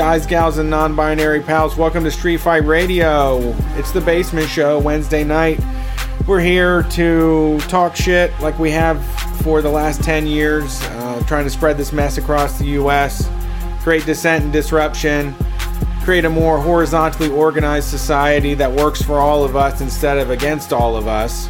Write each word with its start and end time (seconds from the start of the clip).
guys, 0.00 0.24
gals, 0.24 0.56
and 0.56 0.70
non 0.70 0.96
binary 0.96 1.42
pals. 1.42 1.76
Welcome 1.76 2.04
to 2.04 2.10
Street 2.10 2.38
Fight 2.38 2.64
Radio. 2.64 3.54
It's 3.76 3.92
the 3.92 4.00
basement 4.00 4.48
show, 4.48 4.78
Wednesday 4.78 5.24
night. 5.24 5.60
We're 6.26 6.40
here 6.40 6.84
to 6.92 7.60
talk 7.68 7.94
shit 7.96 8.32
like 8.40 8.58
we 8.58 8.70
have 8.70 9.04
for 9.42 9.60
the 9.60 9.68
last 9.68 10.02
10 10.02 10.26
years, 10.26 10.80
uh, 10.84 11.22
trying 11.26 11.44
to 11.44 11.50
spread 11.50 11.76
this 11.76 11.92
mess 11.92 12.16
across 12.16 12.58
the 12.58 12.64
U.S., 12.68 13.28
create 13.82 14.06
dissent 14.06 14.44
and 14.44 14.50
disruption, 14.50 15.34
create 16.02 16.24
a 16.24 16.30
more 16.30 16.58
horizontally 16.58 17.28
organized 17.28 17.88
society 17.90 18.54
that 18.54 18.72
works 18.72 19.02
for 19.02 19.18
all 19.18 19.44
of 19.44 19.54
us 19.54 19.82
instead 19.82 20.16
of 20.16 20.30
against 20.30 20.72
all 20.72 20.96
of 20.96 21.08
us. 21.08 21.46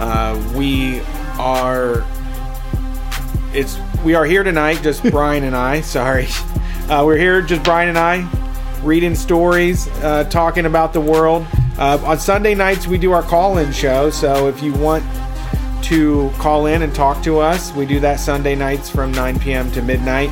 Uh, 0.00 0.52
we 0.56 1.00
are 1.38 2.04
it's 3.52 3.78
we 4.04 4.16
are 4.16 4.24
here 4.24 4.42
tonight, 4.42 4.82
just 4.82 5.00
Brian 5.12 5.44
and 5.44 5.54
I. 5.54 5.80
Sorry, 5.80 6.26
uh, 6.88 7.02
we're 7.04 7.16
here 7.16 7.40
just 7.40 7.62
Brian 7.62 7.88
and 7.88 7.98
I, 7.98 8.28
reading 8.82 9.14
stories, 9.14 9.88
uh, 10.02 10.24
talking 10.24 10.66
about 10.66 10.92
the 10.92 11.00
world. 11.00 11.46
Uh, 11.78 12.00
on 12.04 12.18
Sunday 12.18 12.54
nights, 12.54 12.86
we 12.86 12.98
do 12.98 13.12
our 13.12 13.22
call-in 13.22 13.72
show. 13.72 14.10
So 14.10 14.48
if 14.48 14.62
you 14.62 14.72
want 14.74 15.04
to 15.84 16.30
call 16.38 16.66
in 16.66 16.82
and 16.82 16.94
talk 16.94 17.22
to 17.24 17.38
us, 17.38 17.72
we 17.72 17.86
do 17.86 18.00
that 18.00 18.20
Sunday 18.20 18.54
nights 18.54 18.90
from 18.90 19.12
9 19.12 19.40
p.m. 19.40 19.72
to 19.72 19.82
midnight. 19.82 20.30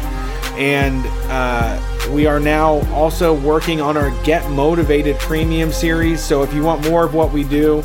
And 0.58 1.04
uh, 1.30 2.10
we 2.12 2.26
are 2.26 2.38
now 2.38 2.86
also 2.92 3.34
working 3.34 3.80
on 3.80 3.96
our 3.96 4.10
Get 4.22 4.48
Motivated 4.50 5.18
Premium 5.18 5.72
series. 5.72 6.22
So 6.22 6.42
if 6.42 6.52
you 6.52 6.62
want 6.62 6.88
more 6.88 7.04
of 7.04 7.14
what 7.14 7.32
we 7.32 7.44
do 7.44 7.82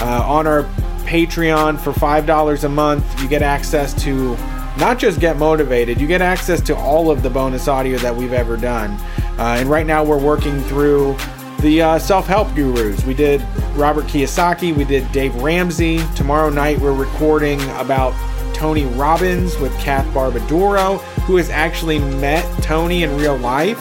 uh, 0.00 0.24
on 0.26 0.46
our 0.46 0.62
Patreon 1.04 1.78
for 1.78 1.92
$5 1.92 2.64
a 2.64 2.68
month, 2.68 3.22
you 3.22 3.28
get 3.28 3.42
access 3.42 3.92
to 4.02 4.36
not 4.78 4.98
just 4.98 5.20
get 5.20 5.36
motivated, 5.36 6.00
you 6.00 6.06
get 6.06 6.22
access 6.22 6.60
to 6.62 6.76
all 6.76 7.10
of 7.10 7.22
the 7.22 7.30
bonus 7.30 7.68
audio 7.68 7.98
that 7.98 8.14
we've 8.14 8.32
ever 8.32 8.56
done. 8.56 8.92
Uh, 9.38 9.56
and 9.58 9.68
right 9.68 9.86
now 9.86 10.04
we're 10.04 10.22
working 10.22 10.60
through 10.62 11.16
the 11.60 11.82
uh, 11.82 11.98
self 11.98 12.26
help 12.26 12.54
gurus. 12.54 13.04
We 13.04 13.14
did 13.14 13.42
Robert 13.74 14.04
Kiyosaki, 14.06 14.74
we 14.74 14.84
did 14.84 15.10
Dave 15.10 15.34
Ramsey. 15.36 16.00
Tomorrow 16.14 16.50
night 16.50 16.78
we're 16.78 16.94
recording 16.94 17.60
about 17.70 18.14
Tony 18.54 18.86
Robbins 18.86 19.56
with 19.58 19.76
Kath 19.80 20.06
Barbadoro, 20.14 21.00
who 21.22 21.36
has 21.36 21.50
actually 21.50 21.98
met 21.98 22.44
Tony 22.62 23.02
in 23.02 23.16
real 23.16 23.36
life. 23.36 23.78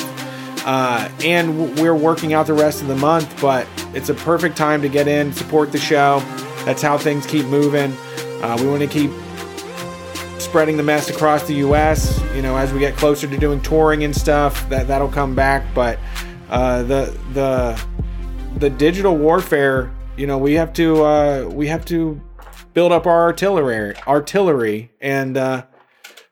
Uh, 0.66 1.10
and 1.24 1.80
we're 1.80 1.96
working 1.96 2.34
out 2.34 2.46
the 2.46 2.54
rest 2.54 2.82
of 2.82 2.88
the 2.88 2.96
month, 2.96 3.40
but 3.40 3.68
it's 3.94 4.10
a 4.10 4.14
perfect 4.14 4.58
time 4.58 4.82
to 4.82 4.90
get 4.90 5.08
in, 5.08 5.32
support 5.32 5.72
the 5.72 5.78
show. 5.78 6.20
That's 6.66 6.82
how 6.82 6.98
things 6.98 7.26
keep 7.26 7.46
moving. 7.46 7.94
Uh, 8.42 8.58
we 8.60 8.68
want 8.68 8.82
to 8.82 8.88
keep 8.88 9.12
spreading 10.48 10.78
the 10.78 10.84
mess 10.84 11.10
across 11.10 11.46
the 11.46 11.56
U.S. 11.56 12.22
You 12.34 12.42
know, 12.42 12.56
as 12.56 12.72
we 12.72 12.80
get 12.80 12.96
closer 12.96 13.28
to 13.28 13.38
doing 13.38 13.62
touring 13.62 14.06
and 14.06 14.16
stuff, 14.16 14.68
that 14.70 14.88
that'll 14.88 15.10
come 15.10 15.36
back. 15.36 15.64
But 15.76 16.00
uh, 16.50 16.84
the 16.84 17.18
the 17.34 17.86
the 18.58 18.70
digital 18.70 19.18
warfare, 19.18 19.94
you 20.16 20.26
know, 20.26 20.38
we 20.38 20.54
have 20.54 20.72
to 20.74 21.04
uh, 21.04 21.50
we 21.52 21.68
have 21.68 21.84
to 21.86 22.22
build 22.74 22.94
up 22.94 23.06
our 23.06 23.24
artillery 23.24 23.94
artillery 24.08 24.92
and 25.02 25.36
uh, 25.36 25.66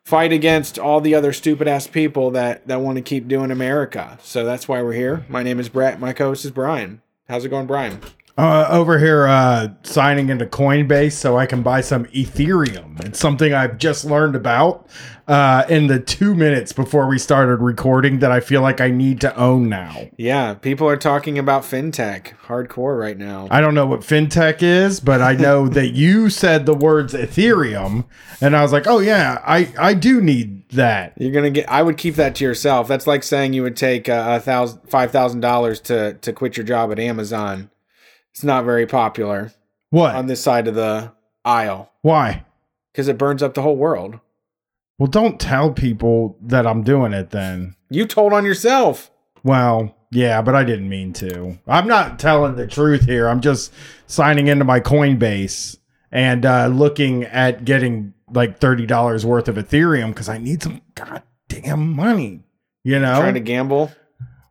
fight 0.06 0.32
against 0.32 0.80
all 0.80 1.02
the 1.02 1.14
other 1.14 1.34
stupid 1.34 1.68
ass 1.68 1.86
people 1.86 2.32
that 2.32 2.66
that 2.70 2.80
want 2.80 2.96
to 2.96 3.02
keep 3.02 3.28
doing 3.28 3.52
America. 3.52 4.18
So 4.24 4.46
that's 4.46 4.66
why 4.66 4.82
we're 4.82 4.94
here. 4.94 5.26
My 5.28 5.44
name 5.44 5.60
is 5.60 5.68
Brett. 5.68 6.00
My 6.00 6.14
co-host 6.14 6.46
is 6.46 6.52
Brian. 6.52 7.02
How's 7.28 7.44
it 7.44 7.50
going, 7.50 7.68
Brian? 7.68 8.00
Uh, 8.38 8.68
over 8.70 9.00
here, 9.00 9.28
uh, 9.28 9.70
signing 9.84 10.28
into 10.28 10.46
Coinbase 10.46 11.14
so 11.14 11.38
I 11.38 11.46
can 11.46 11.62
buy 11.62 11.80
some 11.80 12.04
Ethereum. 12.08 13.02
It's 13.06 13.18
something 13.18 13.54
I've 13.54 13.78
just 13.78 14.04
learned 14.04 14.36
about 14.36 14.90
uh, 15.26 15.64
in 15.70 15.88
the 15.88 16.02
two 16.02 16.36
minutes 16.36 16.74
before 16.74 17.08
we 17.08 17.18
started 17.18 17.58
recording 17.58 18.20
that 18.20 18.34
I 18.34 18.42
feel 18.42 18.62
like 18.62 18.82
I 18.82 18.90
need 18.90 19.22
to 19.22 19.34
own 19.38 19.70
now. 19.70 20.10
Yeah, 20.18 20.54
people 20.54 20.86
are 20.88 20.98
talking 20.98 21.40
about 21.40 21.64
fintech 21.64 22.36
hardcore 22.46 23.00
right 23.00 23.18
now. 23.18 23.48
I 23.52 23.62
don't 23.62 23.74
know 23.74 23.88
what 23.88 24.02
fintech 24.02 24.62
is, 24.62 25.00
but 25.00 25.22
I 25.22 25.34
know 25.34 25.68
that 25.70 25.94
you 25.94 26.30
said 26.30 26.66
the 26.66 26.76
words 26.76 27.14
Ethereum, 27.14 28.04
and 28.42 28.54
I 28.54 28.62
was 28.62 28.74
like, 28.74 28.86
oh 28.86 29.00
yeah, 29.00 29.42
I 29.46 29.72
I 29.80 29.94
do 29.94 30.20
need 30.20 30.68
that. 30.72 31.14
You're 31.18 31.32
gonna 31.32 31.52
get. 31.52 31.70
I 31.70 31.82
would 31.82 31.98
keep 31.98 32.16
that 32.16 32.36
to 32.36 32.44
yourself. 32.44 32.90
That's 32.90 33.08
like 33.08 33.24
saying 33.24 33.54
you 33.54 33.64
would 33.64 33.78
take 33.78 34.10
uh, 34.10 34.26
a 34.28 34.40
thousand, 34.42 34.82
five 34.90 35.12
thousand 35.12 35.40
dollars 35.40 35.80
to 35.82 36.16
to 36.16 36.34
quit 36.34 36.58
your 36.58 36.66
job 36.66 36.92
at 36.92 37.00
Amazon. 37.00 37.70
It's 38.36 38.44
not 38.44 38.66
very 38.66 38.86
popular 38.86 39.54
What? 39.92 40.14
on 40.14 40.28
this 40.28 40.42
side 40.44 40.68
of 40.68 40.76
the 40.76 41.14
aisle 41.46 41.94
Why? 42.02 42.44
because 42.92 43.08
it 43.08 43.18
burns 43.18 43.42
up 43.42 43.54
the 43.54 43.62
whole 43.62 43.78
world. 43.78 44.20
Well, 45.00 45.08
don't 45.08 45.40
tell 45.40 45.72
people 45.72 46.38
that 46.42 46.68
I'm 46.68 46.84
doing 46.84 47.14
it 47.14 47.30
then. 47.30 47.76
You 47.90 48.06
told 48.06 48.34
on 48.34 48.44
yourself. 48.46 49.10
Well, 49.44 49.96
yeah, 50.12 50.42
but 50.42 50.54
I 50.54 50.66
didn't 50.66 50.90
mean 50.90 51.14
to. 51.14 51.58
I'm 51.66 51.88
not 51.88 52.20
telling 52.20 52.56
the 52.56 52.68
truth 52.68 53.06
here. 53.06 53.28
I'm 53.30 53.40
just 53.42 53.72
signing 54.06 54.48
into 54.48 54.66
my 54.66 54.82
Coinbase 54.82 55.78
and 56.12 56.46
uh, 56.46 56.68
looking 56.68 57.24
at 57.24 57.64
getting 57.64 58.14
like 58.32 58.60
$30 58.60 59.24
worth 59.24 59.48
of 59.48 59.56
Ethereum 59.56 60.10
because 60.10 60.28
I 60.30 60.38
need 60.40 60.62
some 60.62 60.82
goddamn 60.96 61.94
money. 61.94 62.44
You 62.84 63.00
know? 63.00 63.20
Trying 63.20 63.34
to 63.36 63.40
gamble. 63.40 63.92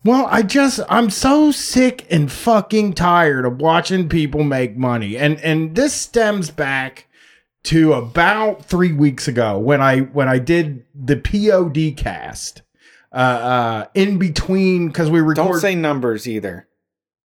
Well, 0.05 0.27
I 0.31 0.43
just 0.43 0.81
I'm 0.89 1.09
so 1.11 1.51
sick 1.51 2.07
and 2.11 2.31
fucking 2.31 2.93
tired 2.95 3.47
of 3.47 3.61
watching 3.61 4.09
people 4.09 4.45
make 4.45 4.77
money. 4.77 5.17
And 5.17 5.41
and 5.41 5.75
this 5.75 5.95
stems 5.95 6.51
back 6.51 7.09
to 7.65 7.95
about 7.95 8.65
3 8.67 8.93
weeks 8.93 9.27
ago 9.27 9.59
when 9.59 9.81
I 9.81 10.01
when 10.01 10.29
I 10.29 10.39
did 10.39 10.85
the 10.95 11.17
POD 11.17 11.97
cast. 11.97 12.63
Uh 13.13 13.17
uh 13.17 13.85
in 13.95 14.19
between 14.19 14.93
cuz 14.93 15.09
we 15.11 15.21
record 15.21 15.37
Don't 15.37 15.61
say 15.61 15.75
numbers 15.75 16.29
either. 16.29 16.69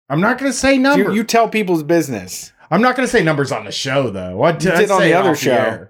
I'm 0.10 0.22
not 0.22 0.38
going 0.38 0.50
to 0.52 0.58
say 0.58 0.78
numbers. 0.78 1.08
You, 1.08 1.14
you 1.16 1.24
tell 1.26 1.50
people's 1.50 1.84
business. 1.84 2.54
I'm 2.72 2.82
not 2.82 2.96
going 2.96 3.06
to 3.06 3.12
say 3.12 3.24
numbers 3.24 3.52
on 3.52 3.66
the 3.66 3.72
show 3.74 4.10
though. 4.10 4.42
I 4.42 4.52
You 4.52 4.58
did 4.60 4.90
on 4.92 5.02
the 5.02 5.14
other 5.14 5.36
show. 5.36 5.88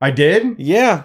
I 0.00 0.10
did? 0.10 0.58
Yeah, 0.58 1.02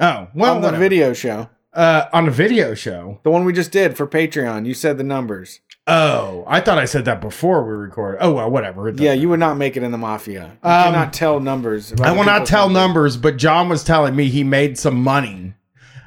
Oh, 0.00 0.28
well, 0.34 0.54
on 0.54 0.60
the 0.62 0.68
whatever. 0.68 0.78
video 0.82 1.12
show, 1.12 1.50
uh 1.72 2.06
on 2.12 2.26
a 2.28 2.30
video 2.30 2.74
show. 2.74 3.20
the 3.22 3.30
one 3.30 3.44
we 3.44 3.52
just 3.52 3.70
did 3.72 3.96
for 3.96 4.06
Patreon. 4.06 4.66
You 4.66 4.74
said 4.74 4.98
the 4.98 5.04
numbers. 5.04 5.60
Oh, 5.86 6.44
I 6.46 6.60
thought 6.60 6.78
I 6.78 6.84
said 6.84 7.04
that 7.06 7.20
before 7.20 7.64
we 7.64 7.72
recorded. 7.72 8.18
Oh, 8.20 8.34
well, 8.34 8.50
whatever. 8.50 8.88
Yeah, 8.90 9.12
you 9.12 9.28
would 9.28 9.40
not 9.40 9.56
make 9.56 9.76
it 9.76 9.82
in 9.82 9.90
the 9.90 9.98
mafia. 9.98 10.56
You 10.62 10.70
Um, 10.70 10.84
cannot 10.92 11.12
tell 11.12 11.40
numbers. 11.40 11.92
I 12.00 12.12
will 12.12 12.24
not 12.24 12.46
tell 12.46 12.68
numbers. 12.68 13.14
numbers, 13.14 13.16
but 13.16 13.36
John 13.38 13.68
was 13.68 13.82
telling 13.82 14.14
me 14.14 14.28
he 14.28 14.44
made 14.44 14.78
some 14.78 15.02
money 15.02 15.54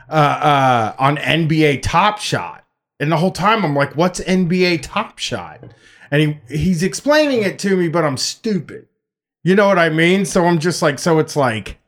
uh, 0.10 0.14
uh, 0.14 0.96
on 1.00 1.18
NBA 1.18 1.82
Top 1.82 2.20
Shot, 2.20 2.64
and 3.00 3.12
the 3.12 3.18
whole 3.18 3.32
time 3.32 3.66
I'm 3.66 3.76
like, 3.76 3.96
"What's 3.98 4.20
NBA 4.22 4.80
Top 4.84 5.18
Shot?" 5.18 5.60
And 6.12 6.40
he 6.50 6.58
he's 6.58 6.84
explaining 6.84 7.42
it 7.42 7.58
to 7.60 7.76
me, 7.76 7.90
but 7.90 8.06
I'm 8.06 8.18
stupid. 8.18 8.88
You 9.44 9.56
know 9.56 9.68
what 9.68 9.80
I 9.80 9.90
mean? 9.90 10.24
So 10.26 10.46
I'm 10.46 10.60
just 10.60 10.82
like, 10.82 11.00
so 11.00 11.20
it's 11.20 11.36
like 11.36 11.80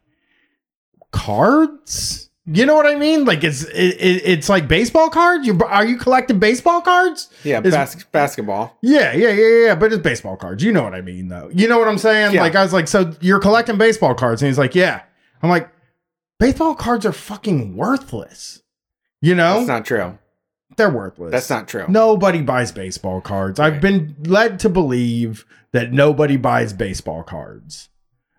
cards. 1.12 2.25
You 2.48 2.68
know 2.68 2.76
what 2.76 2.86
I 2.86 2.94
mean? 2.96 3.26
Like 3.26 3.44
it's 3.44 3.64
it, 3.64 3.96
it, 4.00 4.22
it's 4.24 4.50
like 4.50 4.68
baseball 4.68 5.10
cards. 5.10 5.48
You 5.48 5.60
are 5.66 5.86
you 5.86 5.98
collecting 5.98 6.38
baseball 6.38 6.80
cards? 6.82 7.30
Yeah, 7.44 7.60
bas- 7.60 8.04
basketball. 8.12 8.78
Yeah, 8.84 9.14
yeah, 9.14 9.30
yeah, 9.32 9.66
yeah. 9.66 9.76
But 9.76 9.92
it's 9.92 10.02
baseball 10.04 10.38
cards. 10.38 10.64
You 10.64 10.72
know 10.72 10.84
what 10.84 10.94
I 10.94 11.02
mean, 11.02 11.28
though. 11.30 11.50
You 11.52 11.68
know 11.68 11.80
what 11.80 11.88
I'm 11.88 11.98
saying? 11.98 12.36
Yeah. 12.36 12.42
Like 12.42 12.56
I 12.56 12.62
was 12.62 12.72
like, 12.74 12.88
so 12.88 13.14
you're 13.20 13.40
collecting 13.40 13.80
baseball 13.80 14.14
cards, 14.14 14.44
and 14.44 14.48
he's 14.48 14.60
like, 14.60 14.76
yeah. 14.76 15.02
I'm 15.42 15.50
like, 15.50 15.70
baseball 16.40 16.76
cards 16.76 17.04
are 17.06 17.12
fucking 17.12 17.76
worthless. 17.76 18.62
You 19.22 19.34
know, 19.34 19.56
That's 19.56 19.68
not 19.68 19.86
true. 19.86 20.20
they're 20.78 20.90
worthless. 20.92 21.32
That's 21.32 21.50
not 21.50 21.68
true. 21.68 21.86
Nobody 21.88 22.42
buys 22.44 22.72
baseball 22.72 23.22
cards. 23.22 23.60
I've 23.60 23.82
been 23.82 24.16
led 24.24 24.60
to 24.60 24.70
believe 24.70 25.46
that 25.72 25.92
nobody 25.92 26.38
buys 26.38 26.74
baseball 26.74 27.24
cards. 27.24 27.90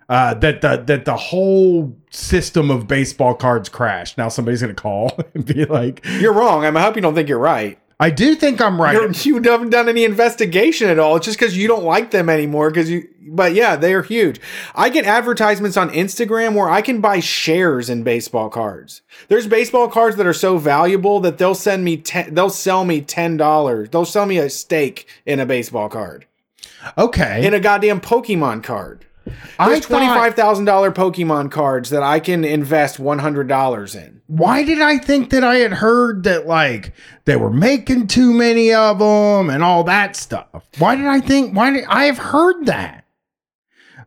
Uh, 0.09 0.35
that 0.35 0.61
the 0.61 0.77
that 0.87 1.05
the 1.05 1.17
whole 1.17 1.97
system 2.11 2.71
of 2.71 2.87
baseball 2.87 3.35
cards 3.35 3.69
crashed. 3.69 4.17
Now 4.17 4.29
somebody's 4.29 4.61
gonna 4.61 4.75
call 4.75 5.19
and 5.35 5.45
be 5.45 5.65
like, 5.65 6.05
You're 6.21 6.33
wrong. 6.33 6.65
I, 6.65 6.71
mean, 6.71 6.77
I 6.77 6.83
hope 6.83 6.97
you 6.97 7.03
don't 7.03 7.15
think 7.15 7.29
you're 7.29 7.39
right. 7.39 7.79
I 7.99 8.11
do 8.11 8.35
think 8.35 8.61
I'm 8.61 8.81
right. 8.81 8.93
You're, 8.93 9.11
you 9.11 9.51
haven't 9.51 9.71
done 9.71 9.89
any 9.89 10.05
investigation 10.05 10.91
at 10.91 10.99
all. 10.99 11.17
It's 11.17 11.25
just 11.25 11.39
because 11.39 11.57
you 11.57 11.67
don't 11.67 11.85
like 11.85 12.11
them 12.11 12.29
anymore. 12.29 12.71
Because 12.71 12.91
you, 12.91 13.09
but 13.27 13.55
yeah, 13.55 13.75
they 13.75 13.95
are 13.95 14.03
huge. 14.03 14.39
I 14.75 14.91
get 14.91 15.07
advertisements 15.07 15.79
on 15.79 15.89
Instagram 15.91 16.55
where 16.55 16.69
I 16.69 16.83
can 16.83 17.01
buy 17.01 17.21
shares 17.21 17.89
in 17.89 18.03
baseball 18.03 18.51
cards. 18.51 19.01
There's 19.29 19.47
baseball 19.47 19.89
cards 19.89 20.17
that 20.17 20.27
are 20.27 20.35
so 20.35 20.59
valuable 20.59 21.21
that 21.21 21.39
they'll 21.39 21.55
send 21.55 21.85
me 21.85 21.97
ten, 21.97 22.35
they'll 22.35 22.51
sell 22.51 22.85
me 22.85 23.01
ten 23.01 23.39
dollars. 23.39 23.89
They'll 23.89 24.05
sell 24.05 24.27
me 24.27 24.37
a 24.37 24.51
stake 24.51 25.09
in 25.25 25.41
a 25.41 25.47
baseball 25.47 25.89
card, 25.89 26.27
okay, 26.99 27.47
in 27.47 27.55
a 27.55 27.61
goddamn 27.61 28.03
Pokemon 28.03 28.63
card. 28.63 29.06
I 29.59 29.69
There's 29.71 29.87
twenty 29.87 30.07
five 30.07 30.35
thousand 30.35 30.65
dollar 30.67 30.91
Pokemon 30.93 31.51
cards 31.51 31.91
that 31.91 32.03
I 32.03 32.21
can 32.21 32.45
invest 32.45 32.99
one 32.99 33.19
hundred 33.19 33.49
dollars 33.49 33.95
in. 33.95 34.21
why 34.27 34.63
did 34.63 34.81
I 34.81 34.99
think 34.99 35.31
that 35.31 35.43
I 35.45 35.57
had 35.57 35.73
heard 35.75 36.23
that 36.25 36.47
like 36.47 36.93
they 37.25 37.37
were 37.37 37.51
making 37.53 38.07
too 38.07 38.33
many 38.33 38.73
of 38.73 38.99
them 38.99 39.51
and 39.51 39.63
all 39.65 39.85
that 39.85 40.17
stuff? 40.17 40.47
Why 40.79 40.95
did 40.97 41.07
I 41.07 41.21
think? 41.21 41.55
Why 41.57 41.71
did 41.71 41.85
I 41.89 42.05
have 42.05 42.19
heard 42.19 42.67
that? 42.67 43.05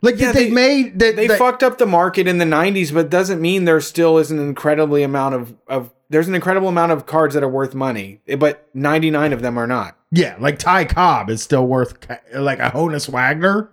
Like 0.02 0.18
Yeah, 0.18 0.28
that 0.28 0.36
they, 0.36 0.46
they- 0.46 0.52
made 0.52 1.00
that 1.00 1.16
They 1.18 1.28
that- 1.28 1.38
fucked 1.38 1.64
up 1.64 1.78
the 1.78 1.86
market 1.86 2.28
in 2.28 2.38
the 2.38 2.46
'90s, 2.46 2.94
but 2.94 3.10
doesn't 3.10 3.42
mean 3.42 3.66
there 3.66 3.82
still 3.82 4.18
is 4.18 4.32
an 4.32 4.40
incredibly 4.40 5.04
amount 5.04 5.36
of 5.36 5.56
of 5.68 5.92
there's 6.10 6.28
an 6.28 6.36
incredible 6.36 6.70
amount 6.70 6.92
of 6.92 7.06
cards 7.06 7.34
that 7.36 7.44
are 7.44 7.50
worth 7.50 7.76
money, 7.76 8.22
but 8.40 8.68
99 8.74 9.32
of 9.34 9.42
them 9.44 9.60
are 9.60 9.68
not. 9.68 9.96
Yeah, 10.12 10.38
like 10.40 10.58
Ty 10.58 10.86
Cobb 10.86 11.30
is 11.30 11.44
still 11.44 11.68
worth 11.68 11.98
like 12.34 12.58
a 12.60 12.72
Honus 12.72 13.08
Wagner. 13.10 13.70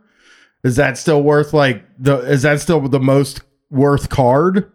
Is 0.64 0.76
that 0.76 0.98
still 0.98 1.22
worth 1.22 1.52
like 1.52 1.84
the? 1.98 2.18
Is 2.18 2.42
that 2.42 2.60
still 2.60 2.80
the 2.80 3.00
most 3.00 3.42
worth 3.70 4.08
card? 4.08 4.72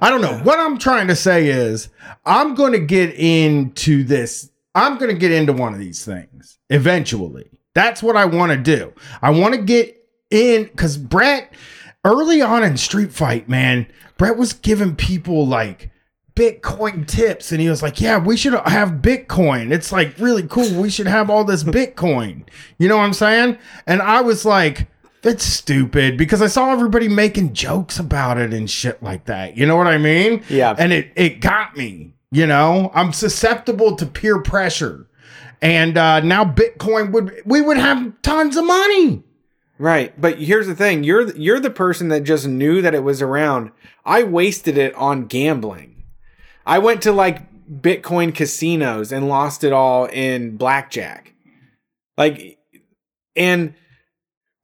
I 0.00 0.10
don't 0.10 0.22
know. 0.22 0.38
What 0.38 0.58
I'm 0.58 0.78
trying 0.78 1.08
to 1.08 1.16
say 1.16 1.48
is, 1.48 1.88
I'm 2.24 2.54
going 2.54 2.72
to 2.72 2.80
get 2.80 3.14
into 3.14 4.02
this. 4.02 4.50
I'm 4.74 4.98
going 4.98 5.10
to 5.10 5.18
get 5.18 5.32
into 5.32 5.52
one 5.52 5.72
of 5.74 5.80
these 5.80 6.04
things 6.04 6.58
eventually. 6.70 7.50
That's 7.74 8.02
what 8.02 8.16
I 8.16 8.24
want 8.24 8.52
to 8.52 8.58
do. 8.58 8.92
I 9.22 9.30
want 9.30 9.54
to 9.54 9.62
get 9.62 9.96
in 10.30 10.64
because 10.64 10.96
Brett, 10.96 11.52
early 12.04 12.42
on 12.42 12.64
in 12.64 12.76
Street 12.76 13.12
Fight, 13.12 13.48
man, 13.48 13.86
Brett 14.18 14.36
was 14.36 14.52
giving 14.52 14.96
people 14.96 15.46
like 15.46 15.90
Bitcoin 16.34 17.06
tips, 17.06 17.52
and 17.52 17.60
he 17.60 17.68
was 17.68 17.82
like, 17.82 18.00
"Yeah, 18.00 18.18
we 18.18 18.36
should 18.36 18.52
have 18.52 19.00
Bitcoin. 19.00 19.72
It's 19.72 19.90
like 19.92 20.18
really 20.18 20.46
cool. 20.46 20.80
We 20.80 20.90
should 20.90 21.06
have 21.06 21.30
all 21.30 21.44
this 21.44 21.64
Bitcoin." 21.64 22.46
You 22.78 22.88
know 22.88 22.98
what 22.98 23.04
I'm 23.04 23.14
saying? 23.14 23.58
And 23.86 24.02
I 24.02 24.20
was 24.20 24.44
like, 24.44 24.88
"That's 25.26 25.42
stupid," 25.42 26.16
because 26.16 26.40
I 26.40 26.46
saw 26.46 26.70
everybody 26.70 27.08
making 27.08 27.52
jokes 27.52 27.98
about 27.98 28.38
it 28.38 28.54
and 28.54 28.70
shit 28.70 29.02
like 29.02 29.24
that. 29.24 29.56
You 29.56 29.66
know 29.66 29.74
what 29.74 29.88
I 29.88 29.98
mean? 29.98 30.44
Yeah. 30.48 30.76
And 30.78 30.92
it 30.92 31.10
it 31.16 31.40
got 31.40 31.76
me. 31.76 32.14
You 32.30 32.46
know, 32.46 32.92
I'm 32.94 33.12
susceptible 33.12 33.96
to 33.96 34.06
peer 34.06 34.40
pressure, 34.40 35.08
and 35.60 35.98
uh, 35.98 36.20
now 36.20 36.44
Bitcoin 36.44 37.10
would 37.10 37.42
we 37.44 37.60
would 37.60 37.76
have 37.76 38.22
tons 38.22 38.56
of 38.56 38.64
money. 38.66 39.24
Right, 39.78 40.18
but 40.20 40.38
here's 40.38 40.68
the 40.68 40.76
thing: 40.76 41.02
you're 41.02 41.36
you're 41.36 41.58
the 41.58 41.70
person 41.70 42.06
that 42.10 42.22
just 42.22 42.46
knew 42.46 42.80
that 42.80 42.94
it 42.94 43.02
was 43.02 43.20
around. 43.20 43.72
I 44.04 44.22
wasted 44.22 44.78
it 44.78 44.94
on 44.94 45.26
gambling. 45.26 46.04
I 46.64 46.78
went 46.78 47.02
to 47.02 47.10
like 47.10 47.42
Bitcoin 47.68 48.32
casinos 48.32 49.10
and 49.10 49.28
lost 49.28 49.64
it 49.64 49.72
all 49.72 50.04
in 50.04 50.56
blackjack. 50.56 51.34
Like, 52.16 52.58
and 53.34 53.74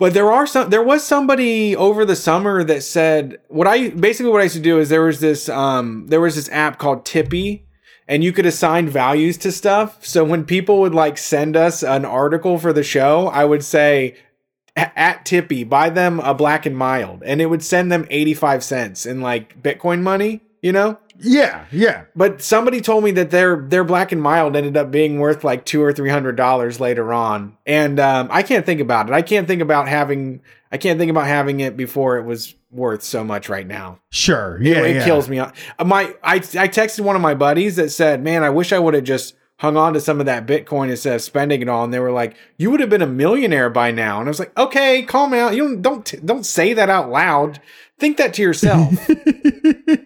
but 0.03 0.15
there 0.15 0.33
are 0.33 0.49
some. 0.49 0.69
There 0.69 0.83
was 0.83 1.05
somebody 1.05 1.77
over 1.77 2.05
the 2.05 2.17
summer 2.17 2.65
that 2.65 2.83
said 2.83 3.39
what 3.47 3.69
I 3.69 3.91
basically 3.91 4.33
what 4.33 4.41
I 4.41 4.45
used 4.45 4.57
to 4.57 4.61
do 4.61 4.81
is 4.81 4.89
there 4.89 5.03
was 5.05 5.21
this 5.21 5.49
um 5.49 6.09
there 6.09 6.21
was 6.21 6.35
this 6.35 6.49
app 6.49 6.81
called 6.81 7.05
Tippy. 7.05 7.69
And 8.09 8.25
you 8.25 8.33
could 8.33 8.45
assign 8.45 8.89
values 8.89 9.39
to 9.39 9.53
stuff. 9.53 10.05
So 10.05 10.25
when 10.25 10.45
people 10.45 10.81
would 10.81 10.93
like 10.93 11.17
send 11.19 11.57
us 11.57 11.85
an 11.85 12.05
article 12.05 12.59
for 12.59 12.73
the 12.73 12.83
show, 12.83 13.29
I 13.29 13.45
would 13.45 13.63
say 13.63 14.17
at 14.75 15.25
Tippy, 15.25 15.63
buy 15.63 15.89
them 15.89 16.19
a 16.19 16.35
black 16.35 16.67
and 16.67 16.77
mild, 16.77 17.23
and 17.25 17.41
it 17.41 17.47
would 17.47 17.63
send 17.63 17.93
them 17.93 18.05
85 18.11 18.65
cents 18.65 19.07
in 19.07 19.21
like 19.21 19.63
Bitcoin 19.63 20.03
money, 20.03 20.41
you 20.61 20.73
know? 20.73 20.99
Yeah, 21.23 21.65
yeah. 21.71 22.05
But 22.17 22.43
somebody 22.43 22.81
told 22.81 23.05
me 23.05 23.13
that 23.13 23.31
their 23.31 23.57
their 23.57 23.85
black 23.85 24.13
and 24.13 24.21
mild 24.21 24.57
ended 24.57 24.77
up 24.77 24.91
being 24.91 25.19
worth 25.19 25.45
like 25.45 25.65
two 25.65 25.83
or 25.83 25.93
three 25.93 26.11
hundred 26.11 26.37
dollars 26.37 26.81
later 26.81 27.13
on, 27.13 27.57
and 27.65 27.99
um, 28.01 28.29
I 28.31 28.43
can't 28.43 28.67
think 28.67 28.81
about 28.81 29.09
it. 29.09 29.13
I 29.13 29.23
can't 29.23 29.47
think 29.47 29.63
about 29.63 29.89
having 29.89 30.43
I 30.71 30.79
can't 30.79 30.99
think 30.99 31.11
about 31.11 31.27
having 31.27 31.61
it 31.61 31.77
before 31.77 32.19
it 32.19 32.25
was 32.25 32.55
worth 32.71 33.03
so 33.03 33.23
much 33.23 33.49
right 33.49 33.67
now. 33.67 34.01
Sure. 34.11 34.59
Yeah, 34.61 34.83
it 34.83 34.97
yeah. 34.97 35.05
kills 35.05 35.29
me. 35.29 35.39
Uh, 35.39 35.53
My 35.85 36.15
I 36.23 36.37
I 36.37 36.69
texted 36.69 37.01
one 37.01 37.17
of 37.17 37.23
my 37.23 37.35
buddies 37.35 37.77
that 37.77 37.91
said, 37.91 38.23
"Man, 38.23 38.43
I 38.43 38.51
wish 38.51 38.73
I 38.73 38.79
would 38.79 38.95
have 38.95 39.05
just." 39.05 39.37
Hung 39.59 39.77
on 39.77 39.93
to 39.93 40.01
some 40.01 40.19
of 40.19 40.27
that 40.27 40.45
Bitcoin 40.45 40.91
instead 40.91 41.15
of 41.15 41.23
spending 41.23 41.63
it 41.63 41.69
all, 41.69 41.85
and 41.85 41.95
they 41.95 42.01
were 42.01 42.11
like, 42.11 42.35
"You 42.57 42.73
would 42.73 42.81
have 42.81 42.91
been 42.91 43.01
a 43.01 43.07
millionaire 43.07 43.71
by 43.71 43.93
now." 43.93 44.19
And 44.19 44.27
I 44.27 44.31
was 44.31 44.41
like, 44.41 44.59
"Okay, 44.59 45.03
calm 45.03 45.33
out. 45.33 45.55
You 45.55 45.77
don't 45.77 45.83
don't 45.83 46.27
don't 46.27 46.45
say 46.45 46.75
that 46.75 46.91
out 46.91 47.11
loud. 47.11 47.61
Think 47.97 48.17
that 48.17 48.35
to 48.35 48.43
yourself." 48.43 48.93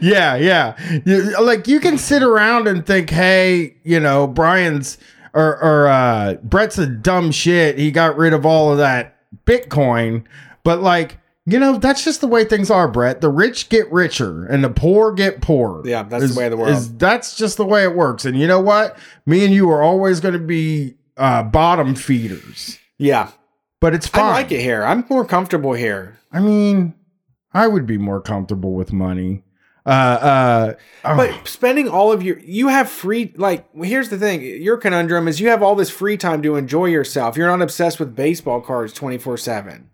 yeah, 0.00 0.36
yeah. 0.36 1.00
You, 1.04 1.40
like 1.44 1.68
you 1.68 1.80
can 1.80 1.98
sit 1.98 2.22
around 2.22 2.68
and 2.68 2.86
think, 2.86 3.10
hey, 3.10 3.76
you 3.84 4.00
know, 4.00 4.26
Brian's 4.26 4.98
or 5.34 5.62
or 5.62 5.88
uh 5.88 6.34
Brett's 6.42 6.78
a 6.78 6.86
dumb 6.86 7.30
shit. 7.32 7.78
He 7.78 7.90
got 7.90 8.16
rid 8.16 8.32
of 8.32 8.46
all 8.46 8.72
of 8.72 8.78
that 8.78 9.16
Bitcoin, 9.44 10.24
but 10.64 10.80
like, 10.80 11.18
you 11.46 11.58
know, 11.58 11.78
that's 11.78 12.04
just 12.04 12.20
the 12.20 12.26
way 12.26 12.44
things 12.44 12.70
are, 12.70 12.88
Brett. 12.88 13.20
The 13.20 13.30
rich 13.30 13.68
get 13.68 13.90
richer 13.90 14.44
and 14.46 14.62
the 14.62 14.70
poor 14.70 15.12
get 15.12 15.40
poorer. 15.40 15.82
Yeah, 15.86 16.02
that's 16.02 16.32
the 16.34 16.38
way 16.38 16.46
of 16.46 16.50
the 16.52 16.56
world. 16.56 16.76
Is, 16.76 16.94
that's 16.96 17.36
just 17.36 17.56
the 17.56 17.64
way 17.64 17.82
it 17.84 17.94
works. 17.94 18.24
And 18.24 18.38
you 18.38 18.46
know 18.46 18.60
what? 18.60 18.98
Me 19.26 19.44
and 19.44 19.52
you 19.54 19.70
are 19.70 19.82
always 19.82 20.20
going 20.20 20.34
to 20.34 20.40
be 20.40 20.94
uh 21.16 21.42
bottom 21.42 21.94
feeders. 21.94 22.78
yeah, 22.98 23.30
But 23.80 23.94
it's 23.94 24.06
fine. 24.06 24.24
I 24.24 24.30
like 24.32 24.52
it 24.52 24.60
here. 24.60 24.82
I'm 24.84 25.04
more 25.08 25.24
comfortable 25.24 25.72
here. 25.72 26.18
I 26.32 26.40
mean, 26.40 26.94
I 27.54 27.66
would 27.66 27.86
be 27.86 27.96
more 27.96 28.20
comfortable 28.20 28.74
with 28.74 28.92
money. 28.92 29.42
Uh, 29.88 29.90
uh, 29.90 30.74
oh, 31.06 31.16
But 31.16 31.48
spending 31.48 31.88
all 31.88 32.12
of 32.12 32.22
your 32.22 32.38
you 32.40 32.68
have 32.68 32.90
free 32.90 33.32
like 33.36 33.66
here's 33.74 34.10
the 34.10 34.18
thing, 34.18 34.42
your 34.42 34.76
conundrum 34.76 35.26
is 35.26 35.40
you 35.40 35.48
have 35.48 35.62
all 35.62 35.74
this 35.74 35.88
free 35.88 36.18
time 36.18 36.42
to 36.42 36.56
enjoy 36.56 36.86
yourself. 36.86 37.38
You're 37.38 37.48
not 37.48 37.62
obsessed 37.62 37.98
with 37.98 38.14
baseball 38.14 38.60
cards 38.60 38.92
24/7. 38.92 39.84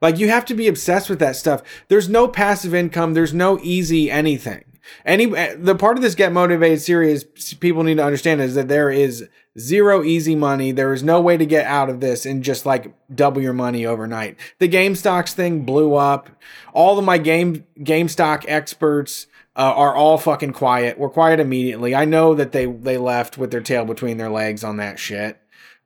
Like 0.00 0.18
you 0.18 0.28
have 0.28 0.44
to 0.46 0.54
be 0.54 0.68
obsessed 0.68 1.10
with 1.10 1.18
that 1.18 1.34
stuff. 1.34 1.62
There's 1.88 2.08
no 2.08 2.28
passive 2.28 2.76
income, 2.76 3.14
there's 3.14 3.34
no 3.34 3.58
easy 3.60 4.08
anything. 4.08 4.64
Any 5.04 5.26
the 5.26 5.74
part 5.76 5.96
of 5.96 6.02
this 6.02 6.14
get 6.14 6.32
motivated 6.32 6.80
series 6.80 7.24
people 7.58 7.82
need 7.82 7.96
to 7.96 8.04
understand 8.04 8.40
is 8.40 8.54
that 8.54 8.68
there 8.68 8.90
is 8.90 9.28
zero 9.58 10.04
easy 10.04 10.36
money. 10.36 10.70
There 10.70 10.92
is 10.92 11.02
no 11.02 11.20
way 11.20 11.36
to 11.36 11.44
get 11.44 11.66
out 11.66 11.90
of 11.90 11.98
this 11.98 12.24
and 12.24 12.44
just 12.44 12.66
like 12.66 12.94
double 13.12 13.42
your 13.42 13.52
money 13.52 13.84
overnight. 13.84 14.36
The 14.60 14.68
game 14.68 14.94
stocks 14.94 15.34
thing 15.34 15.62
blew 15.64 15.94
up. 15.94 16.30
All 16.72 17.00
of 17.00 17.04
my 17.04 17.18
game 17.18 17.64
GameStop 17.80 18.44
experts 18.46 19.26
uh, 19.56 19.72
are 19.74 19.94
all 19.94 20.18
fucking 20.18 20.52
quiet. 20.52 20.98
We're 20.98 21.08
quiet 21.08 21.40
immediately. 21.40 21.94
I 21.94 22.04
know 22.04 22.34
that 22.34 22.52
they 22.52 22.66
they 22.66 22.98
left 22.98 23.38
with 23.38 23.50
their 23.50 23.60
tail 23.60 23.84
between 23.84 24.16
their 24.16 24.30
legs 24.30 24.64
on 24.64 24.76
that 24.76 24.98
shit. 24.98 25.40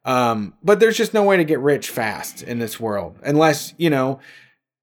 Um, 0.04 0.54
but 0.62 0.80
there's 0.80 0.98
just 0.98 1.14
no 1.14 1.22
way 1.22 1.38
to 1.38 1.44
get 1.44 1.60
rich 1.60 1.88
fast 1.88 2.42
in 2.42 2.58
this 2.58 2.78
world 2.78 3.18
unless 3.22 3.74
you 3.78 3.88
know, 3.90 4.20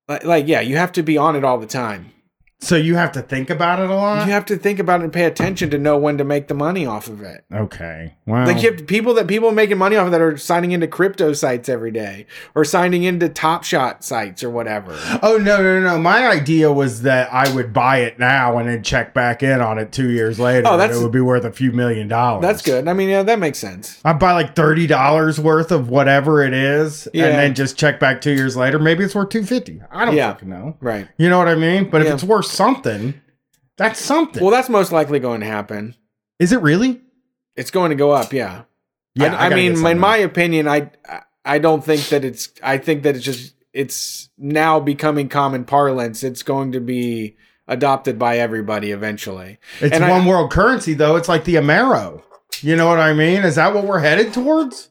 like, 0.08 0.24
like 0.24 0.48
yeah, 0.48 0.62
you 0.62 0.78
have 0.78 0.92
to 0.94 1.04
be 1.04 1.18
on 1.18 1.36
it 1.36 1.44
all 1.44 1.58
the 1.58 1.68
time. 1.68 2.12
So 2.62 2.76
you 2.76 2.96
have 2.96 3.12
to 3.14 3.22
think 3.22 3.50
about 3.50 3.80
it 3.80 3.90
a 3.90 3.96
lot. 3.96 4.26
You 4.26 4.32
have 4.34 4.46
to 4.46 4.56
think 4.56 4.80
about 4.80 5.02
it 5.02 5.06
and 5.06 5.14
pay 5.14 5.26
attention 5.26 5.70
to 5.72 5.78
know 5.78 5.98
when 5.98 6.18
to 6.20 6.24
make 6.24 6.48
the 6.48 6.54
money 6.54 6.86
off 6.86 7.08
of 7.08 7.22
it. 7.22 7.44
okay. 7.54 8.14
Well, 8.26 8.46
Like 8.46 8.62
you 8.64 8.72
have 8.72 8.88
people 8.88 9.14
that 9.16 9.28
people 9.28 9.52
making 9.52 9.78
money 9.78 9.96
off 9.98 10.06
of 10.06 10.12
that 10.12 10.22
are 10.22 10.38
signing 10.38 10.72
into 10.72 10.88
crypto 10.88 11.34
sites 11.34 11.68
every 11.68 11.92
day 11.92 12.26
or 12.56 12.64
signing 12.64 13.04
into 13.04 13.28
Top 13.30 13.64
Shot 13.64 14.04
sites 14.04 14.44
or 14.44 14.50
whatever. 14.50 14.98
oh 15.22 15.38
no, 15.38 15.62
no, 15.62 15.82
no! 15.82 15.98
My 16.00 16.28
idea 16.28 16.72
was 16.72 17.02
that 17.02 17.34
I 17.34 17.54
would 17.54 17.74
buy 17.74 17.98
it 17.98 18.20
now 18.20 18.58
and 18.58 18.70
then 18.70 18.84
check 18.84 19.14
back 19.14 19.44
in 19.44 19.60
on 19.60 19.78
it 19.80 19.92
two 19.92 20.12
years 20.12 20.40
later. 20.40 20.68
Oh, 20.68 20.74
and 20.74 20.82
that's- 20.82 20.98
it 21.00 21.02
would 21.04 21.12
be 21.12 21.20
worth 21.22 21.44
a 21.44 21.52
few 21.52 21.72
million 21.72 22.08
dollars. 22.08 22.42
That's 22.44 22.62
good. 22.62 22.88
I 22.88 22.94
mean, 22.94 23.10
yeah, 23.10 23.24
that 23.24 23.40
makes 23.40 23.58
sense. 23.58 24.00
I'd 24.06 24.20
buy 24.20 24.34
like 24.34 24.56
thirty 24.56 24.88
dollars 24.88 25.40
worth 25.40 25.72
of 25.72 25.90
whatever 25.90 26.44
it 26.44 26.54
is, 26.54 27.08
Yeah. 27.14 27.26
and 27.26 27.34
then 27.36 27.56
just 27.56 27.78
check 27.78 28.00
back 28.00 28.22
two 28.22 28.32
years 28.34 28.56
later. 28.56 28.78
Maybe 28.80 29.04
it's 29.04 29.16
worth 29.16 29.30
two 29.30 29.44
fifty. 29.44 29.82
I 29.92 30.06
don't 30.06 30.16
Yeah. 30.16 30.34
fucking 30.34 30.50
know. 30.50 30.78
Right. 30.80 31.08
You 31.18 31.28
know 31.30 31.38
what 31.40 31.48
I 31.48 31.56
mean? 31.56 31.90
But 31.90 32.04
Yeah. 32.04 32.10
if 32.10 32.14
it's 32.16 32.24
worth 32.24 32.46
something, 32.52 33.20
that's 33.78 34.00
something. 34.00 34.42
Well, 34.42 34.52
that's 34.52 34.70
most 34.70 34.92
likely 34.92 35.20
going 35.20 35.42
to 35.42 35.48
happen. 35.48 35.96
Is 36.40 36.52
it 36.52 36.62
really? 36.62 37.02
It's 37.56 37.72
going 37.72 37.90
to 37.90 37.96
go 37.96 38.12
up. 38.12 38.34
Yeah. 38.34 38.64
Yeah, 39.16 39.34
I, 39.36 39.46
I 39.48 39.50
gotta 39.50 39.56
mean, 39.56 39.86
in 39.86 40.00
my 40.00 40.18
opinion, 40.18 40.68
I 40.68 40.90
I 41.44 41.60
don't 41.60 41.84
think 41.84 42.08
that 42.10 42.24
it's. 42.24 42.50
I 42.64 42.78
think 42.78 43.04
that 43.04 43.16
it's 43.16 43.26
just 43.26 43.56
it's 43.74 44.30
now 44.38 44.80
becoming 44.80 45.28
common 45.28 45.66
parlance. 45.66 46.24
It's 46.24 46.44
going 46.44 46.72
to 46.74 46.80
be 46.80 47.36
adopted 47.68 48.18
by 48.18 48.38
everybody 48.38 48.92
eventually. 48.92 49.58
It's 49.82 49.94
And 49.94 50.06
I- 50.06 50.10
one 50.10 50.26
world 50.26 50.52
currency 50.52 50.94
though. 50.94 51.16
It's 51.18 51.28
like 51.28 51.44
the 51.44 51.56
Amero. 51.56 52.24
You 52.62 52.76
know 52.76 52.88
what 52.88 53.00
I 53.00 53.14
mean? 53.14 53.44
Is 53.44 53.56
that 53.56 53.74
what 53.74 53.86
we're 53.86 54.00
headed 54.00 54.34
towards? 54.34 54.90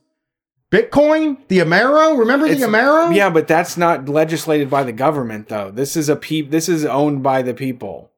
Bitcoin, 0.71 1.39
the 1.49 1.59
Amero. 1.59 2.17
Remember 2.19 2.47
the 2.47 2.53
It's- 2.53 2.69
Amero? 2.69 3.15
Yeah, 3.15 3.29
but 3.31 3.49
that's 3.49 3.77
not 3.77 4.09
legislated 4.09 4.71
by 4.71 4.85
the 4.85 4.93
government, 4.93 5.49
though. 5.49 5.71
This 5.73 5.97
is 5.97 6.09
a 6.09 6.15
peep. 6.17 6.51
This 6.51 6.69
is 6.69 6.85
owned 6.85 7.23
by 7.23 7.43
the 7.43 7.55
people. 7.55 8.11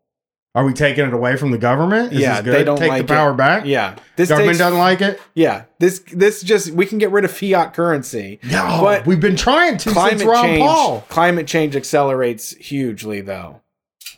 Are 0.54 0.66
we 0.66 0.74
taking 0.74 1.06
it 1.06 1.14
away 1.14 1.36
from 1.36 1.50
the 1.50 1.56
government? 1.56 2.12
Is 2.12 2.20
Yeah, 2.20 2.42
they 2.42 2.62
don't 2.62 2.76
take 2.76 2.90
like 2.90 3.06
the 3.06 3.14
power 3.14 3.30
it. 3.32 3.38
back. 3.38 3.64
Yeah, 3.64 3.94
this 4.16 4.28
government 4.28 4.50
takes, 4.50 4.58
doesn't 4.58 4.78
like 4.78 5.00
it. 5.00 5.18
Yeah, 5.34 5.62
this 5.78 6.02
this 6.12 6.42
just 6.42 6.72
we 6.72 6.84
can 6.84 6.98
get 6.98 7.10
rid 7.10 7.24
of 7.24 7.30
fiat 7.30 7.72
currency. 7.72 8.38
No, 8.42 8.80
But 8.82 9.06
we've 9.06 9.18
been 9.18 9.34
trying 9.36 9.78
to 9.78 9.90
Climate 9.90 10.18
since 10.18 10.28
Ron 10.30 10.44
change. 10.44 10.60
Paul. 10.60 11.04
Climate 11.08 11.46
change 11.46 11.74
accelerates 11.74 12.50
hugely, 12.56 13.22
though. 13.22 13.62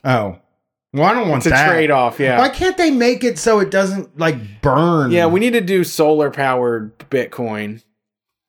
Oh, 0.03 0.39
well, 0.93 1.05
I 1.05 1.15
don't 1.15 1.29
want 1.29 1.47
It's 1.47 1.55
a 1.55 1.67
trade 1.69 1.93
off. 1.93 2.19
Yeah. 2.19 2.39
Why 2.41 2.49
can't 2.49 2.77
they 2.77 2.91
make 2.91 3.23
it 3.23 3.39
so 3.39 3.61
it 3.61 3.71
doesn't 3.71 4.19
like 4.19 4.61
burn? 4.61 5.13
Yeah, 5.13 5.27
we 5.27 5.39
need 5.39 5.53
to 5.53 5.61
do 5.61 5.85
solar 5.85 6.33
powered 6.33 6.99
Bitcoin. 7.11 7.81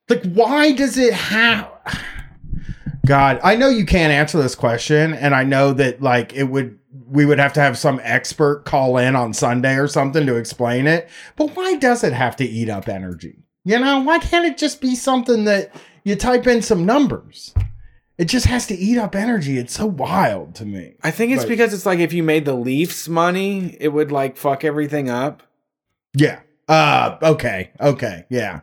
Like 0.09 0.23
why 0.33 0.71
does 0.71 0.97
it 0.97 1.13
have 1.13 1.69
god 3.05 3.39
i 3.43 3.55
know 3.55 3.69
you 3.69 3.85
can't 3.85 4.11
answer 4.13 4.37
this 4.41 4.55
question 4.55 5.13
and 5.13 5.33
i 5.35 5.43
know 5.43 5.73
that 5.73 6.01
like 6.01 6.33
it 6.33 6.43
would 6.45 6.77
we 7.07 7.25
would 7.25 7.39
have 7.39 7.53
to 7.53 7.59
have 7.61 7.77
some 7.77 7.99
expert 8.03 8.63
call 8.65 8.97
in 8.97 9.15
on 9.15 9.33
sunday 9.33 9.75
or 9.75 9.87
something 9.87 10.25
to 10.25 10.35
explain 10.35 10.87
it 10.87 11.09
but 11.35 11.55
why 11.55 11.75
does 11.75 12.03
it 12.03 12.13
have 12.13 12.35
to 12.35 12.45
eat 12.45 12.69
up 12.69 12.87
energy 12.87 13.43
you 13.63 13.77
know 13.79 13.99
why 13.99 14.19
can't 14.19 14.45
it 14.45 14.57
just 14.57 14.81
be 14.81 14.95
something 14.95 15.45
that 15.45 15.71
you 16.03 16.15
type 16.15 16.47
in 16.47 16.61
some 16.61 16.85
numbers 16.85 17.53
it 18.17 18.25
just 18.25 18.45
has 18.45 18.65
to 18.67 18.75
eat 18.75 18.97
up 18.97 19.13
energy. 19.13 19.57
It's 19.57 19.73
so 19.73 19.85
wild 19.87 20.55
to 20.55 20.65
me. 20.65 20.95
I 21.03 21.11
think 21.11 21.33
it's 21.33 21.43
But- 21.43 21.49
because 21.49 21.73
it's 21.73 21.85
like 21.85 21.99
if 21.99 22.13
you 22.13 22.23
made 22.23 22.45
the 22.45 22.53
Leafs 22.53 23.09
money, 23.09 23.75
it 23.79 23.89
would 23.89 24.09
like 24.09 24.37
fuck 24.37 24.63
everything 24.63 25.09
up. 25.09 25.43
Yeah. 26.15 26.39
Uh 26.69 27.17
okay. 27.21 27.71
Okay. 27.81 28.23
Yeah. 28.29 28.61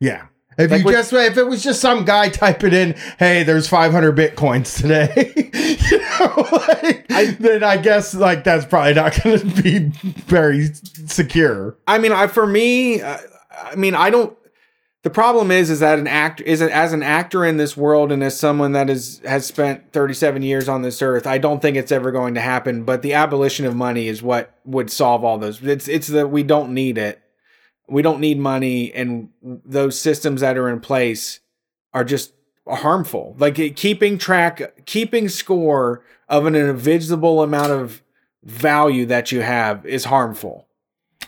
Yeah. 0.00 0.28
If 0.56 0.70
Like 0.70 0.84
you 0.84 0.92
just 0.92 1.12
if 1.12 1.36
it 1.36 1.46
was 1.46 1.62
just 1.62 1.80
some 1.80 2.04
guy 2.04 2.28
typing 2.28 2.72
in, 2.72 2.94
"Hey, 3.18 3.42
there's 3.42 3.68
500 3.68 4.16
bitcoins 4.16 4.80
today," 4.80 5.32
you 5.90 5.98
know, 5.98 6.48
like, 7.10 7.38
then 7.38 7.64
I 7.64 7.76
guess 7.76 8.14
like 8.14 8.44
that's 8.44 8.64
probably 8.64 8.94
not 8.94 9.20
going 9.22 9.40
to 9.40 9.62
be 9.62 9.78
very 9.78 10.70
secure. 11.06 11.76
I 11.86 11.98
mean, 11.98 12.12
I 12.12 12.28
for 12.28 12.46
me, 12.46 13.02
uh, 13.02 13.18
I 13.62 13.74
mean, 13.74 13.94
I 13.94 14.10
don't. 14.10 14.36
The 15.02 15.10
problem 15.10 15.50
is, 15.50 15.68
is 15.68 15.80
that 15.80 15.98
an 15.98 16.06
act 16.06 16.40
is 16.40 16.62
as 16.62 16.94
an 16.94 17.02
actor 17.02 17.44
in 17.44 17.58
this 17.58 17.76
world, 17.76 18.10
and 18.10 18.22
as 18.22 18.38
someone 18.38 18.72
that 18.72 18.88
is 18.88 19.20
has 19.26 19.44
spent 19.44 19.92
37 19.92 20.42
years 20.42 20.68
on 20.68 20.82
this 20.82 21.02
earth, 21.02 21.26
I 21.26 21.38
don't 21.38 21.60
think 21.60 21.76
it's 21.76 21.92
ever 21.92 22.10
going 22.10 22.34
to 22.34 22.40
happen. 22.40 22.84
But 22.84 23.02
the 23.02 23.12
abolition 23.12 23.66
of 23.66 23.74
money 23.74 24.08
is 24.08 24.22
what 24.22 24.54
would 24.64 24.90
solve 24.90 25.24
all 25.24 25.36
those. 25.36 25.62
It's 25.62 25.88
it's 25.88 26.06
that 26.08 26.28
we 26.28 26.42
don't 26.42 26.72
need 26.72 26.96
it. 26.96 27.20
We 27.88 28.02
don't 28.02 28.20
need 28.20 28.38
money, 28.38 28.92
and 28.92 29.28
those 29.42 30.00
systems 30.00 30.40
that 30.40 30.56
are 30.56 30.68
in 30.68 30.80
place 30.80 31.40
are 31.92 32.04
just 32.04 32.32
harmful. 32.66 33.36
Like 33.38 33.56
keeping 33.76 34.18
track, 34.18 34.86
keeping 34.86 35.28
score 35.28 36.02
of 36.28 36.46
an 36.46 36.54
invisible 36.54 37.42
amount 37.42 37.72
of 37.72 38.02
value 38.44 39.06
that 39.06 39.32
you 39.32 39.40
have 39.40 39.84
is 39.86 40.04
harmful 40.04 40.66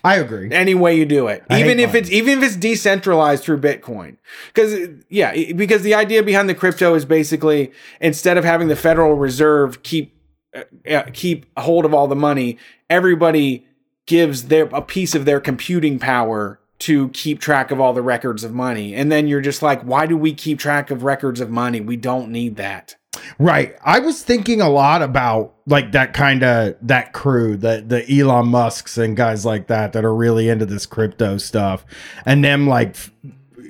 I 0.04 0.16
agree. 0.16 0.52
any 0.52 0.74
way 0.74 0.96
you 0.96 1.06
do 1.06 1.28
it 1.28 1.42
I 1.48 1.60
even 1.60 1.80
if 1.80 1.94
it's 1.94 2.10
even 2.10 2.38
if 2.38 2.44
it's 2.44 2.56
decentralized 2.56 3.42
through 3.42 3.60
bitcoin 3.60 4.18
because 4.48 4.88
yeah 5.08 5.32
because 5.54 5.82
the 5.82 5.94
idea 5.94 6.22
behind 6.22 6.48
the 6.48 6.54
crypto 6.54 6.94
is 6.94 7.04
basically 7.04 7.72
instead 8.00 8.36
of 8.36 8.44
having 8.44 8.68
the 8.68 8.76
federal 8.76 9.14
reserve 9.14 9.82
keep 9.82 10.14
uh, 10.54 10.62
uh, 10.90 11.04
keep 11.12 11.46
hold 11.58 11.86
of 11.86 11.94
all 11.94 12.06
the 12.06 12.14
money 12.14 12.58
everybody 12.90 13.66
gives 14.06 14.44
their 14.44 14.64
a 14.66 14.82
piece 14.82 15.14
of 15.14 15.24
their 15.24 15.40
computing 15.40 15.98
power 15.98 16.60
to 16.78 17.08
keep 17.10 17.40
track 17.40 17.70
of 17.70 17.80
all 17.80 17.92
the 17.92 18.02
records 18.02 18.44
of 18.44 18.52
money 18.52 18.94
and 18.94 19.10
then 19.10 19.26
you're 19.26 19.40
just 19.40 19.62
like 19.62 19.82
why 19.82 20.06
do 20.06 20.16
we 20.16 20.32
keep 20.32 20.58
track 20.58 20.90
of 20.90 21.02
records 21.02 21.40
of 21.40 21.50
money 21.50 21.80
we 21.80 21.96
don't 21.96 22.30
need 22.30 22.56
that 22.56 22.96
Right. 23.38 23.76
I 23.84 23.98
was 23.98 24.22
thinking 24.22 24.60
a 24.60 24.68
lot 24.68 25.02
about 25.02 25.54
like 25.66 25.92
that 25.92 26.14
kind 26.14 26.42
of 26.42 26.76
that 26.82 27.12
crew, 27.12 27.56
the 27.56 27.84
the 27.86 28.20
Elon 28.20 28.48
Musks 28.48 28.98
and 28.98 29.16
guys 29.16 29.44
like 29.44 29.66
that 29.68 29.92
that 29.92 30.04
are 30.04 30.14
really 30.14 30.48
into 30.48 30.66
this 30.66 30.86
crypto 30.86 31.38
stuff, 31.38 31.84
and 32.24 32.44
them 32.44 32.66
like, 32.66 32.96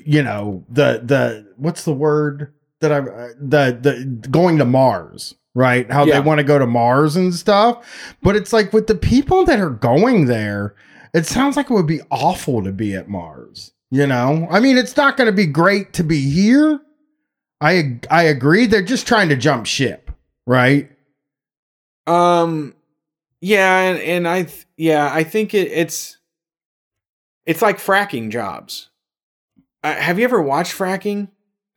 you 0.04 0.22
know, 0.22 0.64
the 0.68 1.00
the 1.04 1.52
what's 1.56 1.84
the 1.84 1.92
word 1.92 2.52
that 2.80 2.92
I 2.92 2.98
uh, 2.98 3.28
the 3.40 3.78
the 3.80 4.28
going 4.28 4.58
to 4.58 4.64
Mars. 4.64 5.34
Right, 5.56 5.90
how 5.90 6.04
Yeah. 6.04 6.14
they 6.14 6.20
want 6.20 6.36
to 6.38 6.44
go 6.44 6.58
to 6.58 6.66
Mars 6.66 7.16
and 7.16 7.34
stuff, 7.34 8.14
but 8.22 8.36
it's 8.36 8.52
like 8.52 8.74
with 8.74 8.88
the 8.88 8.94
people 8.94 9.42
that 9.46 9.58
are 9.58 9.70
going 9.70 10.26
there, 10.26 10.74
it 11.14 11.24
sounds 11.24 11.56
like 11.56 11.70
it 11.70 11.72
would 11.72 11.86
be 11.86 12.02
awful 12.10 12.62
to 12.62 12.72
be 12.72 12.94
at 12.94 13.08
Mars. 13.08 13.72
You 13.90 14.06
know, 14.06 14.46
I 14.50 14.60
mean, 14.60 14.76
it's 14.76 14.98
not 14.98 15.16
going 15.16 15.26
to 15.28 15.32
be 15.32 15.46
great 15.46 15.94
to 15.94 16.04
be 16.04 16.20
here, 16.28 16.80
I 17.60 17.98
I 18.10 18.24
agree. 18.24 18.66
They're 18.66 18.82
just 18.82 19.06
trying 19.06 19.30
to 19.30 19.36
jump 19.36 19.64
ship, 19.64 20.10
right? 20.46 20.90
Um, 22.06 22.74
yeah, 23.40 23.80
and, 23.80 23.98
and 24.00 24.28
I 24.28 24.42
th- 24.42 24.66
yeah, 24.76 25.08
I 25.10 25.24
think 25.24 25.54
it, 25.54 25.68
it's 25.72 26.18
it's 27.46 27.62
like 27.62 27.78
fracking 27.78 28.30
jobs. 28.30 28.90
Uh, 29.82 29.94
have 29.94 30.18
you 30.18 30.24
ever 30.24 30.42
watched 30.42 30.76
fracking? 30.76 31.28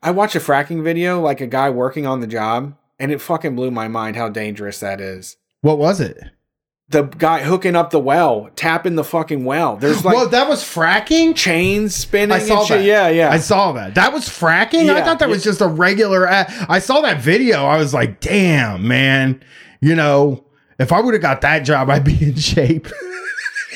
I 0.02 0.12
watch 0.12 0.36
a 0.36 0.40
fracking 0.40 0.84
video, 0.84 1.22
like 1.22 1.40
a 1.42 1.48
guy 1.48 1.70
working 1.70 2.06
on 2.06 2.20
the 2.20 2.28
job, 2.28 2.76
and 3.00 3.12
it 3.12 3.22
fucking 3.22 3.56
blew 3.56 3.72
my 3.72 3.88
mind 3.88 4.16
how 4.16 4.30
dangerous 4.30 4.80
that 4.80 5.00
is. 5.00 5.38
What 5.62 5.78
was 5.78 6.00
it? 6.00 6.18
The 6.90 7.04
guy 7.04 7.44
hooking 7.44 7.76
up 7.76 7.92
the 7.92 8.00
well, 8.00 8.50
tapping 8.56 8.96
the 8.96 9.04
fucking 9.04 9.46
well. 9.46 9.78
There's 9.78 10.04
like 10.06 10.16
well, 10.16 10.28
that 10.30 10.50
was 10.50 10.64
fracking. 10.64 11.36
chains 11.36 11.96
spinning. 11.96 12.36
I 12.36 12.40
saw 12.40 12.64
that. 12.66 12.84
Yeah, 12.84 13.10
yeah. 13.10 13.32
I 13.32 13.38
saw 13.38 13.72
that. 13.74 13.96
That 13.96 14.12
was 14.12 14.26
fracking. 14.26 14.90
I 14.90 15.04
thought 15.04 15.20
that 15.20 15.30
was 15.30 15.44
just 15.44 15.62
a 15.62 15.68
regular. 15.68 16.28
I 16.28 16.80
saw 16.80 17.02
that 17.02 17.22
video. 17.22 17.66
I 17.66 17.78
was 17.78 17.94
like, 17.94 18.20
damn, 18.20 18.88
man. 18.88 19.44
You 19.82 19.96
know, 19.96 20.46
if 20.80 20.92
I 20.92 21.00
would 21.00 21.14
have 21.14 21.22
got 21.22 21.42
that 21.42 21.60
job, 21.60 21.90
I'd 21.90 22.04
be 22.04 22.24
in 22.24 22.36
shape. 22.36 22.88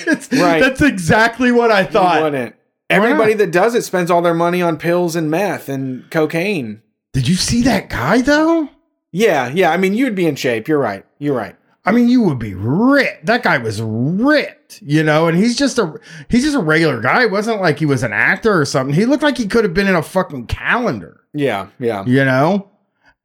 Right. 0.06 0.60
That's 0.60 0.82
exactly 0.82 1.51
what 1.51 1.72
I 1.72 1.86
thought. 1.86 2.24
wouldn't. 2.24 2.56
Why 2.89 2.98
not? 2.98 3.06
Everybody 3.06 3.34
that 3.36 3.51
does 3.51 3.74
it 3.74 3.84
spends 3.84 4.12
all 4.12 4.22
their 4.22 4.34
money 4.34 4.62
on 4.62 4.77
pills 4.77 5.15
and 5.15 5.32
meth 5.32 5.70
and 5.70 6.10
cocaine. 6.12 6.82
Did 7.13 7.27
you 7.27 7.36
see 7.36 7.62
that 7.62 7.89
guy 7.89 8.22
though? 8.22 8.70
Yeah, 9.13 9.48
yeah. 9.53 9.72
I 9.72 9.77
mean, 9.77 9.93
you'd 9.93 10.15
be 10.15 10.25
in 10.27 10.36
shape. 10.36 10.67
You're 10.67 10.79
right. 10.79 11.05
You're 11.20 11.36
right. 11.36 11.55
I 11.86 11.91
mean, 11.91 12.08
you 12.10 12.22
would 12.24 12.39
be 12.39 12.53
ripped. 12.53 13.25
That 13.25 13.43
guy 13.43 13.58
was 13.58 13.82
ripped, 13.82 14.82
you 14.82 15.03
know, 15.03 15.27
and 15.27 15.38
he's 15.38 15.58
just 15.58 15.77
a 15.77 15.93
he's 16.29 16.43
just 16.43 16.55
a 16.55 16.60
regular 16.62 17.00
guy. 17.01 17.24
It 17.24 17.32
wasn't 17.32 17.62
like 17.62 17.77
he 17.77 17.86
was 17.86 18.03
an 18.03 18.13
actor 18.13 18.60
or 18.60 18.63
something. 18.65 18.96
He 18.96 19.05
looked 19.05 19.22
like 19.24 19.38
he 19.38 19.48
could 19.48 19.65
have 19.65 19.74
been 19.74 19.88
in 19.88 19.96
a 19.96 20.01
fucking 20.01 20.48
calendar, 20.48 21.22
Yeah, 21.34 21.67
yeah. 21.79 22.05
you 22.05 22.24
know? 22.25 22.70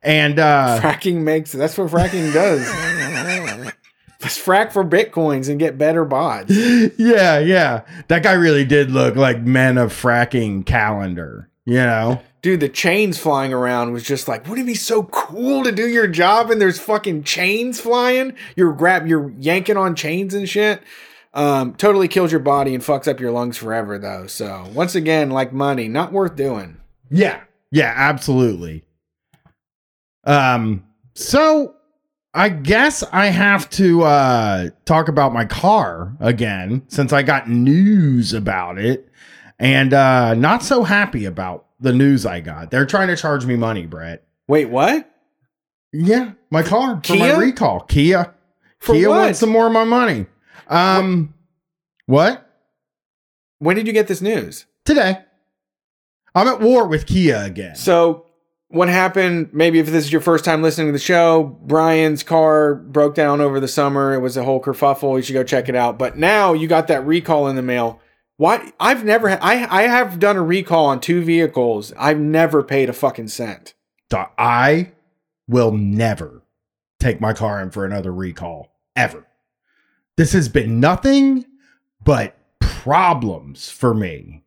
And 0.03 0.39
uh 0.41 0.81
fracking 0.83 1.23
makes 1.23 1.53
that's 1.53 1.79
what 1.79 1.89
fracking 1.91 2.33
does. 2.35 2.69
Let's 4.21 4.37
frack 4.45 4.73
for 4.73 4.85
bitcoins 4.85 5.49
and 5.49 5.61
get 5.61 5.79
better 5.79 6.05
bots. 6.05 6.51
yeah, 6.99 7.39
yeah. 7.39 7.83
That 8.09 8.25
guy 8.25 8.33
really 8.33 8.65
did 8.65 8.91
look 8.91 9.15
like 9.15 9.41
men 9.41 9.79
of 9.79 9.93
fracking 9.93 10.67
calendar, 10.67 11.49
you 11.69 11.75
know? 11.75 12.23
Dude, 12.41 12.61
the 12.61 12.69
chains 12.69 13.19
flying 13.19 13.53
around 13.53 13.93
was 13.93 14.03
just 14.03 14.27
like, 14.27 14.49
wouldn't 14.49 14.67
it 14.67 14.71
be 14.71 14.75
so 14.75 15.03
cool 15.03 15.65
to 15.65 15.71
do 15.73 15.87
your 15.87 16.07
job 16.07 16.51
and 16.51 16.61
there's 16.61 16.81
fucking 16.81 17.25
chains 17.25 17.79
flying? 17.79 18.35
You're 18.57 18.73
grab 18.73 19.07
you're 19.07 19.31
yanking 19.39 19.77
on 19.77 19.95
chains 19.95 20.33
and 20.33 20.49
shit. 20.49 20.83
Um, 21.35 21.75
totally 21.75 22.09
kills 22.09 22.33
your 22.33 22.41
body 22.41 22.75
and 22.75 22.83
fucks 22.83 23.07
up 23.07 23.21
your 23.21 23.33
lungs 23.33 23.59
forever 23.59 23.99
though. 23.99 24.27
So 24.29 24.67
once 24.73 24.95
again, 24.95 25.31
like 25.31 25.53
money, 25.53 25.89
not 25.89 26.11
worth 26.11 26.37
doing. 26.37 26.79
Yeah. 27.11 27.43
Yeah, 27.71 27.93
absolutely. 27.95 28.85
Um 30.25 30.85
so 31.15 31.75
I 32.33 32.49
guess 32.49 33.03
I 33.13 33.27
have 33.27 33.69
to 33.71 34.05
uh 34.05 34.71
talk 34.87 35.09
about 35.09 35.35
my 35.35 35.45
car 35.45 36.17
again 36.21 36.85
since 36.89 37.13
I 37.13 37.23
got 37.23 37.51
news 37.51 38.33
about 38.33 38.79
it 38.79 39.08
and 39.59 39.93
uh 39.95 40.35
not 40.35 40.63
so 40.63 40.85
happy 40.85 41.25
about 41.25 41.67
the 41.81 41.93
news 41.93 42.27
I 42.27 42.41
got. 42.41 42.71
They're 42.71 42.87
trying 42.87 43.09
to 43.09 43.17
charge 43.17 43.47
me 43.47 43.57
money, 43.57 43.87
Brett. 43.87 44.25
Wait, 44.47 44.67
what? 44.67 45.11
Yeah, 45.93 46.33
my 46.51 46.63
car 46.63 47.01
for 47.05 47.17
my 47.17 47.37
recall. 47.37 47.81
Kia. 47.81 48.35
For 48.79 48.95
Kia 48.95 49.09
what? 49.09 49.19
wants 49.19 49.39
some 49.39 49.51
more 49.51 49.67
of 49.67 49.73
my 49.73 49.85
money. 49.85 50.27
Um 50.69 51.35
what? 52.07 52.45
When 53.59 53.77
did 53.77 53.87
you 53.87 53.93
get 53.93 54.09
this 54.09 54.21
news? 54.21 54.67
Today. 54.85 55.19
I'm 56.35 56.47
at 56.47 56.61
war 56.61 56.87
with 56.87 57.07
Kia 57.07 57.43
again. 57.45 57.75
So 57.75 58.27
what 58.69 58.89
happened? 58.89 59.49
Maybe 59.53 59.79
if 59.79 59.87
this 59.87 60.05
is 60.05 60.13
your 60.13 60.21
first 60.21 60.45
time 60.45 60.63
listening 60.63 60.89
to 60.89 60.93
the 60.93 60.99
show, 60.99 61.59
Brian's 61.65 62.23
car 62.23 62.75
broke 62.75 63.15
down 63.15 63.41
over 63.41 63.61
the 63.61 63.69
summer. 63.69 64.15
It 64.15 64.21
was 64.21 64.37
a 64.37 64.45
whole 64.45 64.61
kerfuffle. 64.63 65.17
You 65.17 65.23
should 65.23 65.33
go 65.33 65.43
check 65.43 65.69
it 65.69 65.75
out. 65.75 65.99
But 65.99 66.17
now 66.19 66.53
you 66.53 66.69
got 66.69 66.87
that 66.89 67.05
recall 67.07 67.49
in 67.49 67.57
the 67.57 67.63
mail. 67.63 68.01
Why? 68.39 68.73
I've 68.81 69.05
never. 69.05 69.31
I 69.31 69.67
I 69.69 69.83
have 69.83 70.19
done 70.19 70.37
a 70.37 70.43
recall 70.43 70.87
on 70.87 71.01
two 71.01 71.23
vehicles. 71.23 71.93
I've 71.99 72.19
never 72.19 72.63
paid 72.63 72.89
a 72.89 72.95
fucking 72.95 73.29
cent. 73.29 73.75
I 74.39 74.93
will 75.47 75.73
never 75.73 76.43
take 76.99 77.21
my 77.21 77.35
car 77.35 77.61
in 77.61 77.71
for 77.71 77.85
another 77.85 78.13
recall 78.13 78.73
ever. 78.97 79.27
This 80.17 80.33
has 80.33 80.49
been 80.49 80.81
nothing 80.81 81.45
but 82.03 82.37
problems 82.61 83.71
for 83.71 83.93
me. 83.93 84.45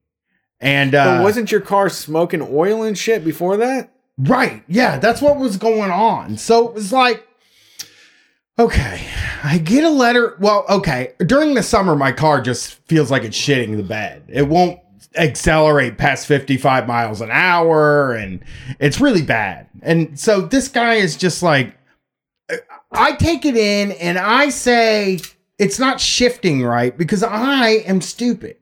And 0.59 0.95
uh, 0.95 1.17
but 1.17 1.23
wasn't 1.23 1.51
your 1.51 1.61
car 1.61 1.89
smoking 1.89 2.41
oil 2.41 2.83
and 2.83 2.97
shit 2.97 3.23
before 3.23 3.57
that? 3.57 3.91
right, 4.17 4.63
yeah, 4.67 4.99
that's 4.99 5.21
what 5.21 5.37
was 5.37 5.57
going 5.57 5.91
on. 5.91 6.37
So 6.37 6.67
it 6.67 6.73
was 6.73 6.91
like, 6.93 7.27
okay, 8.59 9.07
I 9.43 9.57
get 9.57 9.83
a 9.83 9.89
letter. 9.89 10.37
Well, 10.39 10.65
okay, 10.69 11.13
during 11.25 11.53
the 11.53 11.63
summer, 11.63 11.95
my 11.95 12.11
car 12.11 12.41
just 12.41 12.73
feels 12.87 13.11
like 13.11 13.23
it's 13.23 13.37
shitting 13.37 13.77
the 13.77 13.83
bed. 13.83 14.23
It 14.27 14.47
won't 14.47 14.79
accelerate 15.15 15.97
past 15.97 16.27
55 16.27 16.87
miles 16.87 17.21
an 17.21 17.29
hour, 17.31 18.13
and 18.13 18.43
it's 18.79 19.01
really 19.01 19.23
bad. 19.23 19.67
And 19.81 20.19
so 20.19 20.41
this 20.41 20.67
guy 20.67 20.95
is 20.95 21.17
just 21.17 21.43
like, 21.43 21.75
I 22.91 23.13
take 23.13 23.45
it 23.45 23.55
in 23.55 23.93
and 23.93 24.17
I 24.17 24.49
say 24.49 25.19
it's 25.57 25.79
not 25.79 26.01
shifting 26.01 26.63
right 26.63 26.97
because 26.97 27.23
I 27.23 27.69
am 27.85 28.01
stupid 28.01 28.57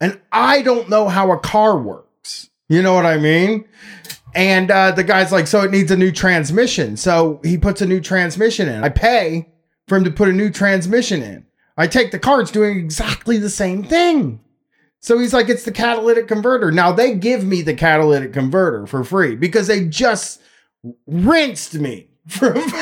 and 0.00 0.20
I 0.32 0.62
don't 0.62 0.88
know 0.88 1.08
how 1.08 1.30
a 1.30 1.38
car 1.38 1.78
works. 1.78 2.50
You 2.68 2.82
know 2.82 2.94
what 2.94 3.06
I 3.06 3.18
mean? 3.18 3.64
And 4.34 4.70
uh, 4.70 4.92
the 4.92 5.04
guy's 5.04 5.32
like, 5.32 5.46
so 5.46 5.62
it 5.62 5.70
needs 5.70 5.90
a 5.90 5.96
new 5.96 6.12
transmission. 6.12 6.96
So 6.96 7.40
he 7.42 7.56
puts 7.58 7.80
a 7.80 7.86
new 7.86 8.00
transmission 8.00 8.68
in. 8.68 8.84
I 8.84 8.88
pay 8.88 9.48
for 9.86 9.96
him 9.96 10.04
to 10.04 10.10
put 10.10 10.28
a 10.28 10.32
new 10.32 10.50
transmission 10.50 11.22
in. 11.22 11.46
I 11.76 11.86
take 11.86 12.10
the 12.10 12.18
car, 12.18 12.40
it's 12.40 12.50
doing 12.50 12.76
exactly 12.78 13.38
the 13.38 13.50
same 13.50 13.82
thing. 13.84 14.40
So 15.00 15.18
he's 15.18 15.32
like, 15.32 15.48
it's 15.48 15.64
the 15.64 15.72
catalytic 15.72 16.26
converter. 16.26 16.72
Now 16.72 16.90
they 16.92 17.14
give 17.14 17.44
me 17.44 17.62
the 17.62 17.74
catalytic 17.74 18.32
converter 18.32 18.86
for 18.86 19.04
free 19.04 19.36
because 19.36 19.68
they 19.68 19.86
just 19.86 20.40
rinsed 21.06 21.74
me 21.74 22.08
from 22.28 22.56
A 22.56 22.60
whole 22.60 22.74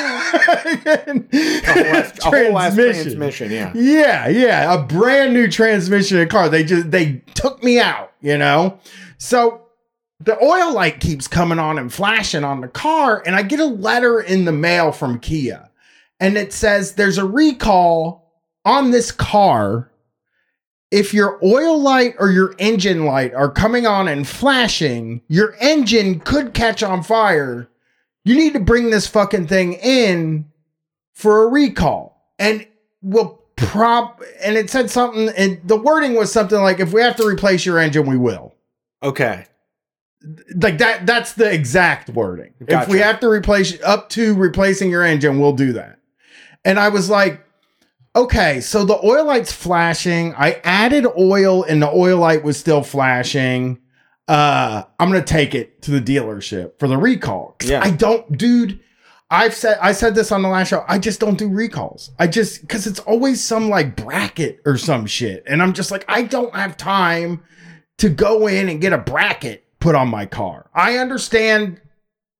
ass- 1.84 2.18
a 2.18 2.30
whole 2.30 2.58
ass 2.58 2.74
transmission, 2.74 3.50
yeah. 3.52 3.72
yeah, 3.74 4.28
yeah, 4.28 4.74
a 4.74 4.82
brand 4.82 5.34
new 5.34 5.46
transmission 5.48 6.16
in 6.18 6.24
a 6.24 6.26
car. 6.26 6.48
They 6.48 6.64
just 6.64 6.90
they 6.90 7.22
took 7.34 7.62
me 7.62 7.78
out, 7.78 8.12
you 8.20 8.38
know. 8.38 8.80
So 9.18 9.65
the 10.20 10.42
oil 10.42 10.73
light 10.73 11.00
keeps 11.00 11.28
coming 11.28 11.58
on 11.58 11.78
and 11.78 11.92
flashing 11.92 12.44
on 12.44 12.61
the 12.61 12.68
car, 12.68 13.23
and 13.26 13.37
I 13.37 13.42
get 13.42 13.61
a 13.61 13.66
letter 13.66 14.20
in 14.20 14.44
the 14.44 14.52
mail 14.52 14.92
from 14.92 15.20
Kia, 15.20 15.70
and 16.18 16.38
it 16.38 16.52
says 16.52 16.94
there's 16.94 17.18
a 17.18 17.26
recall 17.26 18.26
on 18.64 18.90
this 18.90 19.12
car. 19.12 19.90
If 20.90 21.12
your 21.12 21.38
oil 21.44 21.80
light 21.80 22.14
or 22.18 22.30
your 22.30 22.54
engine 22.58 23.04
light 23.04 23.35
are 23.35 23.50
coming 23.50 23.87
on 23.87 24.08
and 24.08 24.26
flashing, 24.26 25.20
your 25.28 25.56
engine 25.61 26.20
could 26.20 26.54
catch 26.54 26.82
on 26.82 27.02
fire. 27.02 27.68
You 28.25 28.37
need 28.37 28.54
to 28.54 28.61
bring 28.61 28.90
this 28.90 29.06
fucking 29.06 29.49
thing 29.49 29.75
in 29.75 30.50
for 31.12 31.42
a 31.42 31.49
recall. 31.49 32.30
And 32.38 32.66
we'll 33.02 33.42
prop 33.56 34.23
and 34.42 34.56
it 34.56 34.70
said 34.70 34.90
something 34.90 35.30
and 35.30 35.61
the 35.64 35.76
wording 35.76 36.14
was 36.14 36.30
something 36.30 36.61
like 36.61 36.78
if 36.78 36.92
we 36.92 37.00
have 37.00 37.16
to 37.16 37.26
replace 37.26 37.66
your 37.66 37.78
engine, 37.78 38.06
we 38.06 38.16
will. 38.16 38.54
Okay. 39.02 39.46
Like 40.54 40.78
that 40.78 41.06
that's 41.06 41.35
the 41.35 41.50
exact 41.52 42.11
wording. 42.11 42.54
If 42.61 42.88
we 42.88 42.99
have 42.99 43.21
to 43.21 43.28
replace 43.28 43.80
up 43.83 44.09
to 44.11 44.35
replacing 44.35 44.90
your 44.90 45.04
engine, 45.04 45.38
we'll 45.38 45.52
do 45.52 45.73
that. 45.75 45.99
And 46.64 46.78
I 46.80 46.88
was 46.88 47.09
like, 47.09 47.45
okay, 48.14 48.61
so 48.61 48.85
the 48.85 48.99
oil 49.04 49.25
light's 49.25 49.52
flashing. 49.52 50.35
I 50.35 50.61
added 50.64 51.06
oil 51.16 51.62
and 51.62 51.80
the 51.80 51.90
oil 51.90 52.18
light 52.18 52.42
was 52.42 52.56
still 52.56 52.83
flashing. 52.83 53.78
Uh, 54.26 54.83
I'm 54.99 55.09
gonna 55.09 55.23
take 55.23 55.54
it 55.54 55.83
to 55.83 55.92
the 55.92 56.00
dealership 56.00 56.78
for 56.80 56.88
the 56.88 56.97
recall 56.97 57.56
Yeah. 57.62 57.80
I 57.83 57.90
don't, 57.90 58.37
dude. 58.37 58.80
I've 59.30 59.54
said 59.54 59.78
I 59.80 59.92
said 59.92 60.14
this 60.14 60.30
on 60.30 60.42
the 60.42 60.49
last 60.49 60.68
show. 60.68 60.85
I 60.87 60.99
just 60.99 61.18
don't 61.18 61.37
do 61.37 61.49
recalls. 61.49 62.11
I 62.18 62.26
just 62.28 62.61
because 62.61 62.87
it's 62.87 63.00
always 63.00 63.42
some 63.42 63.68
like 63.68 63.97
bracket 63.97 64.61
or 64.64 64.78
some 64.78 65.06
shit, 65.06 65.42
and 65.47 65.61
I'm 65.62 65.73
just 65.73 65.90
like 65.90 66.04
I 66.09 66.23
don't 66.23 66.54
have 66.54 66.76
time 66.76 67.42
to 67.99 68.09
go 68.09 68.47
in 68.47 68.68
and 68.68 68.80
get 68.80 68.92
a 68.92 68.99
bracket 68.99 69.65
put 69.87 69.95
on 69.95 70.09
my 70.09 70.26
car. 70.26 70.69
I 70.75 70.99
understand 70.99 71.81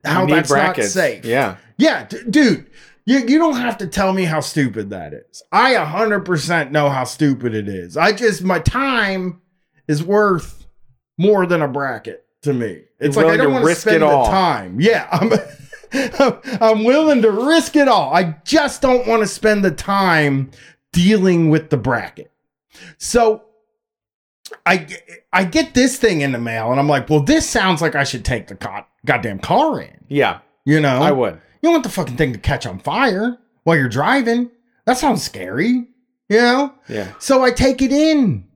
how 0.05 0.27
that's 0.27 0.51
not 0.51 0.77
safe. 0.83 1.25
Yeah. 1.25 1.59
Yeah, 1.79 2.05
d- 2.07 2.19
dude, 2.29 2.67
you, 3.05 3.19
you 3.21 3.39
don't 3.39 3.55
have 3.55 3.79
to 3.79 3.87
tell 3.87 4.13
me 4.13 4.25
how 4.25 4.41
stupid 4.41 4.91
that 4.91 5.13
is. 5.13 5.45
I 5.53 5.75
100% 5.75 6.73
know 6.73 6.91
how 6.91 7.05
stupid 7.05 7.55
it 7.55 7.69
is. 7.69 7.97
I 7.97 8.11
just, 8.11 8.43
my 8.43 8.59
time 8.59 9.43
is 9.87 10.03
worth 10.03 10.67
more 11.19 11.47
than 11.47 11.63
a 11.63 11.69
bracket 11.69 12.27
to 12.43 12.53
me. 12.53 12.83
It's 12.99 13.15
You're 13.15 13.27
like 13.27 13.35
I 13.35 13.37
don't 13.45 13.53
want 13.53 13.63
to 13.63 13.69
risk 13.69 13.83
spend 13.83 13.99
it 13.99 14.01
the 14.01 14.07
all. 14.07 14.27
time. 14.27 14.81
Yeah, 14.81 15.07
I'm, 16.19 16.41
I'm 16.61 16.83
willing 16.83 17.23
to 17.23 17.31
risk 17.31 17.77
it 17.77 17.87
all. 17.87 18.13
I 18.13 18.39
just 18.45 18.83
don't 18.83 19.07
want 19.07 19.23
to 19.23 19.29
spend 19.29 19.65
the 19.65 19.71
time 19.71 20.51
dealing 20.93 21.49
with 21.49 21.71
the 21.71 21.77
bracket. 21.77 22.33
So 22.99 23.45
I 24.67 24.87
I 25.33 25.45
get 25.45 25.75
this 25.75 25.97
thing 25.97 26.21
in 26.21 26.33
the 26.33 26.39
mail 26.39 26.71
and 26.71 26.81
I'm 26.81 26.89
like, 26.89 27.09
well, 27.09 27.21
this 27.21 27.49
sounds 27.49 27.81
like 27.81 27.95
I 27.95 28.05
should 28.05 28.25
take 28.25 28.49
the 28.49 28.55
god, 28.55 28.85
goddamn 29.05 29.39
car 29.39 29.81
in. 29.81 30.05
Yeah. 30.09 30.41
You 30.65 30.81
know, 30.81 31.01
I 31.01 31.13
would. 31.13 31.35
you 31.35 31.41
don't 31.69 31.73
want 31.73 31.85
the 31.85 31.91
fucking 31.91 32.17
thing 32.17 32.33
to 32.33 32.39
catch 32.39 32.67
on 32.67 32.81
fire 32.81 33.39
while 33.63 33.77
you're 33.77 33.89
driving. 33.89 34.51
That 34.85 34.99
sounds 34.99 35.23
scary, 35.23 35.87
you 36.29 36.41
know? 36.41 36.75
Yeah. 36.89 37.13
So 37.19 37.43
I 37.43 37.53
take 37.53 37.81
it 37.83 37.93
in 37.93 38.47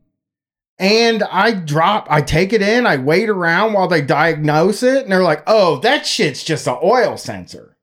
and 0.80 1.22
I 1.24 1.52
drop, 1.52 2.06
I 2.10 2.22
take 2.22 2.52
it 2.52 2.62
in, 2.62 2.86
I 2.86 2.96
wait 2.96 3.28
around 3.28 3.74
while 3.74 3.86
they 3.86 4.00
diagnose 4.00 4.82
it, 4.82 5.02
and 5.02 5.12
they're 5.12 5.22
like, 5.22 5.42
oh, 5.46 5.78
that 5.80 6.06
shit's 6.06 6.42
just 6.42 6.66
an 6.66 6.78
oil 6.82 7.16
sensor. 7.18 7.76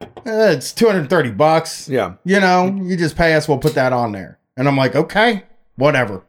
Uh, 0.00 0.06
it's 0.24 0.72
230 0.72 1.32
bucks. 1.32 1.88
Yeah. 1.88 2.14
You 2.24 2.38
know, 2.38 2.66
you 2.82 2.96
just 2.96 3.16
pay 3.16 3.34
us, 3.34 3.48
we'll 3.48 3.58
put 3.58 3.74
that 3.74 3.92
on 3.92 4.12
there. 4.12 4.38
And 4.56 4.68
I'm 4.68 4.76
like, 4.76 4.94
okay, 4.94 5.42
whatever. 5.74 6.24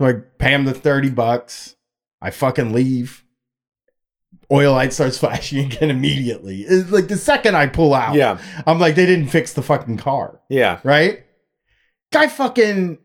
So 0.00 0.06
I 0.06 0.14
pay 0.38 0.54
him 0.54 0.64
the 0.64 0.72
30 0.72 1.10
bucks. 1.10 1.76
I 2.22 2.30
fucking 2.30 2.72
leave. 2.72 3.22
Oil 4.50 4.72
light 4.72 4.94
starts 4.94 5.18
flashing 5.20 5.66
again 5.66 5.90
immediately. 5.90 6.62
It's 6.62 6.90
like 6.90 7.08
the 7.08 7.18
second 7.18 7.54
I 7.54 7.66
pull 7.66 7.92
out, 7.92 8.14
Yeah. 8.14 8.40
I'm 8.66 8.78
like, 8.80 8.94
they 8.94 9.04
didn't 9.04 9.28
fix 9.28 9.52
the 9.52 9.62
fucking 9.62 9.98
car 9.98 10.40
Yeah. 10.48 10.80
right? 10.84 11.24
Guy 12.12 12.28
fucking 12.28 12.98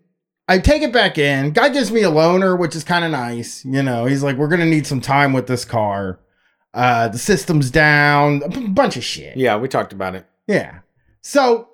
I 0.47 0.59
take 0.59 0.83
it 0.83 0.93
back 0.93 1.17
in. 1.17 1.51
Guy 1.51 1.69
gives 1.69 1.91
me 1.91 2.03
a 2.03 2.09
loaner, 2.09 2.57
which 2.57 2.75
is 2.75 2.83
kind 2.85 3.03
of 3.03 3.11
nice. 3.11 3.65
You 3.65 3.83
know, 3.83 4.05
he's 4.05 4.23
like, 4.23 4.37
we're 4.37 4.47
gonna 4.47 4.65
need 4.65 4.87
some 4.87 5.01
time 5.01 5.33
with 5.33 5.47
this 5.47 5.65
car. 5.65 6.19
Uh 6.73 7.09
the 7.09 7.17
system's 7.17 7.69
down, 7.71 8.41
a 8.43 8.49
b- 8.49 8.67
bunch 8.67 8.95
of 8.95 9.03
shit. 9.03 9.35
Yeah. 9.37 9.57
We 9.57 9.67
talked 9.67 9.91
about 9.91 10.15
it. 10.15 10.25
Yeah. 10.47 10.79
So 11.21 11.67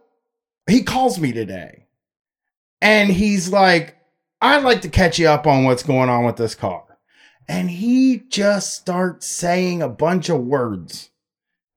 he 0.67 0.81
calls 0.83 1.19
me 1.19 1.31
today 1.31 1.85
and 2.81 3.09
he's 3.11 3.49
like, 3.49 3.95
I'd 4.41 4.63
like 4.63 4.81
to 4.81 4.89
catch 4.89 5.19
you 5.19 5.27
up 5.27 5.45
on 5.45 5.63
what's 5.63 5.83
going 5.83 6.09
on 6.09 6.25
with 6.25 6.37
this 6.37 6.55
car. 6.55 6.83
And 7.47 7.69
he 7.69 8.23
just 8.29 8.73
starts 8.73 9.27
saying 9.27 9.81
a 9.81 9.89
bunch 9.89 10.29
of 10.29 10.39
words 10.39 11.09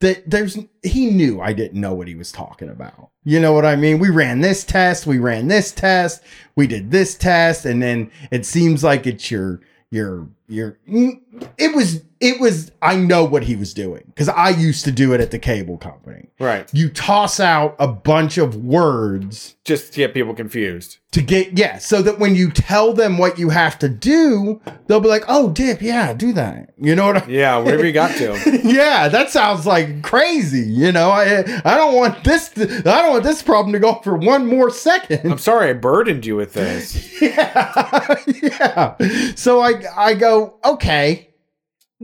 that 0.01 0.29
there's, 0.29 0.59
he 0.83 1.11
knew 1.11 1.41
I 1.41 1.53
didn't 1.53 1.81
know 1.81 1.95
what 1.95 2.09
he 2.09 2.15
was 2.15 2.33
talking 2.33 2.69
about. 2.69 3.11
You 3.25 3.41
know 3.41 3.53
what 3.53 3.65
I 3.65 3.77
mean? 3.77 3.99
We 3.99 4.11
ran 4.11 4.41
this 4.41 4.65
test, 4.65 5.07
we 5.07 5.19
ran 5.19 5.49
this 5.49 5.73
test, 5.73 6.23
we 6.57 6.67
did 6.67 6.91
this 6.91 7.15
test, 7.17 7.65
and 7.65 7.83
then 7.83 8.11
it 8.31 8.45
seems 8.45 8.85
like 8.85 9.07
it's 9.07 9.31
your, 9.31 9.61
your, 9.91 10.29
your, 10.47 10.79
it 10.87 11.75
was, 11.75 12.03
it 12.25 12.41
was, 12.41 12.73
I 12.81 12.97
know 12.97 13.25
what 13.25 13.43
he 13.45 13.55
was 13.55 13.75
doing 13.75 14.03
because 14.07 14.29
I 14.31 14.49
used 14.49 14.85
to 14.87 14.93
do 14.93 15.13
it 15.13 15.21
at 15.21 15.31
the 15.31 15.39
cable 15.39 15.77
company 15.77 16.31
Right. 16.41 16.69
you 16.73 16.89
toss 16.89 17.39
out 17.39 17.77
a 17.79 17.87
bunch 17.87 18.39
of 18.39 18.57
words 18.57 19.57
Just 19.65 19.93
to 19.93 19.99
get 19.99 20.15
people 20.15 20.35
confused. 20.35 20.99
to 21.13 21.23
get 21.23 21.57
yeah 21.59 21.79
so 21.79 22.03
that 22.03 22.19
when 22.19 22.35
you 22.35 22.51
tell 22.51 22.93
them 22.93 23.19
what 23.19 23.39
you 23.39 23.51
have 23.51 23.79
to 23.81 23.89
do 23.89 24.61
they'll 24.87 25.01
be 25.01 25.09
like 25.09 25.25
oh 25.29 25.51
dip 25.51 25.81
yeah 25.83 26.13
do 26.13 26.33
that 26.33 26.73
you 26.79 26.95
know 26.97 27.07
what 27.07 27.23
I 27.23 27.27
Yeah. 27.29 27.57
Whatever 27.59 27.87
you 27.87 27.93
got 27.93 28.11
to. 28.17 28.61
yeah 28.65 29.09
that 29.09 29.31
sounds 29.31 29.65
like 29.67 30.03
crazy 30.03 30.67
you 30.69 30.91
know 30.93 31.11
i 31.11 31.39
i 31.65 31.77
don't 31.77 31.95
want 31.95 32.25
this 32.25 32.49
to, 32.51 32.65
i 32.79 33.03
don't 33.03 33.11
want 33.13 33.25
this 33.25 33.43
problem 33.43 33.73
to 33.73 33.79
go 33.79 33.95
for 34.03 34.17
one 34.17 34.47
more 34.47 34.71
second 34.71 35.31
I'm 35.31 35.39
sorry 35.39 35.71
I 35.71 35.73
burdened 35.75 36.27
you 36.27 36.37
with 36.37 36.53
this. 36.55 37.21
yeah 37.23 38.17
yeah 38.43 38.97
so 39.37 39.61
i 39.61 39.83
i 39.97 40.15
go 40.15 40.59
okay 40.65 41.31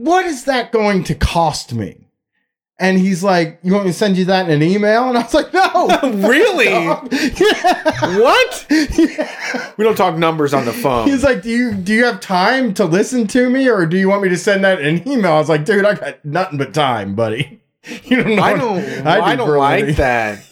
what 0.03 0.25
is 0.25 0.45
that 0.45 0.71
going 0.71 1.03
to 1.03 1.15
cost 1.15 1.73
me 1.73 2.07
and 2.79 2.97
he's 2.97 3.23
like 3.23 3.59
you 3.61 3.71
want 3.73 3.85
me 3.85 3.91
to 3.91 3.97
send 3.97 4.17
you 4.17 4.25
that 4.25 4.49
in 4.49 4.61
an 4.61 4.63
email 4.63 5.07
and 5.09 5.17
i 5.17 5.21
was 5.21 5.33
like 5.33 5.53
no 5.53 5.71
really? 6.27 6.65
yeah. 6.65 7.01
What? 8.19 8.65
yeah. 8.69 9.71
We 9.77 9.83
don't 9.83 9.95
talk 9.95 10.17
numbers 10.17 10.53
on 10.53 10.65
the 10.65 10.73
phone. 10.73 11.07
He's 11.07 11.23
like, 11.23 11.41
do 11.41 11.49
you 11.49 11.73
do 11.73 11.93
you 11.93 12.05
have 12.05 12.19
time 12.19 12.73
to 12.75 12.85
listen 12.85 13.27
to 13.27 13.49
me, 13.49 13.69
or 13.69 13.85
do 13.85 13.97
you 13.97 14.09
want 14.09 14.23
me 14.23 14.29
to 14.29 14.37
send 14.37 14.63
that 14.63 14.81
in 14.81 14.97
an 14.97 15.07
email? 15.07 15.33
I 15.33 15.37
was 15.37 15.49
like, 15.49 15.65
dude, 15.65 15.85
I 15.85 15.95
got 15.95 16.23
nothing 16.25 16.57
but 16.57 16.73
time, 16.73 17.15
buddy. 17.15 17.61
You 18.03 18.23
don't 18.23 18.35
know. 18.35 18.43
I 18.43 18.53
don't. 18.57 19.07
I 19.07 19.19
I, 19.19 19.35
do 19.35 19.45
don't 19.45 19.57
like 19.57 19.95
that. 19.95 20.43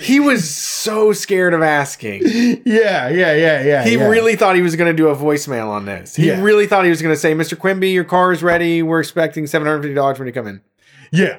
He 0.00 0.20
was 0.20 0.48
so 0.48 1.12
scared 1.12 1.54
of 1.54 1.62
asking. 1.62 2.22
Yeah, 2.64 3.08
yeah, 3.08 3.34
yeah, 3.34 3.62
yeah. 3.62 3.84
He 3.84 3.96
yeah. 3.96 4.06
really 4.08 4.36
thought 4.36 4.54
he 4.56 4.62
was 4.62 4.76
going 4.76 4.90
to 4.90 4.96
do 4.96 5.08
a 5.08 5.16
voicemail 5.16 5.68
on 5.68 5.84
this. 5.86 6.16
He 6.16 6.26
Yeah. 6.28 6.40
really 6.42 6.66
thought 6.66 6.84
he 6.84 6.90
was 6.90 7.00
going 7.02 7.14
to 7.14 7.18
say, 7.20 7.34
"Mr. 7.34 7.58
Quinby, 7.58 7.90
your 7.92 8.04
car 8.04 8.32
is 8.32 8.42
ready. 8.42 8.82
We're 8.82 9.00
expecting 9.00 9.46
seven 9.46 9.66
hundred 9.66 9.82
fifty 9.82 9.94
dollars 9.94 10.18
when 10.18 10.26
you 10.26 10.32
come 10.34 10.46
in." 10.46 10.60
Yeah. 11.12 11.38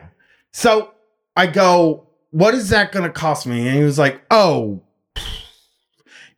So 0.52 0.92
I 1.36 1.48
go, 1.48 2.08
what 2.32 2.54
is 2.54 2.70
that 2.70 2.92
going 2.92 3.04
to 3.06 3.12
cost 3.12 3.46
me? 3.48 3.68
And 3.68 3.78
he 3.78 3.84
was 3.84 4.00
like, 4.00 4.22
oh, 4.32 4.82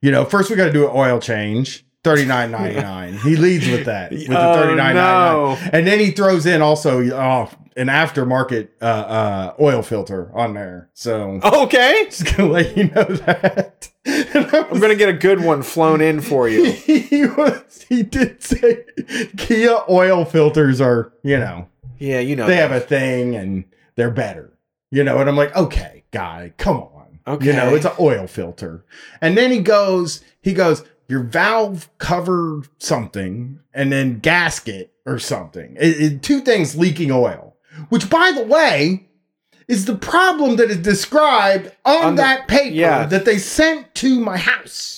you 0.02 0.12
know, 0.12 0.26
first 0.26 0.50
we 0.50 0.56
got 0.56 0.66
to 0.66 0.74
do 0.74 0.86
an 0.88 0.92
oil 0.96 1.20
change. 1.20 1.86
Thirty 2.04 2.26
nine 2.26 2.50
ninety 2.52 2.82
nine. 2.82 3.14
He 3.14 3.36
leads 3.36 3.68
with 3.70 3.86
that 3.86 4.12
with 4.12 4.28
the 4.28 4.36
Oh, 4.40 4.54
thirty 4.56 4.76
nine 4.76 4.96
ninety 4.96 5.38
no. 5.38 5.54
nine, 5.56 5.70
and 5.74 5.86
then 5.88 6.00
he 6.00 6.10
throws 6.12 6.48
in 6.48 6.62
also 6.64 7.00
oh, 7.14 7.50
an 7.78 7.88
aftermarket 7.88 8.70
uh, 8.82 8.86
uh, 8.86 9.54
oil 9.62 9.84
filter 9.84 10.32
on 10.34 10.56
there. 10.56 10.90
So 10.94 11.40
Okay, 11.44 12.06
just 12.10 12.36
gonna 12.36 12.50
let 12.52 12.76
you 12.76 12.86
know 12.86 13.04
that. 13.04 13.90
I 14.08 14.68
I'm 14.72 14.80
going 14.80 14.90
to 14.92 14.96
get 14.96 15.10
a 15.10 15.14
good 15.14 15.42
one 15.42 15.62
flown 15.62 16.02
in 16.02 16.22
for 16.22 16.50
you. 16.50 16.72
he 16.72 17.26
was 17.28 17.86
he 17.88 18.02
did 18.02 18.42
say 18.42 18.84
Kia 19.38 19.78
oil 19.88 20.26
filters 20.26 20.82
are 20.82 21.14
you 21.22 21.38
know 21.38 21.68
Yeah, 22.00 22.20
you 22.20 22.36
know. 22.36 22.48
they 22.48 22.56
that. 22.56 22.72
have 22.72 22.82
a 22.82 22.84
thing 22.84 23.36
and 23.36 23.66
they're 23.96 24.10
better 24.10 24.58
you 24.90 25.04
know 25.04 25.20
and 25.20 25.30
I'm 25.30 25.36
like 25.36 25.56
okay 25.56 26.04
guy 26.10 26.52
come 26.58 26.78
on 26.78 27.20
okay 27.28 27.46
you 27.46 27.54
know 27.54 27.76
it's 27.76 27.86
an 27.86 27.92
oil 28.00 28.26
filter 28.26 28.84
and 29.22 29.38
then 29.38 29.52
he 29.52 29.60
goes 29.60 30.24
he 30.42 30.54
goes 30.54 30.84
your 31.12 31.22
valve 31.24 31.90
cover 32.00 32.64
something 32.80 33.60
and 33.74 33.92
then 33.92 34.18
gasket 34.20 34.92
or 35.06 35.20
something 35.20 35.76
It- 35.80 36.02
it- 36.02 36.24
two 36.24 36.40
things 36.42 36.76
leaking 36.76 37.12
oil 37.12 37.56
which 37.90 38.10
by 38.10 38.32
the 38.34 38.44
way 38.44 39.08
is 39.68 39.86
the 39.86 39.96
problem 39.96 40.56
that 40.58 40.70
is 40.72 40.78
described 40.78 41.72
on, 41.86 42.04
On 42.06 42.16
the- 42.16 42.22
that 42.22 42.48
paper 42.48 42.74
yeah. 42.76 43.06
that 43.06 43.26
they 43.26 43.38
sent 43.38 43.94
to 43.96 44.20
my 44.20 44.38
house 44.38 44.98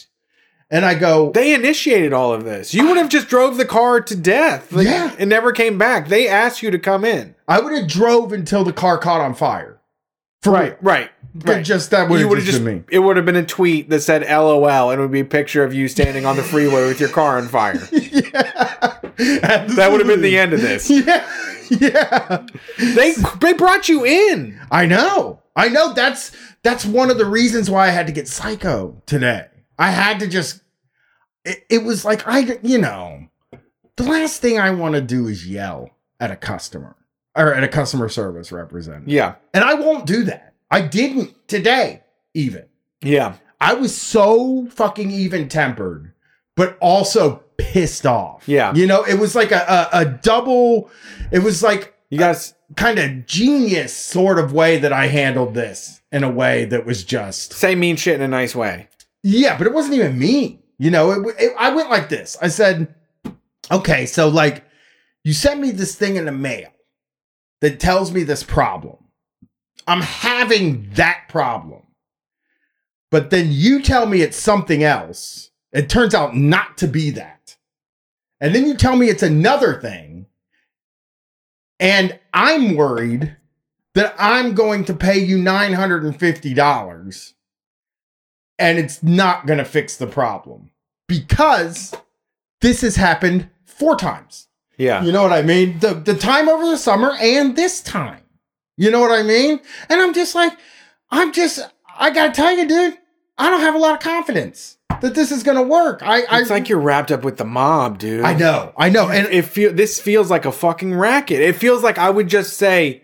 And 0.71 0.86
I 0.86 0.95
go, 0.95 1.32
They 1.32 1.54
initiated 1.54 2.13
all 2.13 2.34
of 2.34 2.45
this. 2.45 2.73
You 2.73 2.88
would 2.88 2.97
have 2.97 3.10
just 3.10 3.28
drove 3.28 3.58
the 3.58 3.65
car 3.65 4.02
to 4.02 4.15
death. 4.15 4.71
Like, 4.71 4.88
Yeah. 4.88 5.12
And 5.19 5.30
never 5.30 5.52
came 5.52 5.78
back. 5.78 6.08
They 6.08 6.28
asked 6.28 6.63
you 6.63 6.71
to 6.71 6.80
come 6.80 7.06
in. 7.06 7.36
I 7.47 7.60
would 7.60 7.73
have 7.73 7.88
drove 7.88 8.34
until 8.34 8.63
the 8.63 8.73
car 8.73 8.97
caught 8.97 9.21
on 9.21 9.36
fire. 9.36 9.78
For 10.41 10.52
real. 10.54 10.76
Right. 10.82 11.12
Right. 11.36 11.65
Just 11.65 11.89
that 11.91 12.10
would 12.10 12.19
have 12.19 12.30
just 12.32 12.46
just 12.46 12.63
been 12.63 12.78
me. 12.80 12.84
it 12.91 13.00
would 13.00 13.17
have 13.17 13.26
been 13.26 13.36
a 13.36 13.46
tweet 13.46 13.89
that 13.89 14.02
said 14.02 14.22
LOL 14.22 14.91
and 14.91 15.00
it 15.00 15.02
would 15.02 15.12
be 15.12 15.22
a 15.22 15.26
picture 15.26 15.63
of 15.63 15.74
you 15.74 15.88
standing 15.88 16.28
on 16.28 16.36
the 16.36 16.43
freeway 16.43 16.88
with 16.88 17.00
your 17.00 17.10
car 17.10 17.38
on 17.38 17.48
fire. 17.48 17.82
yeah. 17.91 19.00
That 19.15 19.89
would 19.91 20.00
have 20.00 20.08
been 20.08 20.22
the 20.22 20.38
end 20.38 20.54
of 20.54 20.62
this. 20.62 20.89
Yeah. 20.89 21.26
Yeah. 21.69 22.46
They 22.78 23.13
they 23.39 23.54
brought 23.54 23.88
you 23.89 24.06
in. 24.06 24.60
I 24.69 24.86
know. 24.86 25.39
I 25.56 25.69
know 25.69 25.93
that's 25.93 26.32
that's 26.62 26.86
one 26.86 27.10
of 27.10 27.17
the 27.17 27.26
reasons 27.26 27.69
why 27.69 27.88
I 27.88 27.91
had 27.91 28.06
to 28.08 28.13
get 28.13 28.28
psycho 28.28 29.02
today. 29.06 29.48
I 29.80 29.89
had 29.91 30.19
to 30.19 30.28
just 30.28 30.62
it, 31.46 31.65
it 31.69 31.84
was 31.84 32.06
like 32.06 32.28
I 32.28 32.60
you 32.62 32.78
know, 32.78 33.28
the 33.96 34.04
last 34.04 34.41
thing 34.41 34.60
I 34.60 34.69
want 34.72 34.96
to 34.96 35.02
do 35.02 35.28
is 35.28 35.48
yell 35.48 35.89
at 36.19 36.32
a 36.32 36.36
customer 36.36 36.96
or 37.36 37.54
at 37.54 37.63
a 37.63 37.67
customer 37.67 38.10
service 38.10 38.52
representative. 38.52 39.10
Yeah. 39.10 39.36
And 39.54 39.63
I 39.63 39.74
won't 39.76 40.06
do 40.06 40.24
that. 40.26 40.53
I 40.74 40.82
didn't 40.82 41.48
today 41.48 42.02
even. 42.34 42.66
Yeah. 43.04 43.36
I 43.62 43.76
was 43.76 43.96
so 43.96 44.68
fucking 44.72 45.12
even 45.12 45.48
tempered, 45.48 46.14
but 46.56 46.78
also 46.82 47.44
pissed 47.58 48.06
off. 48.06 48.48
Yeah. 48.48 48.74
You 48.74 48.88
know, 48.88 49.04
it 49.04 49.20
was 49.20 49.36
like 49.36 49.52
a, 49.52 49.90
a, 49.94 50.00
a 50.00 50.06
double, 50.06 50.90
it 51.32 51.40
was 51.40 51.62
like 51.64 51.94
You 52.10 52.20
guys 52.20 52.54
kind 52.76 53.00
of 53.00 53.26
genius 53.26 53.96
sort 53.96 54.38
of 54.38 54.54
way 54.54 54.78
that 54.80 54.92
I 54.94 55.08
handled 55.08 55.54
this 55.54 56.02
in 56.12 56.24
a 56.24 56.30
way 56.30 56.66
that 56.66 56.86
was 56.86 57.04
just, 57.04 57.54
say 57.54 57.76
mean 57.76 57.96
shit 57.96 58.16
in 58.16 58.22
a 58.22 58.28
nice 58.28 58.56
way. 58.56 58.88
yeah, 59.24 59.58
but 59.58 59.68
it 59.68 59.74
wasn't 59.74 59.96
even 59.96 60.18
me. 60.20 60.60
You 60.78 60.92
know, 60.92 61.12
it, 61.12 61.36
it, 61.40 61.54
I 61.58 61.74
went 61.74 61.90
like 61.90 62.10
this. 62.10 62.36
I 62.42 62.50
said, 62.50 62.94
okay, 63.72 64.06
so 64.06 64.28
like 64.28 64.64
you 65.24 65.34
sent 65.34 65.60
me 65.60 65.72
this 65.72 65.96
thing 65.96 66.16
in 66.16 66.26
the 66.26 66.32
mail 66.32 66.70
that 67.62 67.80
tells 67.80 68.12
me 68.12 68.24
this 68.24 68.44
problem. 68.44 68.98
I'm 69.88 70.02
having 70.02 70.89
that 70.93 71.26
problem. 71.30 71.82
But 73.12 73.30
then 73.30 73.48
you 73.50 73.82
tell 73.82 74.06
me 74.06 74.22
it's 74.22 74.38
something 74.38 74.84
else. 74.84 75.52
It 75.72 75.89
turns 75.89 76.15
out 76.15 76.36
not 76.36 76.78
to 76.80 76.88
be 76.88 77.12
that. 77.12 77.56
And 78.39 78.54
then 78.54 78.65
you 78.65 78.76
tell 78.76 78.96
me 78.96 79.10
it's 79.10 79.24
another 79.24 79.80
thing. 79.80 80.26
And 81.80 82.19
I'm 82.34 82.76
worried 82.76 83.36
that 83.93 84.15
I'm 84.17 84.56
going 84.56 84.86
to 84.86 84.93
pay 84.93 85.19
you 85.19 85.38
$950 85.38 87.34
and 88.60 88.80
it's 88.80 89.04
not 89.04 89.46
going 89.46 89.60
to 89.60 89.65
fix 89.65 89.98
the 89.98 90.08
problem 90.08 90.72
because 91.08 91.93
this 92.62 92.82
has 92.82 92.96
happened 92.96 93.50
four 93.65 93.96
times. 93.96 94.48
Yeah. 94.78 95.04
You 95.04 95.12
know 95.12 95.22
what 95.22 95.34
I 95.34 95.41
mean? 95.41 95.80
The 95.80 95.93
the 95.93 96.15
time 96.15 96.50
over 96.50 96.65
the 96.65 96.78
summer 96.78 97.15
and 97.19 97.56
this 97.56 97.82
time. 97.82 98.23
You 98.78 98.90
know 98.92 99.00
what 99.02 99.12
I 99.12 99.24
mean? 99.24 99.60
And 99.90 100.02
I'm 100.02 100.14
just 100.14 100.34
like, 100.36 100.54
I'm 101.12 101.32
just, 101.32 101.60
I 101.98 102.10
gotta 102.10 102.32
tell 102.32 102.56
you, 102.58 102.68
dude, 102.68 102.98
I 103.38 103.50
don't 103.50 103.62
have 103.62 103.76
a 103.76 103.80
lot 103.80 103.94
of 103.94 104.00
confidence 104.00 104.78
that 105.02 105.14
this 105.16 105.32
is 105.32 105.44
gonna 105.44 105.62
work. 105.64 106.02
I, 106.04 106.20
It's 106.22 106.50
I 106.52 106.56
like 106.56 106.70
you're 106.70 106.80
wrapped 106.80 107.12
up 107.12 107.24
with 107.24 107.38
the 107.38 107.46
mob, 107.46 108.00
dude. 108.00 108.24
I 108.24 108.34
know, 108.34 108.74
I 108.78 108.90
know, 108.90 109.10
and 109.10 109.28
it 109.28 109.44
feel 109.46 109.74
this 109.74 110.00
feels 110.00 110.30
like 110.32 110.46
a 110.46 110.52
fucking 110.52 110.94
racket. 110.96 111.42
It 111.42 111.56
feels 111.56 111.84
like 111.84 111.98
I 111.98 112.10
would 112.10 112.28
just 112.28 112.58
say, 112.58 113.04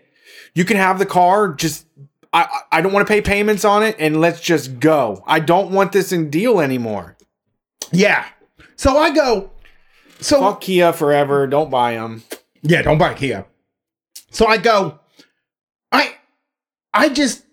you 0.54 0.64
can 0.64 0.76
have 0.76 0.98
the 0.98 1.06
car, 1.06 1.52
just 1.54 1.86
I 2.32 2.42
I 2.42 2.78
I 2.78 2.80
don't 2.80 2.92
want 2.92 3.06
to 3.06 3.12
pay 3.12 3.20
payments 3.20 3.64
on 3.64 3.82
it, 3.82 3.96
and 3.98 4.20
let's 4.20 4.40
just 4.40 4.80
go. 4.80 5.22
I 5.26 5.40
don't 5.40 5.70
want 5.72 5.92
this 5.92 6.10
in 6.12 6.30
deal 6.30 6.60
anymore. 6.60 7.16
yeah. 7.92 8.26
So 8.76 8.96
I 8.96 9.10
go, 9.14 9.50
so 10.20 10.40
Fuck 10.40 10.62
Kia 10.62 10.92
forever. 10.94 11.46
Don't 11.46 11.70
buy 11.70 11.94
them. 11.94 12.22
Yeah, 12.62 12.80
don't 12.82 12.96
buy 12.98 13.12
Kia. 13.14 13.44
So 14.30 14.46
I 14.46 14.56
go, 14.56 15.00
I, 15.92 16.14
I 16.94 17.08
just, 17.08 17.44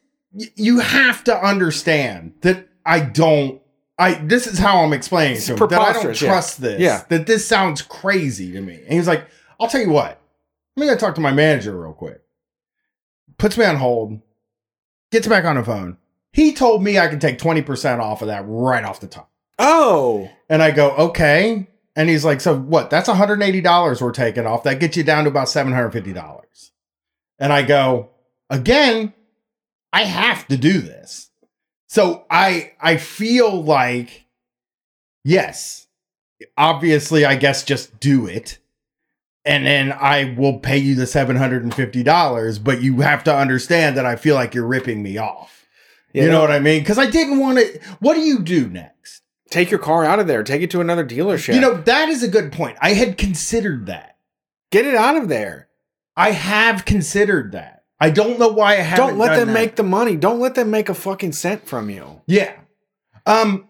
you 0.55 0.79
have 0.79 1.23
to 1.25 1.37
understand 1.45 2.33
that 2.41 2.67
I 2.85 2.99
don't. 3.01 3.61
I 3.99 4.13
this 4.13 4.45
is 4.45 4.59
how 4.59 4.83
I'm 4.83 4.93
explaining 4.93 5.37
It's 5.37 5.47
to 5.47 5.53
him 5.53 5.59
that 5.59 5.65
I 5.73 5.75
don't 5.77 5.85
preposterous, 5.85 6.21
yeah. 6.21 6.27
trust 6.29 6.61
this. 6.61 6.79
Yeah. 6.79 7.03
that 7.09 7.25
this 7.25 7.47
sounds 7.47 7.81
crazy 7.81 8.51
to 8.51 8.61
me. 8.61 8.75
And 8.83 8.93
he's 8.93 9.07
like, 9.07 9.27
"I'll 9.59 9.67
tell 9.67 9.81
you 9.81 9.89
what. 9.89 10.21
Let 10.75 10.85
me 10.85 10.91
go 10.93 10.95
talk 10.97 11.15
to 11.15 11.21
my 11.21 11.31
manager 11.31 11.79
real 11.79 11.93
quick." 11.93 12.21
Puts 13.39 13.57
me 13.57 13.65
on 13.65 13.77
hold. 13.77 14.21
Gets 15.11 15.27
back 15.27 15.45
on 15.45 15.55
the 15.55 15.63
phone. 15.63 15.97
He 16.31 16.53
told 16.53 16.83
me 16.83 16.99
I 16.99 17.07
can 17.07 17.19
take 17.19 17.39
twenty 17.39 17.63
percent 17.63 17.99
off 17.99 18.21
of 18.21 18.27
that 18.27 18.43
right 18.47 18.83
off 18.83 18.99
the 18.99 19.07
top. 19.07 19.31
Oh, 19.59 20.29
And 20.49 20.61
I 20.61 20.69
go, 20.71 20.91
okay. 20.91 21.67
And 21.95 22.09
he's 22.09 22.23
like, 22.23 22.41
so 22.41 22.55
what? 22.55 22.91
That's 22.91 23.09
$180 23.09 24.01
we're 24.01 24.11
taking 24.11 24.45
off. 24.45 24.61
That 24.63 24.79
gets 24.79 24.95
you 24.95 25.03
down 25.03 25.23
to 25.23 25.31
about 25.31 25.47
$750. 25.47 26.71
And 27.39 27.51
I 27.51 27.63
go, 27.63 28.11
again, 28.49 29.13
I 29.93 30.03
have 30.03 30.47
to 30.47 30.57
do 30.57 30.81
this. 30.81 31.29
So 31.87 32.25
I 32.29 32.73
I 32.81 32.97
feel 32.97 33.63
like, 33.63 34.25
yes, 35.23 35.87
obviously, 36.57 37.25
I 37.25 37.35
guess 37.35 37.63
just 37.63 37.99
do 37.99 38.27
it. 38.27 38.59
And 39.45 39.65
then 39.65 39.93
I 39.93 40.35
will 40.37 40.59
pay 40.59 40.77
you 40.77 40.93
the 40.93 41.05
$750, 41.05 42.63
but 42.63 42.81
you 42.81 42.99
have 42.99 43.23
to 43.23 43.33
understand 43.33 43.95
that 43.95 44.05
I 44.05 44.17
feel 44.17 44.35
like 44.35 44.53
you're 44.53 44.67
ripping 44.67 45.01
me 45.01 45.17
off. 45.17 45.65
you 46.11 46.27
know 46.29 46.41
what 46.41 46.51
I 46.51 46.59
mean? 46.59 46.81
Because 46.81 46.97
I 46.97 47.09
didn't 47.09 47.39
want 47.39 47.57
to. 47.57 47.79
What 47.99 48.15
do 48.15 48.19
you 48.19 48.39
do 48.39 48.67
next? 48.67 49.21
Take 49.49 49.71
your 49.71 49.79
car 49.79 50.03
out 50.03 50.19
of 50.19 50.27
there. 50.27 50.43
Take 50.43 50.61
it 50.63 50.71
to 50.71 50.81
another 50.81 51.05
dealership. 51.05 51.55
You 51.55 51.61
know, 51.61 51.75
that 51.75 52.09
is 52.09 52.23
a 52.23 52.27
good 52.27 52.51
point. 52.51 52.77
I 52.81 52.89
had 52.89 53.17
considered 53.17 53.85
that. 53.85 54.17
get 54.69 54.85
it 54.85 54.95
out 54.95 55.15
of 55.15 55.29
there. 55.29 55.69
I 56.17 56.31
have 56.31 56.83
considered 56.83 57.53
that. 57.53 57.76
I 57.99 58.09
don't 58.11 58.37
know 58.39 58.49
why 58.49 58.73
I 58.73 58.81
haven't. 58.81 59.07
Don't 59.07 59.17
let 59.17 59.35
them 59.37 59.47
that. 59.47 59.53
make 59.53 59.75
the 59.75 59.83
money. 59.83 60.15
Don't 60.15 60.39
let 60.39 60.55
them 60.55 60.69
make 60.69 60.89
a 60.89 60.93
fucking 60.93 61.31
cent 61.33 61.67
from 61.67 61.89
you. 61.89 62.21
Yeah. 62.27 62.53
Um. 63.25 63.67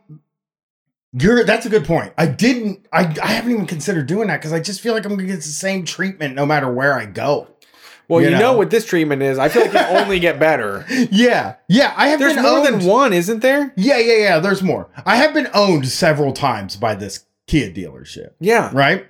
You're. 1.14 1.44
That's 1.46 1.66
a 1.66 1.70
good 1.70 1.86
point. 1.86 2.14
I 2.18 2.26
didn't. 2.28 2.86
I. 2.92 3.02
I 3.22 3.28
haven't 3.28 3.52
even 3.52 3.66
considered 3.66 4.08
doing 4.08 4.28
that 4.28 4.38
because 4.38 4.52
I 4.54 4.60
just 4.60 4.82
feel 4.82 4.94
like 4.94 5.06
I'm 5.06 5.12
gonna 5.16 5.24
get 5.28 5.38
the 5.38 5.42
same 5.44 5.86
treatment 5.86 6.36
no 6.36 6.46
matter 6.46 6.72
where 6.72 6.94
I 6.94 7.06
go. 7.06 7.48
Well, 8.10 8.22
You 8.22 8.28
you, 8.28 8.32
know. 8.36 8.40
know. 8.40 8.58
what 8.58 8.70
this 8.70 8.86
treatment 8.86 9.22
is. 9.22 9.38
I 9.38 9.50
feel 9.50 9.64
like 9.64 9.74
it 9.76 9.86
only 10.02 10.20
get 10.20 10.40
better. 10.40 10.86
Yeah. 11.12 11.56
Yeah. 11.68 11.94
I 11.98 12.08
have 12.10 12.20
There's 12.20 12.36
been 12.36 12.44
more 12.44 12.60
owned- 12.60 12.82
than 12.82 12.86
one, 12.86 13.12
isn't 13.14 13.42
there? 13.42 13.74
Yeah. 13.76 13.98
Yeah. 13.98 14.18
Yeah. 14.18 14.40
There's 14.40 14.64
more. 14.64 14.90
I 15.06 15.18
have 15.18 15.34
been 15.34 15.50
owned 15.54 15.88
several 15.90 16.32
times 16.32 16.76
by 16.78 16.96
this 16.96 17.26
Kia 17.48 17.70
dealership. 17.72 18.30
Yeah. 18.40 18.72
right? 18.74 19.08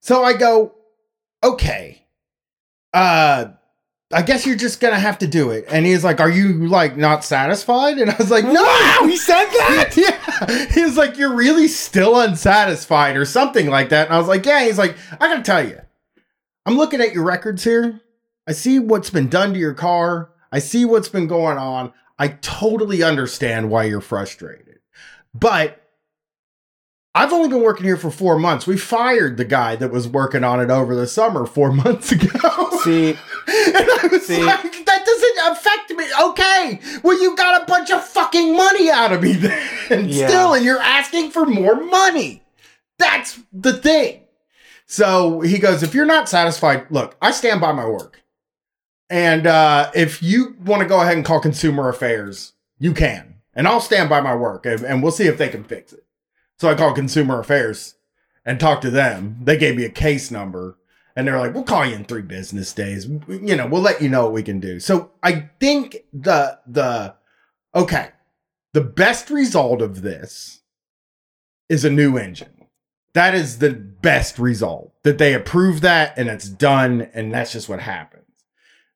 So 0.00 0.22
I 0.24 0.32
go, 0.32 0.74
okay, 1.44 2.06
uh, 2.94 3.48
I 4.12 4.22
guess 4.22 4.44
you're 4.44 4.56
just 4.56 4.80
gonna 4.80 4.98
have 4.98 5.18
to 5.18 5.26
do 5.26 5.50
it. 5.50 5.66
And 5.68 5.86
he's 5.86 6.02
like, 6.02 6.20
Are 6.20 6.30
you 6.30 6.66
like 6.66 6.96
not 6.96 7.24
satisfied? 7.24 7.98
And 7.98 8.10
I 8.10 8.16
was 8.16 8.30
like, 8.30 8.44
No, 8.44 9.06
he 9.06 9.16
said 9.16 9.44
that. 9.44 9.92
yeah. 9.96 10.66
He 10.72 10.82
was 10.82 10.96
like, 10.96 11.16
You're 11.16 11.34
really 11.34 11.68
still 11.68 12.18
unsatisfied 12.18 13.16
or 13.16 13.24
something 13.24 13.68
like 13.68 13.90
that. 13.90 14.06
And 14.06 14.14
I 14.14 14.18
was 14.18 14.28
like, 14.28 14.44
Yeah, 14.44 14.64
he's 14.64 14.78
like, 14.78 14.96
I 15.12 15.28
gotta 15.28 15.42
tell 15.42 15.66
you, 15.66 15.80
I'm 16.66 16.76
looking 16.76 17.00
at 17.00 17.12
your 17.12 17.24
records 17.24 17.62
here. 17.62 18.00
I 18.48 18.52
see 18.52 18.80
what's 18.80 19.10
been 19.10 19.28
done 19.28 19.52
to 19.52 19.60
your 19.60 19.74
car. 19.74 20.30
I 20.50 20.58
see 20.58 20.84
what's 20.84 21.08
been 21.08 21.28
going 21.28 21.58
on. 21.58 21.92
I 22.18 22.28
totally 22.28 23.02
understand 23.02 23.70
why 23.70 23.84
you're 23.84 24.00
frustrated. 24.00 24.80
But 25.32 25.79
I've 27.14 27.32
only 27.32 27.48
been 27.48 27.62
working 27.62 27.86
here 27.86 27.96
for 27.96 28.10
four 28.10 28.38
months. 28.38 28.66
We 28.68 28.76
fired 28.76 29.36
the 29.36 29.44
guy 29.44 29.74
that 29.76 29.90
was 29.90 30.06
working 30.06 30.44
on 30.44 30.60
it 30.60 30.70
over 30.70 30.94
the 30.94 31.08
summer 31.08 31.44
four 31.44 31.72
months 31.72 32.12
ago. 32.12 32.70
See, 32.84 33.10
and 33.46 33.76
I 33.76 34.08
was 34.10 34.26
See? 34.26 34.42
like, 34.42 34.62
that 34.86 35.04
doesn't 35.04 35.52
affect 35.52 35.90
me. 35.90 36.04
Okay. 36.22 36.80
Well, 37.02 37.20
you 37.20 37.34
got 37.34 37.62
a 37.62 37.66
bunch 37.66 37.90
of 37.90 38.04
fucking 38.04 38.56
money 38.56 38.90
out 38.90 39.12
of 39.12 39.22
me 39.22 39.32
then. 39.32 39.66
Yeah. 39.90 40.28
Still, 40.28 40.54
and 40.54 40.64
you're 40.64 40.78
asking 40.78 41.32
for 41.32 41.44
more 41.44 41.74
money. 41.74 42.44
That's 43.00 43.40
the 43.52 43.72
thing. 43.72 44.22
So 44.86 45.40
he 45.40 45.58
goes, 45.58 45.82
if 45.82 45.94
you're 45.94 46.06
not 46.06 46.28
satisfied, 46.28 46.86
look, 46.90 47.16
I 47.20 47.32
stand 47.32 47.60
by 47.60 47.72
my 47.72 47.86
work. 47.86 48.22
And 49.08 49.48
uh, 49.48 49.90
if 49.96 50.22
you 50.22 50.54
want 50.64 50.82
to 50.82 50.88
go 50.88 51.00
ahead 51.00 51.16
and 51.16 51.24
call 51.24 51.40
consumer 51.40 51.88
affairs, 51.88 52.52
you 52.78 52.94
can. 52.94 53.34
And 53.52 53.66
I'll 53.66 53.80
stand 53.80 54.08
by 54.08 54.20
my 54.20 54.36
work 54.36 54.64
and, 54.64 54.84
and 54.84 55.02
we'll 55.02 55.10
see 55.10 55.26
if 55.26 55.38
they 55.38 55.48
can 55.48 55.64
fix 55.64 55.92
it. 55.92 56.04
So 56.60 56.68
I 56.68 56.74
called 56.74 56.94
consumer 56.94 57.40
affairs 57.40 57.94
and 58.44 58.60
talked 58.60 58.82
to 58.82 58.90
them. 58.90 59.38
They 59.42 59.56
gave 59.56 59.76
me 59.76 59.86
a 59.86 59.90
case 59.90 60.30
number 60.30 60.76
and 61.16 61.26
they're 61.26 61.38
like, 61.38 61.54
we'll 61.54 61.64
call 61.64 61.86
you 61.86 61.94
in 61.94 62.04
three 62.04 62.20
business 62.20 62.74
days. 62.74 63.06
You 63.06 63.56
know, 63.56 63.66
we'll 63.66 63.80
let 63.80 64.02
you 64.02 64.10
know 64.10 64.24
what 64.24 64.34
we 64.34 64.42
can 64.42 64.60
do. 64.60 64.78
So 64.78 65.10
I 65.22 65.48
think 65.58 65.96
the, 66.12 66.58
the, 66.66 67.14
okay, 67.74 68.10
the 68.74 68.82
best 68.82 69.30
result 69.30 69.80
of 69.80 70.02
this 70.02 70.60
is 71.70 71.86
a 71.86 71.90
new 71.90 72.18
engine. 72.18 72.66
That 73.14 73.34
is 73.34 73.58
the 73.58 73.72
best 73.72 74.38
result 74.38 74.92
that 75.02 75.16
they 75.16 75.32
approve 75.32 75.80
that 75.80 76.12
and 76.18 76.28
it's 76.28 76.50
done. 76.50 77.08
And 77.14 77.32
that's 77.32 77.52
just 77.52 77.70
what 77.70 77.80
happens. 77.80 78.26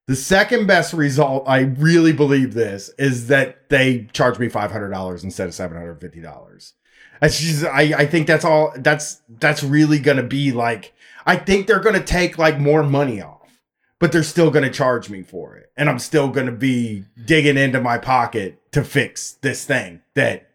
The 0.07 0.17
second 0.17 0.67
best 0.67 0.93
result, 0.93 1.49
I 1.49 1.61
really 1.61 2.13
believe 2.13 2.53
this, 2.53 2.91
is 2.99 3.29
that 3.29 3.71
they 3.71 4.07
charge 4.13 4.39
me 4.39 4.51
$500 4.51 5.25
instead 5.25 5.49
of 5.49 5.55
$750. 5.55 6.73
That's 7.21 7.39
just 7.41 7.65
I, 7.65 7.95
I 7.99 8.07
think 8.07 8.27
that's 8.27 8.45
all 8.45 8.73
that's 8.77 9.23
that's 9.29 9.63
really 9.63 9.99
gonna 9.99 10.23
be 10.23 10.53
like 10.53 10.93
I 11.27 11.37
think 11.37 11.67
they're 11.67 11.81
gonna 11.81 12.03
take 12.03 12.39
like 12.39 12.59
more 12.59 12.83
money 12.83 13.23
off, 13.23 13.61
but 13.99 14.13
they're 14.13 14.23
still 14.23 14.51
gonna 14.51 14.71
charge 14.71 15.09
me 15.09 15.23
for 15.23 15.57
it. 15.57 15.71
And 15.77 15.89
I'm 15.89 15.99
still 15.99 16.29
gonna 16.29 16.53
be 16.53 17.05
digging 17.25 17.57
into 17.57 17.81
my 17.81 17.99
pocket 17.99 18.61
to 18.73 18.85
fix 18.85 19.33
this 19.41 19.65
thing 19.65 20.03
that 20.15 20.49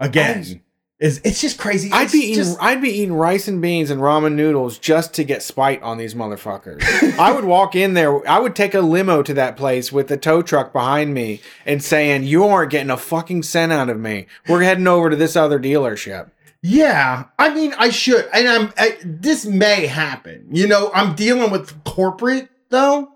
again 0.00 0.62
is 1.00 1.20
it's 1.24 1.40
just 1.40 1.58
crazy. 1.58 1.90
I'd 1.92 2.04
It's 2.04 2.12
be 2.12 2.18
eating 2.20 2.34
just- 2.36 2.62
I'd 2.62 2.80
be 2.80 2.90
eating 2.90 3.14
rice 3.14 3.48
and 3.48 3.60
beans 3.60 3.90
and 3.90 4.00
ramen 4.00 4.34
noodles 4.34 4.78
just 4.78 5.12
to 5.14 5.24
get 5.24 5.42
spite 5.42 5.82
on 5.82 5.98
these 5.98 6.14
motherfuckers. 6.14 6.82
I 7.18 7.32
would 7.32 7.44
walk 7.44 7.74
in 7.74 7.94
there, 7.94 8.26
I 8.28 8.38
would 8.38 8.54
take 8.54 8.74
a 8.74 8.80
limo 8.80 9.22
to 9.22 9.34
that 9.34 9.56
place 9.56 9.90
with 9.92 10.06
the 10.08 10.16
tow 10.16 10.40
truck 10.42 10.72
behind 10.72 11.12
me 11.12 11.40
and 11.66 11.82
saying, 11.82 12.22
"You 12.24 12.44
aren't 12.44 12.70
getting 12.70 12.90
a 12.90 12.96
fucking 12.96 13.42
cent 13.42 13.72
out 13.72 13.90
of 13.90 13.98
me. 13.98 14.26
We're 14.48 14.62
heading 14.62 14.86
over 14.86 15.10
to 15.10 15.16
this 15.16 15.34
other 15.36 15.58
dealership." 15.58 16.30
Yeah, 16.66 17.24
I 17.38 17.52
mean, 17.52 17.74
I 17.78 17.90
should, 17.90 18.26
and 18.32 18.48
I'm. 18.48 18.72
I, 18.78 18.96
this 19.04 19.44
may 19.44 19.86
happen. 19.86 20.46
You 20.50 20.66
know, 20.66 20.90
I'm 20.94 21.14
dealing 21.14 21.50
with 21.50 21.84
corporate 21.84 22.48
though, 22.70 23.10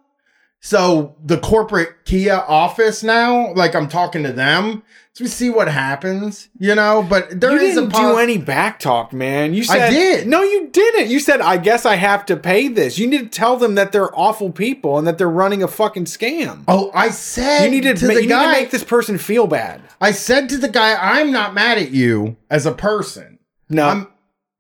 so 0.61 1.15
the 1.25 1.39
corporate 1.39 2.05
Kia 2.05 2.35
office 2.47 3.03
now, 3.03 3.55
like 3.55 3.75
I'm 3.75 3.89
talking 3.89 4.23
to 4.25 4.33
them, 4.33 4.83
so 5.19 5.25
we 5.25 5.29
see 5.29 5.51
what 5.51 5.67
happens. 5.67 6.49
You 6.61 6.77
know, 6.77 7.05
but 7.09 7.41
there 7.41 7.51
you 7.51 7.59
is 7.59 7.75
didn't 7.75 7.89
a 7.89 7.93
pos- 7.93 8.01
do 8.13 8.19
any 8.19 8.39
back 8.39 8.79
talk, 8.79 9.13
man. 9.13 9.53
You 9.53 9.63
I 9.63 9.65
said 9.65 9.91
did. 9.91 10.27
No, 10.29 10.43
you 10.43 10.69
didn't. 10.69 11.09
You 11.09 11.19
said, 11.19 11.41
"I 11.41 11.57
guess 11.57 11.85
I 11.85 11.97
have 11.97 12.25
to 12.27 12.37
pay 12.37 12.69
this." 12.69 12.99
You 12.99 13.09
need 13.09 13.19
to 13.19 13.27
tell 13.39 13.57
them 13.57 13.75
that 13.75 13.91
they're 13.91 14.17
awful 14.17 14.53
people 14.53 14.97
and 14.97 15.09
that 15.09 15.19
they're 15.19 15.29
running 15.29 15.61
a 15.63 15.67
fucking 15.69 16.05
scam. 16.05 16.63
Oh, 16.69 16.93
I 16.95 17.11
said 17.11 17.65
You 17.65 17.71
need 17.73 17.83
to, 17.99 18.07
ma- 18.07 18.15
the 18.15 18.23
you 18.23 18.29
need 18.29 18.43
to 18.45 18.53
make 18.53 18.71
this 18.71 18.85
person 18.85 19.19
feel 19.19 19.49
bad. 19.49 19.83
I 20.01 20.13
said 20.13 20.49
to 20.51 20.57
the 20.59 20.69
guy, 20.69 20.95
"I'm 20.95 21.33
not 21.33 21.53
mad 21.53 21.79
at 21.79 21.91
you 21.91 22.37
as 22.49 22.65
a 22.65 22.73
person." 22.73 23.41
No, 23.69 23.87
I'm. 23.89 24.07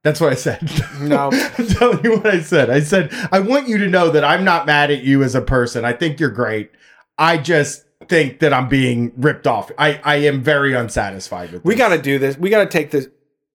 That's 0.03 0.21
what 0.21 0.33
I 0.33 0.37
said. 0.37 0.61
No. 1.01 1.31
I'm 1.59 1.66
telling 1.68 2.03
you 2.03 2.16
what 2.16 2.27
I 2.27 2.40
said. 2.40 2.68
I 2.71 2.81
said, 2.81 3.12
I 3.31 3.40
want 3.40 3.68
you 3.68 3.79
to 3.79 3.88
know 3.88 4.11
that 4.11 4.25
I'm 4.25 4.44
not 4.44 4.64
mad 4.66 4.90
at 4.90 5.03
you 5.03 5.23
as 5.23 5.35
a 5.35 5.40
person. 5.42 5.85
I 5.85 5.92
think 5.92 6.18
you're 6.18 6.31
great. 6.31 6.71
I 7.18 7.37
just 7.37 7.85
think 8.09 8.40
that 8.40 8.53
I'm 8.53 8.68
being 8.68 9.12
ripped 9.16 9.47
off. 9.47 9.71
I, 9.79 10.01
I 10.05 10.16
am 10.16 10.42
very 10.42 10.75
unsatisfied 10.75 11.53
with 11.53 11.64
we 11.64 11.75
got 11.75 11.90
to 11.90 12.01
do 12.01 12.18
this. 12.18 12.37
We 12.38 12.51
got 12.51 12.64
to 12.64 12.71
take 12.71 12.90
this. 12.90 13.09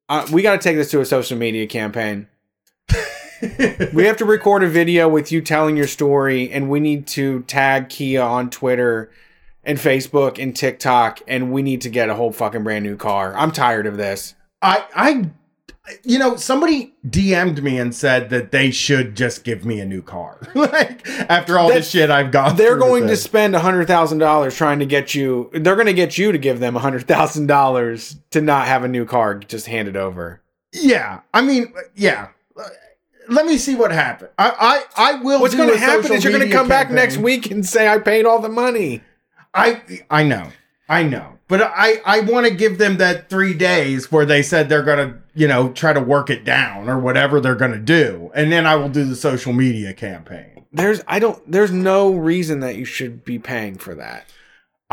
Uh, 0.09 0.27
we 0.31 0.41
got 0.41 0.53
to 0.53 0.57
take 0.57 0.77
this 0.77 0.91
to 0.91 1.01
a 1.01 1.05
social 1.05 1.37
media 1.37 1.67
campaign. 1.67 2.27
we 3.93 4.05
have 4.05 4.17
to 4.17 4.25
record 4.25 4.63
a 4.63 4.69
video 4.69 5.09
with 5.09 5.31
you 5.31 5.41
telling 5.41 5.75
your 5.75 5.87
story, 5.87 6.51
and 6.51 6.69
we 6.69 6.79
need 6.79 7.07
to 7.07 7.43
tag 7.43 7.89
Kia 7.89 8.21
on 8.21 8.49
Twitter 8.49 9.11
and 9.63 9.77
Facebook 9.77 10.41
and 10.41 10.55
TikTok, 10.55 11.21
and 11.27 11.51
we 11.51 11.61
need 11.61 11.81
to 11.81 11.89
get 11.89 12.09
a 12.09 12.15
whole 12.15 12.31
fucking 12.31 12.63
brand 12.63 12.83
new 12.83 12.97
car. 12.97 13.35
I'm 13.35 13.51
tired 13.51 13.87
of 13.87 13.97
this. 13.97 14.35
I, 14.61 14.85
I, 14.95 15.31
you 16.03 16.17
know, 16.17 16.37
somebody 16.37 16.93
DM'd 17.07 17.61
me 17.61 17.77
and 17.77 17.93
said 17.93 18.29
that 18.29 18.51
they 18.51 18.71
should 18.71 19.15
just 19.15 19.43
give 19.43 19.65
me 19.65 19.79
a 19.79 19.85
new 19.85 20.01
car. 20.01 20.37
like 20.55 21.07
after 21.07 21.59
all 21.59 21.67
That- 21.67 21.75
this 21.75 21.89
shit 21.89 22.09
I've 22.09 22.31
gone 22.31 22.55
through. 22.55 22.65
They're 22.65 22.77
going 22.77 23.07
to 23.07 23.17
spend 23.17 23.55
hundred 23.55 23.87
thousand 23.87 24.19
dollars 24.19 24.55
trying 24.55 24.79
to 24.79 24.85
get 24.85 25.13
you. 25.13 25.49
They're 25.53 25.75
going 25.75 25.87
to 25.87 25.93
get 25.93 26.17
you 26.17 26.31
to 26.31 26.37
give 26.37 26.59
them 26.59 26.75
a 26.75 26.79
hundred 26.79 27.05
thousand 27.07 27.47
dollars 27.47 28.17
to 28.31 28.41
not 28.41 28.67
have 28.67 28.83
a 28.83 28.87
new 28.87 29.05
car 29.05 29.35
just 29.35 29.67
handed 29.67 29.97
over. 29.97 30.41
Yeah, 30.71 31.21
I 31.33 31.41
mean, 31.41 31.73
yeah. 31.95 32.29
Let 33.29 33.45
me 33.45 33.57
see 33.57 33.75
what 33.75 33.91
happens. 33.91 34.31
I, 34.37 34.83
I, 34.97 35.13
I 35.13 35.21
will. 35.21 35.39
What's 35.39 35.55
going 35.55 35.69
to 35.69 35.77
happen 35.77 36.11
is 36.11 36.23
you're 36.23 36.33
going 36.33 36.45
to 36.45 36.53
come 36.53 36.67
back 36.67 36.91
next 36.91 37.17
week 37.17 37.51
and 37.51 37.65
say 37.65 37.87
I 37.87 37.99
paid 37.99 38.25
all 38.25 38.39
the 38.39 38.49
money. 38.49 39.01
I 39.53 39.81
I 40.09 40.23
know. 40.23 40.49
I 40.89 41.03
know. 41.03 41.32
But 41.47 41.61
I 41.61 42.01
I 42.05 42.21
want 42.21 42.47
to 42.47 42.53
give 42.53 42.77
them 42.77 42.97
that 42.97 43.29
3 43.29 43.53
days 43.53 44.11
where 44.11 44.25
they 44.25 44.41
said 44.41 44.69
they're 44.69 44.83
going 44.83 45.09
to, 45.09 45.17
you 45.35 45.47
know, 45.47 45.71
try 45.71 45.93
to 45.93 45.99
work 45.99 46.29
it 46.29 46.43
down 46.43 46.89
or 46.89 46.97
whatever 46.97 47.39
they're 47.39 47.55
going 47.55 47.73
to 47.73 47.77
do. 47.77 48.31
And 48.33 48.51
then 48.51 48.65
I 48.65 48.75
will 48.75 48.89
do 48.89 49.03
the 49.05 49.15
social 49.15 49.53
media 49.53 49.93
campaign. 49.93 50.65
There's 50.71 51.01
I 51.07 51.19
don't 51.19 51.39
there's 51.51 51.71
no 51.71 52.13
reason 52.13 52.61
that 52.61 52.75
you 52.75 52.85
should 52.85 53.23
be 53.23 53.37
paying 53.39 53.77
for 53.77 53.93
that. 53.95 54.25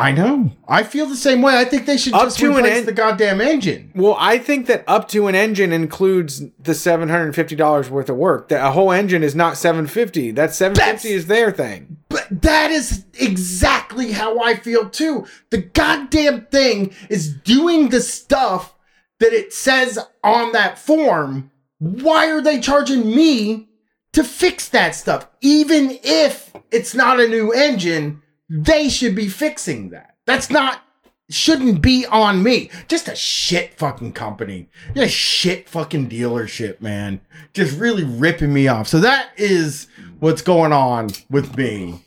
I 0.01 0.13
know. 0.13 0.51
I 0.67 0.83
feel 0.83 1.05
the 1.05 1.15
same 1.15 1.43
way. 1.43 1.59
I 1.59 1.67
think 1.67 1.85
they 1.85 1.99
should 1.99 2.15
Up 2.15 2.23
just 2.23 2.39
to 2.39 2.47
an 2.53 2.57
replace 2.65 2.79
en- 2.79 2.87
the 2.87 2.93
goddamn 2.93 3.41
engine. 3.41 3.93
Well, 3.95 4.17
I 4.19 4.39
think 4.39 4.67
that 4.67 4.83
up 4.87 5.09
to 5.09 5.27
an 5.27 5.35
engine 5.35 5.73
includes 5.73 6.43
the 6.59 6.75
seven 6.75 7.11
hundred 7.11 7.27
and 7.27 7.35
fifty 7.35 7.55
dollars 7.55 7.91
worth 7.91 8.09
of 8.09 8.17
work. 8.17 8.49
That 8.49 8.65
a 8.67 8.71
whole 8.71 8.93
engine 8.93 9.23
is 9.23 9.35
not 9.35 9.59
seven 9.59 9.87
fifty. 9.87 10.31
That 10.31 10.55
seven 10.55 10.75
fifty 10.75 11.11
is 11.11 11.27
their 11.27 11.51
thing. 11.53 11.99
But 12.09 12.27
that 12.43 12.71
is 12.71 13.05
exactly 13.19 14.13
how 14.13 14.41
I 14.41 14.55
feel 14.55 14.89
too. 14.89 15.27
The 15.51 15.59
goddamn 15.59 16.47
thing 16.47 16.95
is 17.11 17.35
doing 17.35 17.91
the 17.91 18.01
stuff 18.01 18.75
that 19.19 19.35
it 19.35 19.53
says 19.53 19.99
on 20.25 20.53
that 20.53 20.79
form. 20.79 21.51
Why 21.79 22.31
are 22.31 22.41
they 22.41 22.59
charging 22.59 23.15
me 23.15 23.69
to 24.15 24.25
fix 24.25 24.71
that 24.71 24.95
stuff? 24.95 25.29
Even 25.43 25.99
if 26.03 26.53
it's 26.71 26.95
not 26.95 27.21
a 27.21 27.29
new 27.29 27.53
engine, 27.53 28.23
they 28.51 28.89
should 28.89 29.15
be 29.15 29.29
fixing 29.29 29.91
that. 29.91 30.17
That's 30.27 30.51
not 30.51 30.83
shouldn't 31.29 31.81
be 31.81 32.05
on 32.07 32.43
me. 32.43 32.69
Just 32.89 33.07
a 33.07 33.15
shit 33.15 33.75
fucking 33.75 34.13
company. 34.13 34.69
Just 34.97 35.07
a 35.07 35.09
shit 35.09 35.69
fucking 35.69 36.09
dealership, 36.11 36.81
man. 36.81 37.21
Just 37.53 37.79
really 37.79 38.03
ripping 38.03 38.53
me 38.53 38.67
off. 38.67 38.89
So 38.89 38.99
that 38.99 39.31
is 39.37 39.87
what's 40.19 40.43
going 40.43 40.73
on 40.73 41.11
with 41.31 41.57
me. 41.57 42.05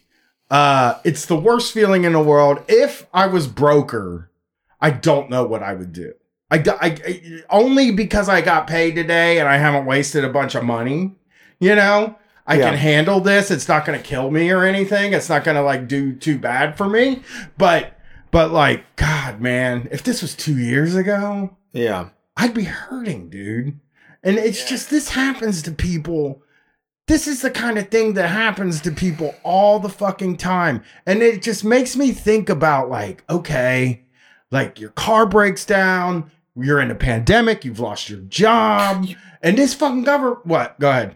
Uh 0.52 1.00
it's 1.06 1.26
the 1.26 1.40
worst 1.40 1.74
feeling 1.74 2.04
in 2.04 2.12
the 2.12 2.22
world. 2.22 2.62
If 2.68 3.08
I 3.14 3.28
was 3.28 3.48
broker, 3.48 4.30
I 4.82 4.90
don't 4.92 5.30
know 5.30 5.46
what 5.46 5.64
I 5.64 5.74
would 5.74 5.94
do. 5.94 6.14
I, 6.52 6.58
I, 6.58 6.88
I 6.88 7.44
only 7.50 7.92
because 7.92 8.28
I 8.28 8.42
got 8.42 8.68
paid 8.68 8.96
today 8.96 9.40
and 9.40 9.48
I 9.48 9.58
haven't 9.58 9.86
wasted 9.86 10.24
a 10.24 10.30
bunch 10.30 10.54
of 10.54 10.64
money, 10.64 11.16
you 11.60 11.74
know? 11.74 12.18
I 12.46 12.58
Yeah. 12.58 12.70
can 12.70 12.78
handle 12.78 13.20
this. 13.22 13.50
It's 13.52 13.68
not 13.68 13.86
going 13.86 13.98
to 13.98 14.04
kill 14.04 14.30
me 14.32 14.52
or 14.52 14.64
anything. 14.64 15.14
It's 15.14 15.30
not 15.30 15.44
going 15.44 15.56
to 15.56 15.64
like 15.64 15.88
do 15.88 16.14
too 16.14 16.38
bad 16.38 16.78
for 16.78 16.88
me. 16.90 17.24
But 17.58 17.98
but 18.32 18.52
like 18.52 18.84
god, 18.96 19.40
man, 19.40 19.88
if 19.92 20.04
this 20.04 20.22
was 20.22 20.36
2 20.36 20.58
years 20.58 20.96
ago, 20.96 21.56
Yeah. 21.72 22.10
I'd 22.36 22.54
be 22.54 22.64
hurting, 22.64 23.30
dude. 23.30 23.80
And 24.24 24.38
it's 24.38 24.68
just 24.68 24.90
this 24.90 25.10
happens 25.10 25.62
to 25.64 25.72
people. 25.72 26.42
This 27.08 27.28
is 27.28 27.42
the 27.42 27.52
kind 27.52 27.78
of 27.78 27.90
thing 27.90 28.14
that 28.14 28.30
happens 28.30 28.80
to 28.82 28.92
people 28.92 29.36
all 29.44 29.80
the 29.80 29.90
fucking 29.90 30.38
time. 30.38 30.82
And 31.06 31.22
it 31.22 31.42
just 31.42 31.64
makes 31.66 31.96
me 31.96 32.12
think 32.12 32.50
about 32.50 32.90
like, 32.90 33.24
okay, 33.30 34.04
like 34.52 34.80
your 34.80 34.92
car 34.92 35.26
breaks 35.26 35.66
down, 35.66 36.32
you're 36.56 36.80
in 36.80 36.90
a 36.92 36.96
pandemic, 36.96 37.66
you've 37.66 37.80
lost 37.82 38.10
your 38.10 38.22
job, 38.22 39.06
and 39.42 39.58
this 39.58 39.74
fucking 39.74 40.04
government 40.06 40.46
what? 40.46 40.80
Go 40.80 40.90
ahead. 40.90 41.16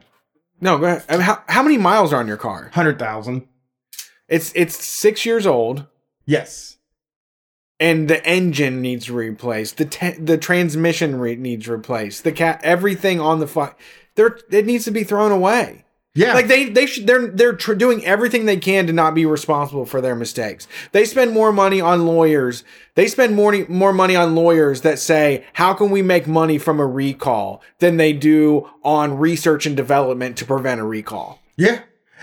No, 0.59 0.77
go 0.77 0.85
ahead. 0.85 1.03
I 1.09 1.13
mean, 1.13 1.21
how 1.21 1.43
how 1.47 1.63
many 1.63 1.77
miles 1.77 2.11
are 2.13 2.19
on 2.19 2.27
your 2.27 2.37
car? 2.37 2.63
100,000. 2.63 3.47
It's 4.27 4.51
it's 4.55 4.75
six 4.83 5.25
years 5.25 5.45
old, 5.47 5.85
Yes. 6.25 6.77
and 7.79 8.09
the 8.09 8.25
engine 8.25 8.81
needs 8.81 9.09
replaced. 9.09 9.77
The 9.77 9.85
te- 9.85 10.19
the 10.19 10.37
transmission 10.37 11.19
re- 11.19 11.35
needs 11.35 11.67
replaced. 11.67 12.23
The 12.23 12.31
cat 12.31 12.59
everything 12.63 13.19
on 13.19 13.39
the 13.39 13.47
fuck. 13.47 13.79
There 14.15 14.37
it 14.51 14.65
needs 14.65 14.83
to 14.85 14.91
be 14.91 15.03
thrown 15.03 15.31
away. 15.31 15.85
Yeah. 16.17 16.33
Like 16.33 16.47
they 16.47 16.65
they 16.65 16.87
should 16.87 17.05
they're 17.05 17.27
they're 17.27 17.53
tr- 17.53 17.75
doing 17.75 18.03
everything 18.03 18.47
they 18.47 18.57
can 18.57 18.87
to 18.87 18.93
not 18.93 19.13
be 19.13 19.27
responsible 19.27 19.85
for 19.85 20.01
their 20.01 20.15
mistakes. 20.15 20.67
They 20.91 21.05
spend 21.05 21.31
more 21.31 21.51
money 21.51 21.79
on 21.79 22.07
lawyers. 22.07 22.63
They 22.95 23.07
spend 23.07 23.35
more 23.35 23.53
more 23.69 23.93
money 23.93 24.15
on 24.15 24.33
lawyers 24.33 24.81
that 24.81 24.97
say 24.97 25.45
how 25.53 25.75
can 25.75 25.91
we 25.91 26.01
make 26.01 26.25
money 26.25 26.57
from 26.57 26.79
a 26.79 26.87
recall 26.87 27.61
than 27.77 27.97
they 27.97 28.13
do 28.13 28.67
on 28.83 29.19
research 29.19 29.67
and 29.67 29.77
development 29.77 30.37
to 30.37 30.45
prevent 30.45 30.81
a 30.81 30.85
recall. 30.85 31.39
Yeah. 31.55 31.81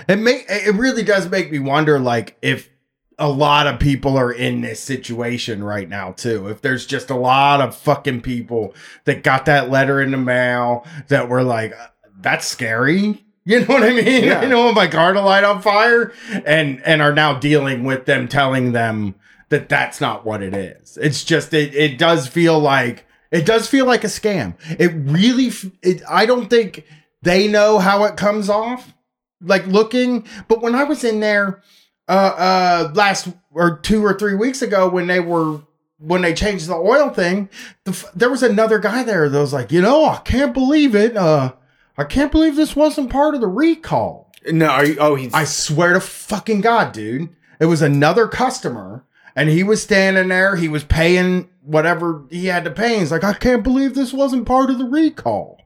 It 0.09 0.17
may 0.17 0.45
it 0.49 0.75
really 0.75 1.05
does 1.05 1.31
make 1.31 1.53
me 1.53 1.61
wonder 1.61 2.01
like 2.01 2.37
if 2.43 2.71
a 3.17 3.29
lot 3.29 3.69
of 3.69 3.79
people 3.79 4.17
are 4.17 4.33
in 4.33 4.61
this 4.61 4.81
situation 4.81 5.63
right 5.63 5.89
now 5.89 6.11
too. 6.11 6.49
If 6.49 6.63
there's 6.63 6.85
just 6.85 7.11
a 7.11 7.17
lot 7.17 7.61
of 7.61 7.77
fucking 7.77 8.23
people 8.23 8.75
that 9.05 9.23
got 9.23 9.45
that 9.45 9.71
letter 9.71 10.03
in 10.03 10.11
the 10.11 10.17
mail 10.17 10.85
that 11.07 11.29
were 11.29 11.45
like 11.45 11.73
uh, 11.73 11.87
that's 12.21 12.49
scary. 12.49 13.24
You 13.45 13.61
know 13.61 13.67
what 13.67 13.83
I 13.83 13.91
mean? 13.93 14.25
Yeah. 14.25 14.41
I 14.41 14.47
don't 14.47 14.75
my 14.75 14.87
car 14.87 15.13
to 15.13 15.21
light 15.21 15.45
on 15.45 15.61
fire 15.61 16.13
and 16.47 16.83
and 16.85 17.03
are 17.03 17.13
now 17.13 17.39
dealing 17.39 17.85
with 17.85 18.07
them 18.07 18.27
telling 18.27 18.73
them 18.73 19.15
that 19.51 19.69
that's 19.69 20.01
not 20.01 20.25
what 20.25 20.43
it 20.43 20.55
is. 20.55 20.97
It's 21.01 21.25
just 21.25 21.53
it 21.53 21.75
it 21.75 21.99
does 21.99 22.27
feel 22.27 22.59
like 22.59 23.07
it 23.31 23.45
does 23.45 23.69
feel 23.69 23.85
like 23.85 24.05
a 24.05 24.09
scam. 24.09 24.55
It 24.79 24.93
really 24.95 25.53
it 25.83 26.03
I 26.09 26.25
don't 26.27 26.49
think 26.49 26.85
they 27.23 27.49
know 27.49 27.79
how 27.79 28.05
it 28.05 28.17
comes 28.17 28.49
off 28.49 28.95
like 29.43 29.67
looking 29.67 30.27
but 30.49 30.63
when 30.63 30.75
i 30.75 30.85
was 30.85 31.05
in 31.05 31.21
there 31.21 31.63
uh 32.09 32.13
uh 32.37 32.93
last 32.95 33.29
or 33.53 33.79
two 33.79 34.05
or 34.05 34.17
three 34.19 34.35
weeks 34.35 34.63
ago 34.63 34.89
when 34.89 35.07
they 35.07 35.21
were 35.21 35.61
when 35.99 36.23
they 36.23 36.35
changed 36.35 36.67
the 36.67 36.75
oil 36.75 37.11
thing 37.11 37.49
the, 37.85 38.11
there 38.15 38.31
was 38.31 38.43
another 38.43 38.79
guy 38.79 39.03
there 39.03 39.29
that 39.29 39.39
was 39.39 39.53
like 39.53 39.73
you 39.73 39.81
know 39.81 40.05
i 40.07 40.17
can't 40.19 40.55
believe 40.55 40.95
it 40.95 41.17
uh 41.17 41.53
i 41.97 42.05
can't 42.05 42.33
believe 42.33 42.57
this 42.57 42.75
wasn't 42.77 43.11
part 43.11 43.35
of 43.35 43.41
the 43.41 43.47
recall 43.47 44.33
No, 44.51 44.67
are 44.67 44.85
you, 44.87 44.97
oh 44.99 45.15
he's 45.15 45.33
i 45.35 45.45
swear 45.45 45.93
to 45.95 46.01
fucking 46.01 46.61
god 46.61 46.93
dude 46.93 47.29
it 47.61 47.67
was 47.67 47.83
another 47.83 48.27
customer 48.29 49.05
and 49.37 49.49
he 49.49 49.63
was 49.63 49.83
standing 49.83 50.29
there 50.29 50.57
he 50.57 50.69
was 50.69 50.85
paying 50.85 51.49
whatever 51.63 52.25
he 52.31 52.45
had 52.47 52.63
to 52.65 52.71
pay. 52.71 52.99
He's 52.99 53.11
like, 53.11 53.25
I 53.25 53.33
can't 53.33 53.63
believe 53.63 53.95
this 53.95 54.13
wasn't 54.13 54.45
part 54.47 54.69
of 54.69 54.77
the 54.77 54.85
recall. 54.85 55.63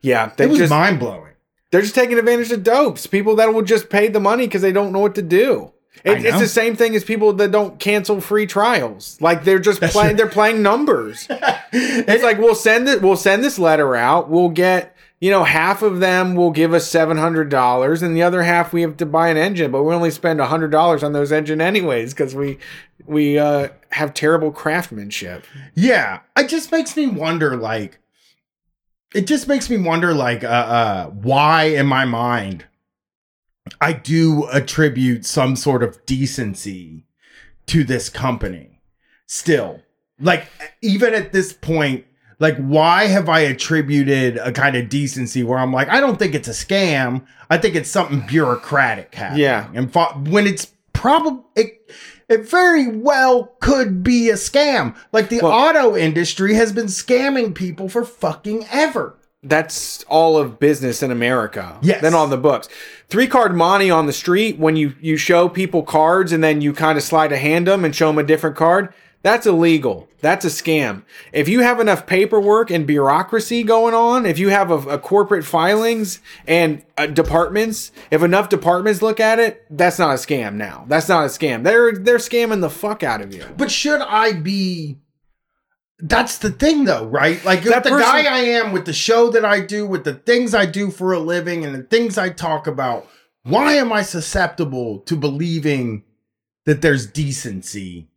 Yeah, 0.00 0.32
It 0.36 0.50
was 0.50 0.68
mind 0.68 0.98
blowing. 0.98 1.34
they're 1.70 1.80
just 1.80 1.94
taking 1.94 2.18
advantage 2.18 2.50
of 2.50 2.64
dopes. 2.64 3.06
People 3.06 3.36
that 3.36 3.54
will 3.54 3.62
just 3.62 3.88
pay 3.88 4.08
the 4.08 4.18
money 4.18 4.46
because 4.46 4.62
they 4.62 4.72
don't 4.72 4.90
know 4.92 4.98
what 4.98 5.14
to 5.14 5.22
do. 5.22 5.72
It, 6.04 6.24
it's 6.24 6.40
the 6.40 6.48
same 6.48 6.74
thing 6.74 6.96
as 6.96 7.04
people 7.04 7.32
that 7.34 7.52
don't 7.52 7.78
cancel 7.78 8.20
free 8.20 8.46
trials. 8.46 9.16
Like 9.20 9.44
they're 9.44 9.60
just 9.60 9.80
playing. 9.80 10.16
They're 10.16 10.26
playing 10.26 10.60
numbers. 10.62 11.28
It's 11.72 12.24
like 12.24 12.38
we'll 12.38 12.56
send 12.56 12.88
it. 12.88 13.00
We'll 13.00 13.16
send 13.16 13.44
this 13.44 13.58
letter 13.60 13.94
out. 13.94 14.28
We'll 14.28 14.48
get 14.50 14.96
you 15.22 15.30
know 15.30 15.44
half 15.44 15.82
of 15.82 16.00
them 16.00 16.34
will 16.34 16.50
give 16.50 16.74
us 16.74 16.88
seven 16.88 17.16
hundred 17.16 17.48
dollars, 17.48 18.02
and 18.02 18.16
the 18.16 18.24
other 18.24 18.42
half 18.42 18.72
we 18.72 18.82
have 18.82 18.96
to 18.96 19.06
buy 19.06 19.28
an 19.28 19.36
engine. 19.36 19.70
But 19.70 19.84
we 19.84 19.94
only 19.94 20.10
spend 20.10 20.40
hundred 20.40 20.72
dollars 20.72 21.04
on 21.04 21.12
those 21.12 21.30
engine 21.30 21.60
anyways 21.60 22.12
because 22.12 22.34
we 22.34 22.58
we 23.06 23.38
uh, 23.38 23.68
have 23.92 24.14
terrible 24.14 24.50
craftsmanship. 24.50 25.44
Yeah, 25.74 26.20
it 26.36 26.48
just 26.48 26.72
makes 26.72 26.96
me 26.96 27.06
wonder 27.06 27.56
like 27.56 28.00
it 29.14 29.28
just 29.28 29.46
makes 29.46 29.70
me 29.70 29.76
wonder 29.78 30.12
like 30.12 30.42
uh 30.42 30.48
uh 30.48 31.06
why 31.10 31.66
in 31.66 31.86
my 31.86 32.04
mind 32.04 32.64
I 33.80 33.92
do 33.92 34.48
attribute 34.48 35.24
some 35.24 35.54
sort 35.54 35.84
of 35.84 36.04
decency 36.04 37.06
to 37.66 37.84
this 37.84 38.08
company 38.08 38.80
still. 39.26 39.82
Like 40.18 40.48
even 40.80 41.14
at 41.14 41.30
this 41.30 41.52
point 41.52 42.06
like 42.38 42.56
why 42.56 43.06
have 43.06 43.28
I 43.28 43.40
attributed 43.40 44.36
a 44.38 44.52
kind 44.52 44.76
of 44.76 44.88
decency 44.88 45.42
where 45.42 45.58
I'm 45.58 45.72
like 45.72 45.88
I 45.88 46.00
don't 46.00 46.18
think 46.18 46.34
it's 46.34 46.48
a 46.48 46.52
scam. 46.52 47.24
I 47.50 47.58
think 47.58 47.74
it's 47.74 47.90
something 47.90 48.24
bureaucratic 48.26 49.14
happening. 49.14 49.42
Yeah. 49.42 49.68
And 49.74 49.92
fo- 49.92 50.14
when 50.28 50.46
it's 50.46 50.72
probably 50.92 51.42
it, 51.56 51.90
it 52.28 52.48
very 52.48 52.88
well 52.88 53.54
could 53.60 54.02
be 54.02 54.30
a 54.30 54.34
scam. 54.34 54.96
Like 55.12 55.28
the 55.28 55.40
Well- 55.42 55.52
auto 55.52 55.96
industry 55.96 56.54
has 56.54 56.72
been 56.72 56.86
scamming 56.86 57.54
people 57.54 57.88
for 57.88 58.04
fucking 58.04 58.66
ever. 58.72 59.16
That's 59.44 60.04
all 60.04 60.38
of 60.38 60.60
business 60.60 61.02
in 61.02 61.10
America. 61.10 61.76
Yes. 61.82 62.00
Then 62.00 62.14
on 62.14 62.30
the 62.30 62.36
books. 62.36 62.68
Three 63.08 63.26
card 63.26 63.56
monte 63.56 63.90
on 63.90 64.06
the 64.06 64.12
street 64.12 64.56
when 64.58 64.76
you 64.76 64.94
you 65.00 65.16
show 65.16 65.48
people 65.48 65.82
cards 65.82 66.30
and 66.32 66.44
then 66.44 66.60
you 66.60 66.72
kind 66.72 66.96
of 66.96 67.02
slide 67.02 67.32
a 67.32 67.36
hand 67.38 67.66
them 67.66 67.84
and 67.84 67.94
show 67.94 68.06
them 68.06 68.18
a 68.18 68.22
different 68.22 68.54
card. 68.56 68.94
That's 69.22 69.46
illegal. 69.46 70.08
That's 70.20 70.44
a 70.44 70.48
scam. 70.48 71.04
If 71.32 71.48
you 71.48 71.60
have 71.60 71.78
enough 71.78 72.06
paperwork 72.06 72.70
and 72.70 72.86
bureaucracy 72.86 73.62
going 73.62 73.94
on, 73.94 74.26
if 74.26 74.38
you 74.38 74.48
have 74.48 74.70
a, 74.70 74.78
a 74.90 74.98
corporate 74.98 75.44
filings 75.44 76.20
and 76.46 76.84
uh, 76.98 77.06
departments, 77.06 77.92
if 78.10 78.22
enough 78.22 78.48
departments 78.48 79.00
look 79.00 79.20
at 79.20 79.38
it, 79.38 79.64
that's 79.70 79.98
not 79.98 80.10
a 80.10 80.18
scam 80.18 80.54
now. 80.54 80.84
That's 80.88 81.08
not 81.08 81.24
a 81.24 81.28
scam. 81.28 81.62
They're 81.62 81.92
they're 81.92 82.18
scamming 82.18 82.60
the 82.60 82.70
fuck 82.70 83.02
out 83.04 83.20
of 83.20 83.32
you. 83.32 83.44
But 83.56 83.70
should 83.70 84.00
I 84.00 84.32
be? 84.32 84.98
That's 86.04 86.38
the 86.38 86.50
thing, 86.50 86.84
though, 86.84 87.06
right? 87.06 87.44
Like 87.44 87.62
That 87.62 87.84
the 87.84 87.90
person- 87.90 88.06
guy 88.08 88.24
I 88.24 88.38
am 88.40 88.72
with 88.72 88.86
the 88.86 88.92
show 88.92 89.30
that 89.30 89.44
I 89.44 89.60
do, 89.60 89.86
with 89.86 90.02
the 90.02 90.14
things 90.14 90.52
I 90.52 90.66
do 90.66 90.90
for 90.90 91.12
a 91.12 91.20
living, 91.20 91.64
and 91.64 91.72
the 91.76 91.84
things 91.84 92.18
I 92.18 92.30
talk 92.30 92.66
about. 92.66 93.06
Why 93.44 93.74
am 93.74 93.92
I 93.92 94.02
susceptible 94.02 94.98
to 95.00 95.16
believing 95.16 96.02
that 96.64 96.82
there's 96.82 97.06
decency? 97.06 98.08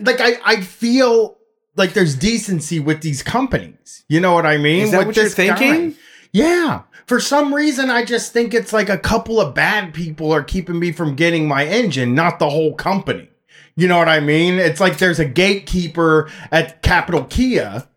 Like 0.00 0.20
I, 0.20 0.38
I 0.44 0.60
feel 0.60 1.38
like 1.76 1.92
there's 1.92 2.14
decency 2.16 2.80
with 2.80 3.00
these 3.02 3.22
companies. 3.22 4.04
You 4.08 4.20
know 4.20 4.32
what 4.32 4.46
I 4.46 4.56
mean? 4.58 4.82
Is 4.84 4.90
that 4.92 4.98
With 4.98 5.06
what 5.08 5.16
you're 5.16 5.24
this 5.26 5.34
guy. 5.34 5.56
thinking? 5.56 5.96
Yeah. 6.32 6.82
For 7.06 7.18
some 7.20 7.52
reason, 7.54 7.90
I 7.90 8.04
just 8.04 8.32
think 8.32 8.54
it's 8.54 8.72
like 8.72 8.88
a 8.88 8.98
couple 8.98 9.40
of 9.40 9.54
bad 9.54 9.92
people 9.94 10.32
are 10.32 10.44
keeping 10.44 10.78
me 10.78 10.92
from 10.92 11.16
getting 11.16 11.48
my 11.48 11.64
engine, 11.66 12.14
not 12.14 12.38
the 12.38 12.50
whole 12.50 12.74
company. 12.74 13.28
You 13.76 13.88
know 13.88 13.98
what 13.98 14.08
I 14.08 14.20
mean? 14.20 14.54
It's 14.54 14.80
like 14.80 14.98
there's 14.98 15.18
a 15.18 15.24
gatekeeper 15.24 16.30
at 16.52 16.82
Capital 16.82 17.24
Kia, 17.24 17.88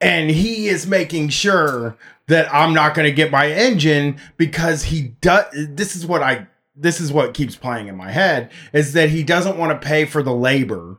and 0.00 0.30
he 0.30 0.68
is 0.68 0.86
making 0.86 1.30
sure 1.30 1.96
that 2.28 2.52
I'm 2.54 2.72
not 2.74 2.94
going 2.94 3.06
to 3.06 3.12
get 3.14 3.30
my 3.30 3.50
engine 3.50 4.18
because 4.36 4.84
he 4.84 5.14
does. 5.20 5.46
This 5.52 5.96
is 5.96 6.06
what 6.06 6.22
I. 6.22 6.46
This 6.76 7.00
is 7.00 7.12
what 7.12 7.34
keeps 7.34 7.54
playing 7.56 7.88
in 7.88 7.96
my 7.96 8.10
head 8.10 8.50
is 8.72 8.92
that 8.94 9.10
he 9.10 9.22
doesn't 9.22 9.58
want 9.58 9.78
to 9.78 9.86
pay 9.86 10.04
for 10.06 10.22
the 10.22 10.34
labor 10.34 10.98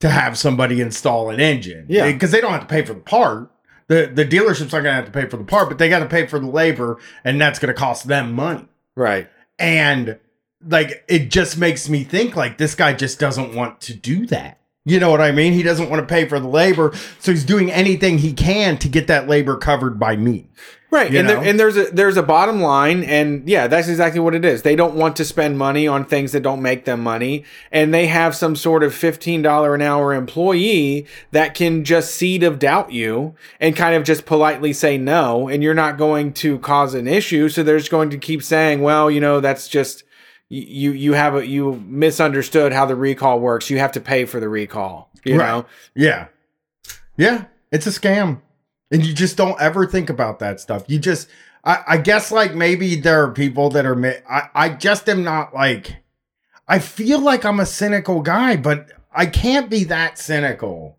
to 0.00 0.08
have 0.08 0.36
somebody 0.36 0.80
install 0.80 1.30
an 1.30 1.40
engine. 1.40 1.86
Yeah. 1.88 2.10
because 2.10 2.30
they 2.30 2.40
don't 2.40 2.52
have 2.52 2.62
to 2.62 2.66
pay 2.66 2.84
for 2.84 2.94
the 2.94 3.00
part. 3.00 3.50
The 3.86 4.10
the 4.12 4.24
dealership's 4.24 4.72
not 4.72 4.82
going 4.82 4.84
to 4.84 4.92
have 4.92 5.06
to 5.06 5.10
pay 5.10 5.26
for 5.26 5.36
the 5.36 5.44
part, 5.44 5.68
but 5.68 5.78
they 5.78 5.88
got 5.88 5.98
to 6.00 6.06
pay 6.06 6.26
for 6.26 6.38
the 6.38 6.46
labor, 6.46 6.98
and 7.24 7.40
that's 7.40 7.58
going 7.58 7.74
to 7.74 7.78
cost 7.78 8.06
them 8.06 8.32
money. 8.32 8.66
Right. 8.94 9.28
And 9.58 10.18
like 10.66 11.04
it 11.08 11.30
just 11.30 11.58
makes 11.58 11.88
me 11.88 12.04
think 12.04 12.36
like 12.36 12.58
this 12.58 12.74
guy 12.74 12.92
just 12.92 13.18
doesn't 13.18 13.54
want 13.54 13.80
to 13.82 13.94
do 13.94 14.26
that. 14.26 14.58
You 14.84 14.98
know 14.98 15.10
what 15.10 15.20
I 15.20 15.32
mean? 15.32 15.52
He 15.52 15.62
doesn't 15.62 15.90
want 15.90 16.00
to 16.00 16.12
pay 16.12 16.26
for 16.26 16.40
the 16.40 16.48
labor, 16.48 16.92
so 17.18 17.32
he's 17.32 17.44
doing 17.44 17.70
anything 17.70 18.18
he 18.18 18.32
can 18.32 18.78
to 18.78 18.88
get 18.88 19.08
that 19.08 19.28
labor 19.28 19.56
covered 19.56 19.98
by 19.98 20.16
me. 20.16 20.48
Right, 20.92 21.12
You 21.12 21.20
and 21.20 21.28
there, 21.28 21.38
and 21.40 21.60
there's 21.60 21.76
a 21.76 21.84
there's 21.92 22.16
a 22.16 22.22
bottom 22.22 22.60
line, 22.60 23.04
and 23.04 23.48
yeah, 23.48 23.68
that's 23.68 23.86
exactly 23.86 24.18
what 24.18 24.34
it 24.34 24.44
is. 24.44 24.62
They 24.62 24.74
don't 24.74 24.96
want 24.96 25.14
to 25.16 25.24
spend 25.24 25.56
money 25.56 25.86
on 25.86 26.04
things 26.04 26.32
that 26.32 26.42
don't 26.42 26.60
make 26.60 26.84
them 26.84 27.00
money, 27.00 27.44
and 27.70 27.94
they 27.94 28.08
have 28.08 28.34
some 28.34 28.56
sort 28.56 28.82
of 28.82 28.92
fifteen 28.92 29.40
dollar 29.40 29.74
an 29.76 29.82
hour 29.82 30.12
employee 30.12 31.06
that 31.30 31.54
can 31.54 31.84
just 31.84 32.14
seed 32.16 32.42
of 32.42 32.58
doubt 32.58 32.90
you 32.90 33.36
and 33.60 33.76
kind 33.76 33.94
of 33.94 34.02
just 34.02 34.26
politely 34.26 34.72
say 34.72 34.98
no, 34.98 35.48
and 35.48 35.62
you're 35.62 35.74
not 35.74 35.96
going 35.96 36.32
to 36.32 36.58
cause 36.58 36.94
an 36.94 37.06
issue. 37.06 37.48
So 37.48 37.62
they're 37.62 37.78
just 37.78 37.90
going 37.92 38.10
to 38.10 38.18
keep 38.18 38.42
saying, 38.42 38.82
well, 38.82 39.08
you 39.10 39.20
know, 39.20 39.38
that's 39.38 39.68
just 39.68 40.02
you 40.48 40.90
you 40.90 41.12
have 41.12 41.36
a 41.36 41.46
you 41.46 41.80
misunderstood 41.86 42.72
how 42.72 42.84
the 42.84 42.96
recall 42.96 43.38
works. 43.38 43.70
You 43.70 43.78
have 43.78 43.92
to 43.92 44.00
pay 44.00 44.24
for 44.24 44.40
the 44.40 44.48
recall. 44.48 45.08
You 45.24 45.38
Right. 45.38 45.46
know, 45.46 45.66
Yeah. 45.94 46.26
Yeah. 47.16 47.44
It's 47.70 47.86
a 47.86 47.90
scam. 47.90 48.40
And 48.90 49.04
you 49.04 49.12
just 49.14 49.36
don't 49.36 49.60
ever 49.60 49.86
think 49.86 50.10
about 50.10 50.40
that 50.40 50.60
stuff. 50.60 50.84
You 50.88 50.98
just, 50.98 51.28
I, 51.64 51.82
I 51.86 51.96
guess, 51.98 52.32
like 52.32 52.54
maybe 52.54 52.96
there 52.96 53.22
are 53.24 53.32
people 53.32 53.70
that 53.70 53.86
are, 53.86 54.22
I, 54.28 54.48
I 54.54 54.68
just 54.70 55.08
am 55.08 55.22
not 55.22 55.54
like, 55.54 55.96
I 56.66 56.78
feel 56.78 57.20
like 57.20 57.44
I'm 57.44 57.60
a 57.60 57.66
cynical 57.66 58.20
guy, 58.20 58.56
but 58.56 58.90
I 59.12 59.26
can't 59.26 59.70
be 59.70 59.84
that 59.84 60.18
cynical 60.18 60.98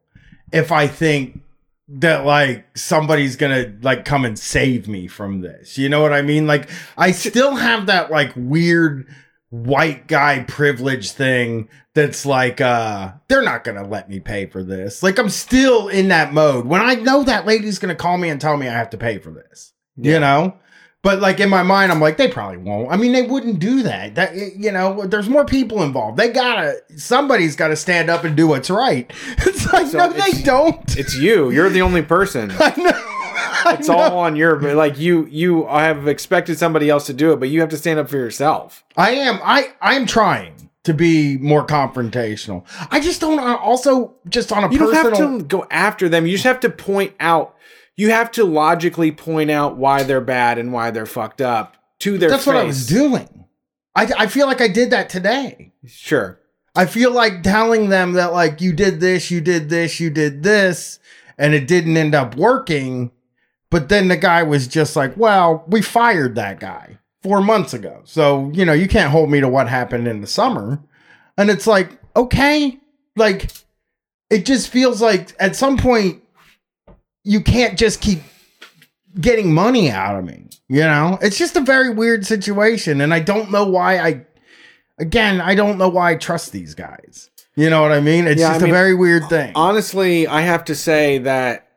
if 0.52 0.72
I 0.72 0.88
think 0.88 1.42
that 1.88 2.26
like 2.26 2.66
somebody's 2.78 3.36
gonna 3.36 3.74
like 3.82 4.06
come 4.06 4.24
and 4.24 4.40
save 4.40 4.88
me 4.88 5.08
from 5.08 5.42
this. 5.42 5.78
You 5.78 5.90
know 5.90 6.02
what 6.02 6.14
I 6.14 6.22
mean? 6.22 6.48
Like, 6.48 6.70
I 6.98 7.12
still 7.12 7.56
have 7.56 7.88
that 7.88 8.10
like 8.12 8.32
weird 8.36 9.08
white 9.52 10.08
guy 10.08 10.44
privilege 10.48 11.12
thing 11.12 11.68
that's 11.94 12.26
like 12.26 12.62
uh 12.62 13.12
they're 13.28 13.42
not 13.44 13.66
gonna 13.66 13.86
let 13.86 14.10
me 14.10 14.20
pay 14.20 14.46
for 14.46 14.64
this. 14.64 15.04
Like 15.04 15.20
i'm 15.20 15.30
still 15.30 15.90
in 15.90 16.08
that 16.08 16.34
mode. 16.34 16.66
When 16.66 16.82
i 16.82 16.96
know 16.96 17.24
that 17.24 17.46
lady's 17.46 17.78
gonna 17.78 17.94
call 17.96 18.18
me 18.18 18.30
and 18.30 18.40
tell 18.42 18.56
me 18.58 18.68
i 18.68 18.72
have 18.74 18.90
to 18.92 18.98
pay 18.98 19.20
for 19.20 19.30
this 19.32 19.74
you 19.98 20.20
know? 20.20 20.56
But 21.04 21.20
like 21.20 21.40
in 21.42 21.50
my 21.50 21.64
mind 21.64 21.92
i'm 21.92 22.00
like 22.00 22.16
they 22.16 22.30
probably 22.30 22.58
won't. 22.58 22.92
I 22.92 22.96
mean 22.96 23.12
they 23.12 23.24
wouldn't 23.24 23.60
do 23.60 23.84
that. 23.84 24.16
That 24.16 24.36
you 24.36 24.72
know 24.72 25.06
there's 25.06 25.28
more 25.28 25.44
people 25.46 25.84
involved. 25.84 26.18
They 26.18 26.30
gotta 26.30 26.78
somebody's 26.96 27.56
gotta 27.58 27.76
stand 27.76 28.10
up 28.10 28.24
and 28.24 28.38
do 28.38 28.48
what's 28.48 28.70
right. 28.70 29.12
It's 29.40 29.72
like 29.74 29.88
So 29.88 29.98
no 29.98 30.14
they 30.14 30.44
don't. 30.44 30.98
it's 30.98 31.16
you. 31.18 31.50
You're 31.52 31.70
the 31.70 31.82
only 31.82 32.04
person. 32.04 32.52
i 32.60 32.74
know 32.78 33.21
it's 33.80 33.90
all 33.90 34.18
on 34.20 34.36
your 34.36 34.56
but 34.56 34.76
like 34.76 34.98
you 35.00 35.26
you 35.28 35.66
I 35.68 35.84
have 35.84 36.08
expected 36.08 36.58
somebody 36.58 36.90
else 36.90 37.06
to 37.08 37.14
do 37.14 37.32
it 37.34 37.40
but 37.40 37.50
you 37.50 37.60
have 37.62 37.70
to 37.70 37.78
stand 37.78 38.00
up 38.00 38.10
for 38.10 38.18
yourself 38.18 38.84
I 38.98 39.12
am. 39.12 39.40
I 39.44 39.74
I'm 39.82 40.06
trying 40.06 40.70
to 40.84 40.94
be 40.94 41.38
more 41.38 41.66
confrontational. 41.66 42.66
I 42.90 43.00
just 43.00 43.22
don't. 43.22 43.38
uh, 43.40 43.56
Also, 43.58 44.16
just 44.30 44.52
on 44.52 44.64
a 44.64 44.72
you 44.72 44.80
don't 44.80 44.94
have 44.94 45.14
to 45.18 45.44
go 45.44 45.66
after 45.70 46.10
them 46.10 46.26
you 46.26 46.34
just 46.34 46.44
have 46.46 46.60
to 46.62 46.70
point 46.70 47.14
out 47.20 47.56
you 47.96 48.10
have 48.10 48.32
to 48.32 48.44
logically 48.44 49.12
point 49.12 49.52
out 49.52 49.78
why 49.78 50.04
they're 50.04 50.22
bad 50.22 50.58
and 50.58 50.74
why 50.74 50.90
they're 50.92 51.06
fucked 51.06 51.42
up 51.42 51.78
to 52.00 52.18
their 52.18 52.30
that's 52.30 52.48
what 52.48 52.56
I 52.56 52.64
was 52.64 52.88
doing. 52.88 53.46
I 53.96 54.12
I 54.18 54.28
feel 54.28 54.48
like 54.48 54.62
I 54.62 54.68
did 54.68 54.90
that 54.92 55.10
today. 55.10 55.72
sure 55.86 56.40
I 56.76 56.86
feel 56.86 57.12
like 57.12 57.44
telling 57.44 57.90
them 57.90 58.14
that 58.14 58.32
like 58.32 58.62
you 58.62 58.72
did 58.74 59.00
this, 59.02 59.30
you 59.30 59.42
did 59.42 59.70
this, 59.70 60.00
you 60.00 60.10
did 60.10 60.42
this, 60.42 61.00
and 61.38 61.54
it 61.54 61.68
didn't 61.68 61.98
end 61.98 62.16
up 62.16 62.36
working. 62.36 63.12
But 63.72 63.90
then 63.90 64.10
the 64.10 64.18
guy 64.18 64.44
was 64.44 64.68
just 64.68 64.96
like, 64.96 65.18
"Well, 65.18 65.64
we 65.68 65.82
fired 65.82 66.36
that 66.36 66.60
guy 66.60 67.00
four 67.24 67.42
months 67.42 67.74
ago, 67.74 68.02
so 68.04 68.52
you 68.54 68.66
know 68.66 68.74
you 68.74 68.88
can't 68.88 69.10
hold 69.12 69.32
me 69.32 69.40
to 69.40 69.48
what 69.48 69.68
happened 69.68 70.08
in 70.08 70.22
the 70.22 70.28
summer." 70.28 70.80
And 71.38 71.50
it's 71.50 71.66
like, 71.66 71.98
okay, 72.16 72.78
like 73.16 73.50
it 74.30 74.46
just 74.46 74.70
feels 74.70 75.02
like 75.02 75.34
at 75.40 75.56
some 75.56 75.78
point 75.78 76.22
you 77.24 77.42
can't 77.42 77.78
just 77.80 78.02
keep 78.02 78.20
getting 79.20 79.54
money 79.54 79.90
out 79.90 80.18
of 80.20 80.26
me. 80.26 80.48
You 80.68 80.82
know, 80.82 81.18
it's 81.22 81.38
just 81.38 81.56
a 81.56 81.62
very 81.62 81.90
weird 81.90 82.26
situation, 82.26 83.02
and 83.02 83.14
I 83.14 83.20
don't 83.20 83.52
know 83.52 83.66
why 83.66 83.98
I 84.00 84.26
again, 85.00 85.40
I 85.42 85.56
don't 85.56 85.78
know 85.78 85.90
why 85.90 86.12
I 86.12 86.16
trust 86.16 86.52
these 86.52 86.76
guys. 86.76 87.30
You 87.56 87.70
know 87.70 87.82
what 87.82 87.92
I 87.92 88.00
mean? 88.00 88.28
It's 88.28 88.40
Yeah, 88.40 88.50
I 88.50 88.52
just 88.52 88.62
mean, 88.64 88.72
a 88.72 88.74
very 88.74 88.94
weird 88.96 89.28
thing. 89.28 89.52
honestly 89.56 90.26
i 90.28 90.40
have 90.42 90.64
to 90.66 90.74
say 90.76 91.18
that 91.18 91.68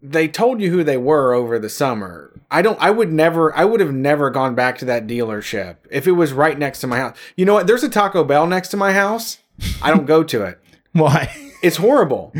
they 0.00 0.28
told 0.28 0.60
you 0.60 0.70
who 0.70 0.84
they 0.84 0.96
were 0.96 1.34
over 1.34 1.58
the 1.58 1.68
summer 1.68 2.40
i 2.50 2.62
don't 2.62 2.80
i 2.80 2.90
would 2.90 3.12
never 3.12 3.54
i 3.56 3.64
would 3.64 3.80
have 3.80 3.92
never 3.92 4.30
gone 4.30 4.54
back 4.54 4.78
to 4.78 4.84
that 4.84 5.06
dealership 5.06 5.76
if 5.90 6.06
it 6.06 6.12
was 6.12 6.32
right 6.32 6.58
next 6.58 6.80
to 6.80 6.86
my 6.86 6.98
house 6.98 7.16
you 7.36 7.44
know 7.44 7.54
what 7.54 7.66
there's 7.66 7.84
a 7.84 7.88
taco 7.88 8.24
bell 8.24 8.46
next 8.46 8.68
to 8.68 8.76
my 8.76 8.92
house 8.92 9.38
i 9.82 9.90
don't 9.90 10.06
go 10.06 10.22
to 10.22 10.42
it 10.42 10.58
why? 10.92 11.34
It's 11.62 11.76
horrible. 11.76 12.32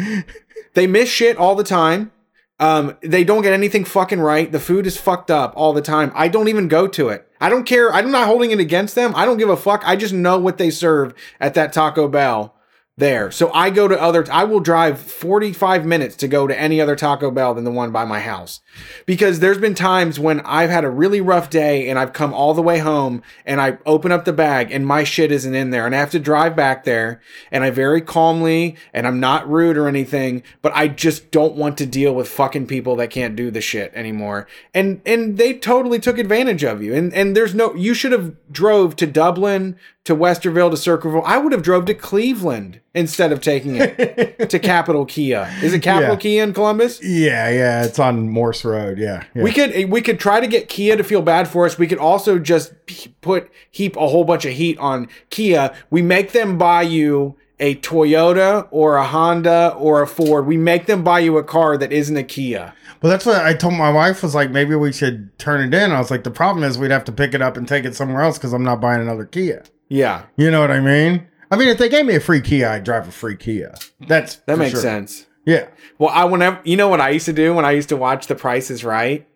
they 0.75 0.87
miss 0.87 1.09
shit 1.09 1.37
all 1.37 1.55
the 1.55 1.65
time. 1.65 2.13
Um, 2.61 2.97
they 3.01 3.25
don't 3.25 3.43
get 3.43 3.53
anything 3.55 3.85
fucking 3.85 4.21
right. 4.21 4.51
The 4.53 4.61
food 4.61 4.87
is 4.87 4.97
fucked 4.97 5.31
up 5.31 5.55
all 5.57 5.73
the 5.73 5.83
time. 5.83 6.13
I 6.15 6.29
don't 6.29 6.49
even 6.49 6.69
go 6.69 6.87
to 6.89 7.09
it. 7.09 7.27
I 7.41 7.49
don't 7.49 7.65
care. 7.65 7.93
I'm 7.93 8.11
not 8.11 8.27
holding 8.27 8.51
it 8.51 8.61
against 8.61 8.95
them. 8.95 9.13
I 9.17 9.25
don't 9.25 9.39
give 9.39 9.49
a 9.49 9.57
fuck. 9.57 9.83
I 9.87 9.97
just 9.97 10.13
know 10.13 10.39
what 10.39 10.59
they 10.59 10.71
serve 10.71 11.15
at 11.41 11.55
that 11.55 11.73
Taco 11.73 12.09
Bell 12.09 12.55
there. 13.03 13.33
So 13.33 13.53
I 13.53 13.71
go 13.71 13.89
to 13.89 14.01
other 14.01 14.25
I 14.31 14.45
will 14.45 14.61
drive 14.61 15.01
45 15.01 15.85
minutes 15.85 16.15
to 16.17 16.29
go 16.29 16.47
to 16.47 16.59
any 16.59 16.81
other 16.81 16.95
Taco 16.95 17.33
Bell 17.33 17.53
than 17.53 17.65
the 17.65 17.71
one 17.71 17.91
by 17.91 18.05
my 18.05 18.21
house. 18.21 18.61
Because 19.07 19.41
there's 19.41 19.59
been 19.59 19.75
times 19.75 20.21
when 20.21 20.41
I've 20.41 20.71
had 20.71 20.85
a 20.85 20.91
really 20.91 21.21
rough 21.21 21.51
day 21.51 21.89
and 21.89 21.99
I've 21.99 22.13
come 22.13 22.33
all 22.33 22.55
the 22.55 22.63
way 22.63 22.79
home 22.79 23.23
and 23.45 23.61
I 23.61 23.79
open 23.85 24.13
up 24.13 24.25
the 24.25 24.33
bag 24.33 24.71
and 24.71 24.87
my 24.87 25.03
shit 25.03 25.33
isn't 25.33 25.55
in 25.55 25.71
there 25.71 25.85
and 25.85 25.95
I 25.95 25.99
have 25.99 26.13
to 26.13 26.21
drive 26.21 26.55
back 26.55 26.85
there 26.85 27.21
and 27.51 27.65
I 27.65 27.71
very 27.71 28.01
calmly 28.01 28.77
and 28.95 29.05
I'm 29.05 29.19
not 29.19 29.51
rude 29.51 29.77
or 29.77 29.89
anything, 29.89 30.45
but 30.63 30.73
I 30.75 30.87
just 30.87 31.33
don't 31.33 31.57
want 31.57 31.77
to 31.79 31.87
deal 31.87 32.15
with 32.15 32.29
fucking 32.29 32.69
people 32.69 32.95
that 32.97 33.11
can't 33.11 33.35
do 33.35 33.51
the 33.51 33.61
shit 33.61 33.93
anymore. 33.95 34.47
And 34.73 35.03
and 35.05 35.39
they 35.39 35.55
totally 35.55 35.99
took 35.99 36.19
advantage 36.19 36.63
of 36.63 36.83
you. 36.83 36.95
And 36.95 37.13
and 37.13 37.37
there's 37.37 37.55
no 37.55 37.75
you 37.75 37.95
should 37.95 38.13
have 38.13 38.37
drove 38.53 38.95
to 38.97 39.09
Dublin 39.09 39.77
to 40.05 40.17
Westerville 40.17 40.71
to 40.71 40.77
Circleville. 40.77 41.23
I 41.25 41.39
would 41.39 41.53
have 41.53 41.63
drove 41.63 41.85
to 41.87 41.95
Cleveland 41.95 42.81
instead 42.95 43.31
of 43.31 43.41
taking 43.41 43.77
it 43.77 44.51
to 44.51 44.59
Capital 44.61 45.05
Kia. 45.07 45.49
Is 45.63 45.73
it 45.73 45.81
Capital 45.81 46.15
Yeah. 46.15 46.21
Kia 46.21 46.43
in 46.43 46.53
Columbus? 46.53 47.01
Yeah, 47.03 47.49
yeah, 47.51 47.85
it's 47.85 47.99
on 47.99 48.29
Morse 48.29 48.65
Road. 48.65 48.99
Yeah, 48.99 49.25
yeah. 49.35 49.43
We 49.45 49.53
could 49.53 49.91
we 49.91 50.01
could 50.03 50.19
try 50.19 50.41
to 50.41 50.47
get 50.47 50.69
Kia 50.69 50.97
to 50.97 51.05
feel 51.05 51.23
bad 51.23 51.47
for 51.49 51.67
us. 51.67 51.79
We 51.79 51.87
could 51.87 51.99
also 51.99 52.39
just 52.39 52.73
put 53.21 53.51
heap 53.71 53.97
a 53.97 54.09
whole 54.09 54.25
bunch 54.25 54.45
of 54.45 54.53
heat 54.53 54.77
on 54.79 55.09
Kia. 55.31 55.73
We 55.91 56.03
make 56.03 56.33
them 56.33 56.59
buy 56.59 56.83
you 56.83 57.37
a 57.61 57.77
Toyota 57.77 58.67
or 58.73 58.97
a 58.97 59.05
Honda 59.07 59.73
or 59.79 60.03
a 60.03 60.07
Ford. 60.09 60.47
We 60.47 60.57
make 60.57 60.87
them 60.87 61.05
buy 61.05 61.21
you 61.21 61.39
a 61.39 61.45
car 61.45 61.77
that 61.79 61.93
isn't 61.93 62.17
a 62.17 62.25
Kia. 62.25 62.75
Well, 63.01 63.11
that's 63.11 63.25
what 63.27 63.37
I 63.37 63.55
told 63.55 63.75
my 63.75 63.91
wife 63.91 64.23
was 64.23 64.35
like, 64.35 64.51
maybe 64.51 64.75
we 64.75 64.93
should 64.93 65.37
turn 65.39 65.61
it 65.73 65.77
in. 65.77 65.93
I 65.93 65.99
was 65.99 66.11
like, 66.11 66.25
the 66.25 66.31
problem 66.31 66.65
is 66.65 66.77
we'd 66.79 66.91
have 66.91 67.05
to 67.05 67.13
pick 67.13 67.35
it 67.35 67.43
up 67.43 67.57
and 67.57 67.67
take 67.69 67.85
it 67.85 67.95
somewhere 67.95 68.23
else 68.23 68.37
because 68.39 68.53
I'm 68.53 68.65
not 68.65 68.81
buying 68.81 69.01
another 69.01 69.25
Kia. 69.25 69.63
Yeah, 69.89 70.23
You 70.37 70.51
know 70.51 70.61
what 70.61 70.71
I 70.71 70.81
mean? 70.81 71.29
I 71.51 71.57
mean, 71.57 71.69
if 71.69 71.77
they 71.77 71.91
gave 71.91 72.07
me 72.07 72.15
a 72.15 72.21
free 72.21 72.41
Kia, 72.41 72.67
I'd 72.69 72.85
drive 72.85 73.07
a 73.07 73.13
free 73.13 73.37
Kia. 73.37 73.75
That's 74.01 74.37
that 74.47 74.57
makes 74.57 74.71
sure. 74.73 74.81
sense. 74.81 75.27
Yeah. 75.45 75.67
Well, 75.99 76.09
I 76.11 76.25
whenever 76.25 76.61
you 76.65 76.77
know 76.77 76.89
what 76.89 77.01
I 77.01 77.11
used 77.11 77.27
to 77.27 77.33
do 77.35 77.53
when 77.55 77.65
I 77.67 77.73
used 77.73 77.91
to 77.91 77.97
watch 77.97 78.27
The 78.27 78.35
Price 78.35 78.71
is 78.71 78.85
Right, 78.85 79.27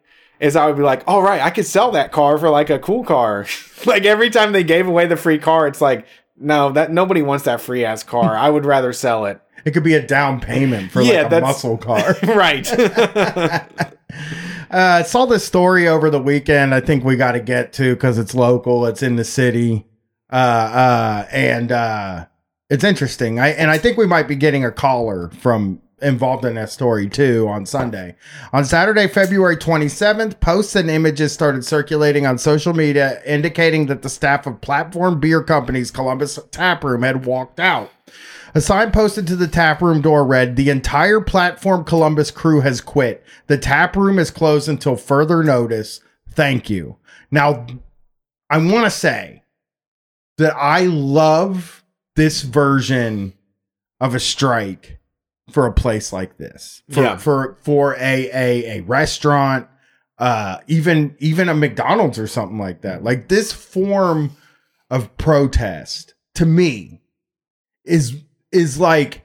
is 0.40 0.56
I 0.56 0.66
would 0.66 0.76
be 0.76 0.82
like, 0.82 1.02
all 1.06 1.22
right, 1.22 1.42
I 1.42 1.50
could 1.50 1.66
sell 1.66 1.90
that 1.92 2.12
car 2.12 2.38
for 2.38 2.48
like 2.48 2.70
a 2.70 2.78
cool 2.78 3.04
car. 3.04 3.46
like 3.86 4.04
every 4.06 4.30
time 4.30 4.52
they 4.52 4.64
gave 4.64 4.86
away 4.86 5.06
the 5.06 5.16
free 5.16 5.38
car, 5.38 5.66
it's 5.66 5.80
like, 5.82 6.06
no, 6.38 6.70
that 6.72 6.90
nobody 6.90 7.20
wants 7.20 7.44
that 7.44 7.60
free 7.60 7.84
ass 7.84 8.02
car. 8.02 8.34
I 8.36 8.48
would 8.48 8.64
rather 8.64 8.92
sell 8.92 9.26
it. 9.26 9.40
It 9.66 9.72
could 9.72 9.82
be 9.82 9.94
a 9.94 10.06
down 10.06 10.38
payment 10.40 10.92
for 10.92 11.02
Yeah, 11.02 11.22
like 11.22 11.32
a 11.32 11.40
muscle 11.40 11.76
car. 11.76 12.14
right. 12.22 12.70
uh, 14.70 15.02
saw 15.02 15.26
this 15.26 15.44
story 15.44 15.88
over 15.88 16.08
the 16.08 16.22
weekend. 16.22 16.72
I 16.72 16.80
think 16.80 17.02
we 17.04 17.16
got 17.16 17.32
to 17.32 17.40
get 17.40 17.72
to 17.74 17.94
because 17.94 18.16
it's 18.16 18.32
local. 18.32 18.86
It's 18.86 19.02
in 19.02 19.16
the 19.16 19.24
city, 19.24 19.84
uh, 20.30 20.34
uh, 20.36 21.28
and 21.30 21.72
uh, 21.72 22.26
it's 22.70 22.84
interesting. 22.84 23.38
I 23.38 23.48
and 23.48 23.70
I 23.70 23.78
think 23.78 23.96
we 23.96 24.06
might 24.06 24.28
be 24.28 24.36
getting 24.36 24.64
a 24.64 24.72
caller 24.72 25.30
from 25.30 25.80
involved 26.02 26.44
in 26.44 26.54
that 26.54 26.70
story 26.70 27.08
too 27.08 27.48
on 27.48 27.64
Sunday. 27.64 28.16
On 28.52 28.64
Saturday, 28.64 29.08
February 29.08 29.56
27th, 29.56 30.40
posts 30.40 30.76
and 30.76 30.90
images 30.90 31.32
started 31.32 31.64
circulating 31.64 32.26
on 32.26 32.36
social 32.36 32.74
media 32.74 33.22
indicating 33.24 33.86
that 33.86 34.02
the 34.02 34.08
staff 34.08 34.46
of 34.46 34.60
Platform 34.60 35.18
Beer 35.20 35.42
Company's 35.42 35.90
Columbus 35.90 36.38
tap 36.50 36.84
room 36.84 37.02
had 37.02 37.24
walked 37.24 37.60
out. 37.60 37.90
A 38.54 38.60
sign 38.60 38.90
posted 38.90 39.26
to 39.26 39.36
the 39.36 39.48
tap 39.48 39.82
room 39.82 40.00
door 40.00 40.24
read, 40.24 40.56
The 40.56 40.70
entire 40.70 41.20
Platform 41.20 41.84
Columbus 41.84 42.30
crew 42.30 42.60
has 42.60 42.80
quit. 42.80 43.22
The 43.48 43.58
tap 43.58 43.96
room 43.96 44.18
is 44.18 44.30
closed 44.30 44.68
until 44.68 44.96
further 44.96 45.42
notice. 45.42 46.00
Thank 46.30 46.70
you. 46.70 46.96
Now, 47.30 47.66
I 48.48 48.58
want 48.58 48.84
to 48.84 48.90
say 48.90 49.42
that 50.38 50.54
I 50.56 50.82
love 50.82 51.84
this 52.14 52.42
version 52.42 53.32
of 54.00 54.14
a 54.14 54.20
strike 54.20 54.98
for 55.50 55.66
a 55.66 55.72
place 55.72 56.12
like 56.12 56.36
this. 56.38 56.82
For 56.90 57.02
Yeah. 57.02 57.16
for 57.16 57.56
for 57.62 57.94
a 57.94 58.30
a, 58.32 58.78
a 58.78 58.80
restaurant, 58.82 59.68
uh 60.18 60.58
even 60.66 61.14
even 61.18 61.48
a 61.48 61.54
McDonald's 61.54 62.18
or 62.18 62.26
something 62.26 62.58
like 62.58 62.82
that. 62.82 63.04
Like 63.04 63.28
this 63.28 63.52
form 63.52 64.32
of 64.90 65.16
protest 65.16 66.14
to 66.34 66.46
me 66.46 67.00
is 67.84 68.16
is 68.52 68.78
like 68.78 69.22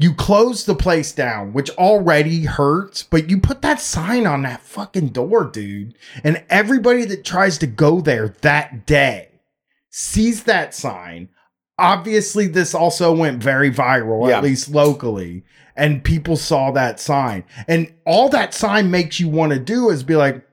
you 0.00 0.14
close 0.14 0.64
the 0.64 0.76
place 0.76 1.10
down, 1.12 1.52
which 1.52 1.70
already 1.70 2.44
hurts, 2.44 3.02
but 3.02 3.28
you 3.28 3.40
put 3.40 3.62
that 3.62 3.80
sign 3.80 4.26
on 4.28 4.42
that 4.42 4.60
fucking 4.60 5.08
door, 5.08 5.44
dude. 5.44 5.94
And 6.22 6.44
everybody 6.48 7.04
that 7.06 7.24
tries 7.24 7.58
to 7.58 7.66
go 7.66 8.00
there 8.00 8.28
that 8.42 8.86
day 8.86 9.27
sees 9.98 10.44
that 10.44 10.74
sign. 10.74 11.28
Obviously, 11.76 12.46
this 12.46 12.72
also 12.74 13.12
went 13.12 13.42
very 13.42 13.70
viral, 13.70 14.28
Yeah. 14.28 14.38
at 14.38 14.44
least 14.44 14.68
locally, 14.70 15.44
and 15.76 16.04
people 16.04 16.36
saw 16.36 16.70
that 16.72 17.00
sign. 17.00 17.42
And 17.66 17.92
all 18.06 18.28
that 18.28 18.54
sign 18.54 18.90
makes 18.92 19.18
you 19.18 19.28
want 19.28 19.52
to 19.52 19.58
do 19.58 19.90
is 19.90 20.02
be 20.04 20.14
like, 20.16 20.44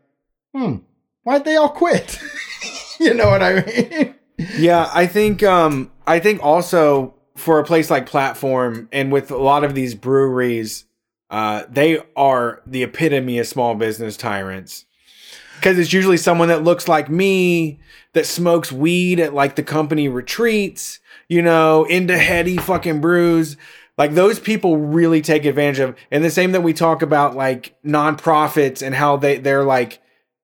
hmm, 0.54 0.78
why'd 1.24 1.46
they 1.46 1.56
all 1.58 1.70
quit? 1.70 2.20
you 3.00 3.14
know 3.14 3.30
what 3.30 3.44
I 3.44 3.62
mean? 3.62 4.16
Yeah, 4.58 4.90
I 4.94 5.06
think 5.08 5.44
um 5.44 5.92
I 6.08 6.20
think 6.20 6.44
also 6.44 7.14
for 7.36 7.60
a 7.60 7.64
place 7.64 7.90
like 7.92 8.06
Platform 8.06 8.88
and 8.92 9.12
with 9.12 9.30
a 9.32 9.38
lot 9.38 9.64
of 9.64 9.76
these 9.76 9.94
breweries, 9.96 10.86
uh 11.30 11.64
they 11.70 12.00
are 12.16 12.62
the 12.66 12.84
epitome 12.84 13.38
of 13.40 13.48
small 13.48 13.76
business 13.76 14.18
tyrants. 14.18 14.86
Cuz 15.66 15.80
it's 15.80 15.94
usually 15.94 16.18
someone 16.18 16.50
that 16.50 16.64
looks 16.64 16.88
like 16.88 17.10
me 17.10 17.80
that 18.14 18.28
smokes 18.28 18.72
weed 18.72 19.20
at 19.20 19.34
like 19.34 19.56
the 19.56 19.64
company 19.64 20.08
retreats, 20.08 21.00
you 21.28 21.42
know, 21.42 21.86
into 21.86 22.16
heady 22.20 22.56
fucking 22.56 23.02
brews. 23.02 23.58
Like 23.98 24.14
those 24.14 24.40
people 24.40 24.78
really 24.78 25.24
take 25.24 25.44
advantage 25.44 25.80
of 25.80 25.96
and 26.12 26.24
the 26.24 26.30
same 26.30 26.52
that 26.52 26.62
we 26.62 26.72
talk 26.72 27.02
about 27.02 27.36
like 27.36 27.76
nonprofits 27.84 28.86
and 28.86 28.94
how 28.94 29.18
they 29.18 29.40
they're 29.40 29.64
like 29.64 30.04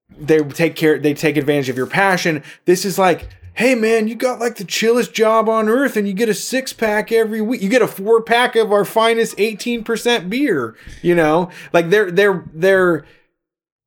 they 0.10 0.40
take 0.40 0.76
care 0.76 0.98
they 0.98 1.14
take 1.14 1.38
advantage 1.38 1.70
of 1.70 1.78
your 1.78 1.86
passion 1.86 2.42
this 2.66 2.84
is 2.84 2.98
like 2.98 3.30
hey 3.54 3.76
man 3.76 4.08
you 4.08 4.16
got 4.16 4.40
like 4.40 4.56
the 4.56 4.66
chillest 4.66 5.14
job 5.14 5.48
on 5.48 5.70
earth 5.70 5.96
and 5.96 6.08
you 6.08 6.14
get 6.16 6.30
a 6.30 6.34
six 6.34 6.74
pack 6.74 7.12
every 7.12 7.42
week 7.42 7.62
you 7.62 7.70
get 7.70 7.84
a 7.84 7.88
four 7.88 8.24
pack 8.24 8.56
of 8.56 8.72
our 8.72 8.86
finest 8.86 9.38
18% 9.38 10.30
beer 10.30 10.76
you 11.04 11.14
know 11.14 11.50
like 11.74 11.92
they're 11.92 12.10
they're 12.10 12.44
they're 12.54 13.06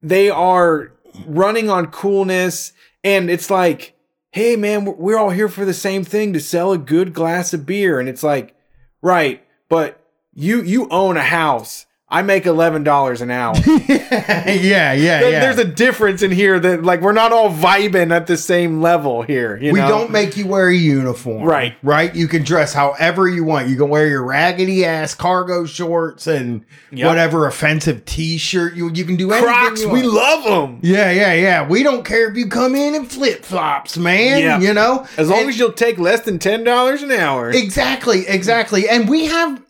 they 0.01 0.31
are 0.31 0.94
running 1.27 1.71
on 1.71 1.87
coolness. 1.87 2.73
And 3.03 3.31
it's 3.31 3.51
like 3.51 3.93
hey 4.33 4.57
man 4.57 4.85
we're- 4.85 5.19
all 5.19 5.31
here 5.31 5.49
for 5.49 5.65
the 5.65 5.73
same 5.75 6.03
thing 6.03 6.33
to 6.33 6.41
sell 6.41 6.73
a 6.73 6.79
good 6.79 7.13
glass 7.15 7.55
of 7.55 7.65
beer. 7.67 8.01
And 8.01 8.09
it's 8.09 8.23
like 8.23 8.55
right 9.03 9.45
but 9.69 10.01
you 10.35 10.63
you 10.63 10.89
own 10.91 11.17
a 11.17 11.23
house 11.23 11.87
i 12.15 12.23
make 12.23 12.45
$11 12.45 13.21
an 13.21 13.31
hour 13.31 13.55
yeah, 13.89 14.93
yeah, 14.93 14.93
yeah. 14.93 15.21
There's 15.41 15.59
a 15.59 15.65
difference 15.65 16.23
in 16.23 16.31
here 16.31 16.61
that 16.61 16.83
like 16.85 17.01
we're 17.01 17.13
not 17.13 17.33
all 17.33 17.51
vibing 17.51 18.13
at 18.15 18.27
the 18.27 18.37
same 18.37 18.81
level 18.81 19.23
here. 19.23 19.57
You 19.57 19.73
we 19.73 19.81
know? 19.81 19.89
don't 19.89 20.11
make 20.11 20.37
you 20.37 20.47
wear 20.47 20.69
a 20.69 20.75
uniform. 20.75 21.43
Right. 21.45 21.75
Right? 21.83 22.15
You 22.15 22.29
can 22.29 22.45
dress 22.45 22.73
however 22.73 23.29
you 23.29 23.45
want. 23.45 23.69
You 23.69 23.77
can 23.77 23.89
wear 23.89 24.07
your 24.07 24.23
raggedy 24.25 24.85
ass 24.85 25.15
cargo 25.15 25.67
shorts 25.67 26.27
and 26.27 26.65
Yep. 26.93 27.09
whatever 27.09 27.47
offensive 27.49 28.05
t 28.05 28.39
shirt. 28.39 28.75
You 28.75 28.89
you 28.93 29.05
can 29.05 29.17
do 29.17 29.33
anything. 29.33 29.49
Crocs. 29.53 29.85
We 29.85 30.03
love 30.03 30.45
them 30.45 30.79
Yeah, 30.83 31.11
yeah, 31.11 31.33
yeah. 31.35 31.67
We 31.69 31.83
don't 31.83 32.05
care 32.05 32.31
if 32.31 32.37
you 32.37 32.47
come 32.47 32.77
in 32.77 32.95
in 32.95 33.07
flip 33.07 33.45
flops, 33.45 33.99
man. 33.99 34.41
Yeah. 34.41 34.61
You 34.61 34.73
know? 34.75 35.05
as 35.19 35.29
long 35.29 35.41
And- 35.41 35.49
as 35.49 35.59
you'll 35.59 35.73
take 35.73 35.99
less 35.99 36.21
than 36.21 36.39
ten 36.39 36.63
dollars 36.63 37.03
an 37.03 37.11
hour. 37.11 37.51
Exactly, 37.51 38.29
exactly. 38.29 38.89
And 38.89 39.09
we 39.09 39.27
have 39.27 39.61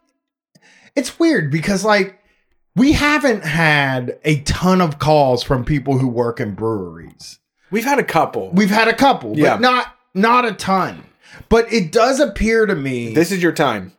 it's 0.94 1.18
weird 1.18 1.50
because 1.50 1.84
like 1.84 2.18
we 2.76 2.92
haven't 2.92 3.44
had 3.44 4.18
a 4.24 4.40
ton 4.40 4.80
of 4.80 4.98
calls 4.98 5.42
from 5.42 5.64
people 5.64 5.98
who 5.98 6.08
work 6.08 6.40
in 6.40 6.54
breweries. 6.54 7.38
We've 7.70 7.84
had 7.84 7.98
a 7.98 8.04
couple. 8.04 8.50
We've 8.52 8.70
had 8.70 8.88
a 8.88 8.94
couple, 8.94 9.36
Yeah. 9.38 9.54
but 9.54 9.60
not 9.60 9.96
not 10.14 10.44
a 10.44 10.52
ton. 10.52 11.04
But 11.48 11.72
it 11.72 11.90
does 11.90 12.20
appear 12.20 12.66
to 12.66 12.74
me 12.74 13.12
this 13.14 13.32
is 13.32 13.42
your 13.42 13.52
time. 13.52 13.92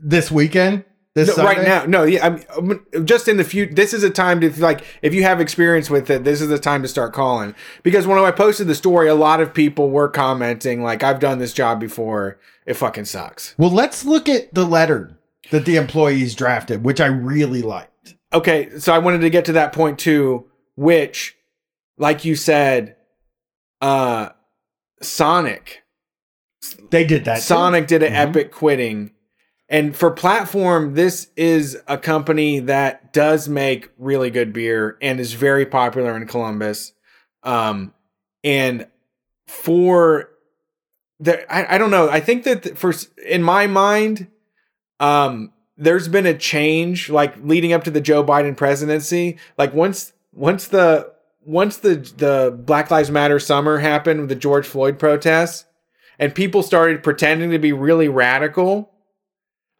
this 0.00 0.30
weekend, 0.30 0.84
this 1.14 1.36
No, 1.36 1.42
right 1.42 1.62
now, 1.62 1.84
no, 1.86 2.04
yeah, 2.04 2.24
I'm, 2.24 2.42
I'm- 2.54 3.04
just 3.06 3.26
in 3.26 3.36
the 3.36 3.42
future. 3.44 3.74
This 3.74 3.92
is 3.92 4.04
a 4.04 4.10
time 4.10 4.40
to 4.42 4.50
like, 4.62 4.84
if 5.02 5.12
you 5.14 5.22
have 5.24 5.40
experience 5.40 5.90
with 5.90 6.08
it, 6.10 6.22
this 6.24 6.40
is 6.40 6.48
the 6.48 6.58
time 6.58 6.82
to 6.82 6.88
start 6.88 7.12
calling. 7.12 7.54
Because 7.82 8.06
when 8.06 8.18
I 8.18 8.30
posted 8.30 8.68
the 8.68 8.74
story, 8.74 9.08
a 9.08 9.14
lot 9.14 9.40
of 9.40 9.52
people 9.52 9.90
were 9.90 10.08
commenting 10.08 10.82
like, 10.82 11.02
"I've 11.02 11.18
done 11.20 11.38
this 11.38 11.52
job 11.52 11.80
before. 11.80 12.38
It 12.66 12.74
fucking 12.74 13.06
sucks." 13.06 13.54
Well, 13.58 13.70
let's 13.70 14.04
look 14.04 14.28
at 14.28 14.52
the 14.54 14.64
letter 14.66 15.18
that 15.50 15.64
the 15.64 15.76
employees 15.76 16.34
drafted, 16.34 16.84
which 16.84 17.00
I 17.00 17.06
really 17.06 17.62
liked. 17.62 17.90
Okay, 18.32 18.78
so 18.78 18.92
I 18.92 18.98
wanted 18.98 19.22
to 19.22 19.30
get 19.30 19.46
to 19.46 19.52
that 19.52 19.72
point 19.72 19.98
too, 19.98 20.46
which, 20.76 21.36
like 21.96 22.24
you 22.24 22.36
said, 22.36 22.96
uh, 23.80 24.30
Sonic 25.00 25.82
They 26.90 27.04
did 27.04 27.24
that. 27.24 27.36
too. 27.36 27.40
Sonic 27.42 27.86
did 27.86 28.02
an 28.02 28.12
Mhm. 28.12 28.16
epic 28.28 28.52
quitting, 28.52 29.12
and 29.68 29.96
for 29.96 30.10
platform, 30.10 30.94
this 30.94 31.28
is 31.36 31.78
a 31.86 31.96
company 31.96 32.58
that 32.60 33.12
does 33.12 33.48
make 33.48 33.90
really 33.98 34.30
good 34.30 34.52
beer 34.52 34.96
and 35.00 35.20
is 35.20 35.32
very 35.34 35.64
popular 35.64 36.16
in 36.16 36.26
Columbus. 36.26 36.92
Um, 37.44 37.94
and 38.44 38.86
for 39.46 40.30
the, 41.20 41.50
I, 41.52 41.74
I 41.76 41.78
don't 41.78 41.90
know. 41.90 42.08
I 42.10 42.20
think 42.20 42.44
that 42.44 42.76
for 42.76 42.92
in 43.26 43.42
my 43.42 43.66
mind, 43.66 44.26
um, 45.00 45.52
there's 45.78 46.08
been 46.08 46.26
a 46.26 46.36
change 46.36 47.08
like 47.08 47.34
leading 47.42 47.72
up 47.72 47.84
to 47.84 47.90
the 47.90 48.00
Joe 48.00 48.22
Biden 48.22 48.56
presidency. 48.56 49.38
Like 49.56 49.72
once 49.72 50.12
once 50.32 50.68
the 50.68 51.12
once 51.44 51.78
the 51.78 51.96
the 52.16 52.54
Black 52.56 52.90
Lives 52.90 53.10
Matter 53.10 53.38
summer 53.38 53.78
happened 53.78 54.20
with 54.20 54.28
the 54.28 54.34
George 54.34 54.66
Floyd 54.66 54.98
protests, 54.98 55.64
and 56.18 56.34
people 56.34 56.62
started 56.62 57.02
pretending 57.02 57.50
to 57.52 57.58
be 57.58 57.72
really 57.72 58.08
radical 58.08 58.92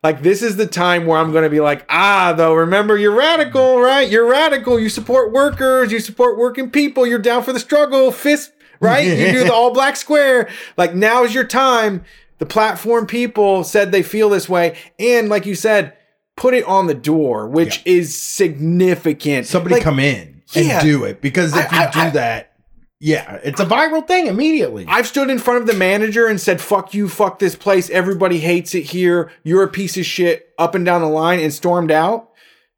like 0.02 0.22
this 0.22 0.42
is 0.42 0.56
the 0.56 0.66
time 0.66 1.06
where 1.06 1.18
I'm 1.18 1.32
going 1.32 1.42
to 1.42 1.50
be 1.50 1.60
like, 1.60 1.84
ah, 1.88 2.32
though. 2.36 2.54
Remember, 2.54 2.96
you're 2.96 3.14
radical, 3.14 3.80
right? 3.80 4.08
You're 4.08 4.30
radical. 4.30 4.78
You 4.78 4.88
support 4.88 5.32
workers. 5.32 5.90
You 5.90 5.98
support 5.98 6.38
working 6.38 6.70
people. 6.70 7.06
You're 7.06 7.18
down 7.18 7.42
for 7.42 7.52
the 7.52 7.58
struggle. 7.58 8.12
Fist, 8.12 8.52
right? 8.80 9.04
you 9.04 9.32
do 9.32 9.44
the 9.44 9.52
all 9.52 9.72
black 9.72 9.96
square. 9.96 10.48
Like 10.76 10.94
now 10.94 11.24
is 11.24 11.34
your 11.34 11.44
time. 11.44 12.04
The 12.38 12.46
platform 12.46 13.06
people 13.06 13.64
said 13.64 13.92
they 13.92 14.02
feel 14.02 14.28
this 14.30 14.48
way, 14.48 14.76
and 14.98 15.28
like 15.28 15.46
you 15.46 15.54
said, 15.54 15.96
put 16.36 16.54
it 16.54 16.64
on 16.64 16.86
the 16.86 16.94
door, 16.94 17.48
which 17.48 17.82
yeah. 17.84 17.94
is 17.94 18.20
significant. 18.20 19.46
Somebody 19.46 19.76
like, 19.76 19.84
come 19.84 19.98
in 19.98 20.42
and 20.54 20.66
yeah. 20.66 20.82
do 20.82 21.04
it 21.04 21.20
because 21.20 21.56
if 21.56 21.72
I, 21.72 21.86
you 21.86 21.92
do 21.92 21.98
I, 22.00 22.10
that, 22.10 22.52
yeah, 23.00 23.38
it's 23.44 23.60
a 23.60 23.66
viral 23.66 24.06
thing 24.06 24.26
immediately. 24.26 24.84
I've 24.88 25.06
stood 25.06 25.30
in 25.30 25.38
front 25.38 25.60
of 25.60 25.66
the 25.68 25.74
manager 25.74 26.26
and 26.26 26.40
said, 26.40 26.60
fuck 26.60 26.94
you, 26.94 27.08
fuck 27.08 27.38
this 27.38 27.54
place. 27.54 27.90
Everybody 27.90 28.38
hates 28.38 28.74
it 28.74 28.84
here. 28.84 29.30
You're 29.44 29.62
a 29.62 29.68
piece 29.68 29.96
of 29.96 30.04
shit 30.04 30.52
up 30.58 30.74
and 30.74 30.84
down 30.84 31.02
the 31.02 31.08
line 31.08 31.38
and 31.38 31.52
stormed 31.52 31.92
out. 31.92 32.30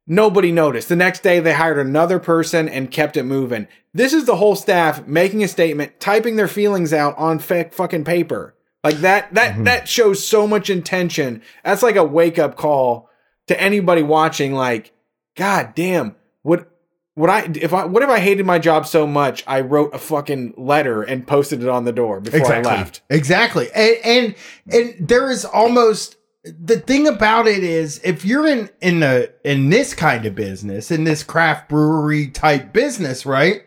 Nobody 0.05 0.51
noticed. 0.51 0.89
The 0.89 0.95
next 0.95 1.23
day, 1.23 1.39
they 1.39 1.53
hired 1.53 1.79
another 1.79 2.19
person 2.19 2.67
and 2.67 2.91
kept 2.91 3.17
it 3.17 3.23
moving. 3.23 3.67
This 3.93 4.13
is 4.13 4.25
the 4.25 4.35
whole 4.35 4.55
staff 4.55 5.07
making 5.07 5.43
a 5.43 5.47
statement, 5.47 5.99
typing 5.99 6.35
their 6.35 6.47
feelings 6.47 6.93
out 6.93 7.17
on 7.17 7.39
fucking 7.39 8.03
paper. 8.03 8.55
Like 8.83 8.97
that, 8.97 9.33
that, 9.35 9.53
mm-hmm. 9.53 9.63
that 9.65 9.87
shows 9.87 10.25
so 10.25 10.47
much 10.47 10.69
intention. 10.69 11.41
That's 11.63 11.83
like 11.83 11.95
a 11.95 12.03
wake 12.03 12.39
up 12.39 12.55
call 12.55 13.09
to 13.47 13.59
anybody 13.61 14.01
watching. 14.01 14.53
Like, 14.53 14.93
God 15.35 15.73
damn, 15.75 16.15
what 16.41 16.67
what 17.13 17.29
I 17.29 17.51
if 17.55 17.73
I 17.73 17.85
what 17.85 18.03
if 18.03 18.09
I 18.09 18.19
hated 18.19 18.45
my 18.45 18.57
job 18.57 18.87
so 18.87 19.05
much 19.05 19.43
I 19.45 19.61
wrote 19.61 19.93
a 19.93 19.99
fucking 19.99 20.53
letter 20.57 21.03
and 21.03 21.27
posted 21.27 21.61
it 21.61 21.69
on 21.69 21.83
the 21.83 21.91
door 21.91 22.21
before 22.21 22.39
exactly. 22.39 22.71
I 22.71 22.75
left. 22.75 23.01
Exactly. 23.09 23.69
And, 23.75 23.97
and 24.03 24.35
and 24.71 25.07
there 25.07 25.29
is 25.29 25.43
almost 25.45 26.15
the 26.43 26.79
thing 26.79 27.07
about 27.07 27.47
it 27.47 27.63
is 27.63 28.01
if 28.03 28.25
you're 28.25 28.47
in 28.47 28.69
in 28.81 29.03
a 29.03 29.27
in 29.43 29.69
this 29.69 29.93
kind 29.93 30.25
of 30.25 30.35
business, 30.35 30.89
in 30.89 31.03
this 31.03 31.23
craft 31.23 31.69
brewery 31.69 32.27
type 32.27 32.73
business, 32.73 33.25
right? 33.25 33.63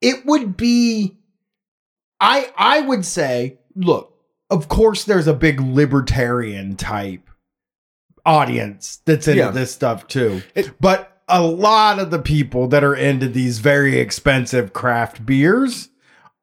It 0.00 0.24
would 0.24 0.56
be 0.56 1.18
I 2.20 2.52
I 2.56 2.80
would 2.80 3.04
say, 3.04 3.58
look, 3.74 4.15
of 4.50 4.68
course 4.68 5.04
there's 5.04 5.26
a 5.26 5.34
big 5.34 5.60
libertarian 5.60 6.76
type 6.76 7.28
audience 8.24 9.00
that's 9.04 9.28
into 9.28 9.40
yeah. 9.40 9.50
this 9.50 9.72
stuff 9.72 10.06
too. 10.08 10.42
It, 10.54 10.72
but 10.80 11.22
a 11.28 11.42
lot 11.42 11.98
of 11.98 12.10
the 12.10 12.20
people 12.20 12.68
that 12.68 12.84
are 12.84 12.94
into 12.94 13.28
these 13.28 13.58
very 13.58 13.98
expensive 13.98 14.72
craft 14.72 15.24
beers 15.26 15.88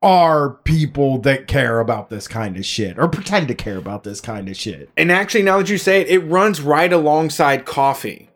are 0.02 0.56
people 0.66 1.18
that 1.20 1.48
care 1.48 1.80
about 1.80 2.10
this 2.10 2.28
kind 2.28 2.58
of 2.58 2.66
shit 2.66 3.00
or 3.00 3.08
pretend 3.08 3.48
to 3.48 3.56
care 3.56 3.78
about 3.78 4.04
this 4.04 4.20
kind 4.20 4.50
of 4.50 4.58
shit. 4.58 4.90
And 4.98 5.12
actually, 5.12 5.44
now 5.44 5.60
that 5.60 5.70
you 5.70 5.78
say 5.78 6.02
it, 6.02 6.10
it 6.10 6.20
runs 6.20 6.60
right 6.60 6.92
alongside 6.92 7.66
coffee, 7.66 8.30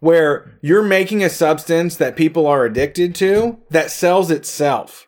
where 0.00 0.58
you're 0.62 0.82
making 0.82 1.22
a 1.22 1.28
substance 1.28 1.96
that 1.96 2.16
people 2.16 2.46
are 2.46 2.64
addicted 2.64 3.14
to 3.16 3.58
that 3.68 3.90
sells 3.90 4.30
itself. 4.30 5.06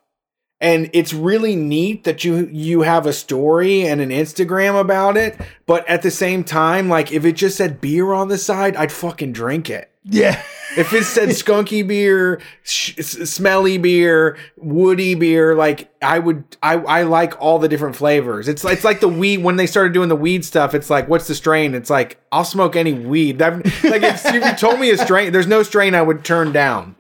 And 0.65 0.89
it's 0.95 1.13
really 1.13 1.57
neat 1.57 2.05
that 2.05 2.25
you 2.25 2.49
you 2.51 2.81
have 2.81 3.05
a 3.05 3.13
story 3.13 3.83
and 3.87 4.01
an 4.01 4.09
Instagram 4.09 4.81
about 4.81 5.19
it, 5.19 5.39
but 5.67 5.87
at 5.87 6.01
the 6.01 6.11
same 6.11 6.43
time, 6.43 6.89
like 6.89 7.13
if 7.13 7.27
it 7.27 7.33
just 7.33 7.59
said 7.59 7.83
beer 7.83 8.15
on 8.15 8.29
the 8.29 8.39
side, 8.39 8.75
I'd 8.75 8.91
fucking 8.91 9.35
drink 9.35 9.69
it. 9.69 9.91
Yeah. 10.05 10.43
if 10.79 10.95
it 10.95 11.05
said 11.05 11.29
skunky 11.41 11.87
beer, 11.87 12.41
sh- 12.63 12.95
smelly 12.97 13.77
beer, 13.77 14.39
woody 14.57 15.15
beer, 15.15 15.55
like 15.55 15.91
I 16.01 16.19
would, 16.19 16.45
I, 16.63 16.77
I 16.77 17.03
like 17.03 17.39
all 17.43 17.59
the 17.59 17.69
different 17.69 17.95
flavors. 17.95 18.49
It's 18.49 18.65
it's 18.65 18.85
like 18.85 19.01
the 19.01 19.09
weed 19.09 19.43
when 19.43 19.57
they 19.57 19.67
started 19.67 19.93
doing 19.93 20.09
the 20.09 20.17
weed 20.17 20.47
stuff. 20.47 20.75
It's 20.75 20.89
like, 20.89 21.11
what's 21.11 21.29
the 21.29 21.35
strain? 21.35 21.75
It's 21.75 21.91
like 21.91 22.19
I'll 22.33 22.43
smoke 22.43 22.75
any 22.75 22.95
weed. 22.95 23.39
That, 23.39 23.67
like 23.85 24.03
if 24.03 24.25
you 24.33 24.41
told 24.57 24.81
me 24.81 24.89
a 24.91 24.97
strain, 24.97 25.31
there's 25.33 25.47
no 25.47 25.63
strain 25.63 25.95
I 25.95 26.01
would 26.01 26.25
turn 26.25 26.53
down. 26.53 26.97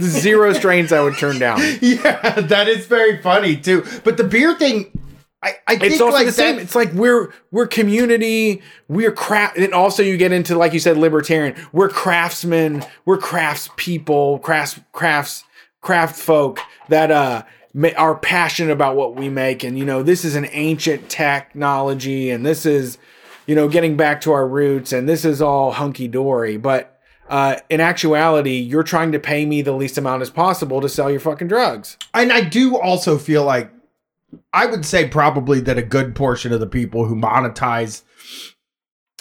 Zero 0.00 0.52
strains 0.52 0.92
I 0.92 1.00
would 1.00 1.16
turn 1.16 1.38
down. 1.38 1.60
Yeah, 1.80 2.40
that 2.40 2.68
is 2.68 2.86
very 2.86 3.20
funny 3.22 3.56
too. 3.56 3.84
But 4.04 4.16
the 4.16 4.24
beer 4.24 4.54
thing 4.54 4.90
I, 5.42 5.56
I 5.68 5.78
it's 5.80 6.00
also 6.00 6.16
like 6.16 6.26
the 6.26 6.32
same. 6.32 6.58
It's 6.58 6.74
like 6.74 6.92
we're 6.92 7.32
we're 7.52 7.66
community, 7.66 8.62
we're 8.88 9.12
craft, 9.12 9.58
and 9.58 9.72
also 9.72 10.02
you 10.02 10.16
get 10.16 10.32
into 10.32 10.56
like 10.56 10.72
you 10.72 10.80
said, 10.80 10.96
libertarian. 10.96 11.54
We're 11.72 11.88
craftsmen, 11.88 12.84
we're 13.04 13.18
crafts 13.18 13.68
people, 13.76 14.40
crafts 14.40 14.80
crafts 14.92 15.44
craft 15.82 16.16
folk 16.16 16.58
that 16.88 17.10
uh 17.12 17.44
are 17.96 18.16
passionate 18.16 18.72
about 18.72 18.96
what 18.96 19.14
we 19.14 19.28
make, 19.28 19.62
and 19.62 19.78
you 19.78 19.84
know 19.84 20.02
this 20.02 20.24
is 20.24 20.34
an 20.34 20.48
ancient 20.50 21.08
technology, 21.08 22.30
and 22.30 22.44
this 22.44 22.66
is 22.66 22.98
you 23.46 23.54
know 23.54 23.68
getting 23.68 23.96
back 23.96 24.22
to 24.22 24.32
our 24.32 24.48
roots, 24.48 24.92
and 24.92 25.08
this 25.08 25.24
is 25.24 25.40
all 25.40 25.72
hunky 25.72 26.08
dory, 26.08 26.56
but. 26.56 26.92
Uh, 27.28 27.56
in 27.68 27.80
actuality, 27.80 28.58
you're 28.58 28.82
trying 28.82 29.12
to 29.12 29.18
pay 29.18 29.44
me 29.46 29.62
the 29.62 29.72
least 29.72 29.98
amount 29.98 30.22
as 30.22 30.30
possible 30.30 30.80
to 30.80 30.88
sell 30.88 31.10
your 31.10 31.20
fucking 31.20 31.48
drugs. 31.48 31.96
And 32.14 32.32
I 32.32 32.42
do 32.42 32.78
also 32.78 33.18
feel 33.18 33.44
like 33.44 33.70
I 34.52 34.66
would 34.66 34.84
say 34.84 35.08
probably 35.08 35.60
that 35.60 35.78
a 35.78 35.82
good 35.82 36.14
portion 36.14 36.52
of 36.52 36.60
the 36.60 36.66
people 36.66 37.06
who 37.06 37.14
monetize 37.14 38.02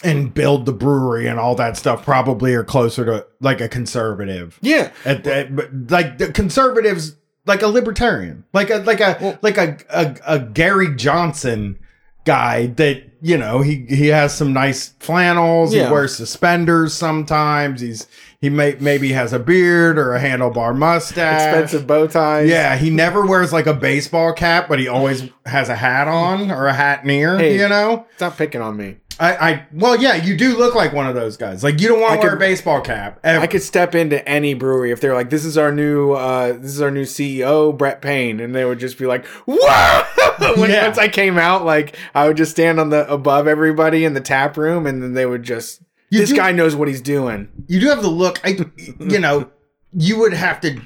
and 0.04 0.34
build 0.34 0.66
the 0.66 0.74
brewery 0.74 1.28
and 1.28 1.40
all 1.40 1.56
that 1.56 1.78
stuff 1.78 2.04
probably 2.04 2.54
are 2.54 2.64
closer 2.64 3.06
to 3.06 3.26
like 3.40 3.62
a 3.62 3.70
conservative. 3.70 4.60
Yeah, 4.62 4.92
at, 5.04 5.26
at, 5.26 5.90
like 5.90 6.18
the 6.18 6.32
conservatives, 6.32 7.16
like 7.46 7.62
a 7.62 7.68
libertarian, 7.68 8.44
like 8.54 8.70
a 8.70 8.78
like 8.78 9.00
a 9.00 9.18
well, 9.22 9.40
like 9.42 9.58
a, 9.58 9.78
a 9.90 10.16
a 10.26 10.40
Gary 10.40 10.96
Johnson 10.96 11.80
guy 12.26 12.68
that 12.68 13.04
you 13.22 13.38
know 13.38 13.62
he 13.62 13.86
he 13.88 14.08
has 14.08 14.36
some 14.36 14.52
nice 14.52 14.90
flannels. 15.00 15.74
Yeah. 15.74 15.86
He 15.86 15.92
wears 15.92 16.16
suspenders 16.16 16.94
sometimes. 16.94 17.82
He's 17.82 18.08
he 18.42 18.50
may 18.50 18.76
maybe 18.80 19.14
has 19.14 19.34
a 19.34 19.40
beard 19.40 19.98
or 19.98 20.14
a 20.14 20.20
handlebar 20.20 20.78
mustache, 20.78 21.42
expensive 21.42 21.88
bow 21.88 22.08
ties. 22.08 22.50
Yeah, 22.50 22.76
he 22.76 22.90
never 22.90 23.26
wears 23.26 23.54
like 23.54 23.66
a 23.66 23.74
baseball 23.74 24.34
cap, 24.34 24.68
but 24.68 24.80
he 24.80 24.88
always 24.88 25.30
has 25.46 25.70
a 25.70 25.76
hat 25.76 26.08
on 26.08 26.52
or 26.52 26.68
a 26.68 26.74
hat 26.74 27.06
near. 27.06 27.38
Hey, 27.38 27.58
you 27.58 27.70
know, 27.70 28.06
stop 28.18 28.38
picking 28.38 28.62
on 28.62 28.76
me. 28.78 28.98
I, 29.20 29.36
I 29.36 29.68
well, 29.72 29.96
yeah, 29.96 30.16
you 30.16 30.36
do 30.36 30.58
look 30.58 30.76
like 30.76 30.92
one 30.92 31.08
of 31.08 31.16
those 31.16 31.38
guys. 31.38 31.64
Like 31.64 31.80
you 31.80 31.88
don't 31.88 32.02
want 32.02 32.16
to 32.16 32.20
wear 32.20 32.30
could, 32.32 32.36
a 32.36 32.40
baseball 32.40 32.82
cap. 32.82 33.20
Ever. 33.24 33.42
I 33.42 33.48
could 33.48 33.62
step 33.62 33.96
into 33.96 34.28
any 34.28 34.54
brewery 34.54 34.92
if 34.92 35.00
they're 35.00 35.14
like, 35.14 35.30
"This 35.30 35.46
is 35.46 35.58
our 35.58 35.72
new, 35.72 36.12
uh, 36.12 36.54
this 36.54 36.72
is 36.72 36.82
our 36.82 36.92
new 36.92 37.04
CEO, 37.04 37.76
Brett 37.78 38.02
Payne," 38.02 38.40
and 38.40 38.54
they 38.54 38.66
would 38.66 38.80
just 38.80 38.98
be 38.98 39.06
like, 39.06 39.26
"Whoa!" 39.46 40.04
when 40.60 40.70
yeah. 40.70 40.86
once 40.86 40.98
I 40.98 41.08
came 41.08 41.38
out, 41.38 41.64
like 41.64 41.98
I 42.14 42.28
would 42.28 42.38
just 42.38 42.52
stand 42.52 42.80
on 42.80 42.90
the 42.90 43.10
above 43.12 43.48
everybody 43.48 44.04
in 44.04 44.14
the 44.14 44.22
tap 44.22 44.58
room, 44.58 44.86
and 44.86 45.02
then 45.02 45.14
they 45.14 45.26
would 45.26 45.44
just, 45.44 45.82
you 46.10 46.20
"This 46.20 46.32
do, 46.32 46.36
guy 46.36 46.52
knows 46.52 46.76
what 46.76 46.88
he's 46.88 47.02
doing." 47.02 47.48
You 47.68 47.80
do 47.80 47.88
have 47.88 48.02
the 48.02 48.10
look. 48.10 48.42
I, 48.44 48.58
you 49.00 49.20
know, 49.20 49.50
you 49.94 50.20
would 50.20 50.34
have 50.34 50.60
to. 50.62 50.82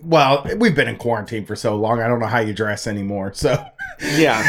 Well, 0.00 0.46
we've 0.56 0.74
been 0.74 0.88
in 0.88 0.96
quarantine 0.96 1.44
for 1.46 1.56
so 1.56 1.76
long. 1.76 2.00
I 2.00 2.08
don't 2.08 2.20
know 2.20 2.26
how 2.26 2.40
you 2.40 2.52
dress 2.54 2.86
anymore. 2.86 3.32
So 3.34 3.64
yeah, 4.00 4.40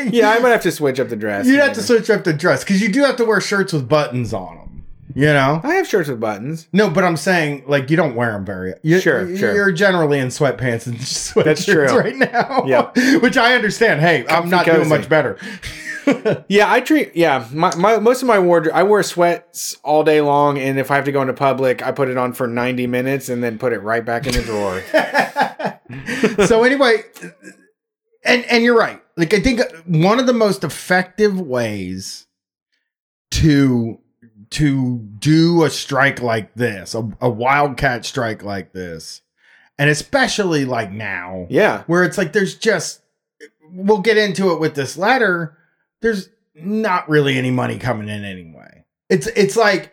yeah, 0.10 0.30
I 0.30 0.38
might 0.40 0.50
have 0.50 0.62
to 0.62 0.72
switch 0.72 0.98
up 1.00 1.08
the 1.08 1.16
dress. 1.16 1.46
You'd 1.46 1.60
have 1.60 1.72
to 1.74 1.82
switch 1.82 2.10
up 2.10 2.24
the 2.24 2.32
dress 2.32 2.64
because 2.64 2.80
you 2.82 2.88
do 2.88 3.02
have 3.02 3.16
to 3.16 3.24
wear 3.24 3.40
shirts 3.40 3.72
with 3.72 3.88
buttons 3.88 4.32
on 4.32 4.56
them. 4.56 4.86
You 5.16 5.26
know, 5.26 5.60
I 5.62 5.74
have 5.74 5.86
shirts 5.86 6.08
with 6.08 6.18
buttons. 6.18 6.66
No, 6.72 6.90
but 6.90 7.04
I'm 7.04 7.16
saying 7.16 7.64
like 7.68 7.88
you 7.90 7.96
don't 7.96 8.16
wear 8.16 8.32
them 8.32 8.44
very. 8.44 8.74
You, 8.82 8.98
sure, 8.98 9.36
sure. 9.36 9.54
You're 9.54 9.70
generally 9.70 10.18
in 10.18 10.28
sweatpants 10.28 10.86
and 10.88 10.96
sweatshirts 10.98 11.44
That's 11.44 11.64
true. 11.64 11.86
right 11.86 12.16
now. 12.16 12.64
Yeah, 12.66 12.90
which 13.18 13.36
I 13.36 13.54
understand. 13.54 14.00
Hey, 14.00 14.24
Comfy 14.24 14.34
I'm 14.44 14.50
not 14.50 14.64
cozy. 14.66 14.78
doing 14.78 14.88
much 14.88 15.08
better. 15.08 15.38
yeah, 16.48 16.70
I 16.70 16.80
treat 16.80 17.14
yeah. 17.14 17.46
My, 17.52 17.74
my 17.76 17.98
most 17.98 18.22
of 18.22 18.28
my 18.28 18.38
wardrobe, 18.38 18.74
I 18.74 18.82
wear 18.82 19.02
sweats 19.02 19.76
all 19.82 20.04
day 20.04 20.20
long, 20.20 20.58
and 20.58 20.78
if 20.78 20.90
I 20.90 20.96
have 20.96 21.04
to 21.04 21.12
go 21.12 21.20
into 21.20 21.34
public, 21.34 21.82
I 21.82 21.92
put 21.92 22.08
it 22.08 22.16
on 22.16 22.32
for 22.32 22.46
90 22.46 22.86
minutes 22.86 23.28
and 23.28 23.42
then 23.42 23.58
put 23.58 23.72
it 23.72 23.78
right 23.78 24.04
back 24.04 24.26
in 24.26 24.32
the 24.32 24.42
drawer. 24.42 24.82
so 26.46 26.64
anyway, 26.64 27.04
and 28.24 28.44
and 28.46 28.64
you're 28.64 28.76
right. 28.76 29.00
Like 29.16 29.34
I 29.34 29.40
think 29.40 29.60
one 29.86 30.18
of 30.18 30.26
the 30.26 30.32
most 30.32 30.64
effective 30.64 31.40
ways 31.40 32.26
to 33.32 33.98
to 34.50 34.98
do 35.18 35.64
a 35.64 35.70
strike 35.70 36.20
like 36.20 36.54
this, 36.54 36.94
a, 36.94 37.08
a 37.20 37.28
wildcat 37.28 38.04
strike 38.04 38.42
like 38.42 38.72
this, 38.72 39.22
and 39.78 39.90
especially 39.90 40.64
like 40.64 40.92
now, 40.92 41.46
yeah, 41.50 41.82
where 41.86 42.04
it's 42.04 42.18
like 42.18 42.32
there's 42.32 42.54
just 42.54 43.00
we'll 43.70 44.00
get 44.00 44.16
into 44.16 44.52
it 44.52 44.60
with 44.60 44.74
this 44.74 44.96
letter. 44.96 45.58
There's 46.04 46.28
not 46.54 47.08
really 47.08 47.36
any 47.36 47.50
money 47.50 47.78
coming 47.78 48.08
in 48.08 48.24
anyway. 48.24 48.84
It's 49.10 49.26
it's 49.28 49.56
like 49.56 49.92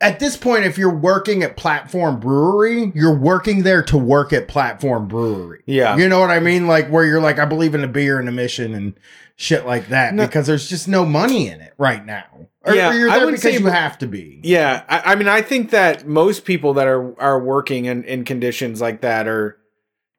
at 0.00 0.18
this 0.20 0.36
point, 0.36 0.64
if 0.64 0.76
you're 0.76 0.94
working 0.94 1.42
at 1.42 1.56
Platform 1.56 2.20
Brewery, 2.20 2.92
you're 2.94 3.16
working 3.16 3.62
there 3.62 3.82
to 3.84 3.96
work 3.96 4.32
at 4.32 4.48
Platform 4.48 5.08
Brewery. 5.08 5.62
Yeah. 5.66 5.96
You 5.96 6.08
know 6.08 6.20
what 6.20 6.30
I 6.30 6.40
mean? 6.40 6.66
Like 6.66 6.88
where 6.88 7.04
you're 7.04 7.20
like, 7.20 7.38
I 7.38 7.44
believe 7.44 7.74
in 7.74 7.80
the 7.80 7.88
beer 7.88 8.18
and 8.18 8.26
the 8.28 8.32
mission 8.32 8.74
and 8.74 8.94
shit 9.36 9.66
like 9.66 9.88
that 9.88 10.14
No. 10.14 10.26
because 10.26 10.46
there's 10.46 10.68
just 10.68 10.88
no 10.88 11.04
money 11.04 11.48
in 11.48 11.60
it 11.60 11.74
right 11.78 12.04
now. 12.04 12.24
Or, 12.62 12.74
Yeah, 12.74 12.90
or 12.90 12.94
you're 12.94 13.10
I 13.10 13.18
wouldn't 13.18 13.36
because 13.38 13.54
say- 13.56 13.60
you 13.60 13.66
have 13.66 13.98
to 13.98 14.06
be. 14.06 14.40
Yeah, 14.42 14.84
I, 14.88 15.12
I 15.12 15.14
mean, 15.16 15.28
I 15.28 15.42
think 15.42 15.70
that 15.70 16.06
most 16.06 16.44
people 16.44 16.74
that 16.74 16.86
are 16.86 17.18
are 17.20 17.40
working 17.42 17.84
in 17.86 18.04
in 18.04 18.24
conditions 18.24 18.80
like 18.80 19.00
that 19.02 19.26
are 19.28 19.58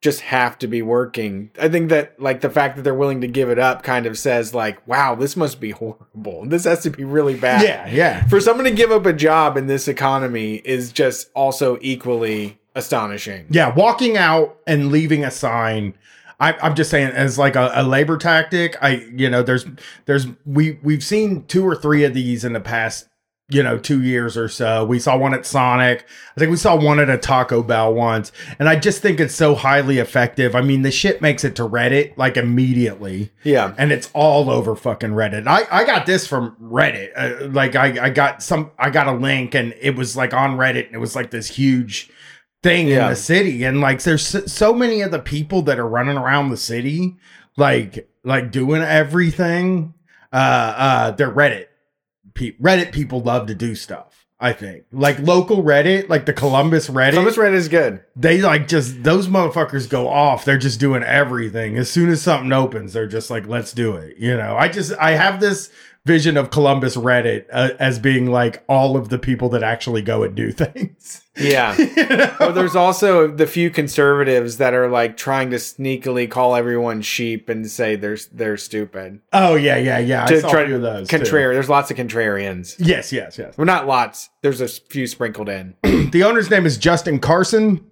just 0.06 0.22
have 0.22 0.60
to 0.60 0.68
be 0.68 0.84
working. 0.84 1.50
I 1.60 1.68
think 1.68 1.90
that 1.90 2.22
like 2.22 2.42
the 2.42 2.50
fact 2.50 2.76
that 2.76 2.84
they're 2.84 2.94
willing 2.94 3.22
to 3.22 3.28
give 3.28 3.50
it 3.50 3.58
up 3.58 3.82
kind 3.82 4.06
of 4.06 4.20
says 4.20 4.54
like, 4.54 4.88
wow, 4.88 5.16
this 5.16 5.36
must 5.36 5.60
be 5.60 5.72
horrible. 5.72 6.46
This 6.46 6.66
has 6.66 6.84
to 6.84 6.92
be 6.92 7.04
really 7.04 7.34
bad. 7.34 7.64
Yeah, 7.64 7.88
yeah. 7.90 8.28
For 8.28 8.40
someone 8.40 8.66
to 8.66 8.72
give 8.72 8.92
up 8.92 9.08
a 9.08 9.14
job 9.14 9.58
in 9.58 9.66
this 9.66 9.88
economy 9.88 10.62
is 10.64 10.92
just 10.92 11.32
also 11.34 11.80
equally 11.82 12.60
astonishing. 12.76 13.48
Yeah, 13.50 13.74
walking 13.74 14.16
out 14.16 14.60
and 14.68 14.92
leaving 14.92 15.24
a 15.24 15.32
sign. 15.32 15.96
I, 16.40 16.54
I'm 16.62 16.76
just 16.76 16.92
saying, 16.92 17.08
as 17.08 17.40
like 17.40 17.56
a, 17.56 17.72
a 17.74 17.82
labor 17.82 18.18
tactic. 18.18 18.76
I, 18.84 19.08
you 19.12 19.28
know, 19.28 19.42
there's, 19.42 19.66
there's, 20.06 20.28
we, 20.46 20.78
we've 20.84 21.04
seen 21.04 21.46
two 21.46 21.66
or 21.68 21.76
three 21.76 22.04
of 22.04 22.14
these 22.14 22.46
in 22.46 22.54
the 22.54 22.60
past, 22.60 23.08
you 23.50 23.62
know, 23.62 23.78
two 23.78 24.02
years 24.02 24.36
or 24.38 24.50
so. 24.50 24.84
We 24.86 24.98
saw 24.98 25.16
one 25.18 25.36
at 25.36 25.46
Sonic. 25.46 26.06
I 26.36 26.40
think 26.40 26.50
we 26.50 26.58
saw 26.58 26.76
one 26.76 27.00
at 27.00 27.12
a 27.12 27.18
Taco 27.18 27.62
Bell 27.62 27.94
once, 27.94 28.32
and 28.58 28.68
I 28.68 28.76
just 28.76 29.04
think 29.04 29.20
it's 29.20 29.36
so 29.36 29.54
highly 29.54 30.00
effective. 30.00 30.56
I 30.56 30.62
mean, 30.62 30.82
the 30.82 30.90
shit 30.90 31.22
makes 31.22 31.44
it 31.44 31.56
to 31.58 31.62
Reddit 31.64 32.18
like 32.18 32.38
immediately 32.38 33.32
Yeah. 33.44 33.76
and 33.78 33.92
it's 33.92 34.10
all 34.14 34.50
over 34.50 34.76
fucking 34.76 35.12
Reddit. 35.12 35.48
I, 35.48 35.66
I 35.72 35.84
got 35.84 36.08
this 36.08 36.26
from 36.26 36.56
Reddit. 36.60 37.12
Uh, 37.16 37.48
like 37.50 37.76
I, 37.76 38.06
I 38.06 38.10
got 38.10 38.42
some 38.42 38.72
I 38.80 38.90
got 38.90 39.06
a 39.08 39.14
link 39.14 39.54
and 39.54 39.76
it 39.80 39.96
was 39.96 40.18
like 40.18 40.34
on 40.34 40.58
Reddit 40.58 40.88
and 40.88 40.96
it 40.96 41.00
was 41.00 41.16
like 41.16 41.30
this 41.30 41.48
huge 41.48 42.10
thing 42.64 42.88
Yeah. 42.88 43.04
in 43.04 43.10
the 43.12 43.16
city 43.16 43.64
and 43.64 43.80
like 43.80 44.02
there's 44.02 44.26
so, 44.26 44.44
so 44.48 44.74
many 44.74 45.02
of 45.02 45.12
the 45.12 45.20
people 45.20 45.62
that 45.64 45.78
are 45.78 45.88
running 45.88 46.18
around 46.18 46.50
the 46.50 46.58
city 46.58 47.16
like 47.58 48.10
like 48.24 48.50
doing 48.52 48.82
everything 48.82 49.94
uh 50.34 50.36
uh 50.76 51.12
they're 51.12 51.32
Reddit 51.32 51.66
pe- 52.36 52.52
Reddit 52.58 52.92
people 52.92 53.20
love 53.22 53.48
to 53.48 53.56
do 53.56 53.74
stuff. 53.74 54.22
I 54.40 54.52
think 54.52 54.84
like 54.92 55.18
local 55.20 55.64
Reddit, 55.64 56.10
like 56.10 56.26
the 56.26 56.34
Columbus 56.34 56.90
Reddit 56.90 57.12
Columbus 57.12 57.38
Red 57.38 57.54
is 57.54 57.70
good. 57.70 58.04
they 58.18 58.42
like 58.42 58.68
just 58.68 59.02
those 59.04 59.28
motherfuckers 59.28 59.90
go 59.90 60.08
off. 60.10 60.44
They're 60.46 60.58
just 60.58 60.80
doing 60.80 61.04
everything. 61.04 61.78
As 61.78 61.90
soon 61.90 62.10
as 62.10 62.22
something 62.22 62.52
opens, 62.52 62.92
they're 62.94 63.08
just 63.08 63.30
like, 63.32 63.48
let's 63.48 63.72
do 63.72 63.96
it. 63.96 64.18
You 64.18 64.36
know, 64.36 64.56
I 64.58 64.68
just 64.68 64.92
I 65.00 65.12
have 65.12 65.40
this 65.40 65.72
vision 66.06 66.36
of 66.38 66.52
Columbus 66.52 66.98
Reddit 66.98 67.46
uh, 67.52 67.72
as 67.80 67.98
being 67.98 68.30
like 68.30 68.64
all 68.68 68.98
of 68.98 69.08
the 69.10 69.18
people 69.18 69.48
that 69.50 69.64
actually 69.64 70.02
go 70.02 70.22
and 70.24 70.36
do 70.36 70.52
things. 70.54 71.22
Yeah. 71.38 71.76
You 71.96 72.06
know? 72.18 72.36
Well, 72.40 72.54
there's 72.54 72.76
also 72.76 73.28
the 73.28 73.48
few 73.48 73.70
conservatives 73.70 74.58
that 74.58 74.74
are 74.74 74.88
like 74.88 75.18
trying 75.18 75.50
to 75.52 75.58
sneakily 75.58 76.30
call 76.30 76.56
everyone 76.56 77.02
sheep 77.02 77.50
and 77.50 77.70
say 77.70 77.96
they're 77.96 78.18
they're 78.32 78.58
stupid. 78.58 79.22
oh 79.34 79.56
yeah, 79.56 79.78
yeah, 79.78 80.00
yeah. 80.00 80.24
I 80.24 80.28
To 80.28 80.42
saw 80.42 80.50
try 80.50 80.62
a 80.62 80.66
few 80.68 80.76
of 80.76 80.82
those. 80.82 81.08
too. 81.08 81.18
Contrary. 81.18 81.54
There's 81.54 81.70
lots 81.70 81.92
of 81.92 81.98
contrarians. 81.98 82.76
Yes, 82.80 83.12
yes, 83.12 83.38
yes. 83.38 83.58
Well, 83.58 83.66
not 83.66 83.88
lots. 83.88 84.30
There's 84.42 84.62
a 84.62 84.68
few 84.68 85.08
sprinkled 85.08 85.50
in. 85.50 85.76
the 85.84 86.24
owner's 86.24 86.50
name 86.50 86.66
is 86.66 86.78
Justin 86.78 87.20
Carson. 87.20 87.84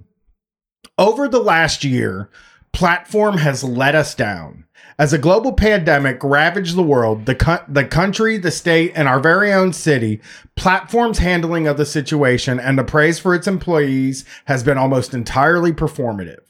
Over 0.97 1.27
the 1.27 1.39
last 1.39 1.83
year, 1.83 2.29
platform 2.71 3.37
has 3.37 3.63
let 3.63 3.95
us 3.95 4.13
down. 4.15 4.62
As 4.99 5.11
a 5.11 5.17
global 5.17 5.53
pandemic 5.53 6.23
ravaged 6.23 6.75
the 6.75 6.83
world, 6.83 7.25
the, 7.25 7.33
co- 7.33 7.63
the 7.67 7.85
country, 7.85 8.37
the 8.37 8.51
state, 8.51 8.91
and 8.95 9.07
our 9.07 9.19
very 9.19 9.51
own 9.51 9.73
city, 9.73 10.21
Platform's 10.55 11.17
handling 11.17 11.65
of 11.65 11.77
the 11.77 11.85
situation 11.85 12.59
and 12.59 12.77
the 12.77 12.83
praise 12.83 13.17
for 13.17 13.33
its 13.33 13.47
employees 13.47 14.23
has 14.45 14.63
been 14.63 14.77
almost 14.77 15.13
entirely 15.13 15.73
performative. 15.73 16.41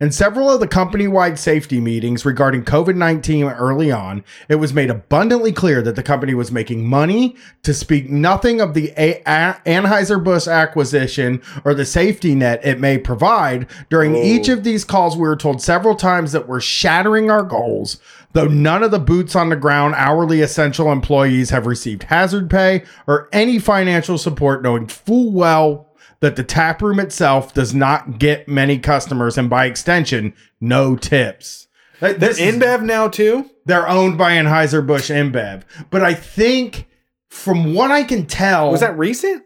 In 0.00 0.10
several 0.10 0.50
of 0.50 0.58
the 0.58 0.66
company 0.66 1.06
wide 1.06 1.38
safety 1.38 1.80
meetings 1.80 2.24
regarding 2.24 2.64
COVID 2.64 2.96
19 2.96 3.44
early 3.44 3.92
on, 3.92 4.24
it 4.48 4.56
was 4.56 4.74
made 4.74 4.90
abundantly 4.90 5.52
clear 5.52 5.82
that 5.82 5.94
the 5.94 6.02
company 6.02 6.34
was 6.34 6.50
making 6.50 6.84
money, 6.86 7.36
to 7.62 7.72
speak 7.72 8.10
nothing 8.10 8.60
of 8.60 8.74
the 8.74 8.92
A- 8.98 9.22
A- 9.24 9.56
Anheuser-Busch 9.64 10.48
acquisition 10.48 11.40
or 11.64 11.74
the 11.74 11.84
safety 11.84 12.34
net 12.34 12.60
it 12.64 12.80
may 12.80 12.98
provide. 12.98 13.66
During 13.88 14.16
Oh. 14.16 14.22
each 14.22 14.48
of 14.48 14.64
these 14.64 14.84
calls, 14.84 15.14
we 15.16 15.22
were 15.22 15.36
told 15.36 15.62
several 15.62 15.94
times 15.94 16.32
that 16.32 16.48
we're 16.48 16.60
shattering 16.60 17.30
our 17.30 17.42
goals, 17.44 17.98
though 18.32 18.48
none 18.48 18.82
of 18.82 18.90
the 18.90 18.98
boots 18.98 19.36
on 19.36 19.48
the 19.48 19.56
ground 19.56 19.94
hourly 19.96 20.40
essential 20.40 20.90
employees 20.90 21.50
have 21.50 21.66
received 21.66 22.04
hazard 22.04 22.50
pay 22.50 22.82
or 23.06 23.28
any 23.32 23.60
financial 23.60 24.18
support, 24.18 24.62
knowing 24.62 24.88
full 24.88 25.30
well 25.32 25.86
that 26.24 26.36
the 26.36 26.42
tap 26.42 26.80
room 26.80 26.98
itself 26.98 27.52
does 27.52 27.74
not 27.74 28.18
get 28.18 28.48
many 28.48 28.78
customers 28.78 29.36
and 29.36 29.50
by 29.50 29.66
extension 29.66 30.32
no 30.60 30.96
tips 30.96 31.68
Th- 32.00 32.16
this 32.16 32.38
is- 32.40 32.54
InBev 32.56 32.82
now 32.82 33.08
too. 33.08 33.50
they're 33.66 33.86
owned 33.88 34.16
by 34.16 34.32
anheuser-busch 34.32 35.10
InBev 35.10 35.62
but 35.90 36.02
i 36.02 36.14
think 36.14 36.86
from 37.28 37.74
what 37.74 37.90
i 37.90 38.02
can 38.02 38.24
tell 38.26 38.70
Was 38.70 38.80
that 38.80 38.96
recent? 38.98 39.44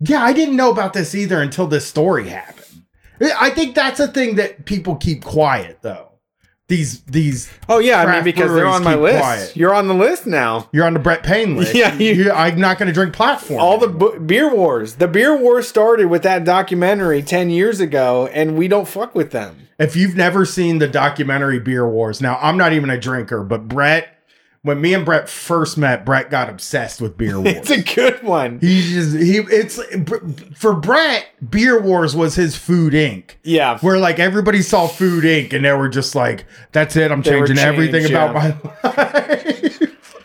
yeah 0.00 0.22
i 0.22 0.32
didn't 0.32 0.56
know 0.56 0.70
about 0.72 0.92
this 0.94 1.14
either 1.14 1.40
until 1.40 1.68
this 1.68 1.86
story 1.86 2.28
happened 2.28 2.82
i 3.38 3.50
think 3.50 3.74
that's 3.76 4.00
a 4.00 4.08
thing 4.08 4.34
that 4.34 4.64
people 4.66 4.96
keep 4.96 5.22
quiet 5.24 5.78
though 5.82 6.10
these 6.68 7.02
these 7.02 7.52
Oh 7.68 7.78
yeah, 7.78 8.00
I 8.02 8.14
mean 8.14 8.24
because 8.24 8.52
they're 8.54 8.66
on 8.66 8.82
my 8.82 8.94
list. 8.94 9.18
quiet. 9.18 9.56
You're 9.56 9.74
on 9.74 9.86
the 9.86 9.94
list 9.94 10.26
now. 10.26 10.68
you're 10.72 10.86
on 10.86 10.94
the 10.94 10.98
brett 10.98 11.22
payne 11.22 11.56
list 11.56 11.74
Yeah, 11.74 11.94
you- 11.94 12.12
You- 12.14 12.32
i'm 12.32 12.58
not 12.58 12.78
going 12.78 12.86
to 12.86 12.92
drink 12.92 13.12
platform 13.14 13.60
All 13.60 13.76
the 13.78 13.88
bu- 13.88 14.18
beer 14.20 14.52
wars. 14.54 14.94
The 14.96 15.06
beer 15.08 15.36
wars 15.36 15.68
started 15.68 16.06
with 16.06 16.22
that 16.22 16.44
documentary 16.44 17.22
10 17.22 17.50
years 17.50 17.80
ago 17.80 18.28
and 18.32 18.56
we 18.56 18.66
don't 18.68 18.88
fuck 18.88 19.14
with 19.14 19.30
them. 19.30 19.68
If 19.78 19.94
you've 19.96 20.14
never 20.16 20.44
seen 20.46 20.78
the 20.78 20.86
documentary 20.86 21.58
Beer 21.58 21.86
Wars, 21.88 22.20
now 22.20 22.38
I'm 22.40 22.56
not 22.56 22.72
even 22.72 22.90
a 22.90 22.98
drinker, 22.98 23.42
but 23.42 23.66
Brett, 23.66 24.13
when 24.64 24.80
me 24.80 24.94
and 24.94 25.04
Brett 25.04 25.28
first 25.28 25.76
met, 25.76 26.06
Brett 26.06 26.30
got 26.30 26.48
obsessed 26.48 26.98
with 27.00 27.18
Beer 27.18 27.38
Wars. 27.38 27.54
It's 27.58 27.70
a 27.70 27.82
good 27.82 28.22
one. 28.22 28.58
he 28.60 28.80
just 28.80 29.14
he 29.14 29.36
it's 29.38 29.78
for 30.56 30.72
Brett, 30.74 31.26
Beer 31.50 31.78
Wars 31.80 32.16
was 32.16 32.34
his 32.34 32.56
Food 32.56 32.94
Inc. 32.94 33.32
Yeah. 33.42 33.78
Where 33.80 33.98
like 33.98 34.18
everybody 34.18 34.62
saw 34.62 34.86
Food 34.86 35.24
Inc. 35.24 35.52
and 35.52 35.66
they 35.66 35.72
were 35.72 35.90
just 35.90 36.14
like, 36.14 36.46
"That's 36.72 36.96
it, 36.96 37.12
I'm 37.12 37.20
They 37.20 37.30
changing 37.32 37.58
everything 37.58 38.06
changed, 38.06 38.10
about 38.14 38.34
my 38.34 38.48
life." 38.84 39.80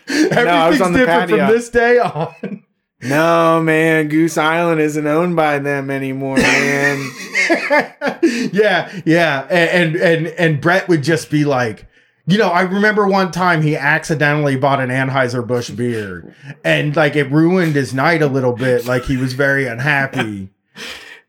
Everything's 0.08 0.48
I 0.48 0.70
was 0.70 0.82
on 0.82 0.94
the 0.94 1.00
different 1.00 1.30
from 1.30 1.40
this 1.48 1.70
day 1.70 2.00
on. 2.00 2.64
No, 3.02 3.62
man, 3.62 4.08
Goose 4.08 4.38
Island 4.38 4.82
isn't 4.82 5.06
owned 5.08 5.36
by 5.36 5.60
them 5.60 5.90
anymore, 5.90 6.36
man. 6.38 7.12
yeah, 8.54 8.92
yeah, 9.06 9.48
and, 9.50 9.96
and 9.96 9.96
and 9.96 10.28
and 10.28 10.62
Brett 10.62 10.88
would 10.88 11.04
just 11.04 11.30
be 11.30 11.46
like, 11.46 11.88
you 12.30 12.38
know, 12.38 12.50
I 12.50 12.62
remember 12.62 13.08
one 13.08 13.32
time 13.32 13.62
he 13.62 13.76
accidentally 13.76 14.56
bought 14.56 14.80
an 14.80 14.90
Anheuser 14.90 15.46
Busch 15.46 15.70
beer, 15.70 16.36
and 16.64 16.96
like 16.96 17.16
it 17.16 17.32
ruined 17.32 17.76
his 17.76 17.94
night 17.94 18.22
a 18.22 18.28
little 18.28 18.54
bit. 18.54 18.86
Like 18.86 19.04
he 19.04 19.18
was 19.18 19.34
very 19.34 19.68
unhappy. 19.68 20.50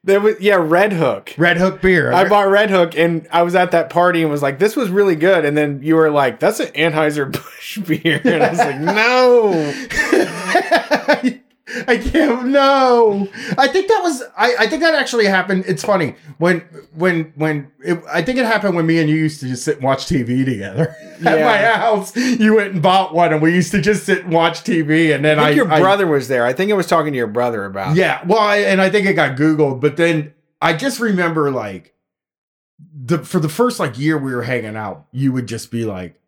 there 0.04 0.20
was 0.20 0.40
yeah, 0.40 0.56
Red 0.56 0.92
Hook. 0.92 1.34
Red 1.36 1.58
Hook 1.58 1.80
beer. 1.80 2.12
I 2.12 2.28
bought 2.28 2.48
Red 2.48 2.70
Hook 2.70 2.96
and 2.96 3.28
I 3.32 3.42
was 3.42 3.54
at 3.54 3.70
that 3.72 3.90
party 3.90 4.22
and 4.22 4.30
was 4.30 4.42
like, 4.42 4.58
this 4.58 4.76
was 4.76 4.90
really 4.90 5.16
good. 5.16 5.44
And 5.44 5.56
then 5.56 5.80
you 5.82 5.96
were 5.96 6.10
like, 6.10 6.40
that's 6.40 6.60
an 6.60 6.68
Anheuser-Busch 6.68 7.78
beer. 7.86 8.20
And 8.24 8.42
I 8.42 8.50
was 8.50 8.58
like, 8.58 8.80
no. 11.34 11.40
I 11.86 11.98
can't. 11.98 12.48
No, 12.48 13.28
I 13.58 13.68
think 13.68 13.88
that 13.88 14.00
was. 14.02 14.22
I, 14.36 14.54
I 14.60 14.66
think 14.66 14.82
that 14.82 14.94
actually 14.94 15.26
happened. 15.26 15.64
It's 15.66 15.84
funny 15.84 16.14
when 16.38 16.60
when 16.94 17.32
when 17.36 17.70
it, 17.84 18.02
I 18.12 18.22
think 18.22 18.38
it 18.38 18.46
happened 18.46 18.76
when 18.76 18.86
me 18.86 18.98
and 18.98 19.08
you 19.08 19.16
used 19.16 19.40
to 19.40 19.48
just 19.48 19.64
sit 19.64 19.76
and 19.76 19.84
watch 19.84 20.06
TV 20.06 20.44
together 20.44 20.94
at 21.24 21.40
my 21.44 21.58
house. 21.58 22.14
You 22.16 22.56
went 22.56 22.72
and 22.74 22.82
bought 22.82 23.14
one, 23.14 23.32
and 23.32 23.40
we 23.40 23.54
used 23.54 23.70
to 23.72 23.80
just 23.80 24.04
sit 24.04 24.24
and 24.24 24.32
watch 24.32 24.60
TV. 24.64 25.14
And 25.14 25.24
then 25.24 25.38
I 25.38 25.42
I, 25.42 25.46
think 25.46 25.56
your 25.56 25.72
I- 25.72 25.80
brother 25.80 26.06
was 26.06 26.28
there. 26.28 26.44
I 26.44 26.52
think 26.52 26.70
I 26.70 26.74
was 26.74 26.86
talking 26.86 27.12
to 27.12 27.16
your 27.16 27.26
brother 27.26 27.64
about 27.64 27.96
yeah, 27.96 28.24
well, 28.26 28.38
I, 28.38 28.58
and 28.58 28.80
I 28.80 28.90
think 28.90 29.06
it 29.06 29.14
got 29.14 29.36
Googled, 29.36 29.80
but 29.80 29.96
then 29.96 30.34
I 30.60 30.74
just 30.74 31.00
remember 31.00 31.50
like 31.50 31.94
the 32.94 33.18
for 33.18 33.40
the 33.40 33.48
first 33.48 33.80
like 33.80 33.98
year 33.98 34.18
we 34.18 34.34
were 34.34 34.42
hanging 34.42 34.76
out, 34.76 35.06
you 35.12 35.32
would 35.32 35.46
just 35.46 35.70
be 35.70 35.84
like, 35.84 36.19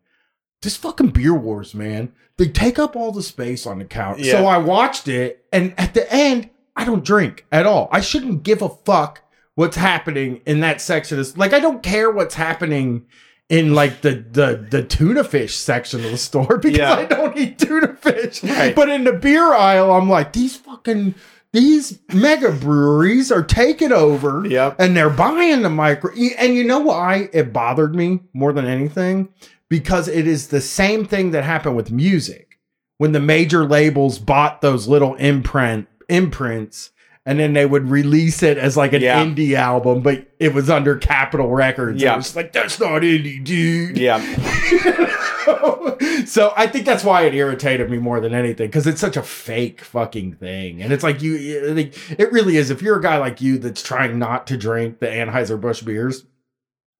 "This 0.63 0.75
fucking 0.77 1.09
beer 1.09 1.33
wars, 1.35 1.75
man. 1.75 2.11
They 2.37 2.47
take 2.47 2.79
up 2.79 2.95
all 2.95 3.11
the 3.11 3.21
space 3.23 3.67
on 3.67 3.79
the 3.79 3.85
couch." 3.85 4.19
Yeah. 4.19 4.31
So 4.33 4.45
I 4.47 4.57
watched 4.57 5.07
it, 5.07 5.45
and 5.51 5.73
at 5.77 5.93
the 5.93 6.11
end, 6.11 6.49
I 6.75 6.83
don't 6.85 7.03
drink 7.05 7.45
at 7.51 7.65
all. 7.67 7.87
I 7.91 8.01
shouldn't 8.01 8.41
give 8.43 8.61
a 8.63 8.69
fuck 8.69 9.21
what's 9.55 9.77
happening 9.77 10.41
in 10.47 10.61
that 10.61 10.81
section. 10.81 11.19
Of, 11.19 11.37
like, 11.37 11.53
I 11.53 11.59
don't 11.59 11.83
care 11.83 12.09
what's 12.09 12.35
happening. 12.35 13.05
In 13.49 13.75
like 13.75 14.01
the 14.01 14.11
the 14.31 14.65
the 14.71 14.81
tuna 14.83 15.23
fish 15.23 15.57
section 15.57 16.03
of 16.03 16.09
the 16.09 16.17
store 16.17 16.57
because 16.61 16.77
Yeah. 16.77 16.93
I 16.93 17.05
don't 17.05 17.37
eat 17.37 17.59
tuna 17.59 17.93
fish. 17.97 18.41
Right. 18.41 18.73
But 18.73 18.89
in 18.89 19.03
the 19.03 19.11
beer 19.13 19.53
aisle, 19.53 19.91
I'm 19.91 20.09
like, 20.09 20.31
these 20.33 20.55
fucking 20.55 21.13
these 21.51 21.99
mega 22.13 22.51
breweries 22.51 23.31
are 23.33 23.43
taking 23.43 23.91
over 23.91 24.43
Yep. 24.47 24.77
and 24.79 24.95
they're 24.97 25.09
buying 25.09 25.61
the 25.61 25.69
micro 25.69 26.11
and 26.39 26.55
you 26.55 26.63
know 26.63 26.79
why 26.79 27.29
it 27.31 27.53
bothered 27.53 27.93
me 27.93 28.21
more 28.33 28.53
than 28.53 28.65
anything 28.65 29.27
because 29.73 30.07
it 30.07 30.27
is 30.27 30.49
the 30.49 30.61
same 30.61 31.03
thing 31.03 31.31
that 31.31 31.43
happened 31.43 31.75
with 31.75 31.89
music 31.91 32.59
when 32.99 33.11
the 33.11 33.19
major 33.19 33.65
labels 33.65 34.19
bought 34.19 34.61
those 34.61 34.87
little 34.87 35.15
imprint 35.15 35.87
imprints 36.09 36.91
and 37.25 37.39
then 37.39 37.53
they 37.53 37.65
would 37.65 37.89
release 37.89 38.43
it 38.43 38.59
as 38.59 38.77
like 38.77 38.93
an 38.93 39.01
Yeah. 39.01 39.25
indie 39.25 39.55
album, 39.55 40.03
but 40.03 40.27
it 40.39 40.53
was 40.53 40.69
under 40.69 40.95
Capitol 40.97 41.49
Records. 41.49 42.03
Yeah. 42.03 42.19
It's 42.19 42.35
like, 42.35 42.53
that's 42.53 42.79
not 42.79 43.01
indie, 43.01 43.43
dude. 43.43 43.97
Yeah. 43.97 44.19
so 46.25 46.53
I 46.55 46.67
think 46.67 46.85
that's 46.85 47.03
why 47.03 47.23
it 47.23 47.33
irritated 47.33 47.89
me 47.89 47.97
more 47.97 48.19
than 48.19 48.35
anything 48.35 48.67
because 48.67 48.85
it's 48.85 49.01
such 49.01 49.17
a 49.17 49.23
fake 49.23 49.81
fucking 49.81 50.33
thing, 50.35 50.83
and 50.83 50.93
it's 50.93 51.03
like 51.03 51.23
you, 51.23 51.35
it 51.35 52.31
really 52.31 52.57
is. 52.57 52.69
If 52.69 52.83
you're 52.83 52.99
a 52.99 53.01
guy 53.01 53.17
like 53.17 53.41
you 53.41 53.57
that's 53.57 53.81
trying 53.81 54.19
not 54.19 54.45
to 54.47 54.57
drink 54.57 54.99
the 54.99 55.07
Anheuser 55.07 55.59
Busch 55.59 55.81
beers, 55.81 56.25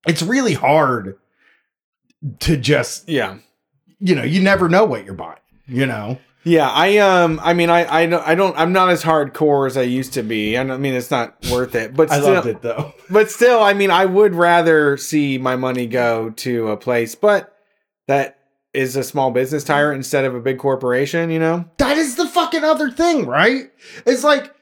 it's 0.08 0.22
really 0.22 0.54
hard 0.54 1.18
to 2.40 2.56
just, 2.56 3.08
Yeah. 3.08 3.38
you 3.98 4.14
know, 4.14 4.22
you 4.22 4.40
never 4.42 4.68
know 4.68 4.84
what 4.84 5.04
you're 5.04 5.14
buying. 5.14 5.38
You 5.66 5.86
know, 5.86 6.18
Yeah, 6.44 6.68
I 6.68 6.98
um, 6.98 7.40
I 7.42 7.54
mean, 7.54 7.70
I, 7.70 8.02
I 8.02 8.06
don't, 8.06 8.26
I 8.26 8.34
don't, 8.34 8.56
I'm 8.58 8.72
not 8.72 8.90
as 8.90 9.02
hardcore 9.02 9.66
as 9.66 9.76
I 9.78 9.82
used 9.82 10.12
to 10.14 10.22
be. 10.22 10.56
and 10.56 10.70
I 10.72 10.76
mean, 10.76 10.92
it's 10.94 11.10
not 11.10 11.36
worth 11.50 11.74
it. 11.74 11.94
But 11.94 12.10
I 12.10 12.20
still, 12.20 12.34
loved 12.34 12.46
it 12.48 12.60
though. 12.62 12.92
but 13.10 13.30
still, 13.30 13.62
I 13.62 13.72
mean, 13.72 13.90
I 13.90 14.04
would 14.04 14.34
rather 14.34 14.96
see 14.98 15.38
my 15.38 15.56
money 15.56 15.86
go 15.86 16.30
to 16.30 16.68
a 16.68 16.76
place, 16.76 17.14
but 17.14 17.56
that 18.08 18.38
is 18.74 18.96
a 18.96 19.04
small 19.04 19.30
business 19.30 19.64
tyrant 19.64 19.96
instead 19.96 20.24
of 20.26 20.34
a 20.34 20.40
big 20.40 20.58
corporation. 20.58 21.30
You 21.30 21.38
know? 21.38 21.64
That 21.78 21.96
is 21.96 22.16
the 22.16 22.26
fucking 22.28 22.64
other 22.64 22.90
thing, 22.90 23.24
right? 23.26 23.70
It's 24.04 24.24
like 24.24 24.54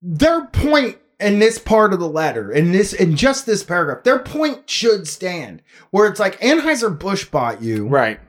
their 0.00 0.46
point 0.46 0.96
in 1.18 1.38
this 1.38 1.58
part 1.58 1.92
of 1.92 2.00
the 2.00 2.08
letter, 2.08 2.52
in 2.52 2.72
this, 2.72 2.92
in 2.92 3.16
just 3.16 3.46
this 3.46 3.62
paragraph, 3.62 4.04
their 4.04 4.18
point 4.18 4.68
should 4.68 5.08
stand. 5.08 5.62
Where 5.90 6.08
it's 6.08 6.20
like 6.20 6.40
Anheuser 6.40 6.96
Busch 6.98 7.24
bought 7.24 7.62
you. 7.62 7.86
Right? 7.86 8.20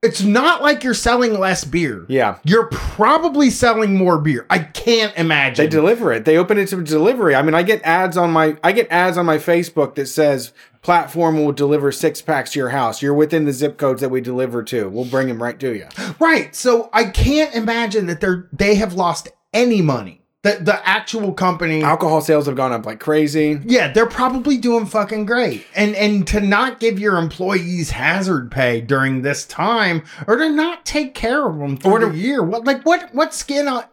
It's 0.00 0.22
not 0.22 0.62
like 0.62 0.84
you're 0.84 0.94
selling 0.94 1.40
less 1.40 1.64
beer. 1.64 2.06
Yeah. 2.08 2.38
You're 2.44 2.68
probably 2.68 3.50
selling 3.50 3.96
more 3.96 4.20
beer. 4.20 4.46
I 4.48 4.60
can't 4.60 5.16
imagine. 5.16 5.64
They 5.64 5.68
deliver 5.68 6.12
it. 6.12 6.24
They 6.24 6.36
open 6.36 6.56
it 6.56 6.68
to 6.68 6.80
delivery. 6.82 7.34
I 7.34 7.42
mean, 7.42 7.54
I 7.54 7.64
get 7.64 7.82
ads 7.82 8.16
on 8.16 8.30
my 8.30 8.56
I 8.62 8.70
get 8.70 8.86
ads 8.92 9.18
on 9.18 9.26
my 9.26 9.38
Facebook 9.38 9.96
that 9.96 10.06
says 10.06 10.52
platform 10.82 11.44
will 11.44 11.50
deliver 11.50 11.90
six 11.90 12.22
packs 12.22 12.52
to 12.52 12.60
your 12.60 12.68
house. 12.68 13.02
You're 13.02 13.12
within 13.12 13.44
the 13.44 13.52
zip 13.52 13.76
codes 13.76 14.00
that 14.00 14.10
we 14.10 14.20
deliver 14.20 14.62
to. 14.64 14.88
We'll 14.88 15.04
bring 15.04 15.26
them 15.26 15.42
right 15.42 15.58
to 15.58 15.74
you. 15.74 15.88
Right. 16.20 16.54
So 16.54 16.90
I 16.92 17.06
can't 17.06 17.52
imagine 17.56 18.06
that 18.06 18.20
they're 18.20 18.48
they 18.52 18.76
have 18.76 18.94
lost 18.94 19.28
any 19.52 19.82
money. 19.82 20.17
The 20.44 20.58
the 20.60 20.88
actual 20.88 21.32
company 21.32 21.82
Alcohol 21.82 22.20
sales 22.20 22.46
have 22.46 22.54
gone 22.54 22.72
up 22.72 22.86
like 22.86 23.00
crazy. 23.00 23.60
Yeah, 23.64 23.92
they're 23.92 24.06
probably 24.06 24.56
doing 24.56 24.86
fucking 24.86 25.26
great. 25.26 25.66
And 25.74 25.96
and 25.96 26.26
to 26.28 26.40
not 26.40 26.78
give 26.78 26.98
your 26.98 27.16
employees 27.16 27.90
hazard 27.90 28.52
pay 28.52 28.80
during 28.80 29.22
this 29.22 29.44
time 29.44 30.04
or 30.28 30.36
to 30.36 30.48
not 30.48 30.86
take 30.86 31.14
care 31.14 31.48
of 31.48 31.58
them 31.58 31.76
for 31.76 32.00
a 32.00 32.10
the 32.10 32.16
year. 32.16 32.42
What 32.42 32.64
like 32.64 32.84
what 32.84 33.12
what 33.12 33.34
skin 33.34 33.66
on 33.66 33.84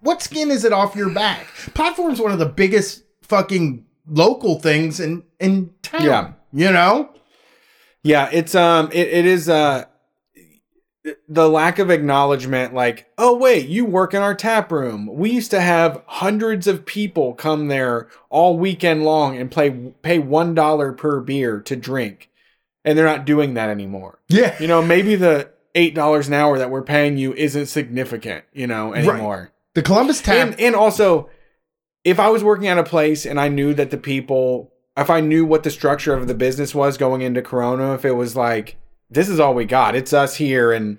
what 0.00 0.20
skin 0.20 0.50
is 0.50 0.64
it 0.64 0.72
off 0.74 0.94
your 0.94 1.08
back? 1.10 1.46
Platform's 1.72 2.20
one 2.20 2.32
of 2.32 2.38
the 2.38 2.46
biggest 2.46 3.04
fucking 3.22 3.86
local 4.06 4.60
things 4.60 5.00
in 5.00 5.22
in 5.40 5.72
town. 5.82 6.02
Yeah. 6.02 6.32
You 6.52 6.70
know? 6.70 7.14
Yeah, 8.02 8.28
it's 8.30 8.54
um 8.54 8.90
it, 8.92 9.08
it 9.08 9.26
is 9.26 9.48
uh 9.48 9.86
the 11.28 11.48
lack 11.48 11.78
of 11.78 11.90
acknowledgement 11.90 12.72
like, 12.72 13.10
oh 13.18 13.36
wait, 13.36 13.68
you 13.68 13.84
work 13.84 14.14
in 14.14 14.22
our 14.22 14.34
tap 14.34 14.72
room. 14.72 15.06
We 15.06 15.30
used 15.30 15.50
to 15.50 15.60
have 15.60 16.02
hundreds 16.06 16.66
of 16.66 16.86
people 16.86 17.34
come 17.34 17.68
there 17.68 18.08
all 18.30 18.58
weekend 18.58 19.04
long 19.04 19.36
and 19.36 19.50
play 19.50 19.70
pay 20.02 20.18
one 20.18 20.54
dollar 20.54 20.92
per 20.92 21.20
beer 21.20 21.60
to 21.62 21.76
drink. 21.76 22.30
And 22.86 22.98
they're 22.98 23.06
not 23.06 23.24
doing 23.24 23.54
that 23.54 23.70
anymore. 23.70 24.18
Yeah. 24.28 24.56
You 24.60 24.66
know, 24.66 24.82
maybe 24.82 25.16
the 25.16 25.50
eight 25.74 25.94
dollars 25.94 26.28
an 26.28 26.34
hour 26.34 26.58
that 26.58 26.70
we're 26.70 26.82
paying 26.82 27.16
you 27.16 27.34
isn't 27.34 27.66
significant, 27.66 28.44
you 28.52 28.66
know, 28.66 28.94
anymore. 28.94 29.52
The 29.74 29.82
Columbus 29.82 30.22
Tap 30.22 30.36
And 30.36 30.60
and 30.60 30.74
also, 30.74 31.28
if 32.04 32.20
I 32.20 32.28
was 32.28 32.44
working 32.44 32.68
at 32.68 32.78
a 32.78 32.84
place 32.84 33.26
and 33.26 33.40
I 33.40 33.48
knew 33.48 33.74
that 33.74 33.90
the 33.90 33.96
people, 33.98 34.72
if 34.96 35.10
I 35.10 35.20
knew 35.20 35.44
what 35.44 35.64
the 35.64 35.70
structure 35.70 36.14
of 36.14 36.28
the 36.28 36.34
business 36.34 36.74
was 36.74 36.96
going 36.96 37.22
into 37.22 37.42
Corona, 37.42 37.94
if 37.94 38.04
it 38.04 38.12
was 38.12 38.36
like, 38.36 38.76
this 39.14 39.28
is 39.28 39.40
all 39.40 39.54
we 39.54 39.64
got, 39.64 39.94
it's 39.94 40.12
us 40.12 40.36
here, 40.36 40.72
and 40.72 40.98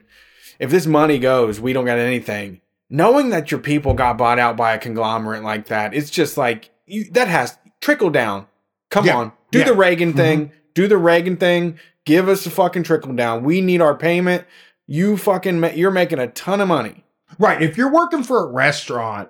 if 0.59 0.70
this 0.72 0.86
money 0.86 1.20
goes, 1.20 1.59
we 1.59 1.74
don't 1.74 1.86
got 1.86 1.97
anything. 1.97 2.61
Knowing 2.89 3.30
that 3.30 3.51
your 3.51 3.59
people 3.59 3.93
got 3.93 4.18
bought 4.18 4.39
out 4.39 4.55
by 4.55 4.74
a 4.74 4.80
conglomerate 4.80 5.43
like 5.43 5.68
that, 5.68 5.93
it's 5.93 6.09
just 6.09 6.38
like 6.38 6.70
you, 6.86 7.05
that 7.11 7.28
has 7.28 7.57
trickle 7.82 8.09
down. 8.09 8.47
Come 8.89 9.05
Yeah. 9.05 9.18
on, 9.18 9.32
do 9.51 9.59
Yeah. 9.59 9.66
the 9.66 9.74
Reagan 9.74 10.09
mm-hmm. 10.09 10.18
thing. 10.18 10.51
Do 10.74 10.88
the 10.88 10.97
Reagan 10.97 11.38
thing. 11.38 11.80
Give 12.05 12.30
us 12.30 12.45
a 12.45 12.49
fucking 12.51 12.84
trickle 12.84 13.13
down. 13.13 13.43
We 13.43 13.61
need 13.61 13.82
our 13.82 13.95
payment. 13.95 14.45
You 14.88 15.18
fucking, 15.18 15.59
ma- 15.59 15.70
you're 15.70 15.89
making 15.89 16.20
a 16.20 16.28
ton 16.28 16.61
of 16.61 16.68
money. 16.68 17.03
Right. 17.39 17.61
If 17.61 17.78
you're 17.78 17.91
working 17.91 18.24
for 18.24 18.43
a 18.43 18.51
restaurant 18.51 19.30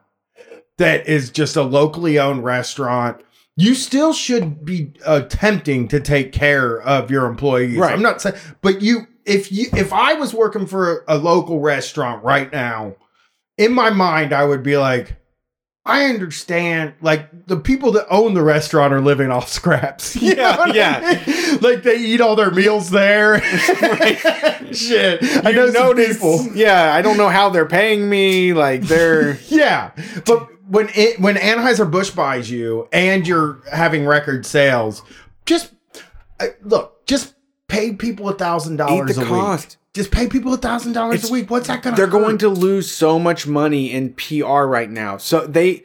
that 0.78 1.08
is 1.08 1.30
just 1.30 1.56
a 1.56 1.62
locally 1.64 2.20
owned 2.20 2.44
restaurant, 2.44 3.22
you 3.58 3.74
still 3.76 4.12
should 4.14 4.66
be 4.66 4.94
attempting 5.06 5.88
to 5.90 6.00
take 6.00 6.32
care 6.32 6.82
of 6.82 7.10
your 7.10 7.26
employees. 7.26 7.78
Right. 7.78 7.94
I'm 7.94 8.02
not 8.02 8.22
saying, 8.22 8.36
but 8.62 8.82
you, 8.82 9.08
if 9.26 9.52
you, 9.52 9.68
if 9.74 9.94
I 9.94 10.14
was 10.16 10.34
working 10.34 10.68
for 10.68 11.04
a, 11.08 11.16
a 11.16 11.18
local 11.18 11.60
restaurant 11.60 12.24
right 12.24 12.52
now, 12.52 12.96
in 13.58 13.72
my 13.74 13.90
mind, 13.90 14.34
I 14.34 14.44
would 14.44 14.62
be 14.64 14.78
like, 14.78 15.16
I 15.88 16.06
understand, 16.06 16.96
like 17.02 17.46
the 17.46 17.58
people 17.58 17.92
that 17.92 18.08
own 18.10 18.34
the 18.34 18.42
restaurant 18.42 18.92
are 18.92 19.02
living 19.02 19.30
off 19.32 19.50
scraps. 19.50 20.16
You 20.22 20.30
Yeah, 20.36 20.52
know 20.52 20.58
what 20.58 20.72
I 20.72 20.74
yeah. 20.74 21.24
mean? 21.28 21.60
like 21.62 21.84
they 21.84 21.98
eat 21.98 22.22
all 22.22 22.36
their 22.36 22.50
meals 22.52 22.90
there. 22.90 23.40
Shit, 24.74 25.24
I 25.46 25.50
You 25.52 25.56
know 25.56 25.70
some 25.72 25.74
notice- 25.84 26.14
people. 26.18 26.48
Yeah, 26.56 26.94
I 26.94 27.02
don't 27.02 27.18
know 27.18 27.30
how 27.30 27.50
they're 27.50 27.68
paying 27.68 28.10
me. 28.10 28.54
Like 28.54 28.82
they're 28.82 29.38
Yeah, 29.48 29.92
but 30.26 30.50
when 30.68 30.90
it, 30.96 31.20
when 31.20 31.36
Anheuser 31.36 31.90
Busch 31.90 32.10
buys 32.10 32.50
you 32.50 32.88
and 32.92 33.28
you're 33.28 33.62
having 33.72 34.06
record 34.06 34.46
sales, 34.46 35.02
just 35.46 35.74
uh, 36.40 36.48
look, 36.64 37.06
just 37.06 37.36
pay 37.68 37.94
people 37.94 38.30
a 38.30 38.34
thousand 38.34 38.78
dollars 38.78 39.18
a 39.18 39.26
cost. 39.26 39.70
week. 39.70 39.78
Just 39.94 40.12
pay 40.12 40.28
people 40.28 40.54
a 40.54 40.58
thousand 40.58 40.94
dollars 40.94 41.30
a 41.30 41.32
week. 41.32 41.50
What's 41.50 41.68
that 41.68 41.82
gonna? 41.82 41.96
They're 41.96 42.08
hurt? 42.08 42.12
going 42.20 42.38
to 42.40 42.50
lose 42.50 42.92
so 42.92 43.18
much 43.18 43.48
money 43.48 43.92
in 43.92 44.14
PR 44.14 44.64
right 44.64 44.90
now. 44.90 45.18
So 45.18 45.46
they, 45.48 45.84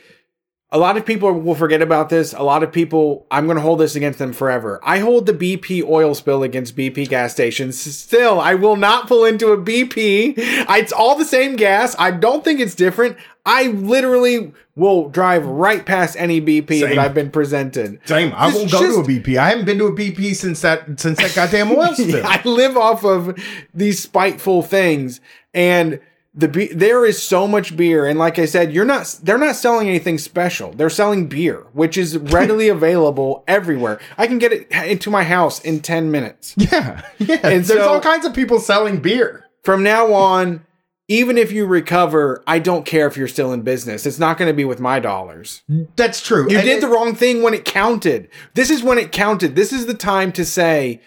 a 0.73 0.79
lot 0.79 0.97
of 0.97 1.05
people 1.05 1.33
will 1.33 1.57
forget 1.57 1.83
about 1.83 2.11
this. 2.11 2.33
A 2.33 2.43
lot 2.45 2.63
of 2.63 2.71
people, 2.71 3.27
I'm 3.31 3.47
going 3.47 3.57
to 3.57 3.61
hold 3.63 3.81
this 3.81 3.97
against 3.97 4.21
them 4.21 4.33
forever. 4.33 4.79
I 4.85 4.99
hold 5.01 5.27
the 5.27 5.33
BP 5.33 5.83
oil 5.85 6.15
spill 6.15 6.45
against 6.45 6.77
BP 6.77 7.09
gas 7.09 7.33
stations. 7.33 7.81
Still, 7.81 8.39
I 8.41 8.55
will 8.55 8.77
not 8.77 9.09
pull 9.09 9.25
into 9.25 9.49
a 9.51 9.59
BP. 9.59 10.35
It's 10.37 10.93
all 10.93 11.19
the 11.19 11.25
same 11.25 11.57
gas. 11.57 11.97
I 11.99 12.13
don't 12.13 12.45
think 12.45 12.61
it's 12.61 12.77
different. 12.77 13.17
I 13.45 13.69
literally 13.69 14.53
will 14.77 15.09
drive 15.09 15.45
right 15.45 15.85
past 15.85 16.15
any 16.17 16.41
BP 16.41 16.81
Same. 16.81 16.91
that 16.91 16.99
I've 16.99 17.15
been 17.15 17.31
presented. 17.31 17.99
Same. 18.05 18.33
I 18.37 18.47
won't 18.55 18.71
go 18.71 18.81
just- 18.81 18.95
to 18.95 19.01
a 19.01 19.05
BP. 19.05 19.39
I 19.39 19.49
haven't 19.51 19.65
been 19.65 19.79
to 19.79 19.87
a 19.87 19.93
BP 19.93 20.37
since 20.37 20.61
that 20.61 21.01
since 21.01 21.19
that 21.19 21.35
goddamn 21.35 21.73
oil 21.73 21.93
spill. 21.95 22.25
I 22.25 22.41
live 22.45 22.77
off 22.77 23.05
of 23.05 23.37
these 23.75 23.99
spiteful 24.01 24.63
things, 24.63 25.21
and 25.53 25.99
the 26.33 26.47
be- 26.49 26.73
there 26.73 27.05
is 27.05 27.21
so 27.21 27.49
much 27.49 27.77
beer, 27.77 28.07
and 28.07 28.19
like 28.19 28.39
I 28.39 28.45
said, 28.45 28.73
you're 28.73 28.85
not. 28.85 29.19
They're 29.23 29.37
not 29.39 29.57
selling 29.57 29.89
anything 29.89 30.17
special. 30.19 30.73
They're 30.73 30.89
selling 30.91 31.27
beer, 31.27 31.67
which 31.73 31.97
is 31.99 32.17
readily 32.37 32.69
available 32.69 33.43
everywhere. 33.49 34.01
I 34.17 34.27
can 34.29 34.39
get 34.39 34.53
it 34.53 34.71
into 34.71 35.11
my 35.11 35.25
house 35.25 35.61
in 35.61 35.81
ten 35.81 36.11
minutes. 36.11 36.55
Yeah, 36.59 37.03
yeah. 37.19 37.35
And 37.43 37.65
There's 37.65 37.69
so- 37.81 37.89
all 37.89 38.01
kinds 38.01 38.25
of 38.27 38.35
people 38.35 38.61
selling 38.61 39.01
beer. 39.01 39.45
From 39.65 39.83
now 39.83 40.13
on, 40.13 40.65
even 41.09 41.37
if 41.37 41.51
you 41.51 41.67
recover, 41.67 42.43
I 42.47 42.61
don't 42.61 42.87
care 42.87 43.09
if 43.09 43.17
you're 43.17 43.27
still 43.29 43.53
in 43.53 43.63
business. 43.63 44.07
It's 44.07 44.21
not 44.21 44.39
going 44.39 44.49
to 44.49 44.55
be 44.55 44.65
with 44.65 44.79
my 44.79 45.01
dollars. 45.01 45.63
That's 45.97 46.23
true. 46.23 46.49
You 46.49 46.59
And 46.59 46.67
did 46.67 46.79
it- 46.79 46.81
the 46.81 46.87
wrong 46.89 47.17
thing 47.17 47.43
when 47.43 47.55
it 47.55 47.65
counted. 47.65 48.29
This 48.55 48.71
is 48.71 48.83
when 48.85 48.99
it 48.99 49.11
counted. 49.11 49.57
This 49.57 49.73
is 49.73 49.87
the 49.87 49.95
time 49.95 50.31
to 50.33 50.45
say 50.45 51.01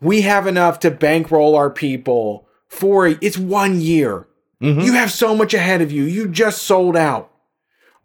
we 0.00 0.22
have 0.22 0.46
enough 0.48 0.80
to 0.80 0.90
bankroll 0.90 1.54
our 1.54 1.70
people 1.70 2.48
for 2.68 3.06
it's 3.06 3.38
one 3.38 3.80
year. 3.80 4.26
Mhm. 4.62 4.84
You 4.84 4.92
have 4.94 5.12
so 5.12 5.34
much 5.34 5.54
ahead 5.54 5.80
of 5.82 5.92
you. 5.92 6.04
You 6.04 6.28
just 6.28 6.62
sold 6.62 6.96
out. 6.96 7.30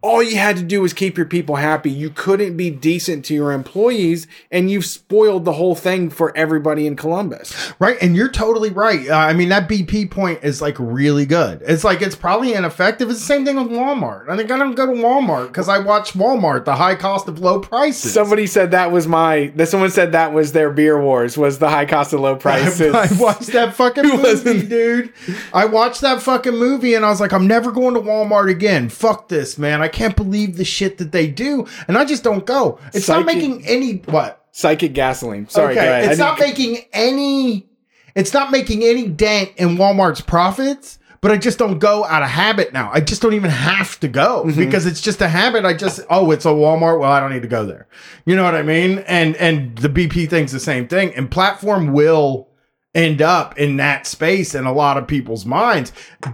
All 0.04 0.22
you 0.22 0.36
had 0.38 0.58
to 0.58 0.64
do 0.64 0.82
was 0.82 0.92
keep 0.92 1.16
your 1.16 1.26
people 1.26 1.56
happy. 1.56 1.90
You 1.90 2.10
couldn't 2.10 2.58
be 2.58 2.70
decent 2.70 3.24
to 3.26 3.34
your 3.34 3.54
employees, 3.54 4.28
and 4.52 4.70
you've 4.70 4.86
spoiled 4.86 5.46
the 5.46 5.54
whole 5.54 5.76
thing 5.76 6.10
for 6.10 6.36
everybody 6.36 6.86
in 6.86 6.98
Columbus. 6.98 7.72
Right, 7.80 7.98
and 8.02 8.14
you're 8.14 8.28
totally 8.30 8.70
right. 8.70 9.10
Uh, 9.10 9.16
I 9.16 9.32
mean, 9.32 9.48
that 9.48 9.70
BP 9.70 10.12
point 10.12 10.42
is 10.44 10.62
like 10.62 10.76
really 10.78 11.26
good. 11.26 11.62
It's 11.66 11.86
like 11.86 12.02
it's 12.02 12.18
probably 12.18 12.54
ineffective. 12.54 13.10
It's 13.10 13.22
the 13.22 13.26
same 13.26 13.46
thing 13.46 13.56
with 13.56 13.72
Walmart. 13.72 14.28
I 14.28 14.36
think 14.36 14.52
I 14.52 14.58
don't 14.58 14.76
go 14.76 14.86
to 14.88 14.92
Walmart 14.92 15.48
because 15.48 15.70
I 15.70 15.80
watch 15.80 16.12
Walmart, 16.12 16.66
the 16.66 16.76
high 16.76 16.96
cost 16.96 17.30
of 17.30 17.40
low 17.40 17.62
prices. 17.62 18.12
Somebody 18.12 18.46
said 18.46 18.72
that 18.72 18.92
was 18.92 19.08
my. 19.08 19.54
That 19.56 19.70
someone 19.70 19.90
said 19.90 20.12
that 20.12 20.34
was 20.34 20.52
their 20.52 20.70
beer 20.70 21.02
wars. 21.02 21.38
Was 21.38 21.60
the 21.60 21.70
high 21.70 21.86
cost 21.86 22.12
of 22.12 22.20
low 22.20 22.36
prices. 22.44 22.94
I, 22.94 23.04
I 23.10 23.22
watched 23.22 23.54
that 23.54 23.74
fucking 23.74 24.04
movie, 24.22 24.68
dude. 24.68 25.14
I 25.54 25.64
watched 25.64 26.02
that 26.02 26.22
fucking 26.22 26.58
movie 26.58 26.94
and 26.94 27.06
I 27.06 27.10
was 27.10 27.22
like, 27.22 27.32
I'm 27.32 27.48
never 27.48 27.72
going 27.72 27.94
to 27.94 28.02
Walmart 28.02 28.50
again. 28.50 28.90
Fuck 28.90 29.30
this, 29.30 29.58
man. 29.58 29.82
I 29.82 29.93
can't 29.94 30.16
believe 30.18 30.58
the 30.58 30.66
shit 30.66 30.98
that 30.98 31.12
they 31.14 31.28
do, 31.28 31.66
and 31.88 31.98
I 31.98 32.04
just 32.06 32.24
don't 32.24 32.46
go. 32.46 32.80
It's 32.94 33.08
not 33.08 33.26
making 33.26 33.66
any 33.66 33.98
what. 34.08 34.40
Psychic 34.56 34.94
gasoline. 34.94 35.48
Sorry, 35.50 35.74
go 35.74 35.82
ahead. 35.82 36.12
It's 36.12 36.20
I 36.20 36.24
not 36.26 36.38
didn't- 36.38 36.50
making 36.60 36.86
any 36.94 37.68
it's 38.16 38.34
not 38.34 38.52
making 38.52 38.84
any 38.84 39.08
dent 39.08 39.50
in 39.58 39.70
Walmart's 39.78 40.22
profits, 40.22 41.00
but 41.22 41.32
I 41.32 41.38
just 41.38 41.58
don't 41.58 41.80
go 41.80 42.06
out 42.06 42.22
of 42.22 42.30
habit 42.30 42.72
now. 42.72 42.92
I 42.94 43.00
just 43.02 43.24
don't 43.24 43.34
even 43.34 43.50
have 43.50 44.00
to 44.02 44.08
go 44.08 44.44
Mm-hmm. 44.46 44.60
because 44.60 44.86
it's 44.86 45.02
just 45.02 45.22
a 45.22 45.28
habit. 45.28 45.66
I 45.66 45.74
just 45.74 46.02
oh, 46.12 46.30
it's 46.30 46.46
a 46.46 46.50
Walmart. 46.50 47.00
Well, 47.00 47.12
I 47.12 47.20
don't 47.20 47.32
need 47.34 47.42
to 47.42 47.48
go 47.48 47.66
there. 47.66 47.88
You 48.26 48.36
know 48.36 48.44
what 48.44 48.54
I 48.54 48.62
mean? 48.62 49.00
And 49.08 49.36
and 49.38 49.76
the 49.78 49.90
BP 49.90 50.30
thing's 50.30 50.52
the 50.52 50.60
same 50.60 50.88
thing. 50.88 51.16
And 51.16 51.32
platform 51.32 51.92
will 51.92 52.50
end 52.94 53.24
up 53.24 53.58
in 53.58 53.78
that 53.78 54.06
space 54.06 54.54
in 54.54 54.66
a 54.68 54.72
lot 54.72 54.98
of 55.00 55.08
people's 55.08 55.48
minds. 55.48 55.92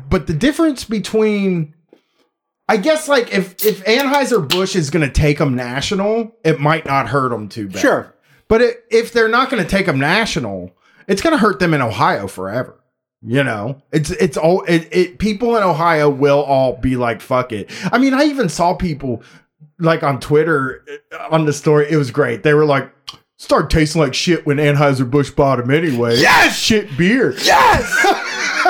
But 0.10 0.28
the 0.28 0.34
difference 0.34 0.84
between 0.84 1.74
I 2.70 2.78
guess 2.78 3.08
like 3.10 3.34
if 3.34 3.66
if 3.66 3.84
Anheuser 3.86 4.48
Busch 4.48 4.76
is 4.76 4.92
going 4.92 5.06
to 5.06 5.12
take 5.12 5.40
them 5.40 5.56
national, 5.56 6.36
it 6.44 6.60
might 6.60 6.86
not 6.86 7.08
hurt 7.10 7.30
them 7.30 7.50
too 7.50 7.68
bad. 7.68 7.80
Sure. 7.80 8.16
But 8.48 8.62
it, 8.62 8.86
if 8.92 9.12
they're 9.12 9.28
not 9.28 9.50
going 9.50 9.64
to 9.64 9.68
take 9.70 9.88
them 9.88 10.00
national, 10.00 10.72
it's 11.08 11.20
going 11.20 11.34
to 11.34 11.40
hurt 11.40 11.60
them 11.60 11.74
in 11.74 11.82
Ohio 11.82 12.28
forever. 12.28 12.80
You 13.24 13.44
know, 13.44 13.82
it's 13.92 14.12
it's 14.12 14.38
all 14.38 14.64
it, 14.66 14.88
it. 14.92 15.18
People 15.18 15.58
in 15.58 15.64
Ohio 15.64 16.10
will 16.10 16.44
all 16.44 16.78
be 16.78 16.96
like, 16.96 17.22
"Fuck 17.22 17.52
it." 17.52 17.72
I 17.92 17.98
mean, 17.98 18.14
I 18.14 18.26
even 18.26 18.50
saw 18.50 18.76
people 18.76 19.24
like 19.80 20.04
on 20.04 20.20
Twitter 20.20 20.86
uh, 21.12 21.28
on 21.32 21.46
the 21.46 21.54
story. 21.54 21.88
It 21.90 21.98
was 21.98 22.12
great. 22.12 22.44
They 22.44 22.54
were 22.54 22.66
like, 22.66 22.90
"Start 23.38 23.72
tasting 23.72 24.00
like 24.00 24.14
shit 24.14 24.46
when 24.46 24.58
Anheuser 24.58 25.10
Busch 25.10 25.32
bought 25.32 25.58
them 25.58 25.72
anyway." 25.72 26.18
Yes! 26.18 26.56
shit 26.56 26.96
beer. 26.98 27.34
Yes! 27.40 28.16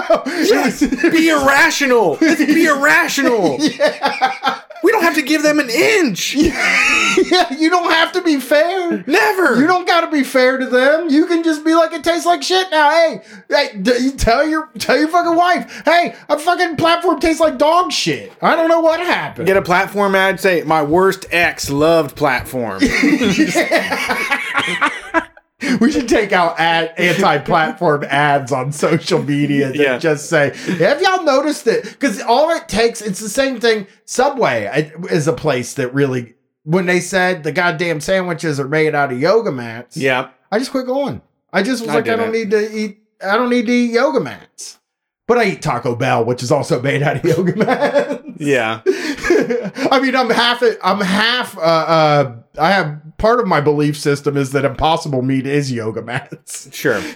yes! 0.26 0.80
Be 1.12 1.30
irrational. 1.30 2.18
Let's 2.22 2.44
be 2.46 2.66
irrational. 2.66 3.60
We 4.82 4.94
don't 4.94 5.04
have 5.04 5.16
to 5.16 5.22
give 5.22 5.44
them 5.44 5.60
an 5.60 5.70
inch. 5.70 6.34
yeah, 6.34 7.54
you 7.54 7.70
don't 7.70 7.92
have 7.92 8.14
to 8.14 8.22
be 8.22 8.40
fair. 8.40 9.04
Never. 9.06 9.60
You 9.60 9.68
don't 9.68 9.86
got 9.86 10.02
to 10.02 10.10
be 10.10 10.24
fair 10.24 10.58
to 10.58 10.66
them. 10.66 11.10
You 11.10 11.26
can 11.26 11.44
just 11.44 11.66
be 11.66 11.76
like, 11.76 11.92
it 11.92 12.02
tastes 12.04 12.26
like 12.26 12.42
shit 12.42 12.72
now. 12.72 12.90
Hey, 12.90 13.22
hey, 13.50 13.78
d- 13.82 14.12
tell 14.12 14.48
your 14.48 14.70
tell 14.80 14.98
your 14.98 15.10
fucking 15.10 15.36
wife, 15.36 15.82
hey, 15.84 16.16
a 16.30 16.40
fucking 16.40 16.78
platform 16.78 17.20
tastes 17.20 17.42
like 17.42 17.58
dog 17.58 17.92
shit. 17.92 18.32
I 18.42 18.56
don't 18.56 18.70
know 18.70 18.80
what 18.80 19.02
happened. 19.02 19.48
Get 19.48 19.58
a 19.58 19.62
platform 19.62 20.16
ad. 20.16 20.40
Say 20.40 20.64
my 20.64 20.82
worst 20.82 21.26
ex 21.30 21.70
loved 21.70 22.16
platform. 22.16 22.80
we 25.82 25.92
should 25.92 26.08
take 26.08 26.32
out 26.32 26.60
ad, 26.60 26.94
anti-platform 26.98 28.06
ads 28.10 28.52
on 28.52 28.72
social 28.72 29.22
media 29.22 29.68
that 29.68 29.76
Yeah. 29.76 29.98
just 29.98 30.30
say, 30.30 30.56
"Have 30.80 31.02
y'all 31.02 31.24
noticed 31.24 31.68
it?" 31.68 31.84
Because 31.84 32.22
all 32.22 32.50
it 32.52 32.68
takes, 32.68 33.02
it's 33.02 33.20
the 33.20 33.30
same 33.30 33.60
thing. 33.60 33.88
Subway 34.06 34.92
is 35.10 35.28
a 35.28 35.34
place 35.34 35.74
that 35.74 35.94
really, 35.94 36.36
when 36.64 36.86
they 36.86 37.00
said 37.00 37.44
the 37.44 37.52
goddamn 37.52 38.00
sandwiches 38.00 38.60
are 38.60 38.68
made 38.68 38.96
out 38.96 39.12
of 39.12 39.20
yoga 39.20 39.52
mats, 39.52 39.98
yeah. 39.98 40.30
I 40.52 40.60
just 40.60 40.72
quit 40.72 40.86
going. 40.86 41.22
I 41.52 41.64
just 41.64 41.82
was 41.82 41.90
I 41.90 41.96
like, 41.96 42.08
I 42.10 42.16
don't 42.16 42.32
need 42.32 42.52
to 42.52 42.76
eat. 42.78 43.00
I 43.22 43.36
don't 43.36 43.50
need 43.50 43.66
to 43.66 43.72
eat 43.72 43.92
yoga 43.92 44.20
mats. 44.20 44.78
But 45.28 45.38
I 45.38 45.44
eat 45.46 45.62
Taco 45.62 45.94
Bell, 45.96 46.26
which 46.26 46.42
is 46.42 46.52
also 46.52 46.82
made 46.82 47.04
out 47.04 47.18
of 47.18 47.24
yoga 47.26 47.56
mats. 47.56 48.24
Yeah. 48.38 48.82
I 49.92 50.00
mean, 50.00 50.16
I'm 50.16 50.30
half. 50.30 50.64
I'm 50.84 51.02
half. 51.02 51.58
Uh, 51.58 51.62
uh, 51.62 52.36
I 52.60 52.72
have 52.72 53.00
part 53.18 53.40
of 53.40 53.48
my 53.48 53.62
belief 53.62 53.98
system 53.98 54.36
is 54.38 54.52
that 54.52 54.66
impossible 54.66 55.22
meat 55.22 55.46
is 55.46 55.72
yoga 55.72 56.02
mats. 56.02 56.70
Sure. 56.76 57.02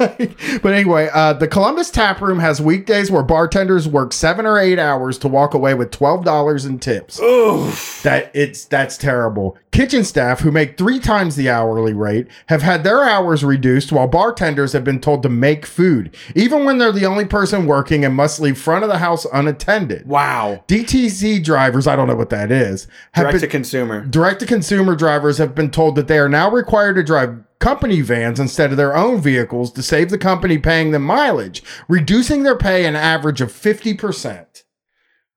Like- 0.00 0.38
but 0.62 0.72
anyway, 0.72 1.08
uh, 1.12 1.32
the 1.32 1.48
Columbus 1.48 1.90
Tap 1.90 2.20
Room 2.20 2.38
has 2.38 2.60
weekdays 2.60 3.10
where 3.10 3.22
bartenders 3.22 3.88
work 3.88 4.12
seven 4.12 4.46
or 4.46 4.58
eight 4.58 4.78
hours 4.78 5.18
to 5.18 5.28
walk 5.28 5.54
away 5.54 5.74
with 5.74 5.90
twelve 5.90 6.24
dollars 6.24 6.64
in 6.64 6.78
tips. 6.78 7.20
Oof. 7.20 8.00
That 8.02 8.30
it's 8.34 8.64
that's 8.66 8.96
terrible. 8.96 9.56
Kitchen 9.72 10.04
staff 10.04 10.40
who 10.40 10.50
make 10.50 10.76
three 10.76 10.98
times 10.98 11.36
the 11.36 11.48
hourly 11.50 11.92
rate 11.92 12.26
have 12.46 12.62
had 12.62 12.82
their 12.84 13.04
hours 13.04 13.44
reduced 13.44 13.92
while 13.92 14.08
bartenders 14.08 14.72
have 14.72 14.84
been 14.84 15.00
told 15.00 15.22
to 15.22 15.28
make 15.28 15.64
food, 15.66 16.14
even 16.34 16.64
when 16.64 16.78
they're 16.78 16.92
the 16.92 17.06
only 17.06 17.24
person 17.24 17.66
working 17.66 18.04
and 18.04 18.14
must 18.14 18.40
leave 18.40 18.58
front 18.58 18.82
of 18.84 18.90
the 18.90 18.98
house 18.98 19.26
unattended. 19.32 20.06
Wow. 20.06 20.64
DTC 20.68 21.42
drivers, 21.58 21.86
I 21.88 21.96
don't 21.96 22.06
know 22.06 22.14
what 22.14 22.30
that 22.30 22.52
is, 22.52 22.86
Direct 23.14 23.40
to 23.40 23.46
consumer. 23.48 24.04
direct 24.04 24.40
to 24.40 24.46
consumer 24.46 24.94
drivers 24.94 25.38
have 25.38 25.54
been 25.54 25.70
told 25.70 25.96
that 25.96 26.06
they 26.06 26.18
are 26.18 26.28
now 26.28 26.48
required 26.50 26.94
to 26.94 27.02
drive 27.02 27.36
company 27.58 28.00
vans 28.00 28.38
instead 28.38 28.70
of 28.70 28.76
their 28.76 28.96
own 28.96 29.20
vehicles 29.20 29.72
to 29.72 29.82
save 29.82 30.10
the 30.10 30.18
company 30.18 30.56
paying 30.58 30.92
them 30.92 31.02
mileage, 31.02 31.62
reducing 31.88 32.44
their 32.44 32.56
pay 32.56 32.86
an 32.86 32.94
average 32.94 33.40
of 33.40 33.50
50%. 33.52 34.62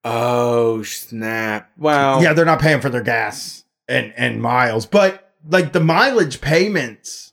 Oh 0.04 0.82
snap! 0.82 1.70
Wow. 1.76 2.20
Yeah, 2.20 2.32
they're 2.32 2.44
not 2.44 2.60
paying 2.60 2.80
for 2.80 2.88
their 2.90 3.02
gas 3.02 3.64
and 3.88 4.12
and 4.16 4.40
miles, 4.42 4.84
but 4.86 5.32
like 5.48 5.72
the 5.72 5.80
mileage 5.80 6.40
payments 6.40 7.32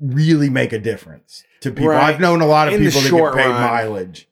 really 0.00 0.48
make 0.50 0.72
a 0.72 0.78
difference 0.78 1.42
to 1.60 1.70
people. 1.70 1.88
Right. 1.88 2.02
I've 2.14 2.20
known 2.20 2.40
a 2.40 2.46
lot 2.46 2.68
of 2.68 2.74
In 2.74 2.80
people 2.84 3.00
that 3.00 3.10
get 3.10 3.34
paid 3.44 3.50
run. 3.50 3.60
mileage. 3.60 4.28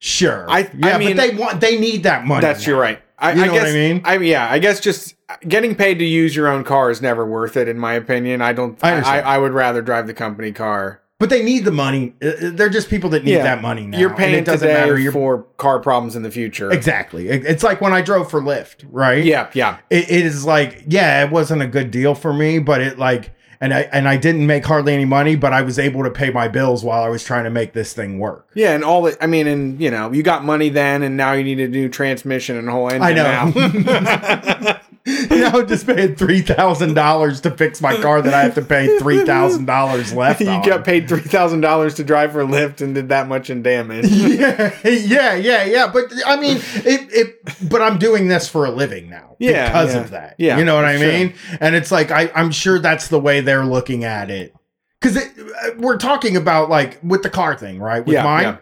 Sure, 0.00 0.50
I- 0.50 0.70
yeah, 0.76 0.96
I 0.96 0.98
mean- 0.98 1.16
but 1.16 1.22
they 1.28 1.34
want 1.36 1.60
they 1.60 1.78
need 1.78 2.02
that 2.04 2.26
money. 2.26 2.40
That's 2.40 2.66
now. 2.66 2.72
you're 2.72 2.80
right. 2.80 3.00
I, 3.18 3.32
You 3.32 3.42
I 3.42 3.46
know 3.46 3.52
what 3.52 3.58
guess, 3.60 3.70
I 3.70 3.74
mean? 3.74 4.00
I 4.04 4.16
yeah. 4.18 4.48
I 4.50 4.58
guess 4.58 4.80
just 4.80 5.14
getting 5.46 5.74
paid 5.74 5.98
to 5.98 6.04
use 6.06 6.34
your 6.34 6.48
own 6.48 6.64
car 6.64 6.90
is 6.90 7.02
never 7.02 7.26
worth 7.26 7.54
it, 7.56 7.68
in 7.68 7.78
my 7.78 7.92
opinion. 7.92 8.40
I 8.40 8.54
don't. 8.54 8.82
I 8.82 9.00
I, 9.00 9.18
I, 9.34 9.38
would 9.38 9.52
rather 9.52 9.82
drive 9.82 10.06
the 10.06 10.14
company 10.14 10.52
car. 10.52 11.02
But 11.18 11.28
they 11.28 11.42
need 11.42 11.66
the 11.66 11.70
money. 11.70 12.14
Uh, 12.22 12.28
uh, 12.28 12.32
They're 12.54 12.70
just 12.70 12.88
people 12.88 13.10
that 13.10 13.24
need 13.24 13.32
Yeah. 13.32 13.42
that 13.42 13.60
money 13.60 13.86
now. 13.86 13.98
You're 13.98 14.08
and 14.08 14.18
paying 14.18 14.34
it 14.36 14.46
doesn't 14.46 14.66
matter. 14.66 14.98
You're 14.98 15.12
for 15.12 15.42
car 15.58 15.78
problems 15.80 16.16
in 16.16 16.22
the 16.22 16.30
future. 16.30 16.72
exactly. 16.72 17.28
It's 17.28 17.62
like 17.62 17.82
when 17.82 17.92
I 17.92 18.00
drove 18.00 18.30
for 18.30 18.40
Lyft, 18.40 18.86
right? 18.88 19.22
Yeah. 19.22 19.50
Yeah. 19.52 19.76
it, 19.90 20.10
it 20.10 20.24
is 20.24 20.46
like 20.46 20.84
yeah 20.86 21.22
it 21.22 21.30
wasn't 21.30 21.60
a 21.60 21.66
good 21.66 21.90
deal 21.90 22.14
for 22.14 22.32
me 22.32 22.58
but 22.58 22.80
it 22.80 22.98
like 22.98 23.32
and 23.60 23.72
i 23.74 23.80
and 23.92 24.08
i 24.08 24.16
didn't 24.16 24.46
make 24.46 24.64
hardly 24.64 24.92
any 24.94 25.04
money 25.04 25.36
but 25.36 25.52
i 25.52 25.62
was 25.62 25.78
able 25.78 26.02
to 26.02 26.10
pay 26.10 26.30
my 26.30 26.48
bills 26.48 26.82
while 26.82 27.02
i 27.02 27.08
was 27.08 27.22
trying 27.24 27.44
to 27.44 27.50
make 27.50 27.72
this 27.72 27.92
thing 27.92 28.18
work 28.18 28.46
Yeah, 28.54 28.72
and 28.74 28.82
all 28.84 29.02
the 29.02 29.16
I 29.22 29.26
mean, 29.26 29.46
and 29.46 29.80
you 29.80 29.90
know, 29.90 30.10
you 30.12 30.22
got 30.22 30.44
money 30.44 30.68
then, 30.70 31.02
and 31.02 31.16
now 31.16 31.32
you 31.32 31.44
need 31.44 31.60
a 31.60 31.68
new 31.68 31.88
transmission 31.88 32.56
and 32.56 32.68
a 32.68 32.72
whole 32.72 32.90
engine. 32.90 33.02
I 33.02 33.12
know. 33.12 34.76
You 35.30 35.50
know 35.50 35.62
just 35.64 35.86
paying 35.86 36.14
$3000 36.14 37.40
to 37.42 37.50
fix 37.52 37.80
my 37.80 37.96
car 38.00 38.20
that 38.22 38.34
i 38.34 38.42
have 38.42 38.54
to 38.56 38.62
pay 38.62 38.98
$3000 38.98 40.14
left 40.16 40.40
you 40.40 40.48
on. 40.48 40.62
got 40.66 40.84
paid 40.84 41.08
three 41.08 41.20
thousand 41.20 41.60
dollars 41.62 41.94
to 41.94 42.04
drive 42.04 42.32
for 42.32 42.44
Lyft 42.44 42.80
and 42.80 42.94
did 42.94 43.08
that 43.08 43.26
much 43.28 43.50
in 43.50 43.62
damage. 43.62 44.06
yeah, 44.08 44.76
yeah, 44.84 45.34
yeah, 45.34 45.64
yeah. 45.64 45.90
But 45.92 46.12
I 46.26 46.36
mean, 46.40 46.58
it, 46.58 47.08
it. 47.12 47.68
But 47.70 47.82
I'm 47.82 47.98
doing 47.98 48.28
this 48.28 48.48
for 48.48 48.64
a 48.66 48.70
living 48.70 49.08
now, 49.10 49.36
Yeah, 49.38 49.68
because 49.68 49.94
yeah. 49.94 50.00
of 50.00 50.10
that. 50.10 50.34
Yeah, 50.38 50.58
you 50.58 50.64
know 50.64 50.74
what 50.76 50.84
I 50.84 50.98
sure. 50.98 51.08
mean. 51.08 51.34
And 51.60 51.74
it's 51.74 51.90
like 51.90 52.10
I, 52.10 52.30
I'm 52.34 52.50
sure 52.50 52.78
that's 52.78 53.08
the 53.08 53.18
way 53.20 53.40
they're 53.40 53.64
looking 53.64 54.04
at 54.04 54.30
it. 54.30 54.54
Because 55.00 55.16
uh, 55.16 55.70
we're 55.78 55.96
talking 55.98 56.36
about 56.36 56.68
like 56.68 56.98
with 57.02 57.22
the 57.22 57.30
car 57.30 57.56
thing, 57.56 57.78
right? 57.80 58.04
With 58.04 58.14
Yeah, 58.14 58.24
mine, 58.24 58.42
yeah. 58.42 58.56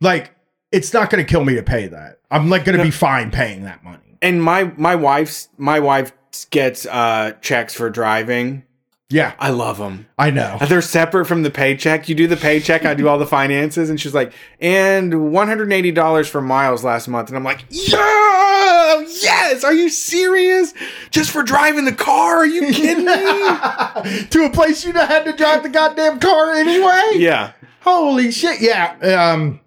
like 0.00 0.32
it's 0.70 0.92
not 0.92 1.10
going 1.10 1.24
to 1.24 1.30
kill 1.30 1.44
me 1.44 1.54
to 1.54 1.62
pay 1.62 1.86
that. 1.88 2.18
I'm 2.30 2.50
like 2.50 2.64
going 2.64 2.74
to 2.76 2.82
No. 2.84 2.84
be 2.84 2.90
fine 2.90 3.30
paying 3.30 3.64
that 3.64 3.82
money. 3.82 4.07
And 4.22 4.42
my 4.42 4.72
my 4.76 4.94
wife's 4.94 5.48
my 5.56 5.80
wife 5.80 6.12
gets 6.50 6.86
uh 6.86 7.32
checks 7.40 7.74
for 7.74 7.90
driving. 7.90 8.64
Yeah, 9.10 9.32
I 9.38 9.48
love 9.48 9.78
them. 9.78 10.06
I 10.18 10.28
know. 10.30 10.58
They're 10.68 10.82
separate 10.82 11.24
from 11.24 11.42
the 11.42 11.50
paycheck. 11.50 12.10
You 12.10 12.14
do 12.14 12.26
the 12.26 12.36
paycheck, 12.36 12.84
I 12.84 12.92
do 12.92 13.08
all 13.08 13.18
the 13.18 13.26
finances, 13.38 13.88
and 13.88 13.98
she's 13.98 14.14
like, 14.14 14.34
and 14.60 15.32
one 15.32 15.48
hundred 15.48 15.64
and 15.64 15.72
eighty 15.72 15.92
dollars 15.92 16.28
for 16.28 16.42
miles 16.42 16.84
last 16.84 17.08
month, 17.08 17.28
and 17.28 17.36
I'm 17.38 17.44
like, 17.44 17.64
yeah, 17.70 19.00
yes. 19.22 19.64
Are 19.64 19.72
you 19.72 19.88
serious? 19.88 20.74
Just 21.10 21.30
for 21.30 21.42
driving 21.42 21.86
the 21.86 21.94
car? 21.94 22.38
Are 22.38 22.46
you 22.46 22.70
kidding 22.72 23.06
me? 23.06 24.24
to 24.30 24.44
a 24.44 24.50
place 24.52 24.84
you 24.84 24.92
had 24.92 25.24
to 25.24 25.32
drive 25.32 25.62
the 25.62 25.70
goddamn 25.70 26.20
car 26.20 26.52
anyway. 26.52 27.12
yeah. 27.14 27.52
Holy 27.80 28.30
shit. 28.30 28.60
Yeah. 28.60 29.32
Um 29.32 29.60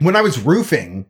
when 0.00 0.16
I 0.16 0.20
was 0.20 0.38
roofing, 0.38 1.06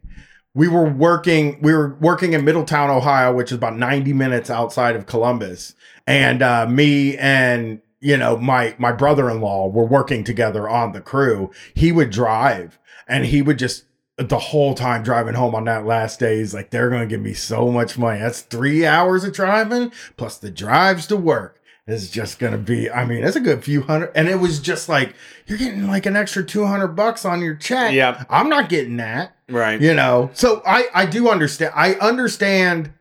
we 0.57 0.67
were 0.69 0.89
working 0.89 1.61
we 1.61 1.73
were 1.75 1.95
working 2.01 2.33
in 2.33 2.45
Middletown, 2.45 2.91
Ohio, 2.91 3.33
which 3.33 3.53
is 3.53 3.57
about 3.59 3.77
90 3.77 4.13
minutes 4.15 4.49
outside 4.51 4.97
of 4.97 5.07
Columbus. 5.07 5.75
And 6.07 6.43
uh 6.43 6.67
me 6.67 7.17
and 7.19 7.81
you 8.01 8.17
know, 8.17 8.37
my 8.37 8.75
my 8.79 8.93
brother-in-law 8.93 9.69
were 9.69 9.85
working 9.87 10.25
together 10.25 10.69
on 10.69 10.93
the 10.93 11.01
crew. 11.01 11.51
He 11.75 11.93
would 11.93 12.11
drive 12.11 12.79
and 13.07 13.27
he 13.27 13.43
would 13.43 13.59
just 13.59 13.85
the 14.19 14.39
whole 14.39 14.75
time 14.75 15.03
driving 15.03 15.35
home 15.35 15.55
on 15.55 15.65
that 15.65 15.85
last 15.85 16.19
day, 16.21 16.39
he's 16.39 16.55
like, 16.55 16.71
they're 16.71 16.89
gonna 16.89 17.05
give 17.07 17.21
me 17.21 17.35
so 17.35 17.71
much 17.71 17.99
money. 17.99 18.19
That's 18.21 18.41
three 18.41 18.87
hours 18.87 19.25
of 19.25 19.35
driving 19.35 19.93
plus 20.17 20.39
the 20.39 20.51
drives 20.51 21.07
to 21.09 21.17
work 21.17 21.61
is 21.87 22.11
just 22.11 22.41
gonna 22.41 22.59
be 22.59 22.91
i 22.91 23.05
mean 23.05 23.23
it's 23.23 23.37
a 23.37 23.41
good 23.41 23.63
few 23.63 23.81
hundred 23.83 24.11
and 24.17 24.27
it 24.27 24.35
was 24.41 24.59
just 24.59 24.89
like 24.89 25.15
you're 25.47 25.57
getting 25.57 25.87
like 25.87 26.05
an 26.05 26.17
extra 26.17 26.43
200 26.43 26.89
bucks 26.89 27.25
on 27.25 27.41
your 27.41 27.55
check 27.55 27.95
Yeah. 27.95 28.25
i'm 28.29 28.49
not 28.49 28.69
getting 28.69 28.97
that 28.97 29.36
Right. 29.49 29.81
you 29.81 29.95
know 29.95 30.31
so 30.35 30.63
i 30.67 30.87
i 30.95 31.07
do 31.07 31.29
understand 31.29 31.73
i 31.77 31.95
understand 31.95 32.93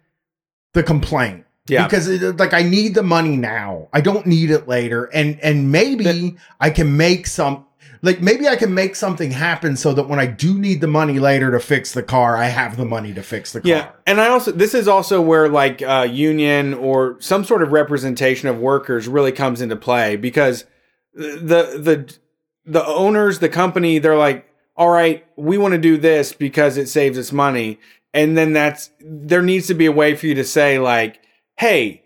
the 0.74 0.84
complaint 0.84 1.46
Yeah. 1.68 1.86
because 1.88 2.08
it, 2.08 2.38
like 2.38 2.54
i 2.54 2.62
need 2.62 2.93
the 2.93 3.04
money 3.04 3.36
now 3.36 3.88
i 3.93 4.02
don't 4.02 4.26
need 4.28 4.52
it 4.52 4.68
later 4.68 5.06
and 5.06 5.39
and 5.41 5.72
maybe 5.72 6.38
i 6.60 6.70
can 6.70 6.96
make 6.98 7.26
some 7.28 7.66
like 8.06 8.22
maybe 8.22 8.48
I 8.48 8.56
can 8.56 8.74
make 8.74 8.96
something 8.96 9.32
happen 9.32 9.76
so 9.76 9.91
that 9.93 10.08
when 10.08 10.20
I 10.20 10.28
do 10.28 10.60
need 10.60 10.80
the 10.80 10.88
money 10.88 11.18
later 11.18 11.50
to 11.52 11.60
fix 11.60 11.91
the 11.93 12.04
car, 12.04 12.38
I 12.38 12.46
have 12.46 12.78
the 12.78 12.86
money 12.86 13.14
to 13.16 13.24
fix 13.24 13.52
the 13.52 13.62
car. 13.62 13.68
Yeah, 13.70 13.91
and 14.06 14.22
I 14.22 14.28
also 14.28 14.52
this 14.52 14.76
is 14.76 14.88
also 14.88 15.22
where 15.22 15.50
like 15.50 15.82
uh, 15.82 16.08
union 16.10 16.76
or 16.76 17.18
some 17.20 17.43
sort 17.43 17.64
of 17.64 17.72
representation 17.72 18.48
of 18.48 18.60
workers 18.60 19.08
really 19.08 19.32
comes 19.32 19.60
into 19.60 19.76
play 19.76 20.18
because 20.18 20.66
the 21.16 21.80
the 21.82 22.16
the 22.66 22.86
owners, 22.86 23.39
the 23.39 23.50
company, 23.50 23.98
they're 23.98 24.18
like, 24.18 24.48
all 24.76 24.90
right, 24.90 25.26
we 25.36 25.58
want 25.58 25.74
to 25.74 25.78
do 25.78 25.98
this 25.98 26.34
because 26.34 26.78
it 26.78 26.88
saves 26.88 27.18
us 27.18 27.32
money, 27.32 27.80
and 28.14 28.38
then 28.38 28.54
that's 28.54 28.92
there 29.00 29.42
needs 29.42 29.68
to 29.68 29.74
be 29.74 29.86
a 29.86 29.92
way 29.92 30.16
for 30.16 30.28
you 30.28 30.36
to 30.36 30.44
say 30.44 30.80
like, 30.80 31.20
hey. 31.58 32.02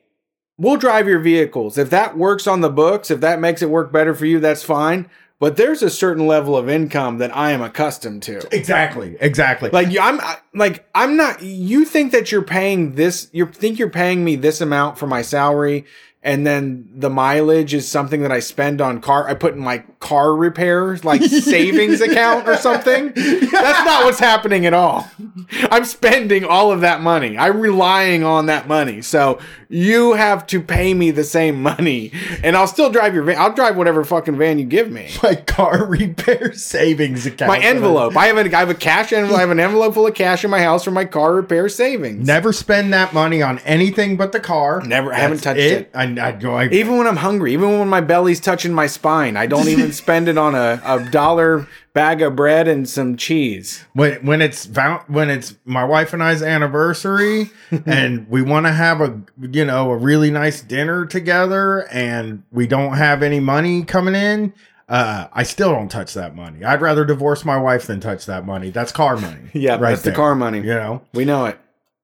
We'll 0.61 0.75
drive 0.75 1.07
your 1.07 1.19
vehicles. 1.21 1.77
If 1.77 1.89
that 1.91 2.17
works 2.17 2.45
on 2.45 2.59
the 2.59 2.69
books, 2.69 3.09
if 3.09 3.21
that 3.21 3.39
makes 3.39 3.61
it 3.61 3.69
work 3.69 3.93
better 3.93 4.13
for 4.13 4.25
you, 4.25 4.41
that's 4.41 4.61
fine. 4.61 5.09
But 5.39 5.55
there's 5.55 5.81
a 5.81 5.89
certain 5.89 6.27
level 6.27 6.57
of 6.57 6.67
income 6.67 7.19
that 7.19 7.33
I 7.35 7.51
am 7.51 7.61
accustomed 7.61 8.23
to. 8.23 8.45
Exactly. 8.53 9.15
Exactly. 9.21 9.69
Like 9.69 9.97
I'm 9.97 10.19
like 10.53 10.85
I'm 10.93 11.15
not. 11.15 11.41
You 11.41 11.85
think 11.85 12.11
that 12.11 12.29
you're 12.33 12.41
paying 12.41 12.95
this? 12.95 13.29
You 13.31 13.45
think 13.45 13.79
you're 13.79 13.89
paying 13.89 14.25
me 14.25 14.35
this 14.35 14.59
amount 14.59 14.97
for 14.97 15.07
my 15.07 15.21
salary, 15.21 15.85
and 16.21 16.45
then 16.45 16.89
the 16.93 17.09
mileage 17.09 17.73
is 17.73 17.87
something 17.87 18.21
that 18.23 18.31
I 18.31 18.41
spend 18.41 18.81
on 18.81 18.99
car. 18.99 19.27
I 19.29 19.35
put 19.35 19.53
in 19.53 19.61
my 19.61 19.79
car 19.99 20.35
repairs, 20.35 21.05
like 21.05 21.23
savings 21.25 22.01
account 22.01 22.47
or 22.47 22.57
something. 22.57 23.13
That's 23.15 23.85
not 23.85 24.03
what's 24.03 24.19
happening 24.19 24.65
at 24.65 24.73
all. 24.73 25.09
I'm 25.71 25.85
spending 25.85 26.43
all 26.43 26.71
of 26.71 26.81
that 26.81 27.01
money. 27.01 27.37
I'm 27.37 27.61
relying 27.61 28.23
on 28.23 28.47
that 28.47 28.67
money. 28.67 29.01
So 29.01 29.39
you 29.71 30.13
have 30.13 30.47
to 30.47 30.59
pay 30.59 30.95
me 30.95 31.11
the 31.11 31.23
same 31.23 31.61
money, 31.61 32.11
and 32.43 32.57
I'll 32.57 32.65
still 32.67 32.89
drive 32.89 33.13
your 33.13 33.21
van. 33.23 33.37
I'll 33.37 33.53
drive 33.53 33.77
whatever 33.77 34.03
fucking 34.03 34.35
van 34.35 34.57
you 34.57 34.65
give 34.65 34.91
me. 34.91 35.09
my 35.21 35.35
car 35.35 35.85
repair 35.87 36.53
savings 36.53 37.27
account. 37.27 37.49
My 37.49 37.59
envelope. 37.59 38.17
I 38.17 38.27
have 38.27 38.37
a 38.37 38.55
I 38.55 38.59
have 38.59 38.69
a 38.71 38.75
cash 38.75 39.13
envelope. 39.13 39.37
I 39.37 39.41
have 39.41 39.51
an 39.51 39.59
envelope 39.59 39.93
full 39.93 40.07
of 40.07 40.15
cash 40.15 40.43
in 40.43 40.49
my 40.49 40.61
house 40.61 40.83
for 40.83 40.91
my 40.91 41.05
car 41.05 41.35
repair 41.35 41.69
savings. 41.69 42.25
Never 42.25 42.51
spend 42.51 42.91
that 42.93 43.13
money 43.13 43.43
on 43.43 43.59
anything 43.59 44.17
but 44.17 44.31
the 44.31 44.39
car. 44.39 44.81
Never- 44.81 45.13
I 45.13 45.17
haven't 45.19 45.41
touched 45.43 45.59
it. 45.59 45.91
I, 45.93 46.03
I 46.19 46.31
go. 46.31 46.55
I, 46.55 46.65
Even 46.69 46.97
when 46.97 47.05
I'm 47.05 47.17
hungry, 47.17 47.53
even 47.53 47.77
when 47.77 47.87
my 47.87 48.01
belly's 48.01 48.39
touching 48.39 48.73
my 48.73 48.87
spine, 48.87 49.37
I 49.37 49.45
don't 49.45 49.67
even 49.69 49.91
spend 49.91 50.27
it 50.27 50.37
on 50.37 50.55
a, 50.55 50.81
a 50.83 51.07
dollar 51.11 51.67
bag 51.93 52.21
of 52.21 52.35
bread 52.35 52.67
and 52.67 52.87
some 52.87 53.17
cheese. 53.17 53.83
when 53.93 54.25
when 54.25 54.41
it's 54.41 54.69
when 55.07 55.29
it's 55.29 55.55
my 55.65 55.83
wife 55.83 56.13
and 56.13 56.23
I's 56.23 56.41
anniversary 56.41 57.51
and 57.85 58.29
we 58.29 58.41
want 58.41 58.65
to 58.65 58.71
have 58.71 59.01
a 59.01 59.21
you 59.39 59.65
know 59.65 59.91
a 59.91 59.97
really 59.97 60.31
nice 60.31 60.61
dinner 60.61 61.05
together 61.05 61.87
and 61.91 62.43
we 62.51 62.67
don't 62.67 62.93
have 62.93 63.23
any 63.23 63.39
money 63.39 63.83
coming 63.83 64.15
in 64.15 64.53
uh 64.87 65.27
I 65.31 65.43
still 65.43 65.71
don't 65.71 65.89
touch 65.89 66.13
that 66.15 66.35
money. 66.35 66.63
I'd 66.63 66.81
rather 66.81 67.05
divorce 67.05 67.45
my 67.45 67.57
wife 67.57 67.85
than 67.87 67.99
touch 67.99 68.25
that 68.27 68.45
money. 68.45 68.69
That's 68.71 68.91
car 68.91 69.17
money. 69.17 69.37
Yeah, 69.53 69.73
right 69.73 69.89
that's 69.91 70.01
the 70.03 70.11
car 70.11 70.35
money. 70.35 70.59
You 70.59 70.65
know. 70.75 71.01
We 71.13 71.25
know 71.25 71.45
it. 71.45 71.59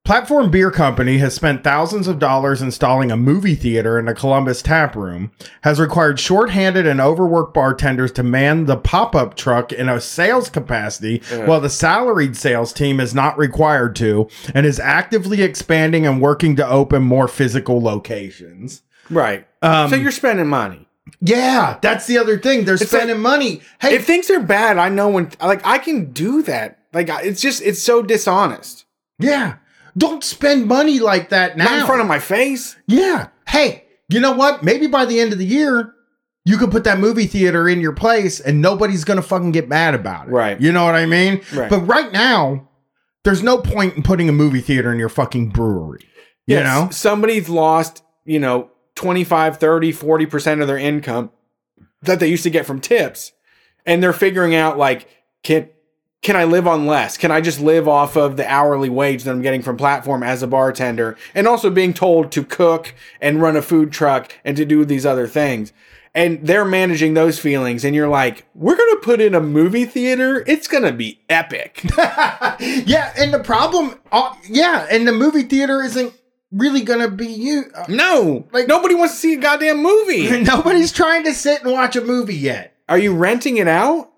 Platform 0.06 0.52
Beer 0.52 0.70
Company 0.70 1.18
has 1.18 1.34
spent 1.34 1.64
thousands 1.64 2.08
of 2.08 2.20
dollars 2.20 2.62
installing 2.62 3.12
a 3.12 3.18
movie 3.18 3.56
theater 3.56 3.98
in 3.98 4.08
a 4.08 4.14
Columbus 4.14 4.62
tap 4.62 4.96
room, 4.96 5.32
has 5.64 5.80
required 5.80 6.20
shorthanded 6.20 6.86
and 6.86 7.02
overworked 7.02 7.56
bartenders 7.56 8.12
to 8.12 8.22
man 8.22 8.66
the 8.66 8.78
pop 8.78 9.16
up 9.16 9.36
truck 9.36 9.72
in 9.74 9.90
a 9.90 10.00
sales 10.00 10.48
capacity, 10.48 11.24
while 11.46 11.60
the 11.60 11.72
salaried 11.72 12.38
sales 12.38 12.72
team 12.72 13.00
is 13.00 13.16
not 13.16 13.36
required 13.36 13.96
to, 13.96 14.30
and 14.54 14.68
is 14.68 14.80
actively 14.80 15.42
expanding 15.42 16.06
and 16.06 16.22
working 16.22 16.56
to 16.56 16.68
open 16.68 17.02
more 17.02 17.28
physical 17.28 17.82
locations. 17.82 18.84
Right. 19.10 19.48
Um, 19.64 19.90
so 19.90 19.96
you're 19.96 20.12
spending 20.12 20.48
money. 20.48 20.88
Yeah, 21.20 21.80
that's 21.82 22.06
the 22.06 22.20
other 22.20 22.38
thing. 22.38 22.66
They're 22.66 22.78
spending 22.78 23.20
money. 23.20 23.62
Hey, 23.82 23.96
If 23.96 24.06
things 24.06 24.30
are 24.30 24.40
bad, 24.40 24.78
I 24.78 24.90
know 24.90 25.10
when 25.10 25.32
like 25.42 25.66
I 25.66 25.80
can 25.80 26.12
do 26.12 26.44
that. 26.44 26.78
Like 26.94 27.10
it's 27.10 27.42
just 27.42 27.64
it's 27.64 27.82
so 27.82 28.04
dishonest. 28.04 28.86
yeah. 29.18 29.56
Don't 29.98 30.24
spend 30.24 30.68
money 30.68 31.00
like 31.00 31.30
that 31.30 31.58
now. 31.58 31.66
Not 31.66 31.80
in 31.80 31.86
front 31.86 32.02
of 32.02 32.08
my 32.08 32.20
face. 32.20 32.76
Yeah. 32.88 33.30
Hey, 33.48 33.86
you 34.10 34.20
know 34.20 34.34
what? 34.34 34.64
Maybe 34.64 34.88
by 34.88 35.06
the 35.06 35.20
end 35.20 35.32
of 35.34 35.40
the 35.40 35.46
year, 35.46 35.94
you 36.44 36.58
could 36.58 36.70
put 36.72 36.84
that 36.84 37.00
movie 37.00 37.26
theater 37.28 37.68
in 37.70 37.80
your 37.80 37.94
place 37.94 38.40
and 38.40 38.62
nobody's 38.62 39.04
going 39.04 39.18
to 39.18 39.24
fucking 39.24 39.52
get 39.52 39.68
mad 39.70 39.96
about 39.96 40.28
it. 40.28 40.32
Right. 40.32 40.60
You 40.60 40.72
know 40.72 40.84
what 40.86 40.96
I 40.96 41.06
mean? 41.06 41.42
Right. 41.54 41.70
But 41.70 41.82
right 41.88 42.12
now, 42.12 42.70
there's 43.24 43.42
no 43.42 43.58
point 43.58 43.96
in 43.96 44.04
putting 44.04 44.30
a 44.30 44.34
movie 44.34 44.62
theater 44.62 44.92
in 44.92 45.00
your 45.00 45.10
fucking 45.10 45.50
brewery. 45.50 46.02
You 46.46 46.58
Yes, 46.58 46.66
know? 46.66 46.90
somebody's 46.92 47.50
lost, 47.50 48.04
you 48.26 48.40
know, 48.40 48.70
25, 48.96 49.58
30, 49.58 49.94
40% 49.94 50.62
of 50.62 50.68
their 50.68 50.78
income 50.78 51.32
that 52.04 52.20
they 52.20 52.28
used 52.28 52.44
to 52.44 52.50
get 52.52 52.66
from 52.68 52.80
tips. 52.80 53.32
And 53.86 54.04
they're 54.04 54.14
figuring 54.14 54.54
out 54.56 54.78
like, 54.78 55.08
can 55.44 55.70
can 56.26 56.36
I 56.36 56.46
live 56.46 56.66
on 56.66 56.88
less? 56.88 57.18
Can 57.18 57.30
I 57.30 57.40
just 57.40 57.60
live 57.60 57.88
off 57.88 58.18
of 58.18 58.36
the 58.36 58.52
hourly 58.52 58.90
wage 58.90 59.24
that 59.24 59.32
I'm 59.32 59.44
getting 59.44 59.62
from 59.62 59.78
platform 59.78 60.24
as 60.24 60.42
a 60.42 60.48
bartender? 60.48 61.16
And 61.36 61.48
also 61.48 61.70
being 61.70 61.94
told 61.94 62.32
to 62.32 62.44
cook 62.44 62.96
and 63.22 63.44
run 63.44 63.56
a 63.56 63.62
food 63.62 63.92
truck 63.92 64.34
and 64.44 64.58
to 64.58 64.66
do 64.66 64.84
these 64.86 65.06
other 65.06 65.28
things. 65.28 65.72
And 66.16 66.40
they're 66.48 66.66
managing 66.66 67.14
those 67.14 67.38
feelings, 67.38 67.86
and 67.86 67.94
you're 67.94 68.08
like, 68.08 68.48
we're 68.56 68.76
gonna 68.76 69.02
put 69.02 69.22
in 69.22 69.36
a 69.36 69.40
movie 69.40 69.86
theater. 69.86 70.44
It's 70.48 70.68
gonna 70.68 70.94
be 70.94 71.22
epic. 71.30 71.84
yeah. 71.96 73.14
And 73.16 73.32
the 73.32 73.44
problem, 73.44 74.00
uh, 74.12 74.34
yeah. 74.50 74.88
And 74.90 75.08
the 75.08 75.12
movie 75.12 75.44
theater 75.44 75.84
isn't 75.84 76.12
really 76.52 76.82
going 76.82 77.02
to 77.02 77.12
be 77.12 77.28
you. 77.28 77.66
uh, 77.76 77.86
no, 77.88 78.48
like 78.52 78.68
nobody 78.68 78.96
wants 78.96 79.14
to 79.14 79.20
see 79.20 79.34
a 79.36 79.38
goddamn 79.40 79.84
movie. 79.84 80.42
Nobody's 80.44 80.92
trying 80.92 81.24
to 81.26 81.36
sit 81.36 81.62
and 81.64 81.72
watch 81.72 81.96
a 81.96 82.02
movie 82.02 82.36
yet. 82.36 82.76
Are 82.90 82.98
you 82.98 83.14
renting 83.14 83.58
it 83.58 83.68
out? 83.68 84.12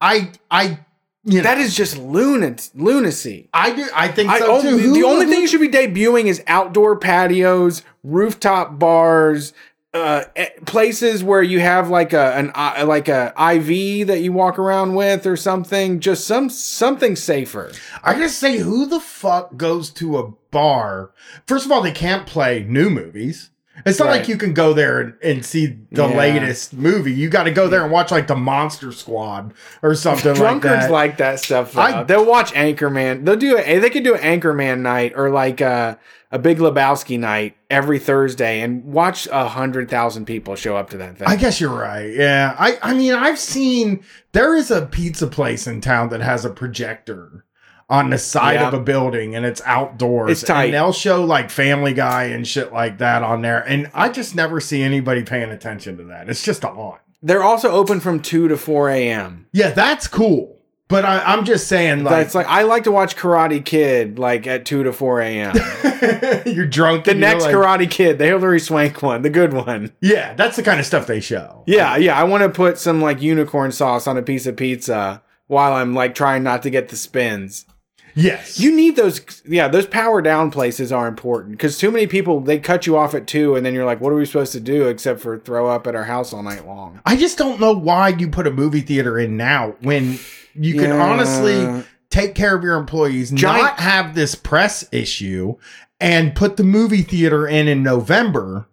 I, 0.00 0.32
I, 0.50 0.80
you 1.24 1.38
know, 1.38 1.42
That 1.42 1.58
is 1.58 1.74
just 1.74 1.98
lunacy. 1.98 2.70
lunacy. 2.74 3.48
I 3.52 3.70
do. 3.72 3.86
I 3.94 4.08
think 4.08 4.30
I, 4.30 4.38
so 4.38 4.46
oh, 4.56 4.62
too. 4.62 4.76
the, 4.76 5.00
the 5.00 5.04
only 5.04 5.26
thing 5.26 5.40
you 5.40 5.46
should 5.46 5.60
be 5.60 5.68
debuting 5.68 6.26
is 6.26 6.42
outdoor 6.46 6.98
patios, 6.98 7.82
rooftop 8.02 8.78
bars, 8.78 9.52
uh, 9.92 10.24
eh, 10.36 10.48
places 10.66 11.24
where 11.24 11.42
you 11.42 11.58
have 11.60 11.90
like 11.90 12.12
a 12.12 12.36
an 12.36 12.52
uh, 12.54 12.84
like 12.86 13.08
a 13.08 13.34
IV 13.36 14.06
that 14.06 14.20
you 14.20 14.32
walk 14.32 14.58
around 14.58 14.94
with 14.94 15.26
or 15.26 15.36
something. 15.36 16.00
Just 16.00 16.26
some 16.26 16.48
something 16.48 17.16
safer. 17.16 17.72
I 18.02 18.14
gotta 18.14 18.28
say, 18.28 18.58
who 18.58 18.86
the 18.86 19.00
fuck 19.00 19.56
goes 19.56 19.90
to 19.90 20.18
a 20.18 20.30
bar? 20.50 21.10
First 21.46 21.66
of 21.66 21.72
all, 21.72 21.82
they 21.82 21.92
can't 21.92 22.26
play 22.26 22.64
new 22.68 22.88
movies. 22.88 23.50
It's 23.86 23.98
not 23.98 24.06
Right. 24.08 24.18
like 24.18 24.28
you 24.28 24.36
can 24.36 24.52
go 24.54 24.72
there 24.72 25.00
and, 25.00 25.14
and 25.22 25.44
see 25.44 25.78
the 25.92 26.06
Yeah. 26.08 26.16
latest 26.16 26.72
movie. 26.74 27.12
You 27.12 27.28
got 27.28 27.44
to 27.44 27.50
go 27.50 27.68
there 27.68 27.82
and 27.82 27.90
watch 27.92 28.10
like 28.10 28.26
the 28.26 28.36
Monster 28.36 28.92
Squad 28.92 29.52
or 29.82 29.94
something 29.94 30.34
Drunkards 30.34 30.82
like 30.84 30.90
like 30.90 31.16
that. 31.18 31.32
that, 31.36 31.40
stuff. 31.40 31.72
though. 31.72 31.80
I- 31.80 32.02
They'll 32.04 32.26
watch 32.26 32.52
Anchorman. 32.52 33.24
They'll 33.24 33.36
do 33.36 33.58
a, 33.58 33.78
They 33.78 33.90
could 33.90 34.04
do 34.04 34.14
an 34.14 34.40
Anchorman 34.40 34.80
night 34.80 35.12
or 35.16 35.30
like 35.30 35.60
a, 35.60 35.98
a 36.32 36.38
Big 36.38 36.58
Lebowski 36.58 37.18
night 37.18 37.56
every 37.70 37.98
Thursday 37.98 38.60
and 38.60 38.84
watch 38.84 39.26
a 39.32 39.48
hundred 39.48 39.90
thousand 39.90 40.26
people 40.26 40.54
show 40.54 40.76
up 40.76 40.90
to 40.90 40.96
that 40.98 41.18
thing. 41.18 41.26
I 41.28 41.36
guess 41.36 41.60
you're 41.60 41.70
right. 41.76 42.12
Yeah. 42.14 42.54
I, 42.58 42.78
I 42.82 42.94
mean, 42.94 43.14
I've 43.14 43.38
seen 43.38 44.04
there 44.32 44.54
is 44.54 44.70
a 44.70 44.86
pizza 44.86 45.26
place 45.26 45.66
in 45.66 45.80
town 45.80 46.08
that 46.10 46.20
has 46.20 46.44
a 46.44 46.50
projector 46.50 47.44
on 47.90 48.08
the 48.08 48.16
side 48.18 48.54
Yeah. 48.60 48.68
of 48.68 48.74
a 48.74 48.80
building 48.80 49.34
and 49.34 49.44
it's 49.44 49.60
outdoors. 49.66 50.30
It's 50.30 50.42
tight. 50.42 50.66
And 50.66 50.74
they'll 50.74 50.92
show 50.92 51.24
like 51.24 51.50
Family 51.50 51.92
Guy 51.92 52.24
and 52.24 52.46
shit 52.46 52.72
like 52.72 52.98
that 52.98 53.22
on 53.22 53.42
there. 53.42 53.60
And 53.68 53.90
I 53.92 54.08
just 54.08 54.34
never 54.34 54.60
see 54.60 54.82
anybody 54.82 55.24
paying 55.24 55.50
attention 55.50 55.96
to 55.98 56.04
that. 56.04 56.30
It's 56.30 56.42
just 56.44 56.64
on. 56.64 56.98
They're 57.22 57.42
also 57.42 57.70
open 57.70 58.00
from 58.00 58.20
two 58.20 58.48
to 58.48 58.56
four 58.56 58.88
a.m. 58.88 59.46
Yeah, 59.52 59.72
that's 59.72 60.06
cool. 60.06 60.56
But 60.88 61.04
I, 61.04 61.18
I'm 61.20 61.44
just 61.44 61.68
saying, 61.68 62.02
like, 62.02 62.10
That's 62.14 62.34
like 62.34 62.46
I 62.48 62.62
like 62.62 62.82
to 62.84 62.90
watch 62.90 63.14
Karate 63.16 63.64
Kid 63.64 64.18
like 64.18 64.46
at 64.46 64.64
two 64.64 64.82
to 64.84 64.92
four 64.92 65.20
a.m. 65.20 65.54
you're 66.46 66.66
drunk. 66.66 67.04
the 67.04 67.14
next 67.14 67.44
like- 67.44 67.54
Karate 67.54 67.88
Kid, 67.90 68.18
the 68.18 68.26
Hilary 68.26 68.58
Swank 68.60 69.02
one, 69.02 69.22
the 69.22 69.30
good 69.30 69.52
one. 69.52 69.92
Yeah, 70.00 70.34
that's 70.34 70.56
the 70.56 70.62
kind 70.62 70.80
of 70.80 70.86
stuff 70.86 71.06
they 71.06 71.20
show. 71.20 71.62
Yeah, 71.66 71.96
yeah. 71.96 72.18
I 72.18 72.24
want 72.24 72.42
to 72.42 72.48
put 72.48 72.78
some 72.78 73.00
like 73.00 73.20
unicorn 73.22 73.70
sauce 73.72 74.06
on 74.06 74.16
a 74.16 74.22
piece 74.22 74.46
of 74.46 74.56
pizza 74.56 75.22
while 75.46 75.74
I'm 75.74 75.94
like 75.94 76.14
trying 76.14 76.42
not 76.42 76.62
to 76.62 76.70
get 76.70 76.88
the 76.88 76.96
spins. 76.96 77.66
Yes. 78.14 78.58
You 78.58 78.74
need 78.74 78.96
those. 78.96 79.42
Yeah, 79.46 79.68
those 79.68 79.86
power 79.86 80.20
down 80.22 80.50
places 80.50 80.92
are 80.92 81.06
important 81.08 81.52
because 81.52 81.78
too 81.78 81.90
many 81.90 82.06
people 82.06 82.40
they 82.40 82.58
cut 82.58 82.86
you 82.86 82.96
off 82.96 83.14
at 83.14 83.26
two, 83.26 83.56
and 83.56 83.64
then 83.64 83.74
you're 83.74 83.84
like, 83.84 84.00
what 84.00 84.12
are 84.12 84.16
we 84.16 84.26
supposed 84.26 84.52
to 84.52 84.60
do 84.60 84.88
except 84.88 85.20
for 85.20 85.38
throw 85.38 85.68
up 85.68 85.86
at 85.86 85.94
our 85.94 86.04
house 86.04 86.32
all 86.32 86.42
night 86.42 86.66
long? 86.66 87.00
I 87.06 87.16
just 87.16 87.38
don't 87.38 87.60
know 87.60 87.72
why 87.72 88.08
you 88.08 88.28
put 88.28 88.46
a 88.46 88.50
movie 88.50 88.80
theater 88.80 89.18
in 89.18 89.36
now 89.36 89.74
when 89.80 90.18
you 90.54 90.74
can 90.74 90.90
honestly 90.92 91.84
take 92.10 92.34
care 92.34 92.56
of 92.56 92.62
your 92.62 92.76
employees, 92.76 93.30
Giant- 93.30 93.62
not 93.62 93.80
have 93.80 94.14
this 94.14 94.34
press 94.34 94.84
issue, 94.92 95.56
and 96.00 96.34
put 96.34 96.56
the 96.56 96.64
movie 96.64 97.02
theater 97.02 97.46
in 97.46 97.68
in 97.68 97.82
November. 97.82 98.66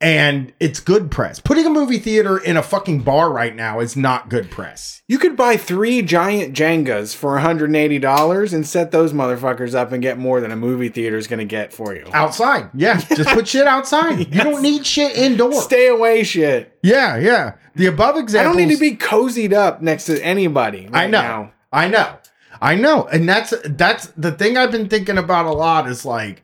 And 0.00 0.52
it's 0.60 0.78
good 0.80 1.10
press. 1.10 1.40
Putting 1.40 1.66
a 1.66 1.70
movie 1.70 1.98
theater 1.98 2.38
in 2.38 2.56
a 2.56 2.62
fucking 2.62 3.02
bar 3.02 3.32
right 3.32 3.54
now 3.54 3.80
is 3.80 3.96
not 3.96 4.28
good 4.28 4.50
press. 4.50 5.02
You 5.08 5.18
could 5.18 5.36
buy 5.36 5.56
three 5.56 6.02
giant 6.02 6.54
Jengas 6.54 7.16
for 7.16 7.36
$180 7.38 8.52
and 8.52 8.66
set 8.66 8.90
those 8.92 9.12
motherfuckers 9.12 9.74
up 9.74 9.90
and 9.90 10.00
get 10.00 10.18
more 10.18 10.40
than 10.40 10.52
a 10.52 10.56
movie 10.56 10.88
theater 10.88 11.16
is 11.16 11.26
going 11.26 11.40
to 11.40 11.44
get 11.44 11.72
for 11.72 11.94
you. 11.94 12.04
Outside. 12.12 12.70
Yeah. 12.74 13.00
Just 13.14 13.30
put 13.30 13.48
shit 13.48 13.66
outside. 13.66 14.18
You 14.18 14.42
don't 14.42 14.62
need 14.62 14.86
shit 14.86 15.16
indoors. 15.16 15.64
Stay 15.64 15.88
away 15.88 16.22
shit. 16.22 16.78
yeah, 16.82 17.16
yeah. 17.16 17.54
The 17.74 17.86
above 17.86 18.16
example. 18.16 18.52
I 18.52 18.56
don't 18.56 18.68
need 18.68 18.74
to 18.74 18.80
be 18.80 18.96
cozied 18.96 19.52
up 19.52 19.82
next 19.82 20.06
to 20.06 20.20
anybody. 20.24 20.88
I 20.92 21.06
know. 21.06 21.20
now. 21.22 21.52
I 21.72 21.88
know. 21.88 22.18
I 22.60 22.74
know. 22.74 23.04
And 23.06 23.28
that's 23.28 23.54
that's 23.64 24.08
the 24.16 24.32
thing 24.32 24.56
I've 24.56 24.72
been 24.72 24.88
thinking 24.88 25.16
about 25.18 25.46
a 25.46 25.52
lot 25.52 25.88
is 25.88 26.04
like 26.04 26.42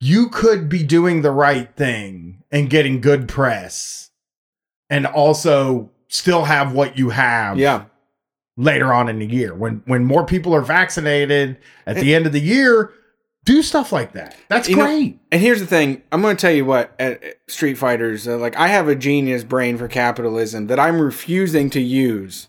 you 0.00 0.28
could 0.28 0.68
be 0.68 0.82
doing 0.82 1.22
the 1.22 1.30
right 1.30 1.74
thing 1.76 2.42
and 2.52 2.70
getting 2.70 3.00
good 3.00 3.28
press 3.28 4.10
and 4.90 5.06
also 5.06 5.90
still 6.08 6.44
have 6.44 6.72
what 6.72 6.96
you 6.96 7.10
have 7.10 7.58
Yeah. 7.58 7.84
later 8.56 8.92
on 8.92 9.08
in 9.08 9.18
the 9.18 9.26
year 9.26 9.54
when 9.54 9.82
when 9.86 10.04
more 10.04 10.24
people 10.24 10.54
are 10.54 10.62
vaccinated 10.62 11.58
at 11.86 11.96
the 11.96 12.14
end 12.14 12.26
of 12.26 12.32
the 12.32 12.40
year 12.40 12.92
do 13.44 13.62
stuff 13.62 13.92
like 13.92 14.12
that. 14.12 14.36
That's 14.48 14.68
You 14.68 14.76
know- 14.76 14.84
great. 14.84 15.18
And 15.32 15.40
here's 15.40 15.60
the 15.60 15.66
thing 15.66 16.02
I'm 16.12 16.20
going 16.20 16.36
to 16.36 16.40
tell 16.40 16.52
you 16.52 16.66
what, 16.66 16.92
at 16.98 17.22
at 17.24 17.34
Street 17.48 17.78
Fighters, 17.78 18.28
uh, 18.28 18.36
like, 18.36 18.54
I 18.56 18.68
have 18.68 18.88
a 18.88 18.94
genius 18.94 19.42
brain 19.42 19.78
for 19.78 19.88
capitalism 19.88 20.66
that 20.66 20.78
I'm 20.78 21.00
refusing 21.00 21.70
to 21.70 21.80
use 21.80 22.48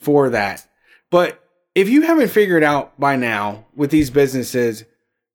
for 0.00 0.28
that. 0.30 0.66
But 1.08 1.40
if 1.76 1.88
you 1.88 2.02
haven't 2.02 2.28
figured 2.30 2.64
out 2.64 2.98
by 2.98 3.14
now 3.14 3.66
with 3.76 3.90
these 3.90 4.10
businesses, 4.10 4.82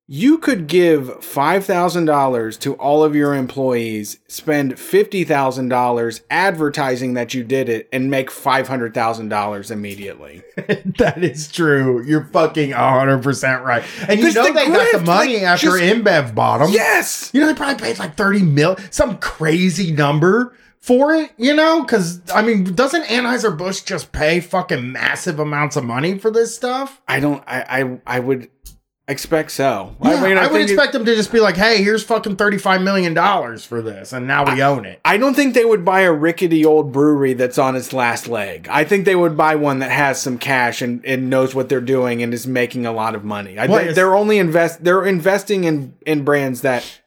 you 0.08 0.38
could 0.38 0.68
give 0.68 1.08
$5,000 1.08 2.60
to 2.60 2.74
all 2.74 3.02
of 3.02 3.16
your 3.16 3.34
employees, 3.34 4.20
spend 4.28 4.74
$50,000 4.74 6.20
advertising 6.30 7.14
that 7.14 7.34
you 7.34 7.42
did 7.42 7.68
it, 7.68 7.88
and 7.92 8.08
make 8.08 8.30
$500,000 8.30 9.70
immediately. 9.70 10.42
that 10.98 11.24
is 11.24 11.50
true. 11.50 12.04
You're 12.04 12.24
fucking 12.26 12.70
100% 12.70 13.64
right. 13.64 13.82
And 14.08 14.20
you 14.20 14.32
know 14.32 14.46
the 14.46 14.52
they 14.52 14.66
got 14.68 14.92
the 14.92 15.04
money 15.04 15.34
like, 15.34 15.42
after 15.42 15.76
just- 15.78 15.82
InBev 15.82 16.34
bought 16.34 16.58
them. 16.58 16.70
Yes! 16.70 17.30
You 17.34 17.40
know, 17.40 17.48
they 17.48 17.54
probably 17.54 17.82
paid 17.82 17.98
like 17.98 18.16
30 18.16 18.42
mil, 18.42 18.76
some 18.90 19.18
crazy 19.18 19.90
number 19.90 20.56
for 20.78 21.14
it, 21.14 21.32
you 21.36 21.52
know? 21.52 21.82
Because, 21.82 22.20
I 22.32 22.42
mean, 22.42 22.62
doesn't 22.62 23.06
Anheuser-Busch 23.06 23.82
just 23.82 24.12
pay 24.12 24.38
fucking 24.38 24.92
massive 24.92 25.40
amounts 25.40 25.74
of 25.74 25.82
money 25.84 26.16
for 26.16 26.30
this 26.30 26.54
stuff? 26.54 27.02
I 27.08 27.18
don't, 27.18 27.42
I, 27.44 27.82
I, 27.82 28.00
I 28.06 28.20
would 28.20 28.48
expect 29.08 29.50
so. 29.52 29.94
Yeah, 30.02 30.10
I, 30.10 30.28
mean, 30.28 30.36
would 30.36 30.50
think 30.50 30.68
it- 30.68 30.72
expect 30.72 30.92
them 30.92 31.04
to 31.04 31.14
just 31.14 31.30
be 31.32 31.40
like, 31.40 31.56
hey, 31.56 31.82
here's 31.82 32.02
fucking 32.02 32.36
$35 32.36 32.82
million 32.82 33.58
for 33.58 33.80
this, 33.82 34.12
and 34.12 34.26
now 34.26 34.52
we 34.52 34.62
own 34.62 34.84
it. 34.84 35.00
I 35.04 35.16
don't 35.16 35.34
think 35.34 35.54
they 35.54 35.64
would 35.64 35.84
buy 35.84 36.00
a 36.00 36.12
rickety 36.12 36.64
old 36.64 36.92
brewery 36.92 37.32
that's 37.34 37.58
on 37.58 37.76
its 37.76 37.92
last 37.92 38.26
leg. 38.28 38.66
I 38.70 38.84
think 38.84 39.04
they 39.04 39.16
would 39.16 39.36
buy 39.36 39.54
one 39.54 39.78
that 39.78 39.90
has 39.90 40.20
some 40.20 40.38
cash 40.38 40.82
and, 40.82 41.04
and 41.04 41.30
knows 41.30 41.54
what 41.54 41.68
they're 41.68 41.80
doing 41.80 42.22
and 42.22 42.34
is 42.34 42.46
making 42.46 42.84
a 42.86 42.92
lot 42.92 43.14
of 43.14 43.24
money. 43.24 43.58
I 43.58 43.66
think 43.66 43.80
it's- 43.80 43.94
they're 43.94 44.16
only 44.16 44.38
invest 44.38 44.82
they're 44.82 45.04
investing 45.06 45.64
in 45.64 45.94
in 46.04 46.24
brands 46.24 46.62
that 46.62 47.00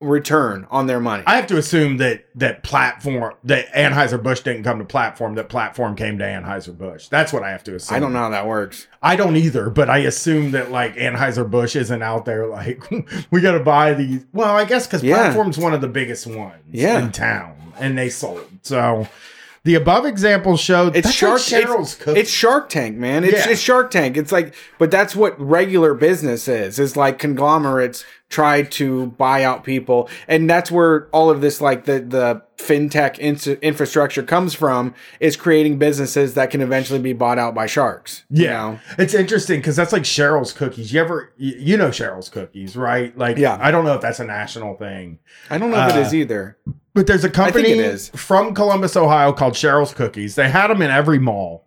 return 0.00 0.66
on 0.70 0.86
their 0.86 1.00
money. 1.00 1.22
I 1.26 1.36
have 1.36 1.46
to 1.46 1.56
assume 1.56 1.96
that 1.98 2.24
that 2.34 2.62
platform 2.62 3.34
that 3.44 3.72
Anheuser 3.72 4.22
Busch 4.22 4.40
didn't 4.40 4.64
come 4.64 4.78
to 4.78 4.84
platform, 4.84 5.34
that 5.36 5.48
platform 5.48 5.96
came 5.96 6.18
to 6.18 6.24
Anheuser 6.24 6.76
Busch. 6.76 7.08
That's 7.08 7.32
what 7.32 7.42
I 7.42 7.50
have 7.50 7.64
to 7.64 7.74
assume. 7.76 7.96
I 7.96 8.00
don't 8.00 8.12
know 8.12 8.18
how 8.18 8.30
that 8.30 8.46
works. 8.46 8.86
I 9.02 9.16
don't 9.16 9.36
either, 9.36 9.70
but 9.70 9.88
I 9.88 9.98
assume 9.98 10.50
that 10.50 10.70
like 10.70 10.96
Anheuser 10.96 11.48
Busch 11.50 11.76
isn't 11.76 12.02
out 12.02 12.24
there 12.24 12.46
like 12.46 12.84
we 13.30 13.40
got 13.40 13.52
to 13.52 13.60
buy 13.60 13.94
these. 13.94 14.24
Well, 14.32 14.54
I 14.54 14.64
guess 14.64 14.86
because 14.86 15.02
Yeah. 15.02 15.16
platform's 15.16 15.58
one 15.58 15.72
of 15.72 15.80
the 15.80 15.88
biggest 15.88 16.26
ones 16.26 16.62
Yeah. 16.70 16.98
in 16.98 17.10
town, 17.12 17.56
and 17.78 17.96
they 17.96 18.10
sold. 18.10 18.46
So 18.62 19.08
the 19.62 19.76
above 19.76 20.04
examples 20.04 20.60
showed 20.60 20.94
It's 20.94 21.10
Shark 21.10 21.40
like 21.50 21.64
Cheryl's 21.64 21.94
it's, 22.00 22.06
it's 22.08 22.30
Shark 22.30 22.68
Tank, 22.68 22.96
man. 22.98 23.24
It's 23.24 23.46
Yeah. 23.46 23.52
it's 23.52 23.60
Shark 23.60 23.90
Tank. 23.90 24.16
It's 24.18 24.32
like 24.32 24.54
but 24.78 24.90
that's 24.90 25.16
what 25.16 25.40
regular 25.40 25.94
business 25.94 26.46
is. 26.48 26.78
Is 26.78 26.96
like 26.96 27.18
conglomerates 27.18 28.04
try 28.34 28.62
to 28.62 29.06
buy 29.24 29.44
out 29.44 29.62
people 29.64 30.08
and 30.26 30.50
that's 30.50 30.70
where 30.70 31.06
all 31.12 31.30
of 31.30 31.40
this 31.40 31.60
like 31.60 31.84
the 31.84 32.00
the 32.00 32.42
fintech 32.56 33.18
in- 33.18 33.58
infrastructure 33.62 34.22
comes 34.22 34.54
from 34.54 34.92
is 35.20 35.36
creating 35.36 35.78
businesses 35.78 36.34
that 36.34 36.50
can 36.50 36.60
eventually 36.60 36.98
be 37.00 37.12
bought 37.12 37.38
out 37.38 37.54
by 37.54 37.66
sharks. 37.66 38.24
you 38.30 38.44
yeah, 38.44 38.50
know? 38.52 38.78
it's 38.98 39.12
interesting 39.14 39.58
because 39.60 39.76
that's 39.76 39.92
like 39.92 40.02
Cheryl's 40.02 40.52
cookies. 40.52 40.92
You 40.92 41.00
ever 41.00 41.32
you, 41.36 41.54
you 41.58 41.76
know 41.76 41.88
Cheryl's 41.88 42.28
cookies, 42.28 42.76
right? 42.76 43.16
Like, 43.18 43.36
Yeah. 43.38 43.58
I 43.60 43.70
don't 43.70 43.84
know 43.84 43.94
if 43.94 44.00
that's 44.00 44.20
a 44.20 44.24
national 44.24 44.76
thing. 44.76 45.18
I 45.50 45.58
don't 45.58 45.70
know 45.70 45.86
if 45.88 45.94
it 45.96 46.06
Uh, 46.06 46.16
either. 46.16 46.56
But 46.94 47.06
there's 47.08 47.24
a 47.24 47.30
company 47.30 47.70
it 47.70 47.78
is. 47.80 48.08
from 48.10 48.54
Columbus, 48.54 48.96
Ohio 48.96 49.32
called 49.32 49.54
Cheryl's 49.54 49.92
Cookies. 49.92 50.36
They 50.36 50.48
had 50.48 50.68
them 50.68 50.80
in 50.80 50.90
every 50.92 51.18
mall. 51.18 51.66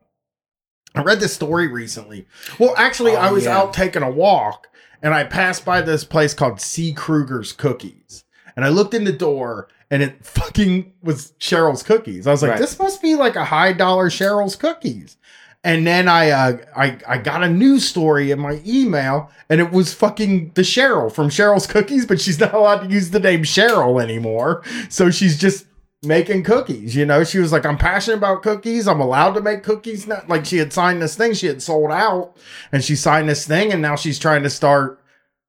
I 0.98 1.04
read 1.04 1.20
this 1.20 1.34
story 1.34 1.68
recently. 1.68 2.28
Well, 2.60 2.74
actually, 2.78 3.12
Oh, 3.14 3.20
I 3.20 3.32
was 3.32 3.46
yeah. 3.46 3.58
out 3.58 3.74
taking 3.74 4.04
a 4.04 4.12
walk 4.12 4.68
and 5.02 5.14
I 5.14 5.24
passed 5.24 5.64
by 5.66 5.82
this 5.82 6.04
place 6.04 6.34
called 6.34 6.60
C. 6.62 6.94
Krueger's 6.94 7.54
Cookies. 7.54 8.24
And 8.56 8.66
I 8.66 8.70
looked 8.70 8.94
in 8.94 9.04
the 9.04 9.14
door 9.14 9.68
and 9.92 10.02
it 10.04 10.26
fucking 10.26 10.94
was 11.04 11.34
Cheryl's 11.40 11.84
Cookies. 11.84 12.28
I 12.28 12.32
was 12.32 12.42
like, 12.42 12.52
Right. 12.52 12.60
this 12.60 12.80
must 12.80 13.02
be 13.02 13.16
like 13.16 13.36
a 13.36 13.46
high 13.46 13.74
dollar 13.74 14.10
Cheryl's 14.10 14.56
Cookies. 14.56 15.18
And 15.64 15.86
then 15.86 16.08
I, 16.08 16.30
uh, 16.30 16.58
I 16.78 16.98
I 17.08 17.18
got 17.18 17.44
a 17.44 17.50
news 17.50 17.86
story 17.86 18.32
in 18.32 18.40
my 18.40 18.62
email, 18.66 19.30
and 19.50 19.60
it 19.60 19.72
was 19.72 19.94
fucking 19.94 20.52
the 20.54 20.62
Cheryl 20.62 21.12
from 21.12 21.30
Cheryl's 21.30 21.68
Cookies, 21.68 22.06
but 22.06 22.22
she's 22.22 22.40
not 22.40 22.54
allowed 22.54 22.84
to 22.88 22.90
use 22.90 23.10
the 23.10 23.20
name 23.20 23.44
Cheryl 23.44 24.02
anymore. 24.02 24.64
So 24.88 25.10
she's 25.10 25.38
just 25.38 25.66
making 26.04 26.44
cookies. 26.44 26.96
You 26.96 27.06
know, 27.06 27.24
she 27.24 27.40
was 27.40 27.52
like, 27.52 27.66
I'm 27.66 27.78
passionate 27.78 28.18
about 28.18 28.44
cookies. 28.44 28.88
I'm 28.88 29.02
allowed 29.02 29.34
to 29.34 29.42
make 29.42 29.64
cookies. 29.64 30.08
Not 30.08 30.30
like 30.30 30.46
she 30.46 30.58
had 30.58 30.74
signed 30.74 31.02
this 31.02 31.16
thing, 31.16 31.34
she 31.34 31.48
had 31.48 31.62
sold 31.62 31.92
out, 31.92 32.36
and 32.72 32.84
she 32.84 32.96
signed 32.96 33.30
this 33.30 33.46
thing, 33.46 33.72
and 33.72 33.82
now 33.82 33.96
she's 33.96 34.20
trying 34.20 34.44
to 34.44 34.50
start 34.50 35.02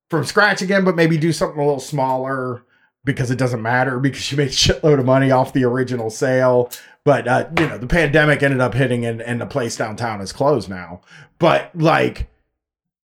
from 0.08 0.24
scratch 0.24 0.62
again, 0.62 0.84
but 0.84 0.96
maybe 0.96 1.18
do 1.18 1.32
something 1.32 1.60
a 1.60 1.64
little 1.64 1.80
smaller 1.80 2.62
because 3.04 3.30
it 3.30 3.38
doesn't 3.38 3.62
matter 3.62 3.98
because 3.98 4.22
she 4.22 4.36
made 4.36 4.48
a 4.48 4.50
shitload 4.52 4.98
of 4.98 5.06
money 5.06 5.30
off 5.30 5.52
the 5.52 5.64
original 5.64 6.10
sale. 6.10 6.70
But 7.04 7.26
uh, 7.26 7.48
you 7.58 7.66
know, 7.66 7.78
the 7.78 7.86
pandemic 7.86 8.42
ended 8.42 8.60
up 8.60 8.74
hitting 8.74 9.04
and, 9.04 9.22
and 9.22 9.40
the 9.40 9.46
place 9.46 9.76
downtown 9.76 10.20
is 10.20 10.32
closed 10.32 10.68
now. 10.68 11.00
But 11.38 11.70
like 11.74 12.28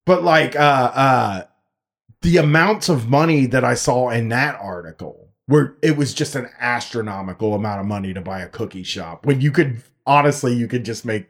but 0.06 0.24
like 0.24 0.56
uh 0.56 0.92
uh 0.94 1.44
the 2.22 2.38
amounts 2.38 2.90
of 2.90 3.10
money 3.10 3.46
that 3.48 3.64
I 3.64 3.74
saw 3.74 4.10
in 4.10 4.30
that 4.30 4.56
article 4.60 5.21
where 5.48 5.76
it 5.82 5.98
was 5.98 6.14
just 6.14 6.36
an 6.36 6.48
astronomical 6.60 7.54
amount 7.56 7.80
of 7.82 7.86
money 7.86 8.14
to 8.14 8.22
buy 8.22 8.40
a 8.42 8.48
cookie 8.48 8.84
shop 8.84 9.26
when 9.26 9.42
you 9.42 9.52
could 9.52 9.82
honestly 10.06 10.54
you 10.54 10.68
could 10.68 10.84
just 10.86 11.06
make 11.06 11.28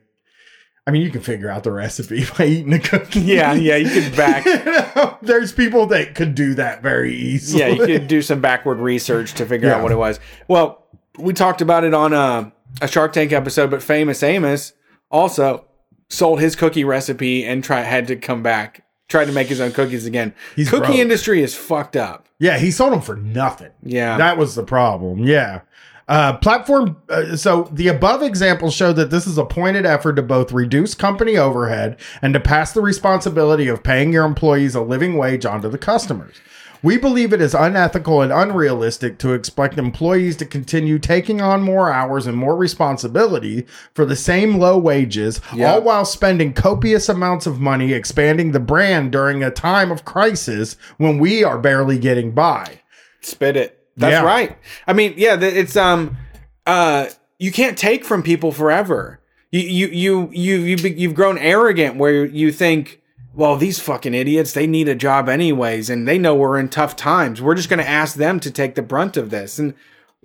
I 0.88 0.92
mean 0.92 1.02
you 1.04 1.12
can 1.12 1.22
figure 1.22 1.50
out 1.50 1.64
the 1.64 1.72
recipe 1.72 2.26
by 2.38 2.46
eating 2.46 2.74
a 2.74 2.80
cookie. 2.80 3.20
Yeah, 3.22 3.54
yeah, 3.54 3.76
you 3.76 3.90
could 3.90 4.16
back- 4.18 4.46
You 4.46 4.64
know, 4.66 5.18
There's 5.22 5.52
people 5.54 5.86
that 5.88 6.16
could 6.16 6.34
do 6.36 6.56
that 6.56 6.82
very 6.82 7.14
easily. 7.16 7.62
Yeah, 7.62 7.68
you 7.70 7.86
could 7.86 8.08
do 8.16 8.22
some 8.22 8.42
backward 8.42 8.80
research 8.80 9.34
to 9.36 9.46
figure 9.46 9.70
Yeah. 9.70 9.76
out 9.78 9.84
what 9.84 9.92
it 9.92 9.98
was. 9.98 10.20
Well, 10.48 10.86
we 11.20 11.34
talked 11.34 11.62
about 11.62 11.84
it 11.84 11.94
on 11.94 12.14
a, 12.14 12.52
a 12.82 12.88
Shark 12.88 13.14
Tank 13.14 13.32
episode, 13.32 13.70
but 13.70 13.84
Famous 13.84 14.24
Amos 14.24 14.74
also 15.12 15.66
sold 16.10 16.40
his 16.42 16.56
cookie 16.56 16.84
recipe 16.84 17.46
and 17.46 17.64
try 17.64 17.82
had 17.82 18.08
to 18.08 18.16
come 18.16 18.42
back, 18.42 18.84
tried 19.08 19.26
to 19.26 19.32
make 19.34 19.48
his 19.48 19.62
own 19.62 19.72
cookies 19.74 20.06
again. 20.08 20.34
He's 20.56 20.70
Cookie 20.70 20.88
broke. 20.88 20.98
industry 20.98 21.44
is 21.44 21.54
fucked 21.56 21.96
up. 21.96 22.28
Yeah, 22.42 22.58
he 22.58 22.72
sold 22.72 22.92
them 22.92 23.02
for 23.02 23.16
nothing. 23.16 23.70
Yeah. 23.84 24.18
That 24.18 24.36
was 24.36 24.56
the 24.56 24.64
problem. 24.64 25.20
Yeah. 25.20 25.62
Uh, 26.08 26.38
platform. 26.38 26.98
Uh, 27.08 27.36
so 27.36 27.70
the 27.72 27.88
above 27.88 28.24
examples 28.24 28.74
show 28.74 28.92
that 28.94 29.12
this 29.12 29.28
is 29.28 29.38
a 29.38 29.46
pointed 29.46 29.86
effort 29.86 30.14
to 30.14 30.24
both 30.24 30.52
reduce 30.52 30.96
company 30.96 31.38
overhead 31.38 32.00
and 32.20 32.34
to 32.34 32.40
pass 32.40 32.74
the 32.74 32.82
responsibility 32.82 33.68
of 33.68 33.84
paying 33.84 34.12
your 34.12 34.26
employees 34.26 34.74
a 34.74 34.82
living 34.82 35.18
wage 35.18 35.46
onto 35.46 35.70
the 35.70 35.78
customers. 35.78 36.36
We 36.84 36.98
believe 36.98 37.32
it 37.34 37.42
is 37.42 37.54
unethical 37.54 38.22
and 38.22 38.32
unrealistic 38.32 39.18
to 39.20 39.34
expect 39.34 39.78
employees 39.78 40.36
to 40.38 40.46
continue 40.46 40.98
taking 40.98 41.40
on 41.42 41.62
more 41.62 41.92
hours 41.92 42.26
and 42.28 42.36
more 42.38 42.56
responsibility 42.56 43.66
for 43.94 44.06
the 44.06 44.16
same 44.16 44.58
low 44.58 44.78
wages, 44.78 45.40
Yeah. 45.54 45.74
all 45.74 45.82
while 45.82 46.06
spending 46.06 46.54
copious 46.54 47.08
amounts 47.10 47.46
of 47.46 47.60
money 47.60 47.94
expanding 47.94 48.52
the 48.52 48.60
brand 48.60 49.12
during 49.12 49.44
a 49.44 49.52
time 49.52 49.92
of 49.92 50.06
crisis 50.06 50.76
when 50.98 51.20
we 51.20 51.44
are 51.44 51.60
barely 51.60 52.00
getting 52.00 52.32
by. 52.32 52.80
Spit 53.22 53.56
it. 53.56 53.78
That's 53.98 54.14
Yeah. 54.14 54.24
right. 54.24 54.58
I 54.88 54.94
mean, 54.94 55.14
yeah, 55.18 55.38
it's 55.40 55.76
um 55.78 56.18
uh 56.66 57.08
you 57.38 57.52
can't 57.52 57.78
take 57.78 58.06
from 58.06 58.24
people 58.24 58.52
forever. 58.52 59.20
You 59.52 59.62
you 59.62 59.88
you 59.88 60.30
you 60.32 60.56
you've, 60.62 60.86
you've 60.98 61.14
grown 61.16 61.38
arrogant 61.38 61.98
where 61.98 62.24
you 62.26 62.52
think, 62.52 63.01
well, 63.34 63.56
these 63.56 63.80
fucking 63.80 64.14
idiots, 64.14 64.54
they 64.54 64.68
need 64.68 64.90
a 64.90 64.96
job 64.96 65.30
anyways 65.30 65.90
and 65.90 66.08
they 66.08 66.18
know 66.18 66.36
we're 66.36 66.60
in 66.60 66.70
tough 66.70 66.96
times. 66.96 67.42
We're 67.42 67.56
just 67.56 67.70
going 67.70 67.80
to 67.80 67.88
ask 67.88 68.16
them 68.16 68.40
to 68.42 68.52
take 68.52 68.76
the 68.76 68.82
brunt 68.82 69.18
of 69.18 69.30
this. 69.30 69.58
And 69.58 69.74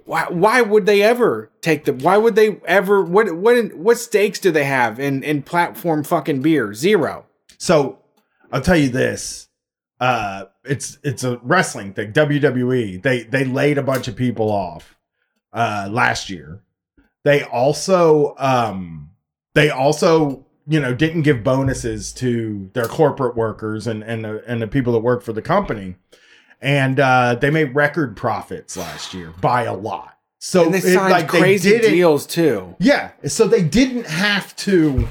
why 0.04 0.26
why 0.28 0.60
would 0.60 0.86
they 0.86 1.02
ever 1.02 1.50
take 1.60 1.84
the 1.84 1.92
why 1.92 2.16
would 2.16 2.36
they 2.36 2.60
ever 2.66 3.02
what 3.02 3.36
what 3.36 3.74
what 3.74 3.98
stakes 3.98 4.38
do 4.38 4.52
they 4.52 4.64
have 4.64 5.00
in 5.00 5.24
in 5.24 5.42
platform 5.42 6.04
fucking 6.04 6.42
beer? 6.42 6.74
Zero. 6.74 7.26
So 7.58 7.98
I'll 8.52 8.60
tell 8.60 8.76
you 8.76 8.88
this. 8.88 9.48
Uh 9.98 10.44
it's 10.64 10.98
it's 11.02 11.24
a 11.24 11.38
wrestling 11.42 11.92
thing. 11.92 12.12
WWE. 12.12 13.02
They 13.02 13.22
they 13.24 13.44
laid 13.44 13.78
a 13.78 13.82
bunch 13.82 14.08
of 14.08 14.16
people 14.16 14.50
off 14.50 14.96
uh, 15.52 15.88
last 15.90 16.30
year. 16.30 16.62
They 17.24 17.42
also 17.42 18.34
um, 18.38 19.10
they 19.54 19.70
also 19.70 20.45
you 20.66 20.80
know 20.80 20.94
didn't 20.94 21.22
give 21.22 21.44
bonuses 21.44 22.12
to 22.14 22.70
their 22.72 22.86
corporate 22.86 23.36
workers 23.36 23.86
and 23.86 24.02
and 24.02 24.24
the, 24.24 24.42
and 24.46 24.60
the 24.62 24.66
people 24.66 24.92
that 24.94 25.00
work 25.00 25.22
for 25.22 25.32
the 25.32 25.42
company, 25.42 25.96
and 26.60 26.98
uh, 27.00 27.34
they 27.34 27.50
made 27.50 27.74
record 27.74 28.16
profits 28.16 28.76
last 28.76 29.14
year 29.14 29.32
by 29.40 29.62
a 29.64 29.74
lot. 29.74 30.12
So 30.38 30.64
And 30.64 30.74
they 30.74 30.78
it- 30.78 30.94
signed 30.94 31.10
like, 31.12 31.28
crazy 31.28 31.70
didn't- 31.70 31.90
deals 31.92 32.26
too. 32.26 32.76
yeah, 32.78 33.12
so 33.26 33.46
they 33.46 33.62
didn't 33.62 34.06
have 34.06 34.54
to. 34.56 35.08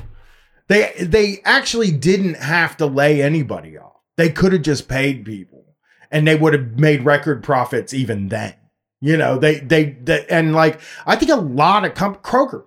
They 0.67 0.93
they 0.99 1.41
actually 1.45 1.91
didn't 1.91 2.35
have 2.37 2.77
to 2.77 2.85
lay 2.85 3.21
anybody 3.21 3.77
off. 3.77 3.93
They 4.17 4.29
could 4.29 4.53
have 4.53 4.61
just 4.63 4.87
paid 4.87 5.25
people, 5.25 5.75
and 6.11 6.27
they 6.27 6.35
would 6.35 6.53
have 6.53 6.79
made 6.79 7.03
record 7.05 7.43
profits 7.43 7.93
even 7.93 8.29
then. 8.29 8.53
You 9.01 9.17
know, 9.17 9.37
they 9.37 9.59
they, 9.59 9.91
they 10.01 10.25
and 10.27 10.55
like 10.55 10.79
I 11.05 11.15
think 11.17 11.31
a 11.31 11.35
lot 11.35 11.85
of 11.85 11.93
comp- 11.93 12.23
Kroger 12.23 12.63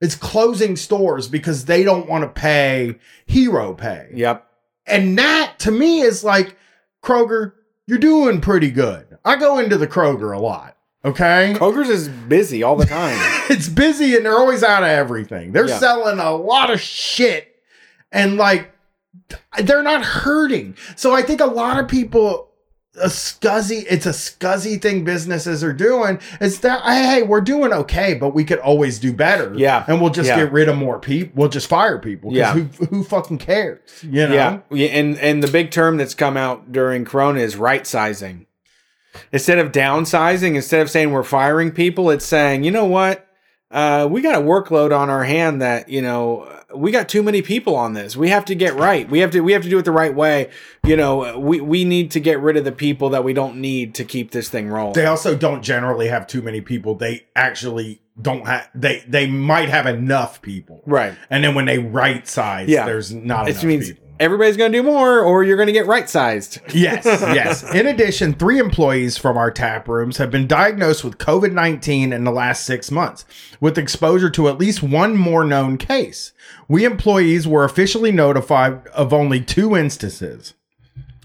is 0.00 0.14
closing 0.14 0.76
stores 0.76 1.28
because 1.28 1.64
they 1.64 1.82
don't 1.82 2.08
want 2.08 2.22
to 2.24 2.28
pay 2.28 2.96
hero 3.26 3.74
pay. 3.74 4.08
Yep. 4.14 4.44
And 4.86 5.18
that 5.18 5.58
to 5.60 5.70
me 5.70 6.00
is 6.00 6.22
like, 6.24 6.56
Kroger, 7.02 7.52
you're 7.86 7.98
doing 7.98 8.40
pretty 8.40 8.70
good. 8.70 9.18
I 9.24 9.36
go 9.36 9.58
into 9.58 9.76
the 9.76 9.86
Kroger 9.86 10.34
a 10.34 10.40
lot. 10.40 10.76
Okay. 11.04 11.54
Kroger's 11.56 11.88
is 11.88 12.08
busy 12.08 12.62
all 12.62 12.76
the 12.76 12.86
time. 12.86 13.16
it's 13.50 13.68
busy 13.68 14.16
and 14.16 14.24
they're 14.24 14.38
always 14.38 14.62
out 14.62 14.82
of 14.82 14.88
everything. 14.88 15.52
They're 15.52 15.68
Yeah. 15.68 15.78
selling 15.78 16.18
a 16.18 16.34
lot 16.34 16.70
of 16.70 16.80
shit 16.80 17.56
and 18.12 18.36
like 18.36 18.70
they're 19.62 19.82
not 19.82 20.04
hurting. 20.04 20.76
So 20.96 21.14
I 21.14 21.22
think 21.22 21.40
a 21.40 21.46
lot 21.46 21.78
of 21.78 21.88
people 21.88 22.47
a 23.02 23.06
scuzzy 23.08 23.84
it's 23.88 24.06
a 24.06 24.10
scuzzy 24.10 24.80
thing 24.80 25.04
businesses 25.04 25.62
are 25.64 25.72
doing 25.72 26.18
it's 26.40 26.58
that 26.58 26.82
hey 26.82 27.22
we're 27.22 27.40
doing 27.40 27.72
okay 27.72 28.14
but 28.14 28.30
we 28.34 28.44
could 28.44 28.58
always 28.58 28.98
do 28.98 29.12
better 29.12 29.52
Yeah. 29.56 29.84
and 29.88 30.00
we'll 30.00 30.10
just 30.10 30.28
Yeah. 30.28 30.36
get 30.36 30.52
rid 30.52 30.68
of 30.68 30.76
more 30.76 30.98
people 30.98 31.32
we'll 31.36 31.48
just 31.48 31.68
fire 31.68 31.98
people 31.98 32.32
Yeah. 32.32 32.52
who, 32.54 32.62
who 32.86 33.04
fucking 33.04 33.38
cares 33.38 33.78
you 34.02 34.26
know 34.28 34.34
Yeah. 34.34 34.58
yeah, 34.70 34.86
and 34.88 35.18
and 35.18 35.42
the 35.42 35.48
big 35.50 35.70
term 35.70 35.96
that's 35.96 36.14
come 36.14 36.36
out 36.36 36.72
during 36.72 37.04
Corona 37.04 37.40
is 37.40 37.56
right 37.56 37.86
sizing. 37.86 38.46
Instead 39.32 39.58
of 39.58 39.72
downsizing, 39.72 40.54
instead 40.54 40.80
of 40.80 40.90
saying 40.90 41.10
we're 41.10 41.22
firing 41.24 41.70
people, 41.72 42.10
it's 42.10 42.24
saying, 42.26 42.62
you 42.62 42.70
know 42.70 42.84
what, 42.84 43.26
uh, 43.70 44.06
we 44.08 44.20
got 44.20 44.36
a 44.36 44.44
workload 44.44 44.96
on 44.96 45.10
our 45.10 45.24
hand 45.24 45.60
that 45.60 45.88
you 45.88 46.00
know 46.02 46.46
we 46.74 46.90
got 46.90 47.08
too 47.08 47.22
many 47.22 47.40
people 47.40 47.74
on 47.76 47.94
this. 47.94 48.16
We 48.16 48.28
have 48.28 48.44
to 48.46 48.54
get 48.54 48.74
right. 48.74 49.08
We 49.08 49.20
have 49.20 49.30
to 49.30 49.40
we 49.40 49.52
have 49.52 49.62
to 49.62 49.70
do 49.70 49.78
it 49.78 49.84
the 49.84 49.90
right 49.92 50.14
way. 50.14 50.50
You 50.84 50.96
know, 50.96 51.38
we 51.38 51.60
we 51.60 51.84
need 51.84 52.10
to 52.12 52.20
get 52.20 52.40
rid 52.40 52.56
of 52.56 52.64
the 52.64 52.72
people 52.72 53.10
that 53.10 53.24
we 53.24 53.32
don't 53.32 53.56
need 53.56 53.94
to 53.96 54.04
keep 54.04 54.32
this 54.32 54.48
thing 54.48 54.68
rolling. 54.68 54.92
they 54.94 55.06
also 55.06 55.36
don't 55.36 55.62
generally 55.62 56.08
have 56.08 56.26
too 56.26 56.42
many 56.42 56.60
people 56.60 56.94
they 56.94 57.26
actually 57.34 58.00
don't 58.20 58.46
have 58.46 58.68
they 58.74 59.02
they 59.08 59.26
might 59.26 59.68
have 59.68 59.86
enough 59.86 60.42
people 60.42 60.82
right. 60.86 61.14
And 61.30 61.42
then 61.44 61.54
when 61.54 61.64
they 61.66 61.78
right 61.78 62.26
size, 62.28 62.68
Yeah. 62.68 62.84
there's 62.84 63.12
not 63.14 63.48
It 63.48 63.52
enough 63.52 63.64
means 63.64 63.88
people. 63.88 64.07
Everybody's 64.20 64.56
going 64.56 64.72
to 64.72 64.78
do 64.78 64.82
more, 64.82 65.20
or 65.20 65.44
you're 65.44 65.56
going 65.56 65.68
to 65.68 65.72
get 65.72 65.86
right 65.86 66.08
sized. 66.08 66.60
Yes, 66.72 67.04
yes. 67.06 67.62
In 67.74 67.86
addition, 67.86 68.34
three 68.34 68.58
employees 68.58 69.16
from 69.16 69.36
our 69.36 69.50
tap 69.50 69.88
rooms 69.88 70.16
have 70.18 70.30
been 70.30 70.46
diagnosed 70.46 71.04
with 71.04 71.18
COVID 71.18 71.52
19 71.52 72.12
in 72.12 72.24
the 72.24 72.32
last 72.32 72.64
six 72.64 72.90
months, 72.90 73.24
with 73.60 73.78
exposure 73.78 74.30
to 74.30 74.48
at 74.48 74.58
least 74.58 74.82
one 74.82 75.16
more 75.16 75.44
known 75.44 75.78
case. 75.78 76.32
We 76.68 76.84
employees 76.84 77.46
were 77.46 77.64
officially 77.64 78.12
notified 78.12 78.86
of 78.88 79.12
only 79.12 79.40
two 79.40 79.76
instances. 79.76 80.54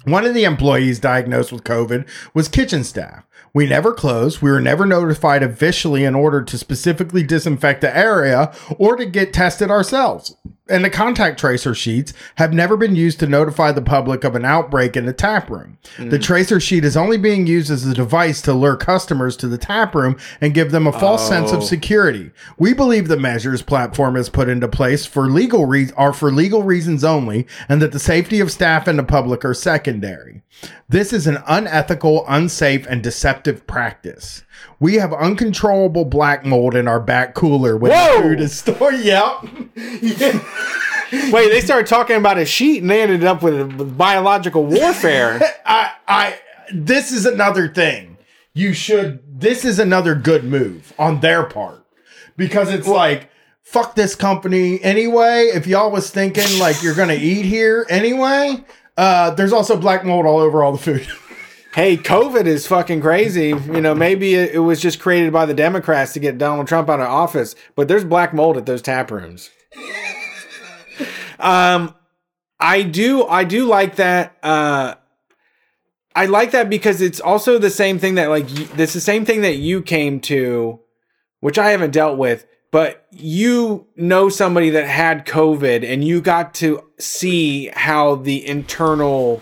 One 0.06 0.26
of 0.26 0.34
the 0.34 0.44
employees 0.44 1.00
diagnosed 1.00 1.52
with 1.52 1.64
COVID 1.64 2.08
was 2.34 2.50
kitchen 2.50 2.84
staff. 2.84 3.24
We 3.54 3.68
never 3.68 3.94
closed. 3.94 4.42
We 4.42 4.52
were 4.52 4.60
never 4.60 4.86
notified 4.86 5.44
officially 5.44 6.04
in 6.04 6.16
order 6.16 6.42
to 6.42 6.58
specifically 6.58 7.24
disinfect 7.24 7.82
the 7.82 7.96
area 7.96 8.54
or 8.78 8.96
to 8.96 9.06
get 9.06 9.32
tested 9.32 9.70
ourselves. 9.70 10.36
And 10.70 10.86
the 10.86 10.90
contact 10.90 11.38
tracer 11.42 11.76
sheets 11.76 12.14
have 12.36 12.54
never 12.54 12.78
been 12.78 12.96
used 12.96 13.20
to 13.20 13.28
notify 13.28 13.74
the 13.74 13.82
public 13.82 14.24
of 14.24 14.34
an 14.34 14.46
outbreak 14.46 14.96
in 14.96 15.06
the 15.06 15.12
tap 15.12 15.50
room. 15.50 15.78
The 15.98 16.18
mm. 16.18 16.24
tracer 16.24 16.58
sheet 16.62 16.86
is 16.86 16.96
only 16.96 17.18
being 17.18 17.46
used 17.48 17.70
as 17.70 17.86
a 17.86 17.94
device 17.94 18.42
to 18.44 18.54
lure 18.54 18.78
customers 18.78 19.36
to 19.38 19.48
the 19.50 19.58
tap 19.58 19.94
room 19.94 20.16
and 20.40 20.54
give 20.54 20.72
them 20.72 20.88
a 20.88 20.94
false 20.94 21.28
sense 21.28 21.52
Oh. 21.52 21.58
of 21.58 21.66
security. 21.66 22.32
We 22.58 22.74
believe 22.74 23.10
the 23.10 23.18
measures 23.18 23.62
platform 23.62 24.16
has 24.16 24.30
put 24.30 24.48
into 24.48 24.70
place 24.70 25.06
for 25.06 25.28
legal 25.30 25.66
re- 25.66 25.92
are 25.98 26.14
for 26.14 26.32
legal 26.32 26.64
reasons 26.64 27.04
only, 27.04 27.46
and 27.68 27.82
that 27.82 27.92
the 27.92 28.00
safety 28.00 28.40
of 28.40 28.50
staff 28.50 28.88
and 28.88 28.98
the 28.98 29.04
public 29.04 29.44
are 29.44 29.54
secondary. 29.54 30.44
This 30.88 31.12
is 31.12 31.28
an 31.28 31.40
unethical, 31.46 32.24
unsafe, 32.30 32.86
and 32.88 33.04
deceptive 33.04 33.68
practice. 33.68 34.44
We 34.80 34.96
have 34.96 35.12
uncontrollable 35.14 36.06
black 36.06 36.46
mold 36.46 36.76
in 36.76 36.88
our 36.88 37.00
back 37.02 37.34
cooler 37.34 37.76
when 37.76 37.92
Whoa! 37.92 38.16
the 38.18 38.22
food 38.22 38.40
is 38.40 38.58
stored. 38.58 38.94
Yep. 39.04 39.46
Wait, 41.32 41.50
they 41.50 41.62
started 41.62 41.88
talking 41.88 42.16
about 42.16 42.38
a 42.38 42.46
sheet 42.46 42.82
and 42.82 42.90
they 42.90 43.02
ended 43.02 43.24
up 43.24 43.44
with, 43.44 43.98
biological 43.98 44.66
warfare. 44.66 45.40
I, 45.66 45.92
I, 46.08 46.40
this 46.74 47.12
is 47.12 47.26
another 47.26 47.68
thing. 47.68 48.18
You 48.54 48.74
should, 48.74 49.40
this 49.40 49.66
is 49.66 49.80
another 49.80 50.16
good 50.16 50.44
move 50.44 50.94
on 50.98 51.20
their 51.20 51.44
part 51.44 51.86
because 52.36 52.72
it's 52.72 52.88
like, 52.88 53.30
fuck 53.62 53.96
this 53.96 54.16
company 54.16 54.82
anyway. 54.84 55.52
If 55.54 55.68
y'all 55.68 55.92
was 55.92 56.10
thinking 56.10 56.60
like 56.60 56.82
you're 56.82 56.96
going 56.96 57.10
to 57.10 57.16
eat 57.20 57.46
here 57.46 57.86
anyway, 57.90 58.64
uh, 58.98 59.32
there's 59.32 59.54
also 59.54 59.78
black 59.78 60.04
mold 60.04 60.26
all 60.26 60.40
over 60.40 60.64
all 60.64 60.72
the 60.72 60.78
food. 60.78 61.08
hey, 61.76 61.98
COVID 61.98 62.46
is 62.46 62.68
fucking 62.68 63.02
crazy. 63.02 63.50
You 63.50 63.82
know, 63.82 63.96
maybe 63.96 64.36
it, 64.36 64.56
it 64.56 64.60
was 64.60 64.80
just 64.80 65.00
created 65.00 65.34
by 65.34 65.46
the 65.46 65.54
Democrats 65.54 66.14
to 66.14 66.20
get 66.20 66.38
Donald 66.38 66.68
Trump 66.68 66.90
out 66.90 67.00
of 67.00 67.08
office, 67.08 67.56
but 67.76 67.88
there's 67.88 68.04
black 68.04 68.34
mold 68.34 68.58
at 68.58 68.66
those 68.66 68.82
tap 68.82 69.12
rooms. 69.12 69.50
Um, 71.40 71.96
I 72.60 72.84
do, 72.84 73.26
I 73.26 73.44
do 73.44 73.66
like 73.66 73.98
that. 73.98 74.38
Uh, 74.42 74.96
I 76.16 76.28
like 76.28 76.52
that 76.52 76.70
because 76.70 77.02
it's 77.02 77.20
also 77.20 77.58
the 77.58 77.70
same 77.70 77.98
thing 78.00 78.16
that 78.16 78.30
like 78.30 78.46
it's 78.78 78.94
the 78.94 79.02
same 79.02 79.26
thing 79.26 79.42
that 79.42 79.56
you 79.56 79.82
came 79.82 80.20
to, 80.22 80.80
which 81.40 81.58
I 81.58 81.72
haven't 81.72 81.92
dealt 81.92 82.18
with, 82.18 82.46
but 82.72 83.06
you 83.12 83.88
know 83.96 84.30
somebody 84.30 84.70
that 84.72 84.88
had 84.88 85.26
COVID 85.26 85.84
and 85.84 86.04
you 86.04 86.22
got 86.22 86.54
to 86.56 86.84
see 87.00 87.68
how 87.74 88.16
the 88.16 88.46
internal 88.48 89.40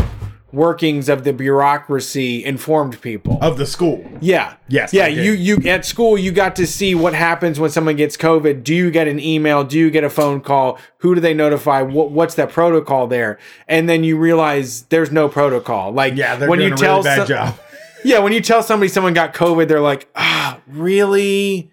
workings 0.53 1.07
of 1.09 1.23
the 1.23 1.33
bureaucracy 1.33 2.43
informed 2.43 2.99
people. 3.01 3.37
of 3.41 3.57
the 3.57 3.65
school. 3.65 4.03
Yeah. 4.19 4.55
Yes, 4.67 4.93
Yeah, 4.93 5.07
you 5.07 5.31
you 5.31 5.57
at 5.69 5.85
school 5.85 6.17
you 6.17 6.31
got 6.31 6.55
to 6.57 6.67
see 6.67 6.93
what 6.95 7.13
happens 7.13 7.59
when 7.59 7.69
someone 7.69 7.95
gets 7.95 8.17
COVID. 8.17 8.63
Do 8.63 8.73
you 8.75 8.91
get 8.91 9.07
an 9.07 9.19
email? 9.19 9.63
Do 9.63 9.77
you 9.79 9.89
get 9.89 10.03
a 10.03 10.09
phone 10.09 10.41
call? 10.41 10.77
Who 10.99 11.15
do 11.15 11.21
they 11.21 11.33
notify? 11.33 11.81
What 11.81 12.11
what's 12.11 12.35
that 12.35 12.49
protocol 12.49 13.07
there? 13.07 13.39
And 13.67 13.87
then 13.89 14.03
you 14.03 14.17
realize 14.17 14.83
there's 14.83 15.11
no 15.11 15.27
protocol. 15.29 15.91
Like 15.91 16.15
Yeah, 16.15 16.35
they're 16.35 16.49
when 16.49 16.59
you 16.61 16.73
a 16.73 16.77
tell 16.77 16.97
really 16.97 17.03
bad 17.03 17.17
some- 17.17 17.27
job. 17.27 17.59
Yeah, 18.03 18.17
when 18.17 18.33
you 18.33 18.41
tell 18.41 18.63
somebody 18.63 18.87
someone 18.89 19.13
got 19.13 19.31
COVID, 19.35 19.67
they're 19.67 19.79
like, 19.79 20.09
"Ah, 20.15 20.59
really? 20.67 21.69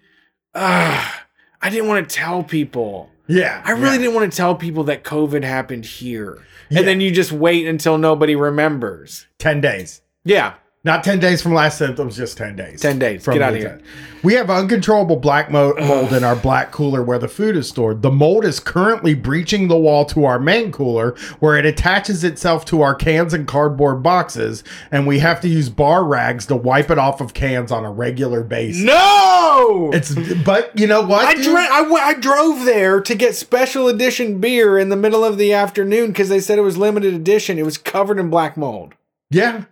Ah, 0.53 1.25
I 1.59 1.69
didn't 1.71 1.87
want 1.87 2.07
to 2.07 2.15
tell 2.15 2.43
people. 2.43 3.09
Yeah, 3.29 3.61
I 3.63 3.71
really 3.71 3.93
yeah. 3.93 3.97
didn't 3.99 4.15
want 4.15 4.31
to 4.31 4.35
tell 4.35 4.55
people 4.55 4.83
that 4.85 5.03
COVID 5.03 5.43
happened 5.43 5.85
here." 5.85 6.43
Yeah. 6.69 6.79
And 6.79 6.87
then 6.87 6.99
you 6.99 7.11
just 7.11 7.31
wait 7.31 7.67
until 7.67 7.97
nobody 7.97 8.35
remembers. 8.35 9.27
ten 9.37 9.61
days. 9.61 10.01
Yeah. 10.25 10.55
Not 10.85 11.03
10 11.03 11.19
days 11.19 11.41
from 11.41 11.53
last 11.53 11.77
symptoms, 11.77 12.15
just 12.15 12.37
10 12.37 12.55
days. 12.55 12.79
10 12.79 12.99
days. 12.99 13.21
From 13.21 13.33
Get 13.33 13.41
out 13.43 13.53
of 13.53 13.59
here. 13.59 13.81
We 14.23 14.35
have 14.35 14.49
uncontrollable 14.49 15.17
black 15.17 15.51
mo- 15.51 15.73
mold 15.77 16.13
in 16.13 16.23
our 16.23 16.37
black 16.37 16.71
cooler 16.71 17.03
where 17.03 17.19
the 17.19 17.27
food 17.27 17.57
is 17.57 17.67
stored. 17.67 18.01
The 18.01 18.09
mold 18.11 18.45
is 18.45 18.61
currently 18.61 19.13
breaching 19.13 19.67
the 19.67 19.77
wall 19.77 20.05
to 20.05 20.23
our 20.23 20.39
main 20.39 20.71
cooler 20.71 21.15
where 21.41 21.57
it 21.57 21.65
attaches 21.65 22.23
itself 22.23 22.63
to 22.65 22.81
our 22.81 22.95
cans 22.95 23.33
and 23.33 23.45
cardboard 23.45 24.01
boxes, 24.01 24.63
and 24.89 25.05
we 25.05 25.19
have 25.19 25.41
to 25.41 25.49
use 25.49 25.67
bar 25.69 26.05
rags 26.05 26.45
to 26.45 26.55
wipe 26.55 26.89
it 26.89 26.97
off 26.97 27.19
of 27.19 27.33
cans 27.33 27.73
on 27.73 27.83
a 27.83 27.91
regular 27.91 28.41
basis. 28.41 28.81
No! 28.83 29.91
It's 29.93 30.15
but 30.45 30.71
you 30.79 30.87
know 30.87 31.01
what? 31.01 31.25
I, 31.25 31.41
dra- 31.41 31.55
I, 31.73 31.81
w- 31.83 31.97
I 32.01 32.13
drove 32.13 32.63
there 32.63 33.01
to 33.01 33.15
get 33.15 33.35
special 33.35 33.89
edition 33.89 34.39
beer 34.39 34.79
in 34.79 34.87
the 34.87 34.95
middle 34.95 35.25
of 35.25 35.37
the 35.37 35.51
afternoon 35.51 36.07
because 36.07 36.29
they 36.29 36.39
said 36.39 36.57
it 36.57 36.61
was 36.61 36.77
limited 36.77 37.13
edition. 37.13 37.59
It 37.59 37.65
was 37.65 37.77
covered 37.77 38.17
in 38.17 38.29
black 38.29 38.55
mold. 38.55 38.93
yeah. 39.29 39.65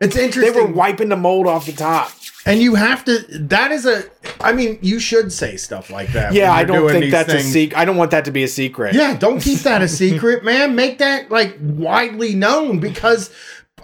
It's 0.00 0.16
interesting. 0.16 0.52
They 0.54 0.60
were 0.60 0.66
wiping 0.66 1.08
the 1.08 1.16
mold 1.16 1.46
off 1.46 1.66
the 1.66 1.72
top. 1.72 2.10
and 2.46 2.60
you 2.60 2.74
have 2.74 3.04
to 3.04 3.18
that 3.38 3.70
is 3.72 3.86
a 3.86 4.04
I 4.40 4.52
mean, 4.52 4.78
you 4.82 4.98
should 4.98 5.32
say 5.32 5.56
stuff 5.56 5.90
like 5.90 6.12
that. 6.12 6.32
Yeah, 6.32 6.52
I 6.52 6.64
don't 6.64 6.88
think 6.88 7.10
that's 7.10 7.32
a 7.32 7.40
secret. 7.40 7.78
I 7.78 7.84
don't 7.84 7.96
want 7.96 8.10
that 8.10 8.24
to 8.24 8.30
be 8.30 8.42
a 8.42 8.48
secret. 8.48 8.94
Yeah, 8.94 9.16
don't 9.16 9.40
keep 9.40 9.60
that 9.60 9.82
a 9.82 9.88
secret, 10.02 10.44
man. 10.44 10.74
Make 10.74 10.98
that 10.98 11.30
like 11.30 11.56
widely 11.60 12.34
known 12.34 12.80
because 12.80 13.30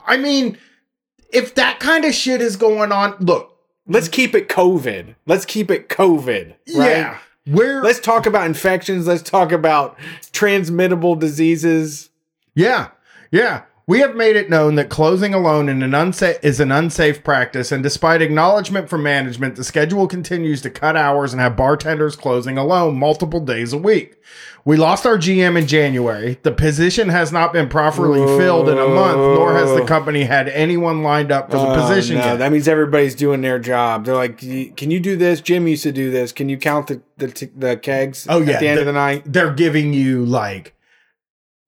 I 0.07 0.17
mean, 0.17 0.59
if 1.31 1.55
that 1.57 1.79
kind 1.81 2.05
of 2.05 2.15
shit 2.15 2.41
is 2.41 2.57
going 2.57 2.93
on, 2.93 3.17
look, 3.21 3.55
Let's 3.91 4.09
keep 4.09 4.35
it 4.35 4.49
COVID. 4.51 5.15
Let's 5.25 5.47
keep 5.47 5.71
it 5.71 5.89
COVID. 5.89 6.49
Right? 6.75 6.91
yeah, 6.91 7.19
we're 7.47 7.83
Let's 7.83 8.01
talk 8.01 8.27
about 8.27 8.45
infections. 8.47 9.07
Let's 9.07 9.23
talk 9.23 9.51
about 9.51 9.97
transmittable 10.33 11.19
diseases. 11.19 12.11
yeah, 12.55 12.89
yeah. 13.31 13.63
We 13.89 14.01
have 14.01 14.15
made 14.15 14.37
it 14.37 14.51
known 14.51 14.75
that 14.75 14.91
closing 14.91 15.33
alone 15.33 15.71
in 15.71 15.83
an 15.83 15.95
unsafe 15.95 16.37
is 16.43 16.61
an 16.61 16.71
unsafe 16.71 17.25
practice, 17.25 17.73
and 17.73 17.83
despite 17.83 18.21
acknowledgement 18.21 18.91
from 18.91 19.03
management, 19.03 19.57
the 19.57 19.65
schedule 19.65 20.07
continues 20.07 20.61
to 20.61 20.69
cut 20.69 20.95
hours 20.95 21.33
and 21.33 21.41
have 21.41 21.57
bartenders 21.57 22.15
closing 22.15 22.59
alone 22.59 22.99
multiple 22.99 23.41
days 23.41 23.73
a 23.73 23.79
week. 23.79 24.17
We 24.67 24.77
lost 24.77 25.07
our 25.07 25.17
GM 25.17 25.57
in 25.59 25.67
January. 25.67 26.39
The 26.43 26.53
position 26.53 27.09
has 27.09 27.33
not 27.33 27.55
been 27.55 27.71
properly 27.71 28.21
filled 28.39 28.69
in 28.69 28.77
a 28.77 28.87
month, 28.89 29.17
nor 29.17 29.55
has 29.55 29.75
the 29.75 29.87
company 29.87 30.25
had 30.25 30.51
anyone 30.51 31.03
lined 31.03 31.33
up 31.33 31.51
for 31.51 31.57
the 31.57 31.69
Oh, 31.69 31.75
position 31.89 32.19
no, 32.19 32.25
yet. 32.27 32.37
that 32.41 32.53
means 32.53 32.69
everybody's 32.69 33.15
doing 33.15 33.41
their 33.41 33.59
job. 33.59 34.05
They're 34.05 34.15
like, 34.15 34.37
"Can 34.37 34.91
you 34.91 35.01
do 35.01 35.17
this?" 35.17 35.41
Jim 35.41 35.67
used 35.67 35.85
to 35.85 35.93
do 35.93 36.11
this. 36.11 36.31
Can 36.33 36.51
you 36.51 36.59
count 36.59 36.89
the 36.89 37.01
the, 37.17 37.49
the 37.57 37.77
kegs? 37.79 38.27
Oh, 38.29 38.43
yeah, 38.43 38.53
at 38.53 38.61
the 38.61 38.69
end 38.69 38.77
the- 38.77 38.83
of 38.83 38.87
the 38.87 38.93
night. 38.93 39.23
They're 39.25 39.55
giving 39.55 39.95
you 39.95 40.27
like 40.27 40.75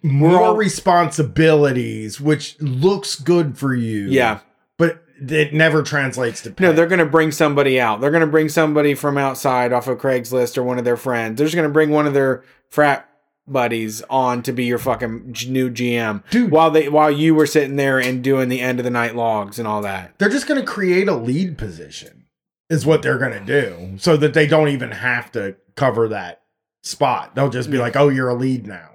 more 0.02 0.40
all- 0.42 0.56
responsibilities, 0.56 2.20
which 2.20 2.60
looks 2.60 3.16
good 3.16 3.58
for 3.58 3.74
you. 3.74 4.08
Yeah, 4.08 4.40
but 4.78 5.02
it 5.28 5.52
never 5.52 5.82
translates 5.82 6.40
to 6.42 6.50
pay. 6.50 6.64
no, 6.64 6.72
they're 6.72 6.86
gonna 6.86 7.06
bring 7.06 7.30
somebody 7.32 7.80
out. 7.80 8.00
They're 8.00 8.10
gonna 8.10 8.26
bring 8.26 8.48
somebody 8.48 8.94
from 8.94 9.18
outside 9.18 9.72
off 9.72 9.88
of 9.88 9.98
Craigslist 9.98 10.56
or 10.56 10.62
one 10.62 10.78
of 10.78 10.84
their 10.84 10.96
friends. 10.96 11.36
They're 11.38 11.46
just 11.46 11.56
gonna 11.56 11.68
bring 11.68 11.90
one 11.90 12.06
of 12.06 12.14
their 12.14 12.42
frat 12.70 13.06
buddies 13.46 14.00
on 14.08 14.42
to 14.44 14.52
be 14.52 14.64
your 14.64 14.78
fucking 14.78 15.34
new 15.48 15.70
GM, 15.70 16.22
Dude. 16.30 16.50
While 16.52 16.70
they 16.70 16.88
while 16.88 17.10
you 17.10 17.34
were 17.34 17.46
sitting 17.46 17.76
there 17.76 17.98
and 17.98 18.22
doing 18.22 18.48
the 18.48 18.60
end 18.60 18.78
of 18.78 18.84
the 18.84 18.90
night 18.90 19.16
logs 19.16 19.58
and 19.58 19.66
all 19.66 19.82
that. 19.82 20.14
they're 20.18 20.28
just 20.28 20.46
going 20.46 20.60
to 20.60 20.66
create 20.66 21.08
a 21.08 21.14
lead 21.16 21.58
position 21.58 22.26
is 22.68 22.86
what 22.86 23.02
they're 23.02 23.18
going 23.18 23.32
to 23.32 23.40
do 23.44 23.98
so 23.98 24.16
that 24.16 24.34
they 24.34 24.46
don't 24.46 24.68
even 24.68 24.92
have 24.92 25.32
to 25.32 25.56
cover 25.74 26.06
that 26.08 26.42
spot 26.84 27.34
they'll 27.34 27.50
just 27.50 27.70
be 27.70 27.78
like 27.78 27.96
oh 27.96 28.08
you're 28.08 28.28
a 28.28 28.34
lead 28.34 28.66
now 28.68 28.89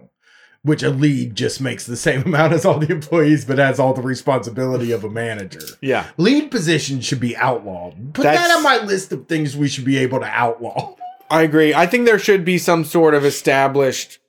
which 0.66 0.82
a 0.84 0.90
lead 0.90 1.36
just 1.36 1.62
makes 1.62 1.86
the 1.86 1.96
same 1.96 2.22
amount 2.26 2.52
as 2.54 2.66
all 2.66 2.80
the 2.80 2.92
employees 2.92 3.46
but 3.46 3.58
has 3.58 3.80
all 3.80 3.94
the 3.94 4.02
responsibility 4.02 4.92
of 4.92 5.04
a 5.04 5.10
manager 5.10 5.62
Yeah, 5.82 6.08
lead 6.18 6.52
position 6.52 7.00
should 7.02 7.20
be 7.20 7.36
outlawed 7.38 8.14
put 8.14 8.24
That's- 8.24 8.48
that 8.48 8.56
on 8.58 8.64
my 8.64 8.78
list 8.84 9.12
of 9.12 9.28
things 9.28 9.56
we 9.56 9.68
should 9.68 9.86
be 9.86 9.98
able 9.98 10.20
to 10.20 10.26
outlaw 10.28 10.96
I 11.30 11.42
agree. 11.42 11.74
I 11.74 11.88
think 11.88 12.06
there 12.06 12.20
should 12.20 12.46
be 12.46 12.60
some 12.60 12.84
sort 12.86 13.16
of 13.16 13.26
established 13.26 14.20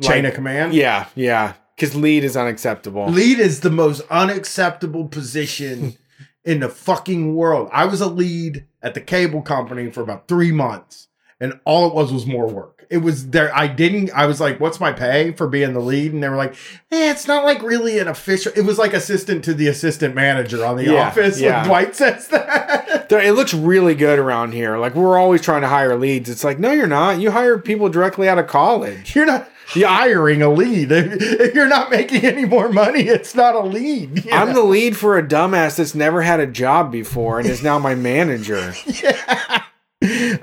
chain 0.00 0.22
like- 0.24 0.32
of 0.32 0.34
command 0.36 0.72
Yeah, 0.74 1.06
yeah, 1.14 1.52
because 1.74 1.94
lead 1.94 2.24
is 2.24 2.36
unacceptable. 2.36 3.06
Lead 3.08 3.38
is 3.38 3.60
the 3.60 3.70
most 3.70 4.00
unacceptable 4.10 5.06
position 5.08 5.96
in 6.44 6.60
the 6.60 6.68
fucking 6.70 7.34
world. 7.34 7.68
I 7.72 7.84
was 7.86 8.00
a 8.00 8.06
lead 8.06 8.64
at 8.82 8.94
the 8.94 9.00
cable 9.02 9.42
company 9.42 9.90
for 9.90 10.00
about 10.00 10.28
three 10.28 10.52
months, 10.52 11.08
and 11.40 11.60
all 11.66 11.88
it 11.88 11.94
was 11.94 12.10
was 12.12 12.24
more 12.24 12.46
work. 12.48 12.75
It 12.90 12.98
was 12.98 13.30
there. 13.30 13.54
I 13.54 13.66
didn't. 13.66 14.10
I 14.14 14.26
was 14.26 14.40
like, 14.40 14.60
"What's 14.60 14.78
my 14.80 14.92
pay 14.92 15.32
for 15.32 15.46
being 15.48 15.72
the 15.74 15.80
lead?" 15.80 16.12
And 16.12 16.22
they 16.22 16.28
were 16.28 16.36
like, 16.36 16.54
"Eh, 16.90 17.10
it's 17.10 17.26
not 17.26 17.44
like 17.44 17.62
really 17.62 17.98
an 17.98 18.08
official." 18.08 18.52
It 18.56 18.62
was 18.62 18.78
like 18.78 18.92
assistant 18.94 19.44
to 19.44 19.54
the 19.54 19.68
assistant 19.68 20.14
manager 20.14 20.64
on 20.64 20.76
the 20.76 20.84
Yeah, 20.84 21.08
office. 21.08 21.40
yeah. 21.40 21.60
When 21.62 21.68
Dwight 21.68 21.96
says 21.96 22.28
that. 22.28 23.06
It 23.16 23.32
looks 23.34 23.54
really 23.54 23.94
good 23.94 24.18
around 24.18 24.52
here. 24.52 24.78
Like 24.78 24.94
we're 24.96 25.16
always 25.18 25.40
trying 25.40 25.62
to 25.62 25.68
hire 25.68 25.96
leads. 25.96 26.28
It's 26.28 26.42
like, 26.42 26.58
no, 26.58 26.72
you're 26.72 26.86
not. 26.88 27.20
You 27.20 27.30
hire 27.30 27.56
people 27.58 27.88
directly 27.88 28.28
out 28.28 28.38
of 28.38 28.46
college. 28.48 29.14
You're 29.14 29.26
not 29.26 29.48
hiring 29.68 30.42
a 30.42 30.48
lead. 30.50 30.90
If, 30.92 31.54
you're 31.54 31.68
not 31.68 31.90
making 31.90 32.24
any 32.24 32.44
more 32.44 32.68
money, 32.68 33.02
it's 33.02 33.34
not 33.34 33.54
a 33.54 33.60
lead. 33.60 34.24
you 34.24 34.32
I'm 34.32 34.54
the 34.54 34.62
lead 34.62 34.96
for 34.96 35.16
a 35.18 35.22
dumbass 35.22 35.76
that's 35.76 35.94
never 35.94 36.22
had 36.22 36.40
a 36.40 36.46
job 36.46 36.90
before 36.90 37.38
and 37.38 37.48
is 37.48 37.62
now 37.62 37.78
my 37.78 37.94
manager. 37.94 38.74
yeah. 38.86 39.62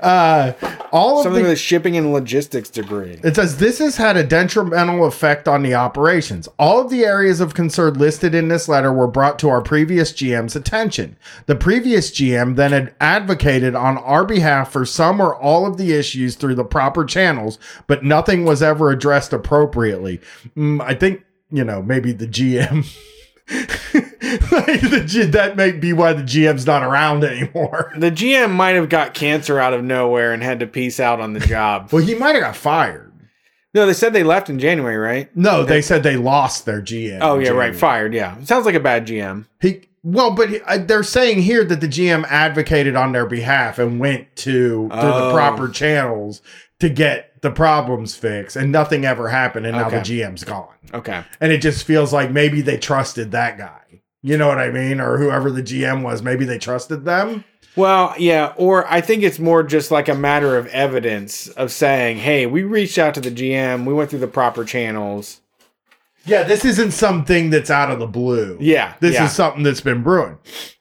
uh, 0.00 0.52
all 0.94 1.18
of 1.18 1.24
Something 1.24 1.42
the 1.42 1.48
with 1.48 1.58
a 1.58 1.60
shipping 1.60 1.96
and 1.96 2.12
logistics 2.12 2.70
degree. 2.70 3.18
It 3.24 3.34
says 3.34 3.56
this 3.56 3.80
has 3.80 3.96
had 3.96 4.16
a 4.16 4.22
detrimental 4.22 5.04
effect 5.06 5.48
on 5.48 5.64
the 5.64 5.74
operations. 5.74 6.48
All 6.56 6.80
of 6.80 6.88
the 6.88 7.04
areas 7.04 7.40
of 7.40 7.52
concern 7.52 7.94
listed 7.94 8.32
in 8.32 8.46
this 8.46 8.68
letter 8.68 8.92
were 8.92 9.08
brought 9.08 9.36
to 9.40 9.48
our 9.48 9.60
previous 9.60 10.12
GM's 10.12 10.54
attention. 10.54 11.16
The 11.46 11.56
previous 11.56 12.12
GM 12.12 12.54
then 12.54 12.70
had 12.70 12.94
advocated 13.00 13.74
on 13.74 13.98
our 13.98 14.24
behalf 14.24 14.70
for 14.70 14.86
some 14.86 15.20
or 15.20 15.34
all 15.34 15.66
of 15.66 15.78
the 15.78 15.92
issues 15.92 16.36
through 16.36 16.54
the 16.54 16.64
proper 16.64 17.04
channels, 17.04 17.58
but 17.88 18.04
nothing 18.04 18.44
was 18.44 18.62
ever 18.62 18.92
addressed 18.92 19.32
appropriately. 19.32 20.20
Mm, 20.56 20.80
I 20.80 20.94
think, 20.94 21.24
you 21.50 21.64
know, 21.64 21.82
maybe 21.82 22.12
the 22.12 22.28
GM. 22.28 22.86
like 23.50 24.80
the 24.80 25.04
G- 25.06 25.24
that 25.24 25.56
may 25.56 25.72
be 25.72 25.92
why 25.92 26.12
the 26.12 26.22
GM's 26.22 26.66
not 26.66 26.82
around 26.82 27.24
anymore. 27.24 27.92
The 27.98 28.10
GM 28.10 28.50
might 28.52 28.74
have 28.74 28.88
got 28.88 29.14
cancer 29.14 29.58
out 29.58 29.72
of 29.74 29.84
nowhere 29.84 30.32
and 30.32 30.42
had 30.42 30.60
to 30.60 30.66
peace 30.66 30.98
out 31.00 31.20
on 31.20 31.32
the 31.32 31.40
job. 31.46 31.92
Well, 31.92 32.02
he 32.04 32.14
might 32.14 32.34
have 32.34 32.42
got 32.42 32.56
fired. 32.56 33.12
No, 33.74 33.86
they 33.86 33.92
said 33.92 34.12
they 34.12 34.22
left 34.22 34.48
in 34.48 34.58
January, 34.58 34.96
right? 34.96 35.34
No, 35.36 35.64
they 35.64 35.82
said 35.82 36.02
they 36.02 36.16
lost 36.16 36.64
their 36.64 36.80
GM. 36.80 37.18
Oh 37.20 37.38
yeah, 37.38 37.50
right. 37.50 37.74
Fired. 37.74 38.14
Yeah, 38.14 38.40
sounds 38.44 38.66
like 38.66 38.74
a 38.76 38.80
bad 38.80 39.06
GM. 39.06 39.46
He 39.60 39.88
well, 40.02 40.30
but 40.32 40.50
he, 40.50 40.60
uh, 40.60 40.78
they're 40.78 41.02
saying 41.02 41.42
here 41.42 41.64
that 41.64 41.80
the 41.80 41.88
GM 41.88 42.24
advocated 42.28 42.94
on 42.94 43.12
their 43.12 43.26
behalf 43.26 43.78
and 43.78 43.98
went 43.98 44.34
to 44.36 44.88
through 44.88 44.90
Oh. 44.92 45.28
the 45.28 45.34
proper 45.34 45.68
channels 45.68 46.40
to 46.80 46.88
get 46.88 47.33
the 47.44 47.50
problems 47.52 48.16
fixed, 48.16 48.56
and 48.56 48.72
nothing 48.72 49.04
ever 49.04 49.28
happened, 49.28 49.66
and 49.66 49.76
now 49.76 49.88
the 49.90 49.98
GM's 49.98 50.42
gone, 50.42 50.66
Okay. 50.92 51.22
and 51.40 51.52
it 51.52 51.58
just 51.62 51.84
feels 51.86 52.12
like 52.12 52.30
maybe 52.32 52.60
they 52.62 52.76
trusted 52.78 53.30
that 53.32 53.56
guy. 53.58 54.00
You 54.22 54.36
know 54.38 54.48
what 54.48 54.58
I 54.58 54.70
mean, 54.70 54.98
or 55.00 55.18
whoever 55.18 55.50
the 55.50 55.62
GM 55.62 56.02
was, 56.02 56.22
maybe 56.22 56.46
they 56.46 56.56
trusted 56.58 57.04
them. 57.04 57.44
Well, 57.76 58.14
yeah, 58.18 58.54
or 58.56 58.90
I 58.90 59.00
think 59.02 59.22
it's 59.22 59.38
more 59.38 59.62
just 59.62 59.90
like 59.90 60.08
a 60.08 60.14
matter 60.14 60.56
of 60.56 60.66
evidence 60.68 61.48
of 61.48 61.70
saying, 61.70 62.18
"Hey, 62.18 62.46
we 62.46 62.62
reached 62.62 62.96
out 62.98 63.14
to 63.14 63.20
the 63.20 63.30
GM, 63.30 63.84
we 63.84 63.92
went 63.92 64.08
through 64.10 64.20
the 64.20 64.26
proper 64.26 64.64
channels." 64.64 65.40
Yeah, 66.24 66.44
this 66.44 66.64
isn't 66.64 66.92
something 66.92 67.50
that's 67.50 67.68
out 67.70 67.90
of 67.90 67.98
the 67.98 68.06
blue. 68.06 68.56
Yeah, 68.60 68.94
This 69.00 69.14
yeah. 69.14 69.26
is 69.26 69.32
something 69.32 69.62
that's 69.62 69.82
been 69.82 70.02
brewing. 70.02 70.38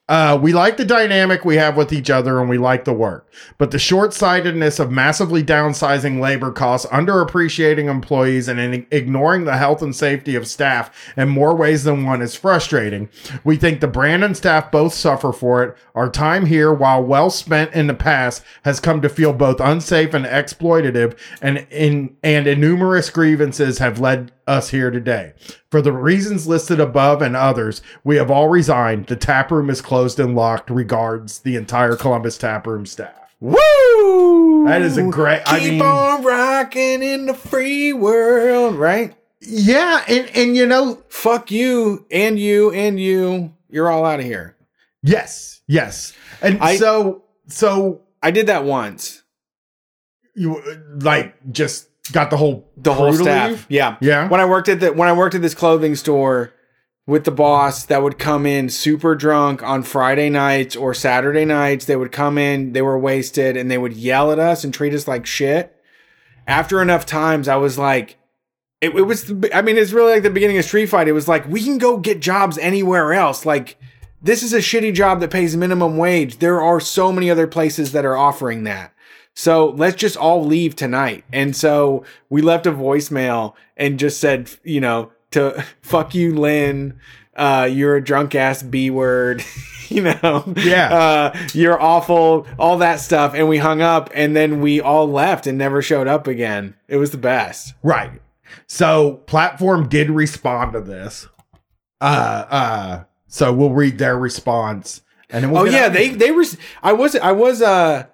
Uh, 0.09 0.37
we 0.41 0.51
like 0.51 0.75
the 0.75 0.83
dynamic 0.83 1.45
we 1.45 1.55
have 1.55 1.77
with 1.77 1.93
each 1.93 2.09
other 2.09 2.41
and 2.41 2.49
we 2.49 2.57
like 2.57 2.83
the 2.83 2.91
work. 2.91 3.31
But 3.57 3.71
the 3.71 3.79
short 3.79 4.13
sightedness 4.13 4.77
of 4.77 4.91
massively 4.91 5.41
downsizing 5.41 6.19
labor 6.19 6.51
costs, 6.51 6.85
underappreciating 6.87 7.89
employees, 7.89 8.49
and 8.49 8.59
in- 8.59 8.85
ignoring 8.91 9.45
the 9.45 9.55
health 9.55 9.81
and 9.81 9.95
safety 9.95 10.35
of 10.35 10.45
staff 10.45 11.13
in 11.15 11.29
more 11.29 11.55
ways 11.55 11.85
than 11.85 12.05
one 12.05 12.21
is 12.21 12.35
frustrating. 12.35 13.07
We 13.45 13.55
think 13.55 13.79
the 13.79 13.87
brand 13.87 14.25
and 14.25 14.35
staff 14.35 14.71
both 14.71 14.93
suffer 14.93 15.31
for 15.31 15.63
it. 15.63 15.77
Our 15.95 16.09
time 16.09 16.47
here, 16.47 16.73
while 16.73 17.01
well 17.01 17.29
spent 17.29 17.73
in 17.73 17.87
the 17.87 17.93
past, 17.93 18.43
has 18.65 18.81
come 18.81 19.01
to 19.01 19.09
feel 19.09 19.31
both 19.31 19.61
unsafe 19.61 20.13
and 20.13 20.25
exploitative, 20.25 21.17
and 21.41 21.65
in 21.71 22.17
and 22.21 22.59
numerous 22.59 23.09
grievances 23.09 23.77
have 23.77 24.01
led 24.01 24.33
us 24.47 24.69
here 24.69 24.91
today. 24.91 25.33
For 25.71 25.81
the 25.81 25.93
reasons 25.93 26.45
listed 26.45 26.79
above 26.79 27.21
and 27.21 27.35
others, 27.35 27.81
we 28.03 28.17
have 28.17 28.29
all 28.29 28.49
resigned. 28.49 29.07
The 29.07 29.15
tap 29.15 29.49
room 29.49 29.69
is 29.69 29.81
closed 29.81 29.92
and 29.93 30.35
locked. 30.35 30.69
Regards, 30.69 31.39
the 31.39 31.55
entire 31.55 31.95
Columbus 31.95 32.37
tap 32.37 32.65
room 32.67 32.85
staff. 32.85 33.35
Woo! 33.39 34.65
That 34.67 34.81
is 34.81 34.97
a 34.97 35.03
great- 35.03 35.43
Keep 35.45 35.53
I 35.53 35.59
mean- 35.59 35.81
on 35.81 36.23
rocking 36.23 37.03
in 37.03 37.25
the 37.25 37.33
free 37.33 37.93
world, 37.93 38.75
right? 38.75 39.13
Yeah, 39.41 40.03
and 40.07 40.29
and 40.33 40.55
you 40.55 40.65
know, 40.65 41.01
Fuck 41.09 41.51
you 41.51 42.05
and 42.09 42.39
you 42.39 42.71
and 42.71 42.99
you. 42.99 43.53
You're 43.69 43.89
all 43.91 44.05
out 44.05 44.19
of 44.19 44.25
here. 44.25 44.55
yes, 45.01 45.61
yes, 45.67 46.13
and 46.41 46.59
I- 46.61 46.77
so 46.77 47.23
so 47.47 48.01
I 48.21 48.31
did 48.31 48.47
that 48.47 48.63
once. 48.63 49.21
you 50.35 50.61
like 51.01 51.35
just 51.51 51.87
got 52.13 52.29
the 52.29 52.37
whole 52.37 52.71
The 52.77 52.93
whole 52.93 53.13
staff. 53.13 53.49
leave? 53.49 53.65
Yeah. 53.69 53.97
Yeah, 54.01 54.27
When 54.29 54.39
I 54.39 54.45
worked 54.45 54.67
at 54.69 54.79
the 54.79 54.93
when 54.93 55.07
I 55.09 55.13
worked 55.13 55.35
at 55.35 55.41
this 55.41 55.53
clothing 55.53 55.95
store 55.95 56.53
with 57.05 57.25
the 57.25 57.31
boss 57.31 57.85
that 57.85 58.01
would 58.01 58.17
come 58.17 58.45
in 58.45 58.69
super 58.69 59.15
drunk 59.15 59.61
on 59.61 59.83
Friday 59.83 60.29
nights 60.29 60.75
or 60.75 60.93
Saturday 60.93 61.45
nights, 61.45 61.85
they 61.85 61.95
would 61.95 62.11
come 62.11 62.37
in, 62.37 62.71
they 62.71 62.81
were 62.81 62.97
wasted 62.97 63.57
and 63.57 63.69
they 63.69 63.77
would 63.77 63.93
yell 63.93 64.31
at 64.31 64.39
us 64.39 64.63
and 64.63 64.73
treat 64.73 64.93
us 64.93 65.07
like 65.07 65.25
shit. 65.25 65.75
After 66.47 66.81
enough 66.81 67.05
times 67.05 67.47
I 67.47 67.57
was 67.57 67.77
like 67.77 68.17
it, 68.81 68.95
it 68.95 69.03
was 69.03 69.31
I 69.53 69.61
mean 69.61 69.77
it's 69.77 69.93
really 69.93 70.13
like 70.13 70.23
the 70.23 70.29
beginning 70.29 70.57
of 70.57 70.65
Street 70.65 70.87
Fight. 70.87 71.07
It 71.07 71.13
was 71.13 71.27
like 71.27 71.47
we 71.47 71.63
can 71.63 71.77
go 71.77 71.97
get 71.97 72.19
jobs 72.19 72.57
anywhere 72.57 73.13
else. 73.13 73.45
Like 73.45 73.77
this 74.21 74.43
is 74.43 74.53
a 74.53 74.59
shitty 74.59 74.93
job 74.93 75.19
that 75.21 75.31
pays 75.31 75.55
minimum 75.55 75.97
wage. 75.97 76.39
There 76.39 76.61
are 76.61 76.79
so 76.79 77.11
many 77.11 77.29
other 77.29 77.47
places 77.47 77.93
that 77.93 78.05
are 78.05 78.17
offering 78.17 78.63
that. 78.63 78.93
So 79.35 79.69
let's 79.69 79.95
just 79.95 80.17
all 80.17 80.45
leave 80.45 80.75
tonight. 80.75 81.23
And 81.31 81.55
so 81.55 82.03
we 82.29 82.41
left 82.41 82.67
a 82.67 82.71
voicemail 82.71 83.55
and 83.75 83.97
just 83.97 84.19
said, 84.19 84.51
you 84.63 84.79
know, 84.79 85.11
to 85.33 85.63
fuck 85.81 86.15
you, 86.15 86.35
Lynn. 86.35 86.99
Uh, 87.35 87.67
you're 87.71 87.95
a 87.95 88.03
drunk 88.03 88.35
ass 88.35 88.61
B 88.63 88.89
word. 88.89 89.43
you 89.89 90.01
know, 90.03 90.43
Yeah. 90.57 90.93
Uh, 90.93 91.37
you're 91.53 91.79
awful. 91.81 92.47
All 92.57 92.77
that 92.77 92.99
stuff. 92.99 93.33
And 93.35 93.47
we 93.49 93.57
hung 93.57 93.81
up, 93.81 94.09
and 94.13 94.35
then 94.35 94.61
we 94.61 94.81
all 94.81 95.07
left 95.09 95.45
and 95.47 95.57
never 95.57 95.81
showed 95.81 96.07
up 96.07 96.27
again. 96.27 96.75
It 96.87 96.97
was 96.97 97.11
the 97.11 97.17
best. 97.17 97.73
right. 97.83 98.11
So 98.67 99.15
platform 99.27 99.87
did 99.89 100.09
respond 100.09 100.73
to 100.73 100.81
this. 100.81 101.27
Uh, 101.99 102.45
uh. 102.49 103.03
So 103.27 103.51
we'll 103.51 103.71
read 103.71 103.97
their 103.97 104.17
response, 104.17 105.01
and 105.29 105.43
then 105.43 105.51
we'll 105.51 105.63
oh 105.63 105.65
yeah, 105.65 105.89
they 105.89 106.09
they 106.09 106.31
were. 106.31 106.45
I 106.83 106.93
was 106.93 107.15
I 107.15 107.31
was 107.31 107.61
uh 107.63 108.05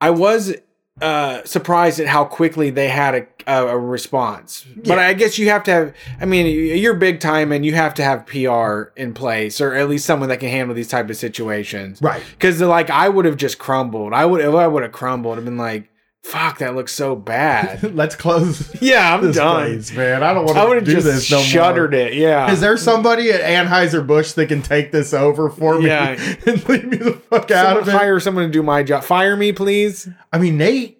I 0.00 0.10
was 0.10 0.54
uh, 1.00 1.44
surprised 1.44 2.00
at 2.00 2.06
how 2.06 2.24
quickly 2.24 2.70
they 2.70 2.88
had 2.88 3.14
a, 3.14 3.26
a, 3.46 3.66
a 3.68 3.78
response. 3.78 4.64
But 4.76 4.98
I 4.98 5.12
guess 5.12 5.38
you 5.38 5.50
have 5.50 5.62
to 5.64 5.70
have. 5.70 5.94
I 6.20 6.24
mean, 6.24 6.46
you're 6.46 6.94
big 6.94 7.20
time, 7.20 7.52
and 7.52 7.66
you 7.66 7.74
have 7.74 7.94
to 7.94 8.04
have 8.04 8.26
PR 8.26 8.92
in 8.96 9.12
place, 9.12 9.60
or 9.60 9.74
at 9.74 9.88
least 9.88 10.06
someone 10.06 10.28
that 10.30 10.40
can 10.40 10.48
handle 10.48 10.74
these 10.74 10.88
type 10.88 11.10
of 11.10 11.16
situations. 11.16 12.00
Right. 12.00 12.22
Because 12.30 12.60
like 12.62 12.88
I 12.88 13.08
would 13.08 13.26
have 13.26 13.36
just 13.36 13.58
crumbled. 13.58 14.12
I 14.14 14.24
would. 14.24 14.42
I 14.42 14.66
would 14.66 14.82
have 14.82 14.92
crumbled, 14.92 15.38
I've 15.38 15.44
been 15.44 15.58
like, 15.58 15.90
"Fuck, 16.26 16.58
that 16.58 16.74
looks 16.74 16.92
so 16.92 17.14
bad." 17.16 17.94
Let's 17.94 18.14
close 18.16 18.74
yeah, 18.82 19.14
I'm 19.14 19.22
this 19.22 19.36
done. 19.36 19.64
place, 19.66 19.92
man. 19.92 20.22
I 20.22 20.34
don't 20.34 20.44
want 20.44 20.58
I 20.58 20.64
would 20.64 20.74
to 20.74 20.80
have 20.80 20.84
do 20.86 20.92
just 20.92 21.06
this 21.06 21.30
no 21.30 21.40
shuttered 21.40 21.92
more. 21.92 22.00
it. 22.00 22.14
Yeah. 22.14 22.50
Is 22.50 22.60
there 22.60 22.76
somebody 22.76 23.30
at 23.30 23.40
Anheuser 23.42 24.06
Busch 24.06 24.32
that 24.32 24.46
can 24.46 24.62
take 24.62 24.92
this 24.92 25.14
over 25.14 25.48
for 25.50 25.78
me 25.78 25.86
Yeah. 25.86 26.10
and 26.46 26.68
leave 26.68 26.84
me 26.84 26.96
the 26.96 27.12
fuck 27.12 27.50
out 27.50 27.66
Someone 27.66 27.82
of 27.82 27.88
it? 27.88 27.92
hire 27.92 28.20
someone 28.20 28.44
to 28.46 28.50
do 28.50 28.62
my 28.62 28.82
job. 28.82 29.04
Fire 29.04 29.36
me, 29.36 29.52
please. 29.52 30.08
I 30.32 30.38
mean, 30.38 30.56
Nate. 30.58 30.98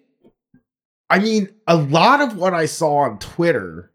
I 1.09 1.19
mean, 1.19 1.49
a 1.67 1.75
lot 1.77 2.19
of 2.21 2.35
what 2.37 2.53
I 2.53 2.65
saw 2.65 2.97
on 2.97 3.17
Twitter 3.19 3.91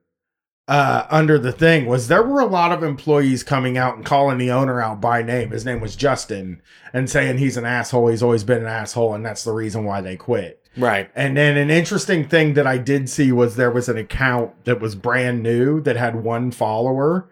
uh, 0.68 1.06
under 1.10 1.38
the 1.38 1.52
thing 1.52 1.86
was 1.86 2.08
there 2.08 2.22
were 2.22 2.40
a 2.40 2.46
lot 2.46 2.72
of 2.72 2.82
employees 2.82 3.42
coming 3.42 3.76
out 3.76 3.96
and 3.96 4.04
calling 4.04 4.38
the 4.38 4.50
owner 4.50 4.80
out 4.80 5.00
by 5.00 5.22
name. 5.22 5.50
His 5.50 5.64
name 5.64 5.80
was 5.80 5.96
Justin, 5.96 6.62
and 6.92 7.10
saying 7.10 7.38
he's 7.38 7.56
an 7.56 7.64
asshole. 7.64 8.08
He's 8.08 8.22
always 8.22 8.44
been 8.44 8.62
an 8.62 8.68
asshole, 8.68 9.14
and 9.14 9.24
that's 9.24 9.44
the 9.44 9.52
reason 9.52 9.84
why 9.84 10.00
they 10.00 10.16
quit. 10.16 10.64
Right. 10.76 11.10
And 11.14 11.36
then 11.36 11.56
an 11.56 11.70
interesting 11.70 12.26
thing 12.26 12.54
that 12.54 12.66
I 12.66 12.78
did 12.78 13.10
see 13.10 13.32
was 13.32 13.56
there 13.56 13.70
was 13.70 13.88
an 13.88 13.98
account 13.98 14.64
that 14.64 14.80
was 14.80 14.94
brand 14.94 15.42
new 15.42 15.80
that 15.82 15.96
had 15.96 16.22
one 16.22 16.50
follower. 16.50 17.28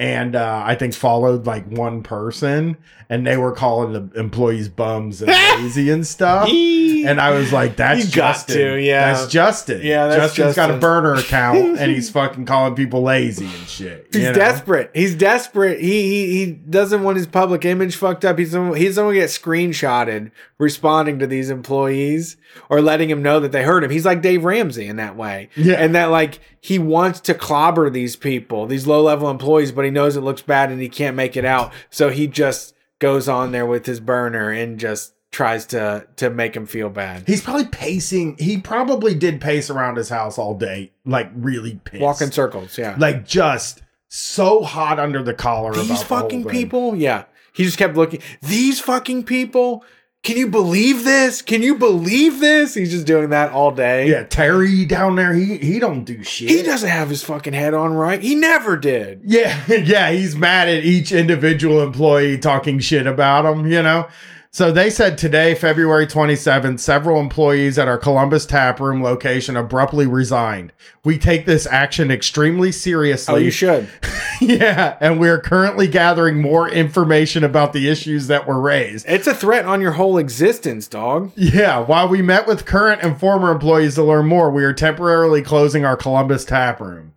And 0.00 0.34
uh, 0.34 0.62
I 0.64 0.76
think 0.76 0.94
followed 0.94 1.44
like 1.44 1.66
one 1.66 2.02
person, 2.02 2.78
and 3.10 3.26
they 3.26 3.36
were 3.36 3.52
calling 3.52 3.92
the 3.92 4.18
employees 4.18 4.66
bums 4.66 5.20
and 5.20 5.30
lazy 5.62 5.90
and 5.90 6.06
stuff. 6.06 6.48
And 6.48 7.20
I 7.20 7.32
was 7.32 7.52
like, 7.52 7.76
"That's 7.76 8.06
You 8.06 8.10
Justin. 8.10 8.56
to, 8.56 8.80
yeah. 8.80 9.12
that's 9.12 9.30
Justin. 9.30 9.82
Yeah, 9.84 10.06
that's 10.06 10.34
Justin's 10.34 10.56
got 10.56 10.70
a 10.70 10.78
burner 10.78 11.12
account, 11.16 11.58
and 11.78 11.92
he's 11.92 12.08
fucking 12.08 12.46
calling 12.46 12.74
people 12.74 13.02
lazy 13.02 13.44
and 13.44 13.68
shit. 13.68 14.08
He's 14.10 14.22
know? 14.22 14.32
desperate. 14.32 14.90
He's 14.94 15.14
desperate. 15.14 15.80
He, 15.80 16.08
he 16.08 16.46
he 16.46 16.52
doesn't 16.52 17.02
want 17.02 17.18
his 17.18 17.26
public 17.26 17.66
image 17.66 17.94
fucked 17.94 18.24
up. 18.24 18.38
He's 18.38 18.52
someone, 18.52 18.78
he's 18.78 18.94
someone 18.94 19.12
get 19.12 19.28
screenshotted 19.28 20.30
responding 20.56 21.18
to 21.18 21.26
these 21.26 21.50
employees 21.50 22.38
or 22.70 22.80
letting 22.80 23.10
him 23.10 23.22
know 23.22 23.38
that 23.40 23.52
they 23.52 23.64
heard 23.64 23.84
him. 23.84 23.90
He's 23.90 24.06
like 24.06 24.22
Dave 24.22 24.44
Ramsey 24.44 24.86
in 24.86 24.96
that 24.96 25.16
way. 25.16 25.50
Yeah. 25.56 25.74
And 25.74 25.94
that 25.94 26.06
like 26.06 26.40
he 26.60 26.78
wants 26.78 27.20
to 27.20 27.34
clobber 27.34 27.88
these 27.90 28.16
people, 28.16 28.66
these 28.66 28.86
low 28.86 29.02
level 29.02 29.30
employees, 29.30 29.72
but 29.72 29.84
he 29.84 29.90
knows 29.90 30.16
it 30.16 30.20
looks 30.20 30.42
bad 30.42 30.70
and 30.70 30.80
he 30.80 30.88
can't 30.88 31.16
make 31.16 31.36
it 31.36 31.44
out. 31.44 31.72
So 31.88 32.10
he 32.10 32.26
just 32.26 32.74
goes 32.98 33.28
on 33.28 33.52
there 33.52 33.66
with 33.66 33.86
his 33.86 34.00
burner 34.00 34.50
and 34.50 34.78
just 34.78 35.14
tries 35.30 35.64
to 35.66 36.06
to 36.16 36.28
make 36.28 36.54
him 36.54 36.66
feel 36.66 36.90
bad. 36.90 37.24
He's 37.26 37.40
probably 37.40 37.66
pacing. 37.66 38.36
He 38.38 38.58
probably 38.58 39.14
did 39.14 39.40
pace 39.40 39.70
around 39.70 39.96
his 39.96 40.08
house 40.08 40.38
all 40.38 40.54
day, 40.54 40.92
like 41.04 41.30
really 41.34 41.80
pissed. 41.84 42.02
Walk 42.02 42.20
in 42.20 42.32
circles, 42.32 42.76
yeah. 42.76 42.96
like 42.98 43.26
just 43.26 43.82
so 44.08 44.62
hot 44.62 44.98
under 44.98 45.22
the 45.22 45.32
collar. 45.34 45.72
these 45.72 45.88
the 45.88 46.04
fucking 46.04 46.42
thing. 46.42 46.50
people 46.50 46.96
yeah 46.96 47.24
he 47.52 47.64
just 47.64 47.78
kept 47.78 47.96
looking 47.96 48.20
these 48.42 48.80
fucking 48.80 49.24
people 49.24 49.84
can 50.22 50.36
you 50.36 50.48
believe 50.48 51.04
this? 51.04 51.40
Can 51.40 51.62
you 51.62 51.76
believe 51.76 52.40
this? 52.40 52.74
He's 52.74 52.90
just 52.90 53.06
doing 53.06 53.30
that 53.30 53.52
all 53.52 53.70
day. 53.70 54.10
Yeah, 54.10 54.24
Terry 54.24 54.84
down 54.84 55.16
there, 55.16 55.32
he 55.32 55.56
he 55.58 55.78
don't 55.78 56.04
do 56.04 56.22
shit. 56.22 56.50
he 56.50 56.62
doesn't 56.62 56.88
have 56.88 57.08
his 57.08 57.22
fucking 57.24 57.54
head 57.54 57.72
on 57.72 57.94
right. 57.94 58.20
He 58.20 58.34
never 58.34 58.76
did. 58.76 59.22
Yeah, 59.24 59.58
yeah, 59.68 60.10
he's 60.10 60.36
mad 60.36 60.68
at 60.68 60.84
each 60.84 61.10
individual 61.12 61.82
employee 61.82 62.36
talking 62.36 62.80
shit 62.80 63.06
about 63.06 63.46
him, 63.46 63.66
you 63.66 63.82
know? 63.82 64.08
So 64.52 64.72
they 64.72 64.90
said 64.90 65.16
today, 65.16 65.54
February 65.54 66.08
27th, 66.08 66.80
several 66.80 67.20
employees 67.20 67.78
at 67.78 67.86
our 67.86 67.96
Columbus 67.98 68.46
tap 68.46 68.80
room 68.80 69.00
location 69.00 69.56
abruptly 69.56 70.08
resigned. 70.08 70.72
We 71.04 71.18
take 71.18 71.46
this 71.46 71.68
action 71.68 72.10
extremely 72.10 72.72
seriously. 72.72 73.32
oh 73.34 73.38
you 73.38 73.52
should 73.52 73.88
yeah, 74.40 74.96
and 75.00 75.20
we 75.20 75.28
are 75.28 75.38
currently 75.38 75.86
gathering 75.86 76.42
more 76.42 76.68
information 76.68 77.44
about 77.44 77.72
the 77.72 77.88
issues 77.88 78.26
that 78.26 78.48
were 78.48 78.60
raised. 78.60 79.06
it's 79.08 79.28
a 79.28 79.34
threat 79.34 79.66
on 79.66 79.80
your 79.80 79.92
whole 79.92 80.18
existence 80.18 80.88
dog 80.88 81.30
Yeah, 81.36 81.78
while 81.78 82.08
we 82.08 82.20
met 82.20 82.48
with 82.48 82.66
current 82.66 83.02
and 83.02 83.20
former 83.20 83.52
employees 83.52 83.94
to 83.94 84.02
learn 84.02 84.26
more, 84.26 84.50
we 84.50 84.64
are 84.64 84.72
temporarily 84.72 85.42
closing 85.42 85.84
our 85.84 85.96
Columbus 85.96 86.44
tap 86.44 86.80
room. 86.80 87.12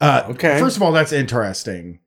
Uh, 0.00 0.24
Okay. 0.30 0.58
First 0.58 0.76
of 0.76 0.82
all, 0.82 0.90
that's 0.90 1.12
interesting 1.12 2.00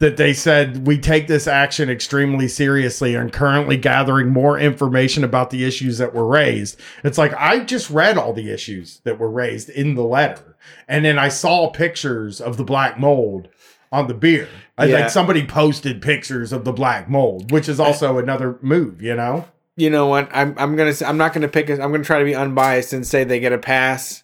that 0.00 0.16
they 0.16 0.32
said 0.32 0.86
we 0.86 0.98
take 0.98 1.28
this 1.28 1.46
action 1.46 1.88
extremely 1.88 2.48
seriously 2.48 3.14
and 3.14 3.32
currently 3.32 3.76
gathering 3.76 4.28
more 4.28 4.58
information 4.58 5.22
about 5.24 5.50
the 5.50 5.64
issues 5.64 5.98
that 5.98 6.12
were 6.14 6.26
raised. 6.26 6.78
It's 7.04 7.16
like 7.18 7.32
I 7.34 7.60
just 7.60 7.90
read 7.90 8.18
all 8.18 8.32
the 8.32 8.50
issues 8.50 9.00
that 9.04 9.18
were 9.18 9.30
raised 9.30 9.70
in 9.70 9.94
the 9.94 10.02
letter, 10.02 10.56
and 10.88 11.04
then 11.04 11.18
I 11.18 11.28
saw 11.28 11.70
pictures 11.70 12.40
of 12.40 12.56
the 12.56 12.64
black 12.64 12.98
mold 12.98 13.48
on 13.92 14.08
the 14.08 14.14
beer. 14.14 14.48
I 14.76 14.86
Yeah. 14.86 15.00
like 15.00 15.10
somebody 15.10 15.46
posted 15.46 16.02
pictures 16.02 16.52
of 16.52 16.64
the 16.64 16.72
black 16.72 17.08
mold, 17.08 17.52
which 17.52 17.68
is 17.68 17.78
also 17.78 18.18
another 18.18 18.58
move, 18.62 19.00
you 19.00 19.14
know. 19.14 19.46
you 19.76 19.90
know 19.90 20.06
what 20.06 20.28
i'm, 20.32 20.54
I'm 20.56 20.76
gonna 20.76 20.92
say, 20.94 21.04
i'm 21.06 21.16
not 21.16 21.32
gonna 21.32 21.48
pick 21.48 21.68
a, 21.68 21.72
i'm 21.82 21.90
gonna 21.90 22.04
try 22.04 22.20
to 22.20 22.24
be 22.24 22.34
unbiased 22.34 22.92
and 22.92 23.04
say 23.04 23.24
they 23.24 23.40
get 23.40 23.52
a 23.52 23.58
pass 23.58 24.22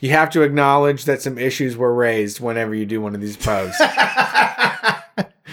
you 0.00 0.10
have 0.10 0.28
to 0.30 0.42
acknowledge 0.42 1.04
that 1.06 1.22
some 1.22 1.38
issues 1.38 1.74
were 1.74 1.94
raised 1.94 2.38
whenever 2.40 2.74
you 2.74 2.84
do 2.84 3.00
one 3.00 3.14
of 3.14 3.20
these 3.22 3.36
posts 3.38 3.80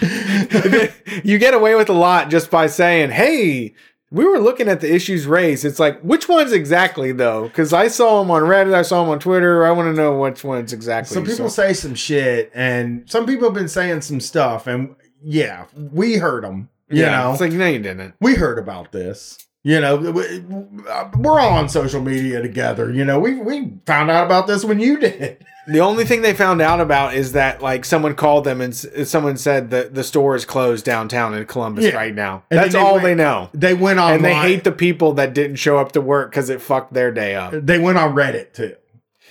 you 1.24 1.38
get 1.38 1.54
away 1.54 1.74
with 1.74 1.88
a 1.88 1.92
lot 1.94 2.30
just 2.30 2.50
by 2.50 2.66
saying, 2.66 3.10
"Hey, 3.10 3.74
we 4.10 4.24
were 4.24 4.38
looking 4.38 4.68
at 4.68 4.80
the 4.80 4.92
issues 4.92 5.26
raised." 5.26 5.64
It's 5.64 5.78
like, 5.80 6.00
which 6.00 6.28
ones 6.28 6.52
exactly 6.52 7.12
though? 7.12 7.44
Because 7.48 7.72
I 7.72 7.88
saw 7.88 8.20
them 8.20 8.30
on 8.30 8.42
Reddit, 8.42 8.74
I 8.74 8.82
saw 8.82 9.02
them 9.02 9.10
on 9.10 9.18
Twitter. 9.18 9.66
I 9.66 9.70
want 9.72 9.94
to 9.94 10.00
know 10.00 10.18
which 10.18 10.44
ones 10.44 10.72
exactly. 10.72 11.14
Some 11.14 11.24
people 11.24 11.50
say 11.50 11.72
some 11.72 11.94
shit, 11.94 12.50
and 12.54 13.08
some 13.10 13.26
people 13.26 13.46
have 13.48 13.54
been 13.54 13.68
saying 13.68 14.02
some 14.02 14.20
stuff, 14.20 14.66
and 14.66 14.94
yeah, 15.22 15.66
we 15.76 16.14
heard 16.16 16.44
them. 16.44 16.68
You 16.90 17.02
yeah, 17.02 17.22
know, 17.22 17.32
it's 17.32 17.40
like 17.40 17.52
no, 17.52 17.66
you 17.66 17.80
didn't. 17.80 18.14
we 18.20 18.34
heard 18.34 18.58
about 18.58 18.92
this. 18.92 19.38
You 19.64 19.80
know, 19.80 19.96
we- 19.96 20.44
uh, 20.88 21.10
we're 21.18 21.38
all 21.40 21.52
on 21.58 21.68
social 21.68 22.00
media 22.00 22.40
together. 22.40 22.90
You 22.92 23.04
know, 23.04 23.18
we 23.18 23.34
we 23.34 23.72
found 23.84 24.10
out 24.10 24.24
about 24.24 24.46
this 24.46 24.64
when 24.64 24.78
you 24.80 24.98
did. 24.98 25.44
The 25.70 25.80
only 25.80 26.04
thing 26.06 26.22
they 26.22 26.32
found 26.32 26.62
out 26.62 26.80
about 26.80 27.14
is 27.14 27.32
that 27.32 27.60
like 27.62 27.84
someone 27.84 28.14
called 28.14 28.44
them 28.44 28.60
and 28.62 28.72
s- 28.72 28.86
someone 29.10 29.36
said 29.36 29.70
that 29.70 29.94
the 29.94 30.02
store 30.02 30.34
is 30.34 30.44
closed 30.46 30.84
downtown 30.84 31.34
in 31.34 31.44
Columbus 31.44 31.84
Yeah. 31.84 31.94
right 31.96 32.14
now. 32.14 32.42
And 32.50 32.58
That's 32.58 32.72
then 32.72 32.82
they 32.82 32.88
all 32.88 32.94
went- 32.94 33.04
they 33.04 33.14
know. 33.14 33.50
They 33.52 33.74
went 33.74 33.98
on, 34.00 34.12
And 34.14 34.24
they 34.24 34.34
hate 34.34 34.64
the 34.64 34.72
people 34.72 35.12
that 35.14 35.34
didn't 35.34 35.56
show 35.56 35.76
up 35.78 35.92
to 35.92 36.00
work 36.00 36.30
because 36.30 36.48
it 36.48 36.62
fucked 36.62 36.94
their 36.94 37.10
day 37.12 37.34
up. 37.34 37.52
They 37.52 37.78
went 37.78 37.98
on 37.98 38.14
Reddit 38.14 38.54
too. 38.54 38.74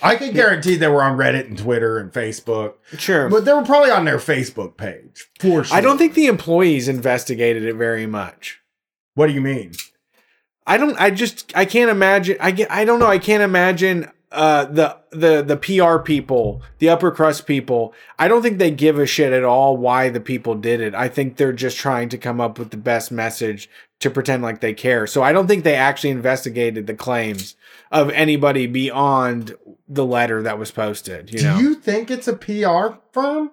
I 0.00 0.14
can 0.14 0.32
guarantee 0.32 0.76
they 0.76 0.86
were 0.86 1.02
on 1.02 1.18
Reddit 1.18 1.48
and 1.48 1.58
Twitter 1.58 1.98
and 1.98 2.12
Facebook, 2.12 2.74
Sure. 2.96 3.28
but 3.28 3.44
they 3.44 3.52
were 3.52 3.62
probably 3.64 3.90
on 3.90 4.04
their 4.04 4.18
Facebook 4.18 4.76
page 4.76 5.26
for 5.40 5.64
sure. 5.64 5.76
I 5.76 5.80
don't 5.80 5.98
think 5.98 6.14
the 6.14 6.26
employees 6.28 6.86
investigated 6.86 7.64
it 7.64 7.74
very 7.74 8.06
much. 8.06 8.60
What 9.16 9.26
do 9.26 9.32
you 9.32 9.40
mean? 9.40 9.72
I 10.68 10.76
don't. 10.76 10.94
I 11.00 11.10
just. 11.10 11.50
I 11.56 11.64
can't 11.64 11.90
imagine. 11.90 12.36
I 12.38 12.52
get. 12.52 12.70
I 12.70 12.84
don't 12.84 13.00
know. 13.00 13.06
I 13.08 13.18
can't 13.18 13.42
imagine 13.42 14.08
uh, 14.30 14.66
the 14.66 14.96
the 15.10 15.42
the 15.42 15.56
PR 15.56 15.98
people, 15.98 16.62
the 16.78 16.88
upper 16.90 17.10
crust 17.10 17.46
people. 17.46 17.94
I 18.18 18.28
don't 18.28 18.42
think 18.42 18.58
they 18.58 18.70
give 18.70 18.98
a 18.98 19.06
shit 19.06 19.32
at 19.32 19.44
all 19.44 19.76
why 19.76 20.10
the 20.10 20.20
people 20.20 20.54
did 20.54 20.80
it. 20.80 20.94
I 20.94 21.08
think 21.08 21.36
they're 21.36 21.52
just 21.52 21.78
trying 21.78 22.08
to 22.10 22.18
come 22.18 22.40
up 22.40 22.58
with 22.58 22.70
the 22.70 22.76
best 22.76 23.10
message 23.10 23.70
to 24.00 24.10
pretend 24.10 24.42
like 24.42 24.60
they 24.60 24.74
care. 24.74 25.06
So 25.06 25.22
I 25.22 25.32
don't 25.32 25.46
think 25.46 25.64
they 25.64 25.74
actually 25.74 26.10
investigated 26.10 26.86
the 26.86 26.94
claims 26.94 27.56
of 27.90 28.10
anybody 28.10 28.66
beyond 28.66 29.56
the 29.88 30.04
letter 30.04 30.42
that 30.42 30.58
was 30.58 30.70
posted. 30.70 31.32
You 31.32 31.38
do 31.38 31.44
know, 31.44 31.58
you 31.58 31.74
think 31.74 32.10
it's 32.10 32.28
a 32.28 32.34
PR 32.36 32.98
firm, 33.12 33.50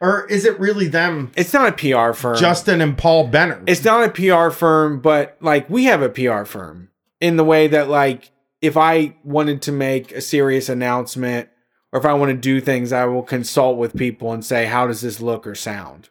or 0.00 0.26
is 0.26 0.44
it 0.44 0.58
really 0.58 0.88
them? 0.88 1.30
it's 1.36 1.52
not 1.54 1.68
a 1.68 1.72
PR 1.72 2.12
firm. 2.12 2.36
Justin 2.38 2.80
and 2.80 2.98
Paul 2.98 3.28
Benner. 3.28 3.62
it's 3.68 3.84
not 3.84 4.02
a 4.04 4.10
PR 4.10 4.50
firm, 4.50 5.00
but 5.00 5.36
like 5.40 5.70
we 5.70 5.84
have 5.84 6.02
a 6.02 6.08
PR 6.08 6.42
firm 6.44 6.90
in 7.20 7.36
the 7.36 7.44
way 7.44 7.68
that 7.68 7.88
like 7.88 8.32
if 8.62 8.76
I 8.76 9.16
wanted 9.24 9.60
to 9.62 9.72
make 9.72 10.12
a 10.12 10.20
serious 10.20 10.68
announcement 10.68 11.48
or 11.92 11.98
if 11.98 12.06
I 12.06 12.14
want 12.14 12.30
to 12.30 12.36
do 12.36 12.60
things, 12.60 12.92
I 12.92 13.04
will 13.04 13.22
consult 13.22 13.76
with 13.76 13.94
people 13.94 14.32
and 14.32 14.44
say, 14.44 14.64
how 14.64 14.86
does 14.86 15.02
this 15.02 15.20
look 15.20 15.46
or 15.46 15.54
sound? 15.54 16.08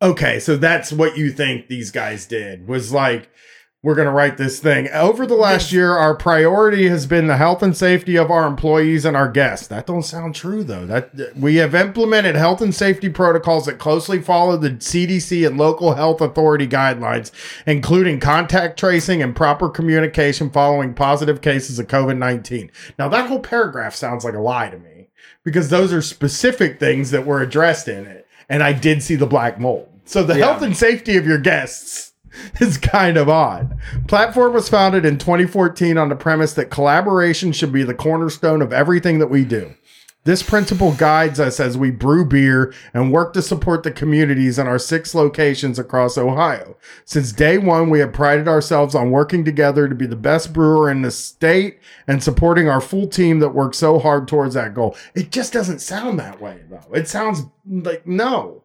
Okay, 0.00 0.38
so 0.38 0.56
that's 0.56 0.92
what 0.92 1.16
you 1.16 1.32
think 1.32 1.66
these 1.66 1.90
guys 1.90 2.26
did 2.26 2.68
was 2.68 2.92
like, 2.92 3.30
we're 3.84 3.94
going 3.94 4.06
to 4.06 4.12
write 4.12 4.38
this 4.38 4.60
thing. 4.60 4.88
Over 4.94 5.26
the 5.26 5.34
last 5.34 5.70
year, 5.70 5.92
our 5.92 6.14
priority 6.14 6.88
has 6.88 7.06
been 7.06 7.26
the 7.26 7.36
health 7.36 7.62
and 7.62 7.76
safety 7.76 8.16
of 8.16 8.30
our 8.30 8.46
employees 8.46 9.04
and 9.04 9.14
our 9.14 9.28
guests. 9.28 9.66
That 9.66 9.86
don't 9.86 10.02
sound 10.02 10.34
true 10.34 10.64
though. 10.64 10.86
That 10.86 11.36
we 11.36 11.56
have 11.56 11.74
implemented 11.74 12.34
health 12.34 12.62
and 12.62 12.74
safety 12.74 13.10
protocols 13.10 13.66
that 13.66 13.78
closely 13.78 14.22
follow 14.22 14.56
the 14.56 14.70
CDC 14.70 15.46
and 15.46 15.58
local 15.58 15.96
health 15.96 16.22
authority 16.22 16.66
guidelines, 16.66 17.30
including 17.66 18.20
contact 18.20 18.78
tracing 18.78 19.22
and 19.22 19.36
proper 19.36 19.68
communication 19.68 20.48
following 20.48 20.94
positive 20.94 21.42
cases 21.42 21.78
of 21.78 21.86
COVID-19. 21.86 22.70
Now 22.98 23.10
that 23.10 23.28
whole 23.28 23.40
paragraph 23.40 23.94
sounds 23.94 24.24
like 24.24 24.32
a 24.32 24.40
lie 24.40 24.70
to 24.70 24.78
me 24.78 25.08
because 25.44 25.68
those 25.68 25.92
are 25.92 26.00
specific 26.00 26.80
things 26.80 27.10
that 27.10 27.26
were 27.26 27.42
addressed 27.42 27.86
in 27.88 28.06
it. 28.06 28.26
And 28.48 28.62
I 28.62 28.72
did 28.72 29.02
see 29.02 29.16
the 29.16 29.26
black 29.26 29.60
mold. 29.60 29.90
So 30.06 30.22
the 30.22 30.38
Yeah. 30.38 30.46
health 30.46 30.62
and 30.62 30.74
safety 30.74 31.18
of 31.18 31.26
your 31.26 31.36
guests 31.38 32.12
is 32.60 32.78
kind 32.78 33.16
of 33.16 33.28
odd. 33.28 33.76
Platform 34.08 34.52
was 34.52 34.68
founded 34.68 35.04
in 35.04 35.18
2014 35.18 35.98
on 35.98 36.08
the 36.08 36.16
premise 36.16 36.54
that 36.54 36.70
collaboration 36.70 37.52
should 37.52 37.72
be 37.72 37.82
the 37.82 37.94
cornerstone 37.94 38.62
of 38.62 38.72
everything 38.72 39.18
that 39.18 39.30
we 39.30 39.44
do. 39.44 39.74
This 40.24 40.42
principle 40.42 40.92
guides 40.92 41.38
us 41.38 41.60
as 41.60 41.76
we 41.76 41.90
brew 41.90 42.24
beer 42.24 42.72
and 42.94 43.12
work 43.12 43.34
to 43.34 43.42
support 43.42 43.82
the 43.82 43.90
communities 43.90 44.58
in 44.58 44.66
our 44.66 44.78
six 44.78 45.14
locations 45.14 45.78
across 45.78 46.16
Ohio. 46.16 46.78
Since 47.04 47.32
day 47.32 47.58
one, 47.58 47.90
we 47.90 47.98
have 47.98 48.14
prided 48.14 48.48
ourselves 48.48 48.94
on 48.94 49.10
working 49.10 49.44
together 49.44 49.86
to 49.86 49.94
be 49.94 50.06
the 50.06 50.16
best 50.16 50.54
brewer 50.54 50.90
in 50.90 51.02
the 51.02 51.10
state 51.10 51.78
and 52.08 52.24
supporting 52.24 52.70
our 52.70 52.80
full 52.80 53.06
team 53.06 53.40
that 53.40 53.50
works 53.50 53.76
so 53.76 53.98
hard 53.98 54.26
towards 54.26 54.54
that 54.54 54.72
goal. 54.72 54.96
It 55.14 55.30
just 55.30 55.52
doesn't 55.52 55.80
sound 55.80 56.18
that 56.20 56.40
way, 56.40 56.62
though. 56.70 56.94
It 56.94 57.06
sounds 57.06 57.42
like 57.66 58.06
no. 58.06 58.64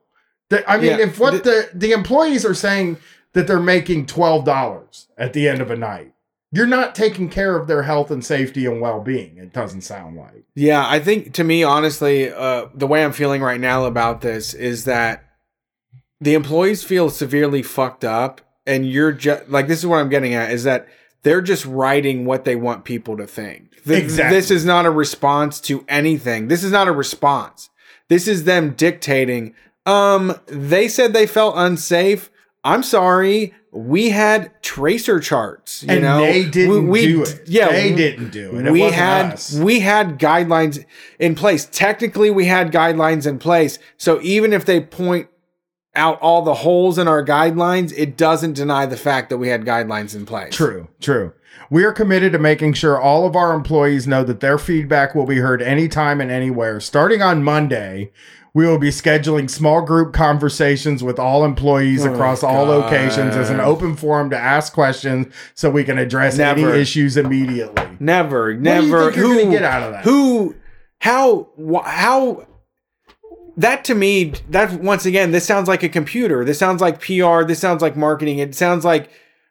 I 0.65 0.77
mean, 0.77 0.85
Yeah, 0.85 0.99
if 0.99 1.19
what 1.19 1.43
the, 1.43 1.69
the 1.73 1.91
employees 1.91 2.45
are 2.45 2.55
saying 2.55 2.97
that 3.33 3.47
they're 3.47 3.59
making 3.59 4.05
$12 4.05 5.07
at 5.17 5.33
the 5.33 5.47
end 5.47 5.61
of 5.61 5.69
a 5.71 5.75
night, 5.75 6.13
you're 6.51 6.65
not 6.65 6.95
taking 6.95 7.29
care 7.29 7.55
of 7.55 7.67
their 7.67 7.83
health 7.83 8.09
and 8.09 8.25
safety 8.25 8.65
and 8.65 8.81
well 8.81 9.01
being, 9.01 9.37
it 9.37 9.53
doesn't 9.53 9.81
sound 9.81 10.17
like. 10.17 10.43
Yeah, 10.55 10.83
I 10.87 10.99
think 10.99 11.33
to 11.35 11.43
me, 11.43 11.63
honestly, 11.63 12.31
uh, 12.31 12.67
the 12.73 12.87
way 12.87 13.03
I'm 13.03 13.13
feeling 13.13 13.41
right 13.41 13.59
now 13.59 13.85
about 13.85 14.21
this 14.21 14.53
is 14.53 14.85
that 14.85 15.23
the 16.19 16.33
employees 16.33 16.83
feel 16.83 17.09
severely 17.09 17.61
fucked 17.61 18.03
up, 18.03 18.41
and 18.65 18.89
you're 18.89 19.11
just 19.11 19.47
like 19.49 19.67
this 19.67 19.79
is 19.79 19.85
what 19.85 19.99
I'm 19.99 20.09
getting 20.09 20.33
at 20.33 20.51
is 20.51 20.63
that 20.63 20.87
they're 21.23 21.41
just 21.41 21.65
writing 21.65 22.25
what 22.25 22.45
they 22.45 22.55
want 22.55 22.83
people 22.83 23.15
to 23.17 23.27
think. 23.27 23.71
Th- 23.85 24.01
Exactly. 24.03 24.35
This 24.35 24.51
is 24.51 24.65
not 24.65 24.85
a 24.85 24.91
response 24.91 25.61
to 25.61 25.85
anything. 25.87 26.47
This 26.47 26.63
is 26.63 26.71
not 26.71 26.87
a 26.87 26.91
response. 26.91 27.69
This 28.09 28.27
is 28.27 28.43
them 28.43 28.71
dictating. 28.71 29.53
Um, 29.85 30.35
they 30.47 30.87
said 30.87 31.13
they 31.13 31.27
felt 31.27 31.53
unsafe. 31.57 32.29
I'm 32.63 32.83
sorry. 32.83 33.53
We 33.71 34.09
had 34.09 34.51
tracer 34.63 35.19
charts. 35.19 35.83
You 35.83 35.91
and 35.93 36.01
know, 36.01 36.19
they 36.21 36.45
didn't 36.45 36.87
We- 36.89 37.05
we- 37.05 37.05
do 37.13 37.23
it. 37.23 37.41
Yeah, 37.45 37.69
they 37.69 37.91
we- 37.91 37.95
didn't 37.95 38.31
do 38.31 38.55
it. 38.57 38.65
It 38.65 38.71
we 38.71 38.81
had 38.81 39.33
us. 39.33 39.53
we 39.53 39.79
had 39.81 40.17
guidelines 40.19 40.83
in 41.19 41.35
place. 41.35 41.67
Technically, 41.71 42.31
we 42.31 42.45
had 42.45 42.71
guidelines 42.71 43.27
in 43.27 43.37
place. 43.37 43.77
So 43.97 44.19
even 44.23 44.53
if 44.53 44.65
they 44.65 44.79
point 44.81 45.27
out 45.95 46.19
all 46.21 46.41
the 46.41 46.53
holes 46.55 46.97
in 46.97 47.07
our 47.07 47.23
guidelines, 47.23 47.93
it 47.95 48.17
doesn't 48.17 48.53
deny 48.53 48.85
the 48.85 48.97
fact 48.97 49.29
that 49.29 49.37
we 49.37 49.49
had 49.49 49.65
guidelines 49.65 50.15
in 50.15 50.25
place. 50.25 50.55
True, 50.55 50.87
true. 50.99 51.33
We 51.71 51.83
are 51.83 51.91
committed 51.91 52.31
to 52.33 52.39
making 52.39 52.73
sure 52.73 52.99
all 52.99 53.27
of 53.27 53.35
our 53.35 53.53
employees 53.53 54.07
know 54.07 54.23
that 54.23 54.39
their 54.39 54.57
feedback 54.57 55.13
will 55.13 55.25
be 55.27 55.37
heard 55.37 55.61
anytime 55.61 56.19
and 56.21 56.31
anywhere. 56.31 56.79
Starting 56.79 57.21
on 57.21 57.43
Monday, 57.43 58.11
we 58.53 58.65
will 58.65 58.77
be 58.79 58.89
scheduling 58.89 59.49
small 59.49 59.81
group 59.81 60.13
conversations 60.13 61.03
with 61.03 61.19
all 61.19 61.45
employees 61.45 62.05
Oh, 62.05 62.13
across 62.13 62.43
all 62.43 62.65
locations 62.65 63.35
as 63.35 63.49
an 63.49 63.59
open 63.59 63.95
forum 63.95 64.29
to 64.31 64.37
ask 64.37 64.73
questions 64.73 65.33
so 65.53 65.69
we 65.69 65.83
can 65.83 65.97
address 65.97 66.37
Never. 66.37 66.71
any 66.71 66.81
issues 66.81 67.15
immediately. 67.17 67.83
Never, 67.99 68.51
you 68.51 68.59
never. 68.59 68.87
you're 68.87 69.11
who 69.11 69.51
get 69.51 69.63
out 69.63 69.83
of 69.83 69.91
that? 69.93 70.03
Who? 70.03 70.55
How? 70.99 71.49
wh- 71.57 71.85
How? 71.85 72.45
That 73.57 73.83
to 73.85 73.95
me, 73.95 74.33
that 74.49 74.71
once 74.81 75.05
again, 75.05 75.31
this 75.31 75.45
sounds 75.45 75.67
like 75.67 75.83
a 75.83 75.89
computer. 75.89 76.45
This 76.45 76.57
sounds 76.57 76.81
like 76.81 77.01
PR. 77.01 77.43
This 77.43 77.59
sounds 77.59 77.81
like 77.81 77.97
marketing. 77.97 78.39
It 78.39 78.55
sounds 78.55 78.85
like 78.85 79.09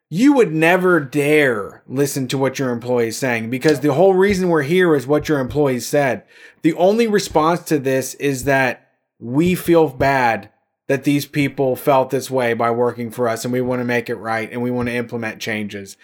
you 0.09 0.33
would 0.33 0.55
never 0.55 0.99
dare 0.99 1.83
listen 1.87 2.27
to 2.29 2.39
what 2.39 2.59
your 2.59 2.71
employees 2.71 3.19
saying 3.19 3.51
because 3.51 3.81
the 3.81 3.93
whole 3.93 4.15
reason 4.15 4.49
we're 4.49 4.63
here 4.63 4.95
is 4.95 5.07
what 5.07 5.29
your 5.29 5.39
employees 5.39 5.87
said. 5.87 6.25
The 6.63 6.73
only 6.75 7.07
response 7.07 7.61
to 7.65 7.79
this 7.79 8.15
is 8.15 8.45
that 8.45 8.88
we 9.19 9.55
feel 9.55 9.89
bad 9.89 10.51
that 10.87 11.05
these 11.05 11.27
people 11.27 11.77
felt 11.77 12.11
this 12.11 12.31
way 12.31 12.55
by 12.55 12.71
working 12.71 13.11
for 13.11 13.29
us 13.29 13.45
and 13.45 13.53
we 13.53 13.61
want 13.61 13.81
to 13.81 13.85
make 13.85 14.09
it 14.09 14.15
right 14.17 14.51
and 14.51 14.63
we 14.63 14.71
want 14.71 14.89
to 14.89 14.95
implement 14.95 15.41
changes. 15.41 15.97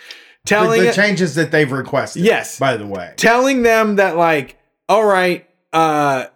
Telling 0.44 0.82
the 0.82 0.88
it- 0.90 0.94
changes 0.94 1.34
that 1.36 1.50
they've 1.50 1.70
requested. 1.72 2.22
Yes. 2.22 2.58
By 2.58 2.76
the 2.76 2.86
way. 2.86 3.14
telling 3.16 3.62
them 3.62 3.96
that 3.96 4.16
like 4.16 4.58
all 4.88 5.04
right 5.06 5.48
uh 5.72 6.26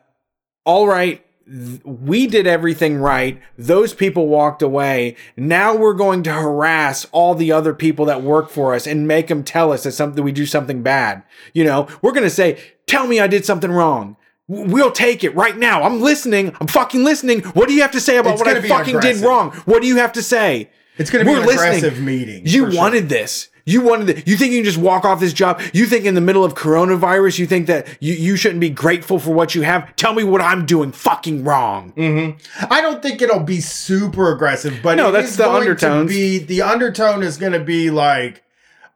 all 0.65 0.87
right 0.89 1.23
th- 1.47 1.83
we 1.85 2.27
did 2.27 2.47
everything 2.47 2.97
right 2.97 3.39
those 3.59 3.93
people 3.93 4.29
walked 4.29 4.63
away 4.63 5.15
now 5.37 5.77
we're 5.77 5.93
going 5.93 6.23
to 6.23 6.33
harass 6.33 7.05
all 7.13 7.35
the 7.35 7.53
other 7.53 7.75
people 7.75 8.07
that 8.07 8.23
work 8.23 8.49
for 8.49 8.75
us 8.75 8.87
and 8.87 9.07
make 9.07 9.27
them 9.29 9.45
tell 9.45 9.71
us 9.73 9.83
that 9.83 9.93
something 9.93 10.25
we 10.25 10.33
do 10.33 10.47
something 10.47 10.83
bad 10.83 11.23
you 11.53 11.63
know 11.63 11.87
we're 12.01 12.13
going 12.13 12.23
to 12.25 12.31
say 12.31 12.59
tell 12.87 13.07
me 13.07 13.21
i 13.21 13.27
did 13.27 13.45
something 13.45 13.71
wrong 13.71 14.17
We'll 14.49 14.91
take 14.93 15.25
it 15.25 15.35
right 15.35 15.57
now. 15.57 15.83
I'm 15.83 16.01
listening. 16.01 16.57
I'm 16.61 16.66
fucking 16.66 17.05
listening. 17.05 17.43
What 17.43 17.69
do 17.69 17.75
you 17.75 17.83
have 17.83 17.93
to 17.93 18.01
say 18.01 18.16
about 18.16 18.33
It's 18.35 18.43
what 18.43 18.57
I 18.57 18.61
fucking 18.66 19.01
did 19.01 19.20
wrong? 19.23 19.51
What 19.66 19.83
do 19.83 19.89
you 19.89 19.97
have 19.97 20.12
to 20.15 20.23
say? 20.23 20.70
It's 20.97 21.11
going 21.11 21.25
to 21.25 21.31
be 21.31 21.35
We're 21.37 21.43
an 21.43 21.47
listening. 21.47 21.77
aggressive 21.79 22.01
meeting. 22.03 22.47
You 22.47 22.65
for 22.66 22.73
sure. 22.73 22.81
wanted 22.81 23.09
this. 23.09 23.49
You 23.66 23.83
wanted 23.83 24.09
it. 24.09 24.27
You 24.27 24.39
think 24.39 24.53
you 24.53 24.59
can 24.61 24.65
just 24.65 24.79
walk 24.79 25.05
off 25.05 25.20
this 25.20 25.35
job? 25.35 25.61
You 25.75 25.85
think 25.85 26.07
in 26.07 26.15
the 26.15 26.23
middle 26.23 26.43
of 26.43 26.55
coronavirus, 26.55 27.39
you 27.39 27.47
think 27.47 27.66
that 27.66 27.87
you, 28.01 28.15
you 28.15 28.35
shouldn't 28.37 28.61
be 28.62 28.70
grateful 28.70 29.19
for 29.19 29.35
what 29.35 29.55
you 29.55 29.61
have? 29.61 29.95
Tell 29.97 30.15
me 30.15 30.25
what 30.25 30.41
I'm 30.41 30.65
doing 30.65 30.91
fucking 30.91 31.45
wrong. 31.45 31.93
Mm-hmm. 31.93 32.65
I 32.73 32.81
don't 32.81 33.03
think 33.03 33.20
it'll 33.20 33.41
be 33.41 33.61
super 33.61 34.33
aggressive, 34.33 34.79
but 34.83 34.95
No, 34.97 35.11
that's 35.12 35.37
the 35.37 35.47
undertone. 35.49 36.07
be 36.07 36.39
the 36.39 36.62
undertone 36.62 37.23
is 37.23 37.37
going 37.37 37.53
to 37.53 37.61
be 37.61 37.91
like, 37.91 38.43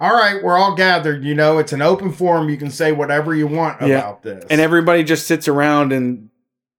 all 0.02 0.12
right, 0.14 0.42
we're 0.42 0.58
all 0.58 0.74
gathered. 0.74 1.22
You 1.24 1.34
know, 1.34 1.58
it's 1.58 1.72
an 1.72 1.80
open 1.80 2.12
forum. 2.12 2.48
You 2.50 2.56
can 2.56 2.70
say 2.70 2.90
whatever 2.92 3.34
you 3.34 3.46
want 3.46 3.80
Yeah. 3.80 3.98
about 3.98 4.22
this. 4.24 4.44
And 4.50 4.60
everybody 4.60 5.04
just 5.04 5.26
sits 5.26 5.46
around 5.48 5.92
and 5.92 6.28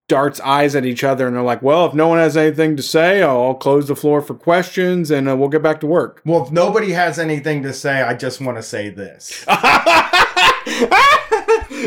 darts 0.09 0.41
eyes 0.41 0.75
at 0.75 0.85
each 0.85 1.03
other 1.05 1.25
and 1.25 1.35
they're 1.35 1.41
like, 1.41 1.61
well, 1.61 1.85
if 1.85 1.93
no 1.93 2.09
one 2.09 2.19
has 2.19 2.35
anything 2.35 2.75
to 2.75 2.83
say, 2.83 3.23
I'll, 3.23 3.41
I'll 3.41 3.53
close 3.55 3.87
the 3.87 3.95
floor 3.95 4.21
for 4.21 4.33
questions 4.33 5.09
and 5.09 5.29
uh, 5.29 5.37
we'll 5.37 5.47
get 5.47 5.63
back 5.63 5.79
to 5.79 5.87
work. 5.87 6.21
well, 6.25 6.43
if 6.45 6.51
nobody 6.51 6.91
has 6.91 7.17
anything 7.17 7.63
to 7.63 7.71
say, 7.73 8.01
I 8.01 8.13
just 8.13 8.41
want 8.41 8.57
to 8.57 8.63
say 8.63 8.89
this. 8.89 9.45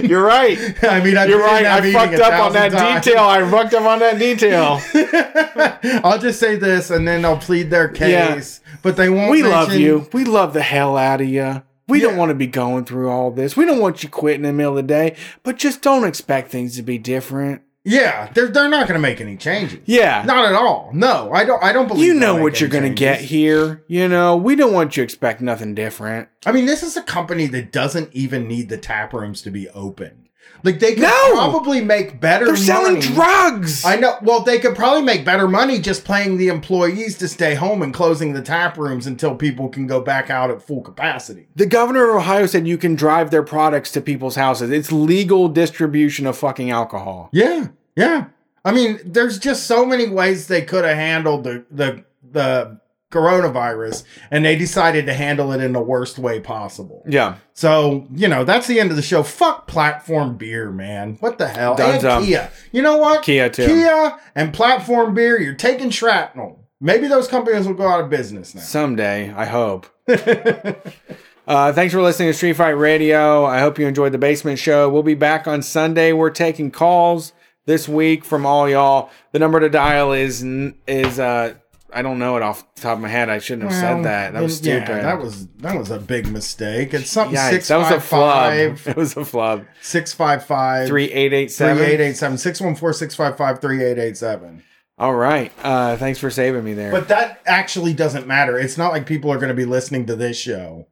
You're 0.02 0.22
right. 0.24 0.58
I 0.84 1.02
mean, 1.02 1.16
I've 1.16 1.28
You're 1.28 1.40
right. 1.40 1.64
I 1.64 1.92
fucked 1.92 2.14
up 2.20 2.32
on 2.40 2.52
that 2.54 2.72
times. 2.72 3.04
detail. 3.04 3.24
I 3.24 3.48
fucked 3.50 3.74
up 3.74 3.82
on 3.84 3.98
that 4.00 4.18
detail. 4.18 4.80
I'll 6.04 6.18
just 6.18 6.38
say 6.40 6.56
this, 6.56 6.90
and 6.90 7.06
then 7.06 7.22
they'll 7.22 7.38
plead 7.38 7.70
their 7.70 7.88
case. 7.88 8.60
But 8.82 8.96
they 8.96 9.08
won't. 9.08 9.30
We 9.30 9.42
love 9.42 9.72
you. 9.72 10.08
We 10.12 10.24
love 10.24 10.52
the 10.52 10.62
hell 10.62 10.96
out 10.96 11.20
of 11.20 11.28
you. 11.28 11.62
We 11.88 12.00
don't 12.00 12.16
want 12.16 12.30
to 12.30 12.34
be 12.34 12.48
going 12.48 12.84
through 12.84 13.08
all 13.08 13.30
this. 13.30 13.56
We 13.56 13.64
don't 13.64 13.80
want 13.80 14.02
you 14.02 14.08
quitting 14.08 14.44
in 14.44 14.50
the 14.50 14.52
middle 14.52 14.76
of 14.76 14.88
the 14.88 14.92
day, 14.92 15.16
but 15.44 15.56
just 15.56 15.82
don't 15.82 16.04
expect 16.04 16.50
things 16.50 16.74
to 16.76 16.82
be 16.82 16.98
different. 16.98 17.62
Yeah, 17.88 18.32
they're 18.34 18.48
they're 18.48 18.68
not 18.68 18.88
going 18.88 18.98
to 18.98 19.02
make 19.02 19.20
any 19.20 19.36
changes. 19.36 19.78
Yeah. 19.86 20.24
Not 20.26 20.44
at 20.44 20.54
all. 20.54 20.90
No, 20.92 21.30
I 21.32 21.44
don't. 21.44 21.62
I 21.62 21.72
don't 21.72 21.86
believe 21.86 22.04
you 22.04 22.14
know 22.14 22.34
what 22.34 22.60
you're 22.60 22.68
going 22.68 22.82
to 22.82 22.90
get 22.90 23.20
here. 23.20 23.84
You 23.86 24.08
know, 24.08 24.36
we 24.36 24.56
don't 24.56 24.72
want 24.72 24.96
you 24.96 25.02
to 25.02 25.04
expect 25.04 25.40
nothing 25.40 25.76
different. 25.76 26.28
I 26.44 26.50
mean, 26.50 26.66
this 26.66 26.82
is 26.82 26.96
a 26.96 27.02
company 27.02 27.46
that 27.46 27.70
doesn't 27.70 28.12
even 28.12 28.48
need 28.48 28.70
the 28.70 28.76
tap 28.76 29.12
rooms 29.12 29.40
to 29.42 29.52
be 29.52 29.68
open. 29.68 30.25
Like 30.62 30.80
they 30.80 30.94
could 30.94 31.02
No! 31.02 31.32
probably 31.32 31.82
make 31.84 32.20
better. 32.20 32.46
They're 32.46 32.56
selling 32.56 32.94
money. 32.94 33.06
drugs. 33.06 33.84
I 33.84 33.96
know. 33.96 34.16
Well, 34.22 34.40
they 34.40 34.58
could 34.58 34.74
probably 34.74 35.02
make 35.02 35.24
better 35.24 35.46
money 35.48 35.78
just 35.78 36.04
paying 36.04 36.36
the 36.36 36.48
employees 36.48 37.16
to 37.18 37.28
stay 37.28 37.54
home 37.54 37.82
and 37.82 37.92
closing 37.94 38.32
the 38.32 38.42
tap 38.42 38.76
rooms 38.78 39.06
until 39.06 39.34
people 39.34 39.68
can 39.68 39.86
go 39.86 40.00
back 40.00 40.30
out 40.30 40.50
at 40.50 40.62
full 40.62 40.80
capacity. 40.82 41.48
the 41.54 41.66
governor 41.66 42.10
of 42.10 42.16
Ohio 42.16 42.46
said 42.46 42.66
you 42.66 42.78
can 42.78 42.94
drive 42.94 43.30
their 43.30 43.42
products 43.42 43.90
to 43.92 44.00
people's 44.00 44.36
houses. 44.36 44.70
It's 44.70 44.90
legal 44.92 45.48
distribution 45.48 46.26
of 46.26 46.36
fucking 46.36 46.70
alcohol. 46.70 47.28
Yeah, 47.32 47.68
yeah. 47.94 48.26
I 48.64 48.72
mean, 48.72 48.98
there's 49.04 49.38
just 49.38 49.66
so 49.66 49.86
many 49.86 50.08
ways 50.08 50.48
they 50.48 50.62
could 50.62 50.84
have 50.84 50.96
handled 50.96 51.44
the 51.44 51.64
the 51.70 52.04
the 52.32 52.80
coronavirus, 53.10 54.04
and 54.30 54.44
they 54.44 54.56
decided 54.56 55.06
to 55.06 55.14
handle 55.14 55.52
it 55.52 55.60
in 55.60 55.72
the 55.72 55.80
worst 55.80 56.18
way 56.18 56.40
possible. 56.40 57.02
Yeah. 57.06 57.36
So, 57.52 58.06
you 58.12 58.28
know, 58.28 58.44
that's 58.44 58.66
the 58.66 58.80
end 58.80 58.90
of 58.90 58.96
the 58.96 59.02
show. 59.02 59.22
Fuck 59.22 59.66
platform 59.66 60.36
beer, 60.36 60.70
man. 60.70 61.16
What 61.20 61.38
the 61.38 61.48
hell? 61.48 61.80
And 61.80 62.24
Kia. 62.24 62.50
You 62.72 62.82
know 62.82 62.96
what? 62.96 63.22
Kia, 63.22 63.48
too. 63.48 63.66
Kia 63.66 64.18
and 64.34 64.52
platform 64.52 65.14
beer, 65.14 65.40
you're 65.40 65.54
taking 65.54 65.90
shrapnel. 65.90 66.64
Maybe 66.80 67.06
those 67.06 67.28
companies 67.28 67.66
will 67.66 67.74
go 67.74 67.88
out 67.88 68.00
of 68.00 68.10
business 68.10 68.54
now. 68.54 68.60
Someday, 68.60 69.32
I 69.32 69.46
hope. 69.46 69.86
uh, 70.08 71.72
thanks 71.72 71.94
for 71.94 72.02
listening 72.02 72.28
to 72.28 72.34
Street 72.34 72.54
Fight 72.54 72.70
Radio. 72.70 73.46
I 73.46 73.60
hope 73.60 73.78
you 73.78 73.86
enjoyed 73.86 74.12
the 74.12 74.18
basement 74.18 74.58
show. 74.58 74.90
We'll 74.90 75.02
be 75.02 75.14
back 75.14 75.46
on 75.46 75.62
Sunday. 75.62 76.12
We're 76.12 76.30
taking 76.30 76.70
calls 76.70 77.32
this 77.64 77.88
week 77.88 78.24
from 78.24 78.44
all 78.44 78.68
y'all. 78.68 79.10
The 79.32 79.38
number 79.38 79.60
to 79.60 79.68
dial 79.68 80.12
is 80.12 80.42
is 80.86 81.18
uh 81.18 81.54
I 81.96 82.02
don't 82.02 82.18
know 82.18 82.36
it 82.36 82.42
off 82.42 82.74
the 82.74 82.82
top 82.82 82.96
of 82.96 83.00
my 83.02 83.08
head. 83.08 83.30
I 83.30 83.38
shouldn't 83.38 83.70
have 83.70 83.72
Well, 83.82 83.96
said 83.96 84.04
that. 84.04 84.32
That 84.34 84.42
was 84.42 84.60
yeah, 84.64 84.84
stupid. 84.84 85.02
that 85.04 85.18
was 85.18 85.46
that 85.58 85.78
was 85.78 85.90
a 85.90 85.98
big 85.98 86.30
mistake. 86.30 86.92
It's 86.94 87.10
something 87.10 87.36
Yikes, 87.36 87.50
six 87.50 87.68
that 87.68 87.78
was 87.78 87.90
a 87.90 88.00
five 88.00 88.02
flub. 88.04 88.78
five 88.78 88.86
It 88.88 88.96
was 88.96 89.16
a 89.16 89.24
flub. 89.24 89.64
six 89.80 90.12
five 90.12 90.44
five 90.44 90.86
Three 90.88 91.10
eight 91.10 91.32
eight 91.32 91.50
seven. 91.50 91.76
3887 91.78 92.38
614 92.38 92.92
655 92.98 93.60
3887. 93.60 94.62
All 94.98 95.14
right. 95.14 95.52
Uh, 95.62 95.96
thanks 95.96 96.18
for 96.18 96.30
saving 96.30 96.64
me 96.64 96.72
there. 96.74 96.90
But 96.90 97.08
that 97.08 97.40
actually 97.46 97.92
doesn't 97.94 98.26
matter. 98.26 98.58
It's 98.58 98.78
not 98.78 98.92
like 98.92 99.06
people 99.06 99.30
are 99.32 99.36
going 99.36 99.48
to 99.48 99.54
be 99.54 99.64
listening 99.66 100.06
to 100.06 100.16
this 100.16 100.38
show. 100.38 100.86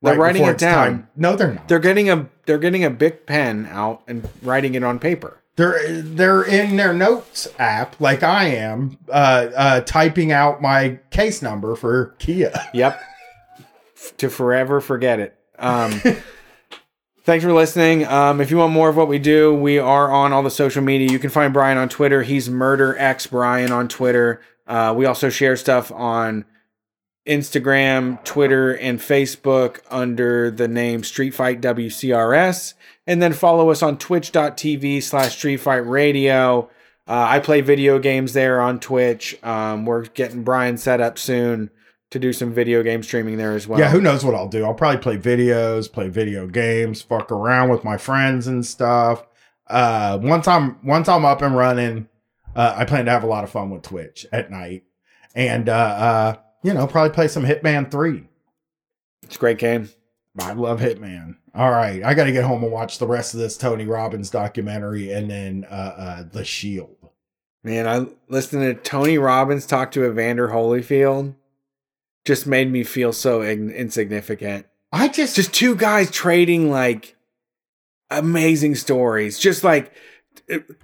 They're 0.00 0.12
right 0.14 0.18
writing 0.34 0.44
it 0.44 0.58
down. 0.58 0.74
time. 0.86 1.08
No, 1.16 1.34
they're 1.34 1.54
not. 1.54 1.66
they're 1.68 1.80
getting 1.80 2.08
a 2.08 2.28
they're 2.46 2.58
getting 2.58 2.84
a 2.84 2.90
big 2.90 3.26
pen 3.26 3.66
out 3.70 4.02
and 4.06 4.28
writing 4.42 4.74
it 4.74 4.84
on 4.84 4.98
paper. 5.00 5.42
They're 5.58 6.02
they're 6.02 6.42
in 6.44 6.76
their 6.76 6.94
notes 6.94 7.48
app 7.58 8.00
like 8.00 8.22
I 8.22 8.44
am, 8.44 8.96
uh, 9.08 9.48
uh, 9.56 9.80
typing 9.80 10.30
out 10.30 10.62
my 10.62 11.00
case 11.10 11.42
number 11.42 11.74
for 11.74 12.14
Kia. 12.20 12.52
Yep. 12.72 13.02
To 14.18 14.30
forever 14.30 14.80
forget 14.80 15.18
it. 15.18 15.36
Um, 15.58 16.00
thanks 17.24 17.44
for 17.44 17.52
listening. 17.52 18.06
Um, 18.06 18.40
if 18.40 18.52
you 18.52 18.58
want 18.58 18.72
more 18.72 18.88
of 18.88 18.96
what 18.96 19.08
we 19.08 19.18
do, 19.18 19.52
we 19.52 19.78
are 19.78 20.08
on 20.12 20.32
all 20.32 20.44
the 20.44 20.50
social 20.50 20.82
media. 20.82 21.10
You 21.10 21.18
can 21.18 21.30
find 21.30 21.52
Brian 21.52 21.76
on 21.76 21.88
Twitter. 21.88 22.22
He's 22.22 22.48
Murder 22.48 22.96
X 22.96 23.26
Brian 23.26 23.72
on 23.72 23.88
Twitter. 23.88 24.40
Uh, 24.68 24.94
we 24.96 25.06
also 25.06 25.28
share 25.28 25.56
stuff 25.56 25.90
on 25.90 26.44
Instagram, 27.26 28.22
Twitter, 28.22 28.76
and 28.76 29.00
Facebook 29.00 29.80
under 29.90 30.52
the 30.52 30.68
name 30.68 31.02
Street 31.02 31.34
Fight 31.34 31.60
WCRS. 31.60 32.74
And 33.08 33.22
then 33.22 33.32
follow 33.32 33.70
us 33.70 33.82
on 33.82 33.96
twitch.tv 33.96 35.02
slash 35.02 35.36
Street 35.36 35.56
Fight 35.56 35.78
Radio. 35.78 36.68
Uh, 37.08 37.26
I 37.26 37.38
play 37.40 37.62
video 37.62 37.98
games 37.98 38.34
there 38.34 38.60
on 38.60 38.78
Twitch. 38.78 39.42
Um, 39.42 39.86
we're 39.86 40.04
getting 40.04 40.44
Brian 40.44 40.76
set 40.76 41.00
up 41.00 41.18
soon 41.18 41.70
to 42.10 42.18
do 42.18 42.34
some 42.34 42.52
video 42.52 42.82
game 42.82 43.02
streaming 43.02 43.38
there 43.38 43.54
as 43.54 43.66
well. 43.66 43.80
Yeah, 43.80 43.88
who 43.88 44.02
knows 44.02 44.26
what 44.26 44.34
I'll 44.34 44.48
do? 44.48 44.62
I'll 44.62 44.74
probably 44.74 45.00
play 45.00 45.16
videos, 45.16 45.90
play 45.90 46.08
video 46.08 46.46
games, 46.46 47.00
fuck 47.00 47.32
around 47.32 47.70
with 47.70 47.82
my 47.82 47.96
friends 47.96 48.46
and 48.46 48.64
stuff. 48.64 49.26
Uh, 49.66 50.18
once 50.20 50.46
I'm 50.46 50.78
once 50.84 51.08
I'm 51.08 51.24
up 51.24 51.40
and 51.40 51.56
running, 51.56 52.08
uh, 52.54 52.74
I 52.76 52.84
plan 52.84 53.06
to 53.06 53.10
have 53.10 53.24
a 53.24 53.26
lot 53.26 53.42
of 53.42 53.48
fun 53.50 53.70
with 53.70 53.82
Twitch 53.82 54.26
at 54.32 54.50
night, 54.50 54.84
and 55.34 55.70
uh, 55.70 55.72
uh, 55.72 56.36
you 56.62 56.74
know, 56.74 56.86
probably 56.86 57.14
play 57.14 57.28
some 57.28 57.44
Hitman 57.44 57.90
Three. 57.90 58.28
It's 59.22 59.36
a 59.36 59.38
great 59.38 59.58
game. 59.58 59.88
I 60.38 60.52
love 60.52 60.80
Hitman. 60.80 61.36
All 61.58 61.72
right, 61.72 62.04
I 62.04 62.14
got 62.14 62.24
to 62.24 62.32
get 62.32 62.44
home 62.44 62.62
and 62.62 62.70
watch 62.70 62.98
the 62.98 63.06
rest 63.08 63.34
of 63.34 63.40
this 63.40 63.56
Tony 63.56 63.84
Robbins 63.84 64.30
documentary, 64.30 65.10
and 65.10 65.28
then 65.28 65.66
uh, 65.68 65.74
uh, 65.74 66.22
The 66.30 66.44
Shield. 66.44 66.94
Man, 67.64 67.88
I 67.88 68.06
listened 68.28 68.62
to 68.62 68.80
Tony 68.88 69.18
Robbins 69.18 69.66
talk 69.66 69.90
to 69.90 70.06
Evander 70.06 70.50
Holyfield. 70.50 71.34
Just 72.24 72.46
made 72.46 72.70
me 72.70 72.84
feel 72.84 73.12
so 73.12 73.42
ig- 73.42 73.72
insignificant. 73.72 74.66
I 74.92 75.08
just 75.08 75.34
Just 75.34 75.52
two 75.52 75.74
guys 75.74 76.12
trading 76.12 76.70
like 76.70 77.16
amazing 78.08 78.76
stories. 78.76 79.36
Just 79.36 79.64
like 79.64 79.92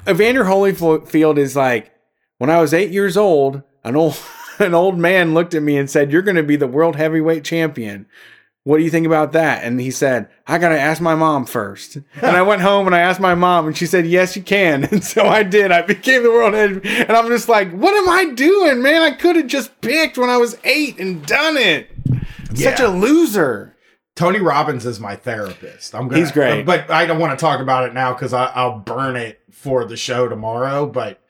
Evander 0.08 0.42
Holyfield 0.42 1.38
is 1.38 1.54
like, 1.54 1.92
when 2.38 2.50
I 2.50 2.60
was 2.60 2.74
eight 2.74 2.90
years 2.90 3.16
old, 3.16 3.62
an 3.84 3.94
old 3.94 4.18
an 4.58 4.74
old 4.74 4.98
man 4.98 5.34
looked 5.34 5.54
at 5.54 5.62
me 5.62 5.76
and 5.76 5.88
said, 5.88 6.10
"You're 6.10 6.22
going 6.22 6.34
to 6.34 6.42
be 6.42 6.56
the 6.56 6.66
world 6.66 6.96
heavyweight 6.96 7.44
champion." 7.44 8.06
What 8.64 8.78
do 8.78 8.82
you 8.82 8.90
think 8.90 9.06
about 9.06 9.32
that? 9.32 9.62
And 9.62 9.78
he 9.78 9.90
said, 9.90 10.28
I 10.46 10.56
got 10.56 10.70
to 10.70 10.80
ask 10.80 11.00
my 11.00 11.14
mom 11.14 11.44
first. 11.44 11.96
And 11.96 12.36
I 12.36 12.40
went 12.40 12.62
home 12.62 12.86
and 12.86 12.94
I 12.96 13.00
asked 13.00 13.20
my 13.20 13.34
mom, 13.34 13.66
and 13.66 13.76
she 13.76 13.84
said, 13.84 14.06
Yes, 14.06 14.36
you 14.36 14.42
can. 14.42 14.84
And 14.90 15.04
so 15.04 15.26
I 15.26 15.42
did. 15.42 15.70
I 15.70 15.82
became 15.82 16.22
the 16.22 16.30
world 16.30 16.54
head. 16.54 16.80
And 16.84 17.12
I'm 17.12 17.28
just 17.28 17.48
like, 17.48 17.70
What 17.72 17.94
am 17.94 18.08
I 18.08 18.32
doing, 18.32 18.80
man? 18.82 19.02
I 19.02 19.10
could 19.10 19.36
have 19.36 19.48
just 19.48 19.78
picked 19.82 20.16
when 20.16 20.30
I 20.30 20.38
was 20.38 20.56
eight 20.64 20.98
and 20.98 21.24
done 21.26 21.56
it. 21.58 21.90
Such 22.54 22.80
a 22.80 22.88
loser. 22.88 23.76
Tony 24.16 24.38
Robbins 24.40 24.86
is 24.86 24.98
my 25.00 25.16
therapist. 25.16 25.94
I'm 25.94 26.08
gonna, 26.08 26.20
He's 26.20 26.30
great. 26.32 26.64
but 26.64 26.88
I 26.90 27.04
don't 27.04 27.18
want 27.18 27.36
to 27.38 27.42
talk 27.44 27.60
about 27.60 27.84
it 27.88 27.92
now 27.94 28.12
because 28.14 28.32
I'll 28.32 28.78
burn 28.78 29.16
it 29.16 29.40
for 29.50 29.84
the 29.84 29.96
show 29.96 30.28
tomorrow. 30.28 30.86
But 30.86 31.20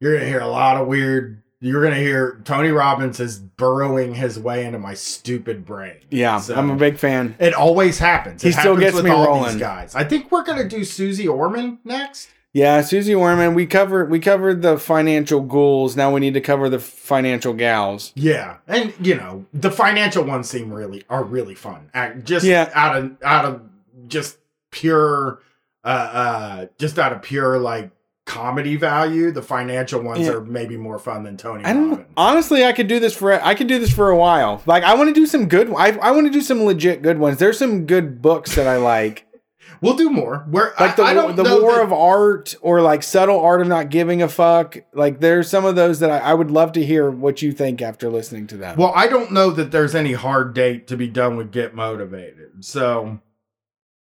you're 0.00 0.14
gonna 0.14 0.28
hear 0.28 0.40
a 0.40 0.46
lot 0.46 0.76
of 0.80 0.86
weird. 0.86 1.41
You're 1.64 1.82
gonna 1.82 1.94
hear 1.96 2.40
Tony 2.44 2.70
Robbins 2.70 3.20
is 3.20 3.38
burrowing 3.38 4.14
his 4.14 4.36
way 4.38 4.64
into 4.66 4.78
my 4.80 4.94
stupid 4.94 5.64
brain. 5.64 5.94
Yeah, 6.10 6.38
So- 6.40 6.56
I'm 6.56 6.70
a 6.70 6.76
big 6.76 6.98
fan. 6.98 7.36
It 7.38 7.54
always 7.54 7.98
happens. 8.00 8.42
He 8.42 8.48
It 8.48 8.52
still 8.54 8.74
happens 8.74 8.80
gets 8.80 8.96
with 8.96 9.04
me 9.04 9.10
all 9.12 9.26
rolling. 9.26 9.52
These 9.52 9.60
guys. 9.60 9.94
I 9.94 10.02
think 10.04 10.32
we're 10.32 10.42
gonna 10.44 10.68
do 10.68 10.84
Susie 10.84 11.28
Orman 11.28 11.78
next. 11.84 12.28
Yeah, 12.52 12.82
Susie 12.82 13.14
Orman. 13.14 13.54
We 13.54 13.64
covered 13.64 14.10
we 14.10 14.18
covered 14.18 14.60
the 14.60 14.76
financial 14.76 15.40
ghouls. 15.40 15.96
Now 15.96 16.12
we 16.12 16.20
need 16.20 16.34
to 16.34 16.40
cover 16.40 16.68
the 16.68 16.80
financial 16.80 17.54
gals. 17.54 18.12
Yeah, 18.16 18.56
and 18.68 18.92
you 19.00 19.14
know 19.14 19.46
the 19.54 19.70
financial 19.70 20.24
ones 20.24 20.50
seem 20.50 20.70
really 20.72 21.04
are 21.08 21.22
really 21.24 21.54
fun. 21.54 21.90
Just 22.24 22.44
Yeah. 22.44 22.68
out 22.74 22.96
of 22.96 23.12
out 23.24 23.44
of 23.46 23.62
just 24.08 24.36
pure, 24.70 25.38
uh, 25.84 25.86
uh, 25.88 26.66
just 26.78 26.98
out 26.98 27.12
of 27.12 27.22
pure 27.22 27.58
like 27.58 27.90
comedy 28.32 28.76
value. 28.76 29.30
The 29.30 29.42
financial 29.42 30.00
ones 30.00 30.26
Yeah. 30.26 30.32
are 30.34 30.40
maybe 30.40 30.76
more 30.76 30.98
fun 30.98 31.22
than 31.22 31.36
Tony 31.36 31.64
I 31.64 31.72
don't 31.72 32.06
honestly. 32.16 32.64
I 32.64 32.72
could 32.72 32.88
do 32.88 32.98
this 33.00 33.14
for 33.14 33.32
I 33.32 33.54
could 33.54 33.66
do 33.66 33.78
this 33.78 33.92
for 33.92 34.08
a 34.10 34.16
while. 34.16 34.62
Like 34.66 34.82
I 34.84 34.94
want 34.94 35.08
to 35.08 35.14
do 35.14 35.26
some 35.26 35.46
good. 35.48 35.70
I 35.76 35.96
I 35.98 36.10
want 36.12 36.26
to 36.26 36.32
do 36.32 36.40
some 36.40 36.62
legit 36.64 37.02
good 37.02 37.18
ones. 37.18 37.38
There's 37.38 37.58
some 37.58 37.86
good 37.86 38.22
books 38.22 38.54
that 38.54 38.66
I 38.66 38.76
like, 38.78 39.26
We'll 39.82 39.96
do 39.96 40.10
more. 40.10 40.46
Where 40.48 40.72
like 40.78 40.94
the 40.96 41.02
I, 41.02 41.10
I 41.10 41.32
the 41.32 41.42
War 41.60 41.74
that- 41.74 41.82
of 41.82 41.92
Art 41.92 42.54
or 42.62 42.80
like 42.80 43.02
Subtle 43.02 43.40
Art 43.40 43.60
of 43.60 43.66
Not 43.68 43.90
Giving 43.90 44.22
a 44.22 44.28
Fuck. 44.28 44.78
Like 44.94 45.20
there's 45.20 45.48
some 45.50 45.64
of 45.64 45.74
those 45.76 45.98
that 46.00 46.10
I, 46.10 46.18
I 46.18 46.34
would 46.34 46.50
love 46.50 46.72
to 46.72 46.84
hear 46.84 47.10
what 47.10 47.42
you 47.42 47.50
think 47.52 47.82
after 47.82 48.08
listening 48.08 48.46
to 48.48 48.56
them. 48.56 48.76
Well, 48.78 48.92
I 48.94 49.08
don't 49.08 49.32
know 49.32 49.50
that 49.50 49.72
there's 49.72 49.94
any 49.94 50.12
hard 50.12 50.54
date 50.54 50.86
to 50.88 50.96
be 50.96 51.08
done 51.08 51.36
with 51.36 51.50
Get 51.52 51.74
Motivated, 51.74 52.64
so 52.64 53.18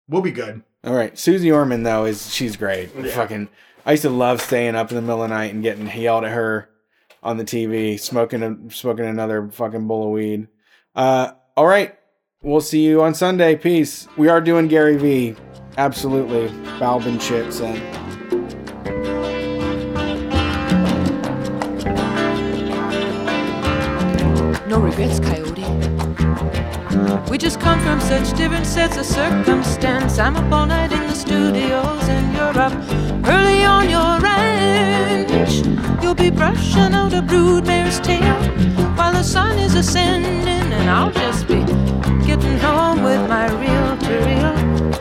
we'll 0.09 0.21
be 0.23 0.31
good. 0.31 0.63
All 0.83 0.95
right, 0.95 1.17
Susie 1.17 1.51
Orman 1.51 1.83
though 1.83 2.05
is 2.05 2.33
she's 2.33 2.55
great. 2.55 2.89
Yeah. 2.97 3.11
Fucking, 3.11 3.49
I 3.87 3.91
used 3.91 4.03
to 4.03 4.09
love 4.09 4.41
staying 4.41 4.75
up 4.75 4.91
in 4.91 4.97
the 4.97 5.01
middle 5.01 5.23
of 5.23 5.29
the 5.29 5.35
night 5.35 5.53
and 5.53 5.63
getting 5.63 5.89
yelled 5.89 6.25
at 6.25 6.33
her 6.33 6.69
on 7.23 7.37
the 7.37 7.45
TV, 7.45 7.97
smoking 7.97 8.43
a, 8.43 8.69
smoking 8.69 9.05
another 9.05 9.47
fucking 9.49 9.87
bowl 9.87 10.07
of 10.07 10.09
weed. 10.11 10.49
Uh, 10.93 11.31
all 11.55 11.65
right, 11.65 11.97
we'll 12.41 12.59
see 12.59 12.83
you 12.83 13.01
on 13.01 13.15
Sunday. 13.15 13.55
Peace. 13.55 14.09
We 14.17 14.27
are 14.27 14.41
doing 14.41 14.67
Gary 14.67 14.97
V. 14.97 15.35
Absolutely, 15.77 16.49
Balvin 16.79 17.21
shit. 17.21 17.53
So. 17.53 17.71
No 24.67 24.81
regrets, 24.81 25.21
Coyote. 25.21 25.36
We 27.29 27.37
just 27.37 27.59
come 27.59 27.79
from 27.81 27.99
such 27.99 28.35
different 28.37 28.65
sets 28.65 28.97
of 28.97 29.05
circumstance. 29.05 30.17
I'm 30.17 30.35
up 30.35 30.51
all 30.51 30.65
night 30.65 30.91
in 30.91 31.07
the 31.07 31.15
studios, 31.15 32.07
and 32.07 32.33
you're 32.33 32.57
up 32.57 32.73
early 33.25 33.63
on 33.63 33.89
your 33.89 34.19
ranch. 34.19 35.65
You'll 36.01 36.15
be 36.15 36.29
brushing 36.29 36.93
out 36.93 37.13
a 37.13 37.21
broodmare's 37.21 37.99
tail 37.99 38.39
while 38.95 39.11
the 39.11 39.23
sun 39.23 39.59
is 39.59 39.75
ascending, 39.75 40.71
and 40.73 40.89
I'll 40.89 41.11
just 41.11 41.47
be 41.47 41.59
getting 42.25 42.57
home 42.59 43.03
with 43.03 43.27
my 43.29 43.47
real 43.61 43.97
to 43.97 44.13
reel. 44.25 44.55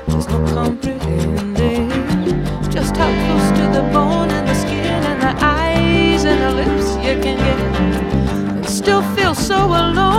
There's 0.09 0.29
no 0.29 0.45
comprehending 0.55 1.91
just 2.71 2.97
how 2.97 3.11
close 3.25 3.49
to 3.59 3.65
the 3.77 3.89
bone 3.93 4.31
and 4.31 4.47
the 4.47 4.55
skin 4.55 5.03
and 5.11 5.23
the 5.23 5.35
eyes 5.45 6.25
and 6.25 6.41
the 6.43 6.53
lips 6.61 6.97
you 6.97 7.15
can 7.25 7.39
get 7.39 7.59
and 7.81 8.67
still 8.67 9.03
feel 9.15 9.35
so 9.35 9.57
alone 9.67 10.16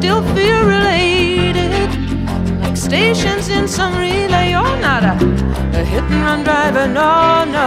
still 0.00 0.22
feel 0.34 0.64
related. 0.64 1.70
Like 2.62 2.76
stations 2.76 3.50
in 3.50 3.68
some 3.68 3.92
relay. 3.98 4.50
You're 4.52 4.80
not 4.80 5.04
a, 5.04 5.14
a 5.78 5.84
hit 5.84 6.02
and 6.04 6.22
run 6.24 6.42
driver 6.42 6.88
no 6.88 7.44
no. 7.56 7.66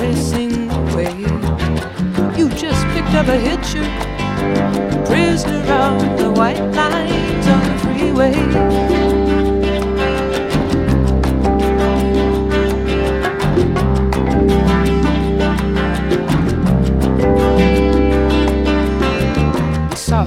Racing 0.00 0.70
away. 0.70 1.12
You 2.38 2.48
just 2.50 2.86
picked 2.92 3.14
up 3.20 3.26
a 3.26 3.38
hitcher 3.48 3.86
prisoner 5.06 5.72
on 5.72 6.16
the 6.16 6.30
white 6.30 6.62
lines 6.78 7.46
on 7.48 7.62
the 7.68 7.78
freeway 7.82 9.07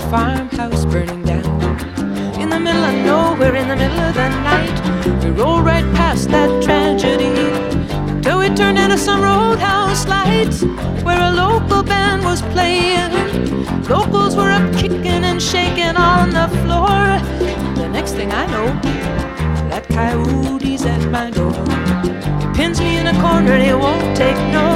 farmhouse 0.10 0.86
burning 0.86 1.23
down 1.23 1.45
in 2.40 2.49
the 2.49 2.60
middle 2.60 2.84
of 2.84 2.95
nowhere, 3.06 3.56
in 3.56 3.68
the 3.68 3.76
middle 3.76 3.99
of 3.99 4.14
the 4.15 4.30
night. 4.30 5.23
We 5.23 5.30
roll 5.32 5.61
right 5.61 5.86
past 5.95 6.30
that 6.30 6.49
tragedy 6.64 7.34
till 8.22 8.40
we 8.40 8.49
turned 8.56 8.78
into 8.78 8.98
some 8.98 9.22
roadhouse 9.22 10.07
lights 10.07 10.64
where 11.03 11.22
a 11.22 11.32
local 11.32 11.84
band 11.84 12.23
was 12.23 12.41
playing. 12.53 13.11
Locals 13.84 14.36
were 14.36 14.52
up 14.52 14.73
kicking 14.76 15.23
and 15.30 15.41
shaking 15.41 15.95
on 15.95 16.30
the 16.30 16.48
floor. 16.61 17.19
The 17.76 17.90
next 17.90 18.14
thing 18.14 18.32
I 18.32 18.45
know, 18.48 18.68
that 19.72 19.88
coyote's 19.88 20.85
at 20.85 21.10
my 21.10 21.31
door. 21.31 21.53
He 22.03 22.45
pins 22.57 22.81
me 22.81 22.98
in 22.98 23.07
a 23.07 23.14
corner 23.22 23.53
and 23.53 23.64
he 23.64 23.73
won't 23.73 24.18
take 24.18 24.35
no. 24.52 24.68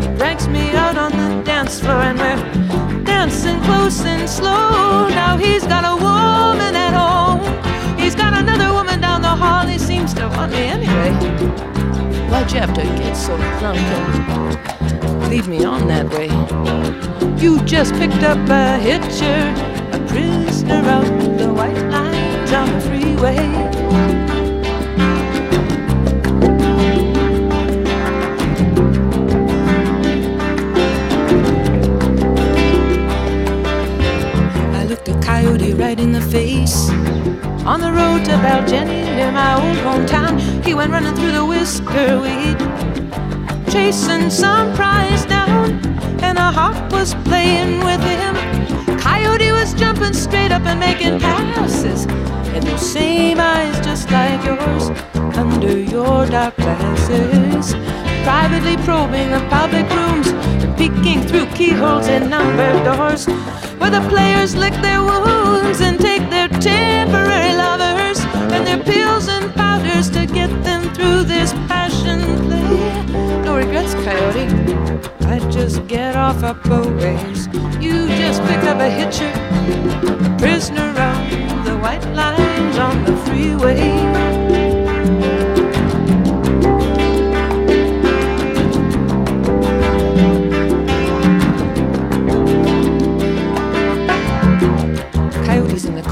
He 0.00 0.08
drags 0.16 0.48
me 0.48 0.70
out 0.70 0.96
on 0.96 1.12
the 1.12 1.42
dance 1.44 1.78
floor 1.80 2.00
and 2.08 2.18
we're 2.18 3.04
dancing 3.04 3.60
close 3.64 4.00
and 4.06 4.26
slow. 4.28 5.08
Now 5.10 5.36
he's 5.36 5.64
got 5.64 5.84
a 5.84 5.94
woman 5.94 6.74
at 6.74 6.94
home. 6.94 7.40
He's 7.98 8.14
got 8.14 8.32
another 8.32 8.72
woman 8.72 9.02
down 9.02 9.20
the 9.20 9.36
hall. 9.42 9.66
He 9.66 9.78
seems 9.78 10.14
to 10.14 10.26
want 10.28 10.52
me 10.52 10.64
anyway. 10.76 11.12
Why'd 12.30 12.50
you 12.50 12.60
have 12.60 12.72
to 12.72 12.82
get 12.82 13.14
so 13.14 13.36
drunk 13.58 13.78
and 13.78 15.28
lead 15.28 15.46
me 15.46 15.62
on 15.64 15.86
that 15.88 16.08
way? 16.08 16.28
You 17.36 17.60
just 17.64 17.92
picked 17.96 18.22
up 18.22 18.38
a 18.48 18.78
hitcher, 18.78 19.40
a 19.92 20.00
prisoner 20.08 20.82
out 20.96 21.38
the 21.38 21.52
white 21.52 21.82
lines 21.90 22.52
on 22.52 22.72
the 22.72 22.80
freeway. 22.80 23.87
you 35.68 35.76
right 35.76 36.00
in 36.00 36.12
the 36.12 36.20
face. 36.20 36.88
On 37.66 37.80
the 37.80 37.92
road 37.92 38.24
to 38.24 38.32
Baljennie, 38.44 39.04
near 39.16 39.30
my 39.30 39.54
old 39.54 39.76
hometown, 39.78 40.32
he 40.64 40.72
went 40.72 40.92
running 40.92 41.14
through 41.14 41.32
the 41.32 41.44
whisker 41.44 42.20
weed, 42.20 42.58
chasing 43.70 44.30
some 44.30 44.74
prize 44.74 45.26
down, 45.26 45.72
and 46.22 46.38
a 46.38 46.50
hawk 46.58 46.90
was 46.90 47.14
playing 47.28 47.84
with 47.84 48.00
him. 48.00 48.34
Coyote 48.98 49.52
was 49.52 49.74
jumping 49.74 50.14
straight 50.14 50.52
up 50.52 50.64
and 50.64 50.80
making 50.80 51.20
passes, 51.20 52.06
and 52.54 52.62
those 52.64 52.92
same 52.92 53.38
eyes 53.38 53.78
just 53.84 54.10
like 54.10 54.42
yours 54.44 54.90
under 55.36 55.78
your 55.78 56.26
dark 56.26 56.56
glasses. 56.56 57.74
Privately 58.28 58.76
probing 58.84 59.30
the 59.30 59.40
public 59.48 59.88
rooms, 59.88 60.28
and 60.62 60.76
peeking 60.76 61.22
through 61.22 61.46
keyholes 61.56 62.08
and 62.08 62.28
numbered 62.28 62.84
doors, 62.84 63.24
where 63.78 63.90
the 63.90 64.06
players 64.10 64.54
lick 64.54 64.74
their 64.82 65.02
wounds 65.02 65.80
and 65.80 65.98
take 65.98 66.28
their 66.28 66.46
temporary 66.48 67.54
lovers 67.56 68.20
and 68.52 68.66
their 68.66 68.84
pills 68.84 69.28
and 69.28 69.50
powders 69.54 70.10
to 70.10 70.26
get 70.26 70.50
them 70.62 70.92
through 70.92 71.24
this 71.24 71.54
passion 71.72 72.20
play. 72.44 73.42
No 73.44 73.56
regrets, 73.56 73.94
Coyote. 73.94 74.46
I 75.26 75.38
just 75.50 75.86
get 75.86 76.14
off 76.14 76.42
a 76.42 76.52
ways. 77.00 77.46
You 77.80 78.08
just 78.08 78.42
picked 78.42 78.64
up 78.64 78.78
a 78.78 78.90
hitcher, 78.90 79.32
prisoner 80.36 80.92
on 81.00 81.64
the 81.64 81.78
white 81.78 82.04
lines 82.12 82.76
on 82.76 83.04
the 83.04 83.16
freeway. 83.24 84.07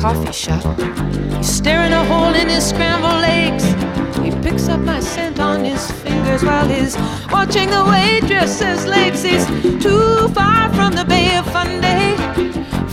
Coffee 0.06 0.32
shop. 0.32 0.78
He's 1.36 1.48
staring 1.48 1.92
a 1.92 2.04
hole 2.04 2.32
in 2.32 2.48
his 2.48 2.64
scrambled 2.68 3.24
eggs. 3.24 3.64
He 4.24 4.30
picks 4.40 4.68
up 4.68 4.78
my 4.78 5.00
scent 5.00 5.40
on 5.40 5.64
his 5.64 5.90
fingers 6.02 6.44
while 6.44 6.68
he's 6.68 6.96
watching 7.32 7.68
the 7.70 7.84
waitress's 7.92 8.86
legs. 8.86 9.24
He's 9.24 9.46
too 9.82 10.28
far 10.28 10.72
from 10.74 10.92
the 10.92 11.04
Bay 11.04 11.36
of 11.36 11.44
Fundy, 11.46 12.14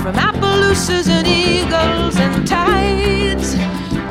from 0.01 0.15
Appaloosas 0.15 1.07
and 1.07 1.27
eagles 1.27 2.15
and 2.17 2.47
tides, 2.47 3.53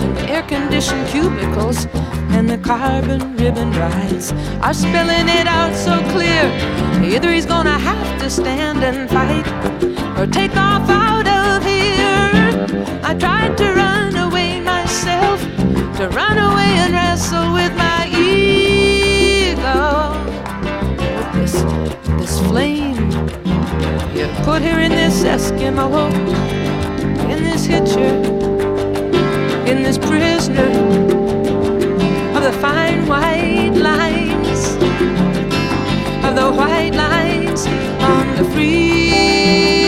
and 0.02 0.16
the 0.16 0.24
air-conditioned 0.34 1.08
cubicles 1.08 1.86
and 2.36 2.48
the 2.48 2.58
carbon 2.58 3.36
ribbon 3.36 3.72
rides 3.72 4.30
are 4.62 4.74
spelling 4.74 5.28
it 5.40 5.48
out 5.48 5.74
so 5.74 5.94
clear. 6.14 6.44
Either 7.12 7.32
he's 7.32 7.46
gonna 7.46 7.78
have 7.90 8.20
to 8.20 8.30
stand 8.30 8.84
and 8.84 9.10
fight 9.10 9.46
or 10.16 10.28
take 10.28 10.56
off 10.56 10.88
out. 10.88 11.21
I 12.74 13.14
tried 13.14 13.58
to 13.58 13.70
run 13.74 14.16
away 14.16 14.58
myself, 14.60 15.42
to 15.98 16.08
run 16.08 16.38
away 16.38 16.72
and 16.80 16.94
wrestle 16.94 17.52
with 17.52 17.74
my 17.76 18.08
ego. 18.08 19.68
This, 21.34 21.52
this 22.18 22.40
flame 22.48 23.10
you 24.16 24.26
put 24.42 24.62
here 24.62 24.80
in 24.80 24.90
this 24.90 25.22
Eskimo, 25.22 26.08
in 27.28 27.44
this 27.44 27.66
hitcher, 27.66 28.14
in 29.70 29.82
this 29.82 29.98
prisoner 29.98 30.70
of 32.34 32.42
the 32.42 32.52
fine 32.58 33.06
white 33.06 33.74
lines, 33.76 34.76
of 36.24 36.34
the 36.34 36.50
white 36.50 36.94
lines 36.94 37.66
on 38.00 38.34
the 38.36 38.50
free. 38.50 39.81